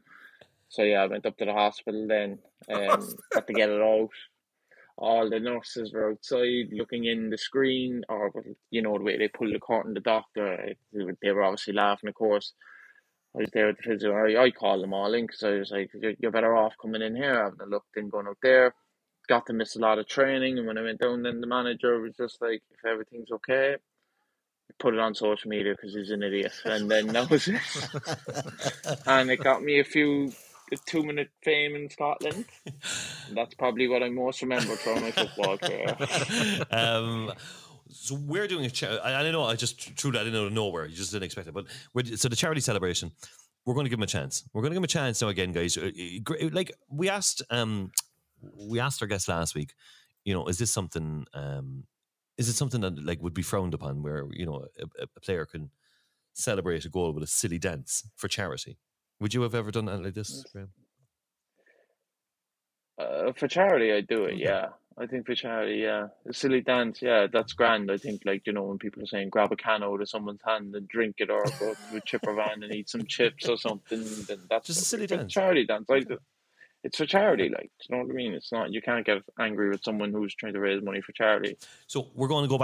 So 0.69 0.83
yeah, 0.83 1.03
I 1.03 1.07
went 1.07 1.25
up 1.25 1.37
to 1.37 1.45
the 1.45 1.53
hospital 1.53 2.07
then. 2.07 2.39
Um, 2.73 3.15
had 3.33 3.47
to 3.47 3.53
get 3.53 3.69
it 3.69 3.81
out. 3.81 4.09
All 4.97 5.29
the 5.29 5.39
nurses 5.39 5.93
were 5.93 6.11
outside 6.11 6.69
looking 6.71 7.05
in 7.05 7.29
the 7.29 7.37
screen, 7.37 8.03
or 8.09 8.31
you 8.71 8.81
know 8.81 8.97
the 8.97 9.03
way 9.03 9.17
they 9.17 9.27
pull 9.27 9.51
the 9.51 9.59
curtain. 9.59 9.93
The 9.93 9.99
doctor, 10.01 10.75
they 10.93 11.03
were- 11.03 11.17
they 11.21 11.31
were 11.31 11.43
obviously 11.43 11.73
laughing, 11.73 12.09
of 12.09 12.15
course. 12.15 12.53
I 13.35 13.39
was 13.39 13.49
there 13.53 13.67
with 13.67 13.77
the 13.77 13.83
physio. 13.83 14.13
I, 14.15 14.43
I 14.45 14.51
called 14.51 14.83
them 14.83 14.93
all 14.93 15.13
in 15.13 15.25
because 15.27 15.43
I 15.43 15.51
was 15.51 15.71
like, 15.71 15.91
you're, 15.93 16.13
you're 16.19 16.31
better 16.31 16.55
off 16.55 16.73
coming 16.81 17.01
in 17.01 17.15
here, 17.15 17.43
having 17.43 17.61
a 17.61 17.65
look 17.65 17.85
than 17.95 18.09
going 18.09 18.27
out 18.27 18.37
there. 18.43 18.73
Got 19.27 19.47
to 19.47 19.53
miss 19.53 19.75
a 19.75 19.79
lot 19.79 19.99
of 19.99 20.07
training, 20.07 20.57
and 20.57 20.67
when 20.67 20.77
I 20.77 20.83
went 20.83 21.01
down, 21.01 21.23
then 21.23 21.41
the 21.41 21.47
manager 21.47 21.99
was 21.99 22.13
just 22.17 22.41
like, 22.41 22.61
if 22.71 22.85
everything's 22.85 23.31
okay, 23.31 23.77
put 24.79 24.93
it 24.93 24.99
on 24.99 25.15
social 25.15 25.49
media 25.49 25.73
because 25.75 25.95
he's 25.95 26.11
an 26.11 26.23
idiot. 26.23 26.53
And 26.65 26.89
then 26.89 27.07
that 27.07 27.29
was 27.29 27.47
it. 27.47 27.61
and 29.07 29.29
it 29.31 29.37
got 29.43 29.63
me 29.63 29.79
a 29.79 29.83
few 29.83 30.31
a 30.71 30.77
two 30.85 31.03
minute 31.03 31.29
fame 31.43 31.75
in 31.75 31.89
Scotland. 31.89 32.45
That's 33.31 33.53
probably 33.55 33.87
what 33.87 34.03
I 34.03 34.09
most 34.09 34.41
remember 34.41 34.75
from 34.75 35.01
my 35.01 35.11
football 35.11 35.57
career. 35.57 35.95
um, 36.71 37.31
so 37.89 38.15
we're 38.15 38.47
doing 38.47 38.65
a 38.65 38.69
charity. 38.69 38.99
I, 39.01 39.19
I 39.19 39.23
don't 39.23 39.31
know. 39.31 39.43
I 39.43 39.55
just 39.55 39.95
truly 39.95 40.19
I 40.19 40.23
didn't 40.23 40.33
know 40.33 40.49
nowhere. 40.49 40.85
You 40.85 40.95
just 40.95 41.11
didn't 41.11 41.23
expect 41.25 41.47
it. 41.47 41.53
But 41.53 41.65
we're, 41.93 42.05
so 42.17 42.29
the 42.29 42.35
charity 42.35 42.61
celebration, 42.61 43.11
we're 43.65 43.73
going 43.73 43.85
to 43.85 43.89
give 43.89 43.99
them 43.99 44.03
a 44.03 44.07
chance. 44.07 44.43
We're 44.53 44.61
going 44.61 44.71
to 44.71 44.75
give 44.75 44.81
them 44.81 44.85
a 44.85 44.87
chance 44.87 45.21
now 45.21 45.29
again, 45.29 45.51
guys. 45.51 45.77
Uh, 45.77 45.91
Like 46.51 46.71
we 46.89 47.09
asked, 47.09 47.41
um, 47.49 47.91
we 48.69 48.79
asked 48.79 49.01
our 49.01 49.07
guest 49.07 49.27
last 49.27 49.55
week. 49.55 49.73
You 50.23 50.33
know, 50.33 50.45
is 50.47 50.57
this 50.57 50.71
something? 50.71 51.25
Um, 51.33 51.85
is 52.37 52.49
it 52.49 52.53
something 52.53 52.81
that 52.81 53.03
like 53.03 53.21
would 53.21 53.33
be 53.33 53.41
frowned 53.41 53.73
upon, 53.73 54.01
where 54.03 54.25
you 54.31 54.45
know 54.45 54.65
a, 54.79 55.03
a 55.03 55.19
player 55.21 55.45
can 55.45 55.69
celebrate 56.33 56.85
a 56.85 56.89
goal 56.89 57.13
with 57.13 57.23
a 57.23 57.27
silly 57.27 57.59
dance 57.59 58.03
for 58.15 58.27
charity? 58.27 58.77
Would 59.19 59.33
you 59.33 59.41
have 59.41 59.55
ever 59.55 59.71
done 59.71 59.85
that 59.85 60.03
like 60.03 60.13
this? 60.13 60.43
Graham? 60.51 60.69
Uh, 62.97 63.31
for 63.33 63.47
charity, 63.47 63.91
I 63.93 64.01
do 64.01 64.23
it. 64.25 64.37
Yeah, 64.37 64.67
I 64.97 65.05
think 65.05 65.25
for 65.25 65.35
charity, 65.35 65.79
yeah, 65.79 66.07
a 66.27 66.33
silly 66.33 66.61
dance, 66.61 67.01
yeah, 67.01 67.27
that's 67.31 67.53
grand. 67.53 67.91
I 67.91 67.97
think 67.97 68.21
like 68.25 68.43
you 68.47 68.53
know 68.53 68.63
when 68.63 68.77
people 68.77 69.03
are 69.03 69.07
saying 69.07 69.29
grab 69.29 69.51
a 69.51 69.55
can 69.57 69.83
out 69.83 70.01
of 70.01 70.09
someone's 70.09 70.41
hand 70.45 70.73
and 70.75 70.87
drink 70.87 71.15
it, 71.17 71.29
or 71.29 71.43
go 71.59 71.73
to 71.73 71.97
a 71.97 72.01
chipper 72.01 72.33
van 72.33 72.63
and 72.63 72.73
eat 72.73 72.89
some 72.89 73.05
chips 73.05 73.49
or 73.49 73.57
something, 73.57 74.01
then 74.27 74.39
that's 74.49 74.67
Just 74.67 74.81
a 74.81 74.85
silly 74.85 75.07
dance. 75.07 75.33
charity 75.33 75.65
dance. 75.65 75.85
I 75.89 75.99
do. 75.99 76.17
It's 76.83 76.97
for 76.97 77.05
charity, 77.05 77.49
like 77.49 77.71
you 77.89 77.95
know 77.97 78.03
what 78.03 78.11
I 78.11 78.15
mean. 78.15 78.33
It's 78.33 78.51
not 78.51 78.71
you 78.71 78.81
can't 78.81 79.05
get 79.05 79.17
angry 79.39 79.69
with 79.69 79.83
someone 79.83 80.13
who's 80.13 80.35
trying 80.35 80.53
to 80.53 80.59
raise 80.59 80.83
money 80.83 81.01
for 81.01 81.11
charity. 81.13 81.57
So 81.87 82.11
we're 82.13 82.27
going 82.27 82.43
to 82.43 82.49
go 82.49 82.57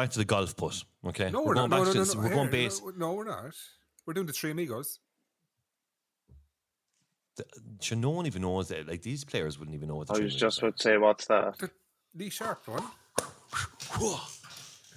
Sure, 7.79 7.97
no 7.97 8.09
one 8.11 8.27
even 8.27 8.41
knows 8.43 8.67
that. 8.69 8.87
Like 8.87 9.01
these 9.01 9.23
players 9.23 9.57
wouldn't 9.57 9.75
even 9.75 9.87
know 9.87 9.95
what 9.95 10.07
the 10.07 10.15
I 10.15 10.19
was 10.19 10.35
just 10.35 10.59
about 10.59 10.77
to 10.77 10.83
say, 10.83 10.97
what's 10.97 11.25
that? 11.27 11.57
The 11.59 11.69
Lee 12.15 12.29
Sharp 12.29 12.67
one. 12.67 12.83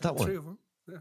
That 0.02 0.18
Three 0.18 0.36
one. 0.36 0.36
of 0.36 0.44
them. 0.44 0.58
Yeah. 0.90 0.98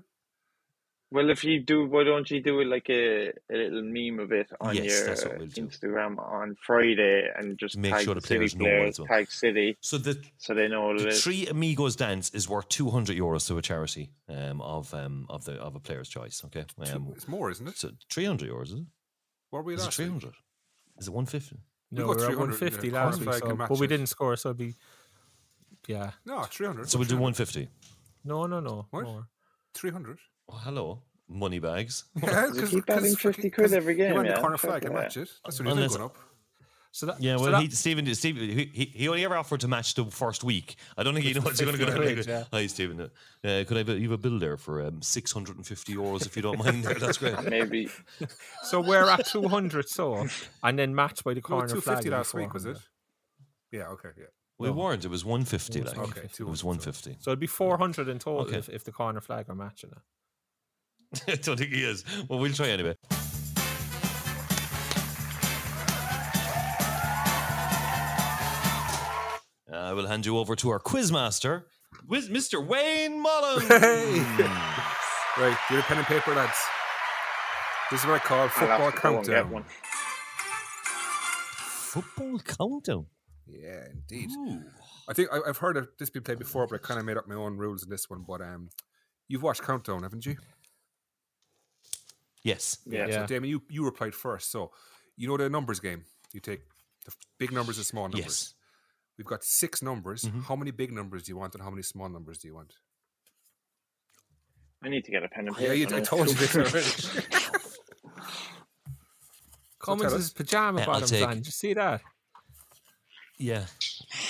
Well, 1.12 1.30
if 1.30 1.44
you 1.44 1.60
do, 1.62 1.86
why 1.88 2.04
don't 2.06 2.30
you 2.32 2.42
do 2.42 2.60
it 2.62 2.66
like 2.68 2.90
a, 2.90 3.30
a 3.30 3.34
little 3.56 3.84
meme 3.84 4.20
of 4.20 4.32
it 4.32 4.50
on 4.62 4.76
Yes, 4.76 5.24
your 5.24 5.38
we'll 5.38 5.48
do. 5.48 5.68
Instagram 5.68 6.18
on 6.18 6.56
Friday 6.66 7.28
and 7.36 7.58
just 7.58 7.78
Make 7.78 7.92
tag 7.94 8.06
sure 8.06 8.16
the 8.16 8.22
City 8.22 8.36
players 8.38 8.56
know 8.56 8.66
what 8.66 8.72
players, 8.72 9.00
it's 9.00 9.08
tag 9.10 9.32
City, 9.32 9.78
So 9.82 9.98
the 9.98 10.20
so 10.38 10.54
they 10.54 10.68
know 10.68 10.88
what 10.88 11.00
the 11.00 11.10
is. 11.10 11.24
Three 11.24 11.48
Amigos 11.48 11.96
dance 11.96 12.30
is 12.32 12.48
worth 12.48 12.70
two 12.70 12.90
hundred 12.90 13.18
euros 13.18 13.46
to 13.48 13.58
a 13.58 13.62
charity 13.62 14.10
um, 14.30 14.62
of 14.62 14.94
um, 14.94 15.26
of 15.30 15.46
the 15.46 15.54
of 15.54 15.76
a 15.76 15.80
player's 15.80 16.10
choice. 16.10 16.42
Okay, 16.46 16.66
um, 16.94 17.12
It's 17.16 17.28
more, 17.28 17.52
isn't 17.52 17.68
it? 17.68 17.78
so 17.78 17.92
three 18.12 18.26
hundred 18.26 18.50
euros 18.50 18.66
is 18.68 18.74
it? 18.80 18.86
What 19.50 19.60
were 19.60 19.64
we 19.66 19.74
Is 19.76 19.82
it 19.82 19.86
last 19.86 19.96
three 19.98 20.06
week? 20.06 20.14
hundred? 20.14 20.34
Is 20.98 21.08
it 21.08 21.14
one 21.14 21.26
fifty? 21.26 21.58
We 21.92 22.00
No, 22.00 22.08
got 22.08 22.18
we 22.18 22.22
were 22.22 22.24
at 22.24 22.28
300 22.28 22.40
150 22.40 22.90
the 22.90 22.96
last 22.96 23.20
week, 23.20 23.34
so, 23.36 23.56
but 23.56 23.80
we 23.80 23.88
didn't 23.88 24.08
score, 24.08 24.36
so 24.36 24.50
it'd 24.50 24.58
be 24.58 24.76
yeah. 25.88 26.12
No, 26.26 26.44
300. 26.44 26.90
So 26.90 26.98
we'll 26.98 27.08
do 27.08 27.18
one 27.18 27.34
fifty. 27.34 27.68
No, 28.24 28.46
no, 28.46 28.60
no. 28.60 28.88
What? 28.92 29.04
more. 29.04 29.28
300. 29.76 30.18
Oh, 30.50 30.56
hello, 30.58 31.02
money 31.28 31.60
bags. 31.60 32.06
Yeah, 32.22 32.48
Does 32.48 32.58
it 32.58 32.70
keep 32.70 32.90
adding 32.90 33.16
50 33.16 33.50
quid 33.50 33.74
every 33.74 33.96
game. 33.96 34.14
You 34.16 34.24
game, 34.24 34.34
the 34.34 34.40
corner 34.40 34.58
flag 34.58 34.86
and 34.86 34.94
match 34.94 35.18
it. 35.18 35.30
That's 35.44 35.60
what 35.60 35.68
he's 35.68 35.76
Unless- 35.78 35.96
going 35.98 36.06
up. 36.06 36.18
So 36.96 37.08
that 37.08 37.20
Yeah, 37.20 37.38
so 37.38 37.42
well, 37.44 37.52
that- 37.54 37.64
he, 37.64 37.70
Stephen, 37.72 38.14
Stephen, 38.14 38.44
he, 38.44 38.70
he- 38.72 38.86
he 38.94 39.08
only 39.08 39.26
ever 39.26 39.36
offered 39.36 39.62
to 39.62 39.68
match 39.68 39.96
the 39.96 40.06
first 40.06 40.44
week. 40.44 40.76
I 40.96 41.02
don't 41.02 41.16
think 41.16 41.26
he 41.26 41.34
knows 41.40 41.58
he's 41.60 41.62
going 41.62 41.74
to 41.76 41.84
go 41.84 41.90
down. 41.90 42.00
Right, 42.02 42.18
and 42.20 42.28
yeah. 42.28 42.44
Hi, 42.54 42.68
Stephen. 42.68 43.02
Uh, 43.02 43.08
could 43.44 43.74
I 43.74 43.78
have 43.80 43.90
a, 43.90 43.94
you 43.96 44.04
have 44.12 44.12
a 44.12 44.18
bill 44.20 44.38
there 44.38 44.58
for 44.58 44.86
um, 44.86 45.02
six 45.02 45.32
hundred 45.32 45.56
and 45.58 45.66
fifty 45.66 45.96
euros 45.96 46.28
if 46.28 46.36
you 46.36 46.44
don't 46.44 46.60
mind? 46.60 46.84
There, 46.84 46.94
that's 47.00 47.18
great. 47.18 47.42
Maybe. 47.50 47.90
so 48.64 48.80
we're 48.80 49.10
at 49.10 49.26
200 49.26 49.90
so 49.90 50.28
and 50.62 50.78
then 50.78 50.94
matched 50.94 51.24
by 51.24 51.32
the 51.34 51.42
We 51.48 51.56
were 51.56 51.62
corner 51.62 51.68
two 51.74 51.82
flag. 51.82 51.98
fifty 51.98 52.12
last 52.12 52.36
week, 52.36 52.54
was 52.54 52.66
it? 52.66 52.78
400. 52.78 52.82
Yeah. 53.72 53.88
Okay. 53.94 54.10
Yeah. 54.16 54.26
We 54.60 54.70
weren't. 54.70 55.04
It 55.04 55.10
was 55.10 55.26
one 55.26 55.46
fifty. 55.46 55.82
Like, 55.82 55.98
Okay, 55.98 56.30
it 56.40 56.46
was 56.48 56.64
one 56.64 56.78
fifty. 56.78 57.18
So 57.20 57.32
it'd 57.32 57.40
be 57.40 57.48
400 57.48 58.08
in 58.08 58.20
total 58.20 58.42
Okay. 58.42 58.58
if, 58.58 58.70
if 58.70 58.84
the 58.84 58.92
corner 58.92 59.20
flag 59.20 59.50
are 59.50 59.56
matching 59.56 59.90
it. 59.90 61.24
I 61.28 61.36
don't 61.38 61.58
think 61.58 61.72
he 61.72 61.84
is. 61.84 62.06
Well, 62.30 62.38
we'll 62.40 62.54
try 62.54 62.68
anyway. 62.70 62.96
I 69.74 69.94
will 69.94 70.08
hand 70.08 70.26
you 70.26 70.38
over 70.38 70.56
to 70.58 70.70
our 70.70 70.80
quizmaster, 70.80 71.64
Wiz- 72.08 72.30
Mr. 72.30 72.66
Wayne 72.66 73.22
Mullins. 73.22 73.64
Right. 75.36 75.58
Get 75.68 75.80
a 75.80 75.82
pen 75.82 75.98
and 75.98 76.06
paper, 76.06 76.36
lads. 76.36 76.56
This 77.90 78.02
is 78.02 78.06
what 78.06 78.16
I 78.16 78.20
call 78.20 78.48
football 78.50 78.92
have 78.92 78.96
to 78.96 79.02
go 79.02 79.18
and 79.18 79.26
get 79.26 79.34
countdown. 79.34 79.50
one. 79.52 79.66
Football 81.58 82.40
countdown. 82.40 83.06
Yeah, 83.48 83.86
indeed. 83.92 84.30
I 85.10 85.14
think 85.14 85.30
I, 85.34 85.40
I've 85.48 85.58
heard 85.58 85.76
of 85.78 85.90
this 85.98 86.12
being 86.12 86.24
played 86.24 86.38
before, 86.38 86.68
but 86.68 86.76
I 86.76 86.78
kind 86.88 87.00
of 87.00 87.06
made 87.08 87.18
up 87.18 87.28
my 87.28 87.34
own 87.36 87.58
rules 87.58 87.82
in 87.84 87.90
this 87.90 88.10
one. 88.12 88.24
But 88.28 88.42
um, 88.42 88.70
you've 89.28 89.42
watched 89.42 89.64
Countdown, 89.64 90.04
haven't 90.04 90.26
you? 90.26 90.36
Yes. 92.44 92.78
Yeah. 92.86 93.10
So, 93.10 93.26
Damien, 93.26 93.50
you 93.50 93.64
you 93.70 93.86
replied 93.86 94.14
first. 94.14 94.52
So, 94.52 94.72
you 95.18 95.28
know 95.28 95.38
the 95.38 95.50
numbers 95.50 95.80
game. 95.80 96.04
You 96.34 96.40
take 96.42 96.62
the 97.06 97.12
big 97.40 97.52
numbers 97.52 97.78
and 97.78 97.86
small 97.88 98.04
numbers. 98.04 98.20
Yes. 98.22 98.54
We've 99.18 99.28
got 99.28 99.44
six 99.44 99.82
numbers. 99.82 100.24
Mm-hmm. 100.24 100.42
How 100.42 100.56
many 100.56 100.72
big 100.72 100.92
numbers 100.92 101.24
do 101.24 101.32
you 101.32 101.38
want, 101.38 101.54
and 101.54 101.64
how 101.64 101.70
many 101.70 101.84
small 101.84 102.10
numbers 102.10 102.40
do 102.40 102.48
you 102.48 102.56
want? 102.56 102.74
I 104.84 104.90
need 104.90 105.06
to 105.06 105.12
get 105.12 105.24
a 105.24 105.30
pen 105.30 105.48
and 105.48 105.56
Oh, 105.56 105.60
Yeah, 105.60 105.68
paper. 105.70 105.76
you, 105.76 105.88
I 105.88 106.00
now. 106.00 106.06
told 106.06 106.28
you 106.30 106.34
this 106.36 106.56
already. 107.14 107.30
Cummins' 109.80 110.10
tell 110.12 110.18
his 110.18 110.34
pajama 110.34 110.80
I'll 110.82 110.86
bottoms 110.88 111.12
take- 111.12 111.28
on. 111.28 111.36
Did 111.36 111.46
you 111.46 111.52
see 111.52 111.74
that? 111.74 112.02
Yeah. 113.38 113.66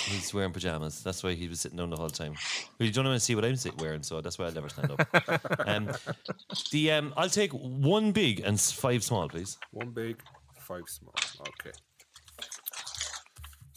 He's 0.06 0.32
wearing 0.34 0.52
pajamas. 0.52 1.02
That's 1.02 1.22
why 1.22 1.34
he 1.34 1.46
was 1.46 1.60
sitting 1.60 1.76
down 1.78 1.90
the 1.90 1.96
whole 1.96 2.08
time. 2.10 2.32
Well, 2.78 2.86
you 2.86 2.92
don't 2.92 3.04
want 3.04 3.16
to 3.16 3.24
see 3.24 3.34
what 3.34 3.44
I'm 3.44 3.54
sit- 3.56 3.78
wearing, 3.80 4.02
so 4.02 4.20
that's 4.20 4.38
why 4.38 4.46
I'll 4.46 4.52
never 4.52 4.68
stand 4.68 4.90
up. 4.92 5.60
um, 5.68 5.90
the 6.72 6.90
um, 6.92 7.14
I'll 7.16 7.28
take 7.28 7.52
one 7.52 8.12
big 8.12 8.40
and 8.40 8.60
five 8.60 9.04
small, 9.04 9.28
please. 9.28 9.56
One 9.72 9.90
big, 9.90 10.20
five 10.58 10.82
small. 10.88 11.14
Okay. 11.40 11.70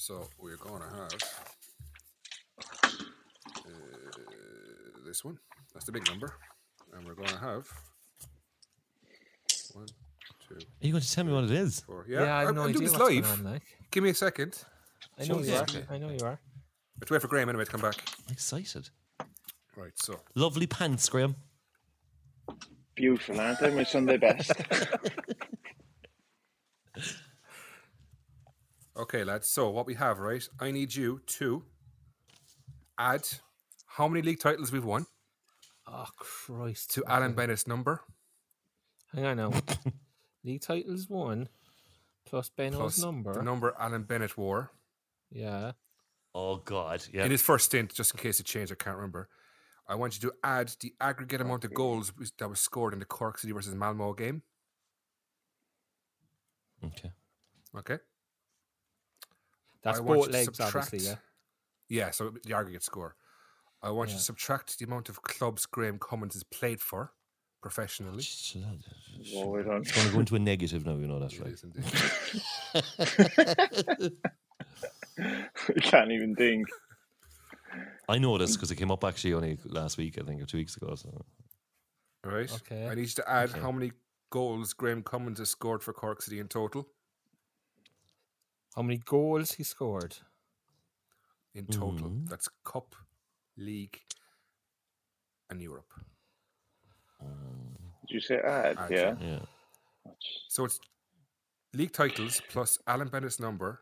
So 0.08 0.26
we're 0.40 0.56
going 0.56 0.82
to 0.82 0.88
have 0.88 1.12
uh, 3.66 3.70
this 5.06 5.26
one. 5.26 5.38
That's 5.74 5.86
the 5.86 5.92
big 5.92 6.08
number, 6.08 6.34
and 6.94 7.06
we're 7.06 7.14
going 7.14 7.28
to 7.28 7.38
have 7.38 7.68
one, 9.74 9.88
two, 10.48 10.56
Are 10.56 10.60
you 10.80 10.94
going 10.94 11.04
to 11.04 11.12
tell 11.12 11.26
me 11.26 11.34
what 11.34 11.44
it 11.44 11.52
is? 11.52 11.82
four. 11.82 12.06
Yeah, 12.08 12.22
Yeah, 12.24 12.38
I 12.38 12.40
have 12.40 12.48
I'm, 12.48 12.56
no 12.56 12.62
I'm 12.62 12.70
idea 12.70 12.78
doing 12.80 12.90
this 12.90 12.98
what's 12.98 13.14
live. 13.16 13.24
going 13.26 13.40
on, 13.48 13.52
like. 13.52 13.64
Give 13.92 14.02
me 14.02 14.12
a 14.12 14.14
second. 14.14 14.58
I 15.20 15.26
know 15.26 15.42
you 15.42 15.54
are. 15.54 15.66
I 15.90 15.98
know 15.98 16.10
you 16.10 16.26
are. 16.26 16.40
We 16.96 17.02
have 17.02 17.08
to 17.08 17.14
wait 17.14 17.22
for 17.22 17.28
Graham 17.28 17.50
anyway 17.50 17.66
to 17.66 17.72
come 17.72 17.82
back. 17.82 17.96
I'm 18.30 18.32
excited. 18.32 18.90
Right. 19.76 19.92
So 19.96 20.22
Lovely 20.36 20.68
pants, 20.68 21.10
Graham. 21.10 21.36
Beautiful, 22.96 23.42
aren't 23.42 23.60
they? 23.60 23.76
My 23.76 23.84
Sunday 23.84 24.16
best. 24.16 24.54
Okay, 28.98 29.24
lads. 29.24 29.48
So 29.48 29.70
what 29.70 29.86
we 29.86 29.94
have, 29.96 30.20
right? 30.20 30.48
I 30.60 30.72
need 30.72 30.96
you 30.96 31.22
to 31.38 31.64
add 32.98 33.28
how 33.86 34.08
many 34.08 34.22
league 34.24 34.40
titles 34.40 34.72
we've 34.72 34.84
won 34.84 35.06
Oh, 35.88 36.08
Christ. 36.18 36.92
to 36.92 37.04
Alan 37.06 37.34
Bennett's 37.34 37.68
number 37.68 38.02
Hang 39.14 39.26
on 39.26 39.38
now. 39.38 39.54
League 40.44 40.62
titles 40.62 41.08
one 41.10 41.48
plus 42.26 42.50
Benno's 42.50 42.80
plus 42.80 43.00
number. 43.00 43.34
the 43.34 43.42
number 43.44 43.74
Alan 43.80 44.04
Bennett 44.04 44.38
wore 44.38 44.72
Yeah. 45.32 45.74
Oh 46.36 46.58
God, 46.58 47.04
yeah. 47.14 47.24
in 47.26 47.32
his 47.32 47.42
first 47.42 47.66
stint, 47.68 47.94
just 47.94 48.14
in 48.14 48.20
case 48.20 48.40
it 48.40 48.46
changed. 48.46 48.72
I 48.72 48.76
can't 48.76 48.96
remember. 48.98 49.30
I 49.88 49.96
want 49.96 50.16
you 50.22 50.30
to 50.30 50.36
add 50.44 50.72
the 50.82 50.94
aggregate 51.00 51.40
amount 51.42 51.64
of 51.64 51.74
goals 51.74 52.12
that 52.38 52.50
was 52.50 52.60
scored 52.60 52.94
in 52.94 53.00
the 53.00 53.06
Cork 53.06 53.38
City 53.40 53.54
versus 53.54 53.74
Malmo 53.74 54.14
game. 54.14 54.42
Okay. 56.84 57.12
Okay. 57.76 57.98
That's 59.84 60.00
I 60.00 60.02
want 60.02 60.20
both 60.20 60.28
you 60.28 60.32
to 60.34 60.38
legs, 60.38 60.60
obviously, 60.60 61.00
yeah. 61.00 61.16
Yeah, 61.90 62.12
so 62.12 62.34
the 62.44 62.56
aggregate 62.56 62.84
score. 62.84 63.16
I 63.82 63.92
want 63.92 64.10
you 64.10 64.16
to 64.18 64.22
subtract 64.22 64.78
the 64.80 64.86
amount 64.86 65.08
of 65.10 65.22
clubs 65.22 65.66
Graham 65.66 66.00
Cummins 66.00 66.34
has 66.34 66.44
played 66.44 66.82
for 66.82 67.14
professionally. 67.62 68.24
well, 69.34 69.50
we're. 69.50 69.60
It's 69.78 69.92
going 69.92 70.08
to 70.08 70.14
go 70.14 70.20
into 70.20 70.36
a 70.36 70.40
negative 70.40 70.86
now. 70.86 70.96
You 70.96 71.08
know 71.08 71.20
that's 71.20 71.40
right. 71.40 71.52
is 71.52 71.64
indeed. 71.64 71.86
I 75.20 75.80
can't 75.82 76.12
even 76.12 76.36
think. 76.36 76.68
I 78.10 78.18
know 78.18 78.38
this 78.38 78.56
because 78.56 78.72
it 78.72 78.76
came 78.76 78.92
up 78.92 79.04
actually 79.04 79.34
only 79.34 79.58
last 79.66 79.98
week, 79.98 80.18
I 80.20 80.24
think, 80.26 80.42
or 80.42 80.46
two 80.46 80.58
weeks 80.58 80.78
ago. 80.78 80.96
So 80.96 81.26
All 82.26 82.32
right. 82.32 82.52
Okay. 82.52 82.88
I 82.88 82.96
need 82.96 83.02
you 83.02 83.08
to 83.08 83.30
add 83.30 83.50
Okay. 83.52 83.60
how 83.60 83.72
many 83.72 83.92
goals 84.32 84.74
Graham 84.74 85.04
Cummins 85.04 85.40
has 85.40 85.50
scored 85.50 85.84
for 85.84 85.94
Cork 85.94 86.22
City 86.22 86.40
in 86.40 86.48
total. 86.48 86.88
How 88.78 88.84
many 88.84 89.00
goals 89.00 89.54
he 89.54 89.64
scored? 89.64 90.16
In 91.56 91.66
total. 91.66 92.10
Mhm. 92.12 92.30
That's 92.30 92.48
Cup, 92.64 92.96
League, 93.58 94.00
and 95.50 95.60
Europe. 95.60 95.92
Did 97.20 98.12
you 98.14 98.20
say 98.20 98.36
add? 98.38 98.78
Add, 98.78 98.92
yeah. 98.92 99.16
yeah. 99.20 99.40
So 100.48 100.66
it's 100.66 100.80
league 101.74 101.92
titles 101.92 102.40
plus 102.50 102.78
Alan 102.86 103.08
Bennett's 103.08 103.40
number 103.40 103.82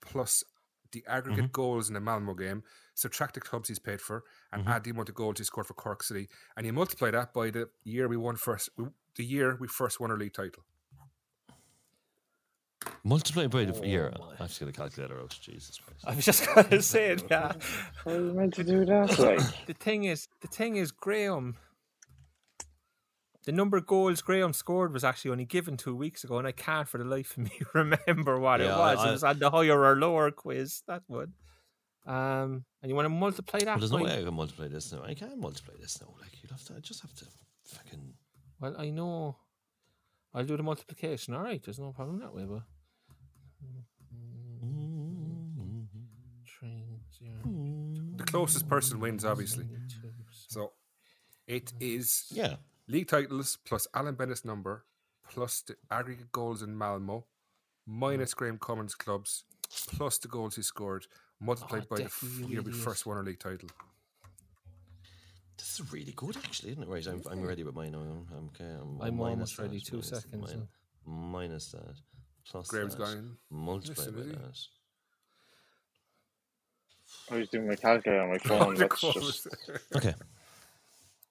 plus 0.00 0.42
the 0.90 1.04
aggregate 1.06 1.44
Mm-hmm. 1.44 1.52
goals 1.52 1.88
in 1.88 1.94
the 1.94 2.00
Malmo 2.00 2.34
game, 2.34 2.64
subtract 2.94 3.34
the 3.34 3.40
clubs 3.40 3.68
he's 3.68 3.78
paid 3.78 4.00
for, 4.00 4.24
and 4.52 4.62
Mm-hmm. 4.62 4.72
add 4.72 4.82
the 4.84 4.90
amount 4.90 5.08
of 5.08 5.14
goals 5.14 5.38
he 5.38 5.44
scored 5.44 5.66
for 5.68 5.74
Cork 5.74 6.02
City, 6.02 6.28
and 6.56 6.66
you 6.66 6.72
multiply 6.72 7.12
that 7.12 7.32
by 7.32 7.50
the 7.50 7.70
year 7.84 8.08
we 8.08 8.16
won 8.16 8.34
first, 8.36 8.68
the 9.14 9.24
year 9.24 9.56
we 9.60 9.68
first 9.68 10.00
won 10.00 10.10
our 10.10 10.18
league 10.18 10.34
title. 10.34 10.64
Multiply 13.04 13.48
by 13.48 13.64
the 13.64 13.86
year. 13.86 14.12
I 14.38 14.42
have 14.42 14.52
to 14.54 14.60
get 14.60 14.68
a 14.68 14.72
calculator 14.72 15.18
out. 15.20 15.36
Jesus 15.40 15.78
Christ. 15.78 16.04
I 16.06 16.14
was 16.14 16.24
just 16.24 16.46
going 16.46 16.68
to 16.70 16.82
say 16.82 17.10
it, 17.10 17.24
yeah. 17.28 17.52
How 18.04 18.12
are 18.12 18.14
you 18.26 18.32
meant 18.32 18.54
to 18.54 18.64
do 18.64 18.84
that? 18.84 19.18
Like, 19.18 19.40
The 19.66 19.74
thing 19.74 20.04
is, 20.04 20.28
the 20.40 20.46
thing 20.48 20.76
is, 20.76 20.92
Graham. 20.92 21.56
The 23.44 23.50
number 23.50 23.76
of 23.76 23.86
goals 23.88 24.22
Graham 24.22 24.52
scored 24.52 24.92
was 24.92 25.02
actually 25.02 25.32
only 25.32 25.44
given 25.44 25.76
two 25.76 25.96
weeks 25.96 26.22
ago, 26.22 26.38
and 26.38 26.46
I 26.46 26.52
can't 26.52 26.86
for 26.88 26.98
the 26.98 27.04
life 27.04 27.32
of 27.32 27.38
me 27.38 27.50
remember 27.74 28.38
what 28.38 28.60
Yeah, 28.60 28.66
it 28.66 28.78
was. 28.78 28.98
I- 29.00 29.08
it 29.08 29.12
was 29.12 29.24
on 29.24 29.38
the 29.40 29.50
higher 29.50 29.80
or 29.84 29.96
lower 29.96 30.30
quiz. 30.30 30.82
That 30.86 31.02
would. 31.08 31.32
Um, 32.06 32.64
and 32.82 32.88
you 32.88 32.94
want 32.94 33.06
to 33.06 33.08
multiply 33.10 33.58
that? 33.60 33.66
Well, 33.66 33.78
there's 33.78 33.90
no 33.92 33.98
way 34.02 34.18
I 34.18 34.22
can 34.22 34.34
multiply 34.34 34.68
this 34.68 34.92
now. 34.92 35.02
I 35.04 35.14
can't 35.14 35.38
multiply 35.38 35.74
this 35.80 36.00
now. 36.00 36.08
Like 36.20 36.40
you 36.40 36.48
have 36.50 36.62
to. 36.66 36.74
I 36.76 36.80
just 36.80 37.02
have 37.02 37.14
to 37.14 37.24
fucking. 37.66 38.14
Well, 38.60 38.76
I 38.78 38.90
know. 38.90 39.36
I'll 40.34 40.44
do 40.44 40.56
the 40.56 40.62
multiplication. 40.62 41.34
All 41.34 41.42
right, 41.42 41.60
there's 41.62 41.78
no 41.80 41.90
problem 41.92 42.20
that 42.20 42.32
way, 42.34 42.44
but. 42.44 42.62
Three, 46.46 46.84
zero, 47.18 48.16
The 48.16 48.24
closest 48.24 48.68
person 48.68 49.00
wins, 49.00 49.24
obviously. 49.24 49.66
So 50.48 50.72
it 51.46 51.72
is 51.80 52.26
Yeah. 52.30 52.56
league 52.88 53.08
titles 53.08 53.58
plus 53.64 53.86
Alan 53.94 54.14
Bennett's 54.14 54.44
number 54.44 54.84
plus 55.30 55.62
the 55.62 55.76
aggregate 55.90 56.30
goals 56.32 56.62
in 56.62 56.76
Malmo 56.76 57.26
minus 57.86 58.34
Graham 58.34 58.58
Cummins 58.58 58.94
clubs 58.94 59.44
plus 59.88 60.18
the 60.18 60.28
goals 60.28 60.56
he 60.56 60.62
scored 60.62 61.06
multiplied 61.40 61.84
Oh, 61.84 61.86
by 61.90 61.96
the 61.96 62.04
f- 62.04 62.22
you 62.22 62.46
year 62.46 62.62
we 62.62 62.72
first 62.72 63.06
won 63.06 63.16
our 63.16 63.24
league 63.24 63.40
title. 63.40 63.68
This 65.56 65.80
is 65.80 65.92
really 65.92 66.12
good, 66.12 66.36
actually, 66.36 66.72
isn't 66.72 66.82
it? 66.82 66.88
Right, 66.88 67.06
I'm, 67.06 67.22
I'm 67.30 67.42
ready 67.42 67.62
with 67.62 67.74
mine. 67.74 67.92
now. 67.92 67.98
I'm, 68.00 68.26
I'm 68.36 68.44
okay. 68.48 68.64
I'm, 68.64 69.00
I'm 69.00 69.16
minus 69.16 69.18
almost 69.18 69.58
ready, 69.58 69.78
that, 69.78 69.84
two 69.86 69.96
minus- 69.96 70.08
seconds, 70.08 70.54
min- 70.54 70.68
minus 71.06 71.70
that. 71.72 71.96
Plus 72.50 72.68
Graham's 72.68 72.96
that. 72.96 73.04
going, 73.04 73.36
Multiply 73.50 74.04
listen, 74.04 74.14
by 74.14 74.20
is 74.20 74.68
that. 77.28 77.34
I 77.34 77.38
was 77.38 77.48
doing 77.48 77.68
my 77.68 77.76
calculator 77.76 78.22
on 78.22 78.30
my 78.30 78.36
Oh, 78.36 78.38
phone. 78.58 78.74
the 78.74 78.88
That's 78.88 79.00
just 79.00 79.46
Okay. 79.96 80.14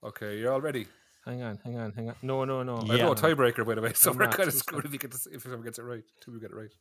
okay, 0.03 0.37
you're 0.37 0.53
all 0.53 0.61
ready. 0.61 0.87
Hang 1.25 1.43
on, 1.43 1.59
hang 1.63 1.77
on, 1.77 1.91
hang 1.91 2.09
on. 2.09 2.15
No, 2.21 2.45
no, 2.45 2.63
no. 2.63 2.77
I 2.89 2.97
know 2.97 3.11
a 3.11 3.15
tiebreaker 3.15 3.65
by 3.65 3.75
the 3.75 3.81
way, 3.81 3.93
so 3.95 4.11
I'm 4.11 4.17
we're 4.17 4.27
kind 4.27 4.47
of 4.47 4.53
screwed 4.53 4.85
if, 4.85 4.93
you 4.93 4.99
get 4.99 5.11
this, 5.11 5.27
if 5.27 5.43
someone 5.43 5.61
gets 5.61 5.79
it 5.79 5.83
right. 5.83 6.03
Two, 6.21 6.31
we 6.31 6.39
get 6.39 6.51
it 6.51 6.55
right. 6.55 6.71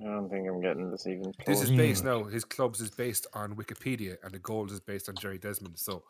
I 0.00 0.04
don't 0.04 0.28
think 0.28 0.48
I'm 0.48 0.60
getting 0.60 0.90
this 0.90 1.06
even 1.06 1.32
close. 1.32 1.46
This 1.46 1.62
is 1.62 1.70
hmm. 1.70 1.76
based 1.76 2.04
now. 2.04 2.24
His 2.24 2.44
clubs 2.44 2.80
is 2.80 2.90
based 2.90 3.26
on 3.32 3.54
Wikipedia, 3.54 4.16
and 4.24 4.32
the 4.32 4.40
goals 4.40 4.72
is 4.72 4.80
based 4.80 5.08
on 5.08 5.14
Jerry 5.14 5.38
Desmond. 5.38 5.78
So 5.78 6.02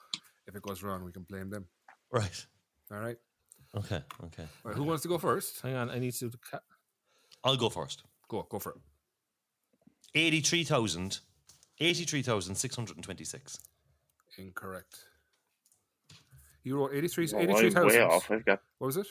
if 0.47 0.56
it 0.56 0.62
goes 0.62 0.82
wrong, 0.82 1.05
we 1.05 1.12
can 1.12 1.22
blame 1.24 1.51
them. 1.51 1.66
Right. 2.10 2.47
All 2.90 2.98
right. 2.98 3.16
Okay. 3.76 4.02
Okay. 4.24 4.43
All 4.64 4.70
right, 4.70 4.76
who 4.76 4.85
wants 4.85 5.02
to 5.02 5.09
go 5.09 5.18
first? 5.18 5.60
Hang 5.60 5.74
on, 5.74 5.90
I 5.90 5.98
need 5.98 6.12
to. 6.14 6.20
do 6.20 6.31
the 6.31 6.39
Ca- 6.39 6.60
I'll 7.44 7.56
go 7.56 7.68
first. 7.68 8.02
Go, 8.28 8.46
go 8.48 8.58
for 8.58 8.70
it. 8.72 8.78
83,000. 10.14 11.20
83,626. 11.80 13.58
Incorrect. 14.38 14.96
You 16.62 16.78
wrote 16.78 16.92
83 16.94 17.28
Well, 17.32 17.42
I'm 17.42 17.50
83,000. 17.50 17.88
way 17.88 18.00
off. 18.04 18.30
I've 18.30 18.44
got 18.44 18.60
What 18.78 18.86
was 18.86 18.96
it? 18.96 19.06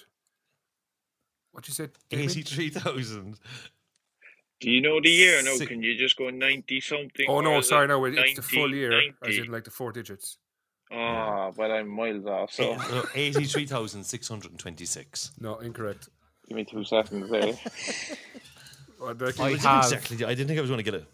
What 1.51 1.67
you 1.67 1.73
said? 1.73 1.91
Damien? 2.09 2.29
83,000. 2.31 3.37
Do 4.59 4.71
you 4.71 4.81
know 4.81 4.99
the 5.01 5.09
year? 5.11 5.43
No, 5.43 5.55
Six- 5.55 5.69
can 5.69 5.83
you 5.83 5.95
just 5.95 6.17
go 6.17 6.29
90 6.31 6.81
something? 6.81 7.25
Oh 7.27 7.41
no, 7.41 7.61
sorry, 7.61 7.85
it 7.85 7.89
no, 7.89 8.03
it- 8.05 8.17
it's 8.17 8.35
the 8.37 8.41
full 8.41 8.73
year, 8.73 8.89
90? 8.89 9.13
as 9.27 9.37
in 9.37 9.51
like 9.51 9.65
the 9.65 9.71
four 9.71 9.91
digits. 9.91 10.37
ah, 10.91 11.51
but 11.51 11.69
I'm 11.69 11.87
miles 11.89 12.25
off. 12.25 12.51
So 12.53 12.75
83,626. 13.13 15.31
No, 15.39 15.59
incorrect. 15.59 16.09
Give 16.47 16.55
me 16.57 16.65
two 16.65 16.83
seconds 16.83 17.29
there. 17.29 17.53
What 18.99 19.19
I 19.21 19.25
I 19.25 19.31
didn't 19.31 19.59
have- 19.63 19.83
exactly. 19.83 20.23
I 20.23 20.29
didn't 20.29 20.47
think 20.47 20.59
I 20.59 20.61
was 20.61 20.69
going 20.69 20.77
to 20.77 20.83
get 20.83 20.93
it. 20.93 21.05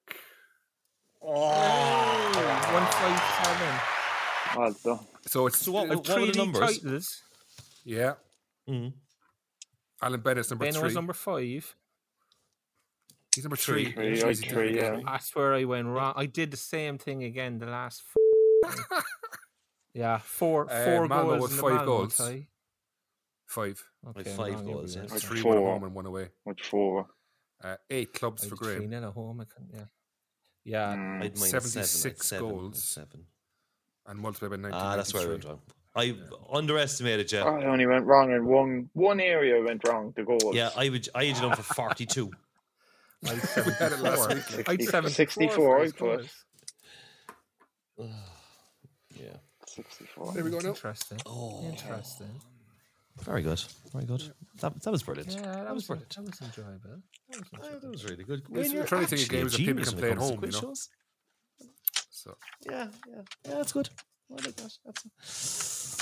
One 1.20 2.86
five 2.86 3.46
seven. 3.46 3.80
Well 4.58 4.76
done. 4.84 5.00
So 5.28 5.48
it's 5.48 5.58
So 5.60 5.72
what, 5.72 5.90
I've 5.92 5.98
what 5.98 6.08
three 6.08 6.32
the 6.32 6.38
numbers? 6.38 6.80
titles. 6.82 7.22
yeah. 7.84 8.14
Mm. 8.70 8.94
Alan 10.02 10.20
Bennett's 10.22 10.50
number 10.50 10.66
Ben 10.66 10.74
three. 10.74 10.84
was 10.84 10.96
number 10.96 11.14
five. 11.14 11.76
He's 13.36 13.44
number 13.44 13.56
Three. 13.58 13.86
three. 13.86 13.94
Three, 13.94 14.10
He's 14.12 14.24
I 14.24 14.30
easy 14.30 14.48
three, 14.48 14.76
yeah. 14.78 15.00
That's 15.06 15.36
where 15.36 15.54
I 15.54 15.66
went 15.66 15.88
wrong. 15.88 16.14
I 16.16 16.26
did 16.26 16.52
the 16.52 16.58
same 16.58 16.98
thing 16.98 17.24
again 17.24 17.58
the 17.60 17.66
last. 17.66 18.02
F- 18.66 19.04
yeah, 19.94 20.20
four 20.20 20.72
Uh, 20.72 20.86
four 20.86 21.08
Malmo 21.08 21.38
goals 21.38 21.42
with 21.42 21.52
in 21.52 21.58
the 21.58 21.62
five 21.64 21.72
Malmo 21.74 21.86
goals. 21.86 22.18
tie. 22.18 22.48
Five. 23.48 23.84
Okay, 24.10 24.24
five 24.32 24.54
wrong 24.56 24.66
goals, 24.66 24.96
yeah. 24.96 25.06
So 25.08 25.18
Three 25.18 25.42
Four. 25.42 25.56
one 25.56 25.64
at 25.64 25.70
home 25.74 25.84
and 25.84 25.94
one 25.96 26.06
away. 26.06 26.30
With 26.46 26.60
four. 26.60 27.08
Uh, 27.64 27.76
eight 27.90 28.14
clubs 28.14 28.44
I 28.44 28.50
for 28.50 28.56
had 28.56 28.60
three 28.66 28.76
Graham. 28.78 28.90
nil 28.90 29.06
at 29.06 29.14
home. 29.14 29.42
I 29.42 29.46
couldn't, 29.46 29.72
yeah. 29.74 29.86
Yeah, 30.64 30.96
Mm. 30.96 31.16
I'd 31.24 31.36
minus 31.36 31.50
seven, 31.52 31.70
76 31.70 32.28
seven, 32.28 32.50
goals. 32.50 32.84
Seven. 32.84 33.26
And 34.08 34.20
multiplied 34.20 34.52
by 34.52 34.58
19. 34.58 34.72
Ah, 34.80 34.96
that's 34.96 35.14
where 35.14 35.24
I 35.24 35.28
went 35.28 35.46
wrong. 35.46 35.62
I 35.96 36.16
underestimated 36.52 37.32
you. 37.32 37.40
I 37.40 37.66
only 37.66 37.86
went 37.86 38.06
wrong 38.06 38.32
in 38.32 38.46
one 38.46 38.90
one 38.94 39.20
area. 39.22 39.64
Went 39.64 39.88
wrong. 39.88 40.12
The 40.16 40.24
goals. 40.24 40.54
Yeah, 40.56 40.72
I 40.76 40.90
would. 40.90 41.08
I 41.16 41.26
had 41.26 41.36
you 41.38 41.42
done 41.44 41.56
for 41.56 41.64
forty-two. 41.64 42.32
I 43.26 43.30
had 43.30 43.38
We 43.66 43.72
had 43.74 43.92
it 43.94 44.00
last 44.00 44.24
74. 44.24 44.58
week. 44.58 44.70
I 44.70 44.72
had 44.72 44.82
60 44.82 44.86
74 44.92 45.10
64, 45.12 45.80
I 45.80 45.84
his 45.84 45.94
put. 45.94 46.30
yeah. 49.16 49.38
64. 49.68 50.34
There 50.34 50.44
we 50.44 50.52
go 50.52 50.60
now. 50.60 50.70
Interesting. 50.70 51.20
Oh, 51.26 51.64
Interesting. 51.70 52.42
Very 53.24 53.42
good. 53.42 53.62
Very 53.94 54.06
good. 54.06 54.24
That, 54.60 54.82
that 54.84 54.92
was 54.92 55.04
brilliant. 55.04 55.34
Yeah, 55.34 55.42
that, 55.42 55.66
that 55.66 55.74
was 55.74 55.88
was, 55.88 55.88
brilliant. 55.88 56.16
that 56.16 56.26
was 56.26 56.42
enjoyable. 56.42 57.02
That 57.30 57.40
was 57.40 57.50
enjoyable. 57.54 57.80
that 57.80 57.92
was 57.92 58.04
really 58.06 58.24
good. 58.24 58.44
We're 58.50 58.62
Wayne, 58.62 58.72
you're 58.72 58.86
trying 58.86 59.02
to 59.02 59.08
think 59.08 59.22
of 59.24 59.30
games 59.30 59.52
that 59.54 59.58
people 59.60 59.84
can 59.84 59.98
play 59.98 60.12
at 60.12 60.18
home, 60.18 60.40
you 60.44 60.52
know? 60.52 60.60
shows. 60.60 60.90
So 62.10 62.36
Yeah, 62.70 62.88
yeah, 63.08 63.22
yeah. 63.46 63.56
That's 63.56 63.72
good. 63.72 63.90
I 64.32 64.36
like 64.36 64.56
that. 64.56 64.72
That's 64.86 65.98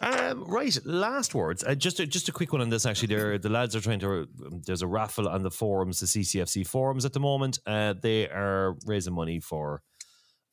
um, 0.00 0.44
right. 0.44 0.78
Last 0.84 1.34
words. 1.34 1.64
Uh, 1.64 1.74
just 1.74 1.98
a, 1.98 2.06
just 2.06 2.28
a 2.28 2.32
quick 2.32 2.52
one 2.52 2.62
on 2.62 2.68
this. 2.68 2.86
Actually, 2.86 3.14
there 3.14 3.38
the 3.38 3.48
lads 3.48 3.74
are 3.74 3.80
trying 3.80 3.98
to. 4.00 4.28
Um, 4.46 4.62
there's 4.64 4.82
a 4.82 4.86
raffle 4.86 5.28
on 5.28 5.42
the 5.42 5.50
forums, 5.50 6.00
the 6.00 6.06
CCFC 6.06 6.66
forums 6.66 7.04
at 7.04 7.12
the 7.12 7.20
moment. 7.20 7.58
Uh, 7.66 7.94
they 8.00 8.28
are 8.28 8.76
raising 8.86 9.14
money 9.14 9.40
for. 9.40 9.82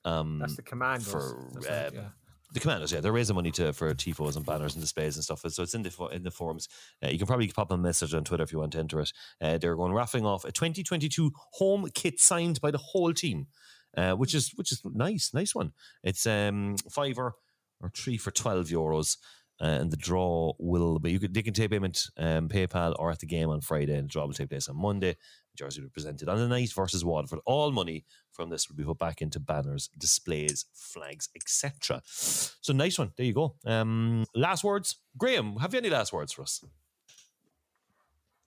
Um, 0.03 0.39
That's 0.39 0.55
the 0.55 0.63
commandos. 0.63 1.11
for 1.11 1.51
uh, 1.69 1.83
like, 1.83 1.93
yeah. 1.93 2.09
The 2.55 2.61
commandos. 2.61 2.91
Yeah, 2.91 3.01
they're 3.01 3.11
raising 3.11 3.35
money 3.35 3.51
to 3.51 3.73
for 3.73 3.93
tifos 3.93 4.35
and 4.35 4.45
banners 4.45 4.73
and 4.73 4.81
displays 4.81 5.15
and 5.15 5.23
stuff. 5.23 5.41
So 5.47 5.61
it's 5.61 5.75
in 5.75 5.83
the 5.83 6.09
in 6.11 6.23
the 6.23 6.31
forums. 6.31 6.67
Uh, 7.03 7.09
you 7.09 7.17
can 7.19 7.27
probably 7.27 7.47
pop 7.49 7.71
a 7.71 7.77
message 7.77 8.13
on 8.13 8.23
Twitter 8.23 8.43
if 8.43 8.51
you 8.51 8.59
want 8.59 8.71
to 8.71 8.79
enter 8.79 8.99
it. 9.01 9.13
Uh, 9.39 9.57
they're 9.57 9.75
going 9.75 9.93
raffling 9.93 10.25
off 10.25 10.45
a 10.45 10.51
2022 10.51 11.31
home 11.53 11.87
kit 11.93 12.19
signed 12.19 12.59
by 12.61 12.71
the 12.71 12.79
whole 12.79 13.13
team, 13.13 13.47
uh, 13.95 14.13
which 14.13 14.33
is 14.33 14.51
which 14.55 14.71
is 14.71 14.81
nice, 14.85 15.31
nice 15.33 15.53
one. 15.53 15.73
It's 16.03 16.25
um 16.25 16.77
fiver 16.89 17.33
or 17.81 17.91
three 17.95 18.17
for 18.17 18.31
12 18.31 18.67
euros. 18.67 19.17
Uh, 19.61 19.79
and 19.79 19.89
the 19.89 19.97
draw 19.97 20.51
will 20.59 20.99
be 20.99 21.13
you 21.13 21.19
can 21.19 21.31
they 21.31 21.41
can 21.41 21.53
take 21.53 21.71
payment 21.71 22.07
um, 22.17 22.49
PayPal 22.49 22.93
or 22.99 23.09
at 23.09 23.19
the 23.19 23.25
game 23.25 23.49
on 23.49 23.61
Friday, 23.61 23.95
and 23.95 24.05
the 24.05 24.11
draw 24.11 24.25
will 24.25 24.33
take 24.33 24.49
place 24.49 24.67
on 24.67 24.75
Monday. 24.75 25.15
Jersey 25.55 25.81
will 25.81 25.87
be 25.87 25.93
presented 25.93 26.29
on 26.29 26.37
the 26.37 26.47
night 26.47 26.71
versus 26.73 27.03
Waterford. 27.05 27.39
All 27.45 27.71
money 27.71 28.05
from 28.31 28.49
this 28.49 28.69
will 28.69 28.75
be 28.75 28.83
put 28.83 28.99
back 28.99 29.21
into 29.21 29.39
banners, 29.39 29.89
displays, 29.97 30.65
flags, 30.73 31.29
etc. 31.35 32.01
So 32.05 32.73
nice 32.73 32.99
one. 32.99 33.11
There 33.17 33.25
you 33.25 33.33
go. 33.33 33.55
Um, 33.65 34.25
last 34.35 34.63
words, 34.63 34.97
Graham. 35.17 35.57
Have 35.57 35.73
you 35.73 35.79
any 35.79 35.89
last 35.89 36.13
words 36.13 36.33
for 36.33 36.43
us? 36.43 36.63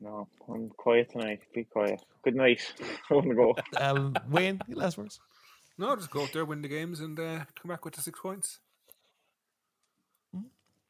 No, 0.00 0.28
I'm 0.48 0.70
quiet 0.70 1.10
tonight. 1.10 1.40
Be 1.52 1.64
quiet. 1.64 2.00
Good 2.22 2.36
night. 2.36 2.60
I 3.10 3.14
want 3.14 3.28
to 3.28 3.34
go. 3.34 3.56
Um, 3.80 4.14
Wayne, 4.28 4.60
your 4.68 4.78
last 4.78 4.96
words. 4.96 5.18
no, 5.76 5.96
just 5.96 6.10
go 6.10 6.22
out 6.22 6.32
there, 6.32 6.44
win 6.44 6.62
the 6.62 6.68
games, 6.68 7.00
and 7.00 7.18
uh, 7.18 7.44
come 7.60 7.68
back 7.68 7.84
with 7.84 7.94
the 7.94 8.00
six 8.02 8.20
points. 8.20 8.60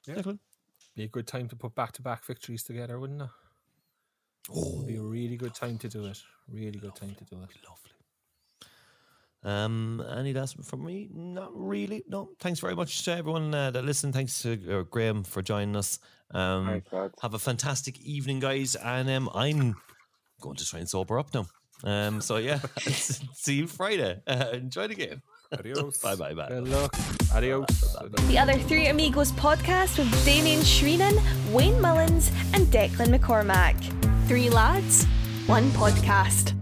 Yeah. 0.07 0.15
Declan? 0.17 0.39
Be 0.95 1.05
a 1.05 1.09
good 1.09 1.27
time 1.27 1.49
to 1.49 1.57
put 1.57 1.75
back 1.75 1.93
to 1.93 2.03
back 2.03 2.25
victories 2.25 2.65
together, 2.65 2.99
wouldn't 2.99 3.23
it? 3.23 3.29
Oh. 4.55 4.83
Be 4.83 4.97
a 4.97 5.03
really 5.03 5.37
good 5.37 5.55
time 5.55 5.79
to 5.79 5.89
do 5.89 6.07
it. 6.07 6.19
Really 6.51 6.79
good 6.79 6.95
time 6.95 7.15
to 7.15 7.25
do 7.25 7.37
it. 7.43 7.51
Lovely. 7.69 7.89
Um, 9.45 10.05
any 10.17 10.33
last 10.33 10.63
from 10.65 10.85
me? 10.85 11.09
Not 11.13 11.51
really. 11.55 12.03
No. 12.09 12.31
Thanks 12.41 12.61
very 12.61 12.75
much 12.75 13.05
to 13.05 13.13
everyone 13.13 13.55
uh, 13.55 13.71
that 13.71 13.85
listened. 13.85 14.15
Thanks 14.15 14.43
to 14.43 14.81
uh, 14.81 14.83
Graham 14.83 15.23
for 15.23 15.43
joining 15.43 15.77
us. 15.77 15.99
Um, 16.33 16.83
Thanks, 16.91 17.15
have 17.23 17.35
a 17.35 17.39
fantastic 17.39 18.01
evening, 18.01 18.41
guys. 18.41 18.75
And 18.75 19.09
um, 19.11 19.31
I'm 19.35 19.77
going 20.41 20.57
to 20.57 20.67
try 20.67 20.81
and 20.81 20.89
sober 20.89 21.19
up 21.19 21.33
now. 21.35 21.47
Um, 21.85 22.21
so 22.21 22.39
yeah, 22.39 22.59
see 22.79 23.55
you 23.55 23.67
Friday. 23.67 24.21
Uh, 24.27 24.47
enjoy 24.53 24.89
the 24.89 24.95
game. 24.95 25.23
Adios. 25.53 25.99
bye 26.03 26.17
bye 26.17 26.35
bye. 26.35 26.49
Good 26.49 26.69
luck. 26.69 26.95
Adios. 27.33 27.67
The 28.27 28.39
Other 28.39 28.59
Three 28.59 28.89
Amigos 28.89 29.33
podcast 29.33 29.99
with 29.99 30.25
Damien 30.25 30.61
Shreenan, 30.61 31.17
Wayne 31.53 31.81
Mullins, 31.81 32.31
and 32.53 32.67
Declan 32.67 33.17
McCormack. 33.17 34.18
Three 34.29 34.51
lads, 34.51 35.07
one 35.47 35.71
podcast. 35.71 36.58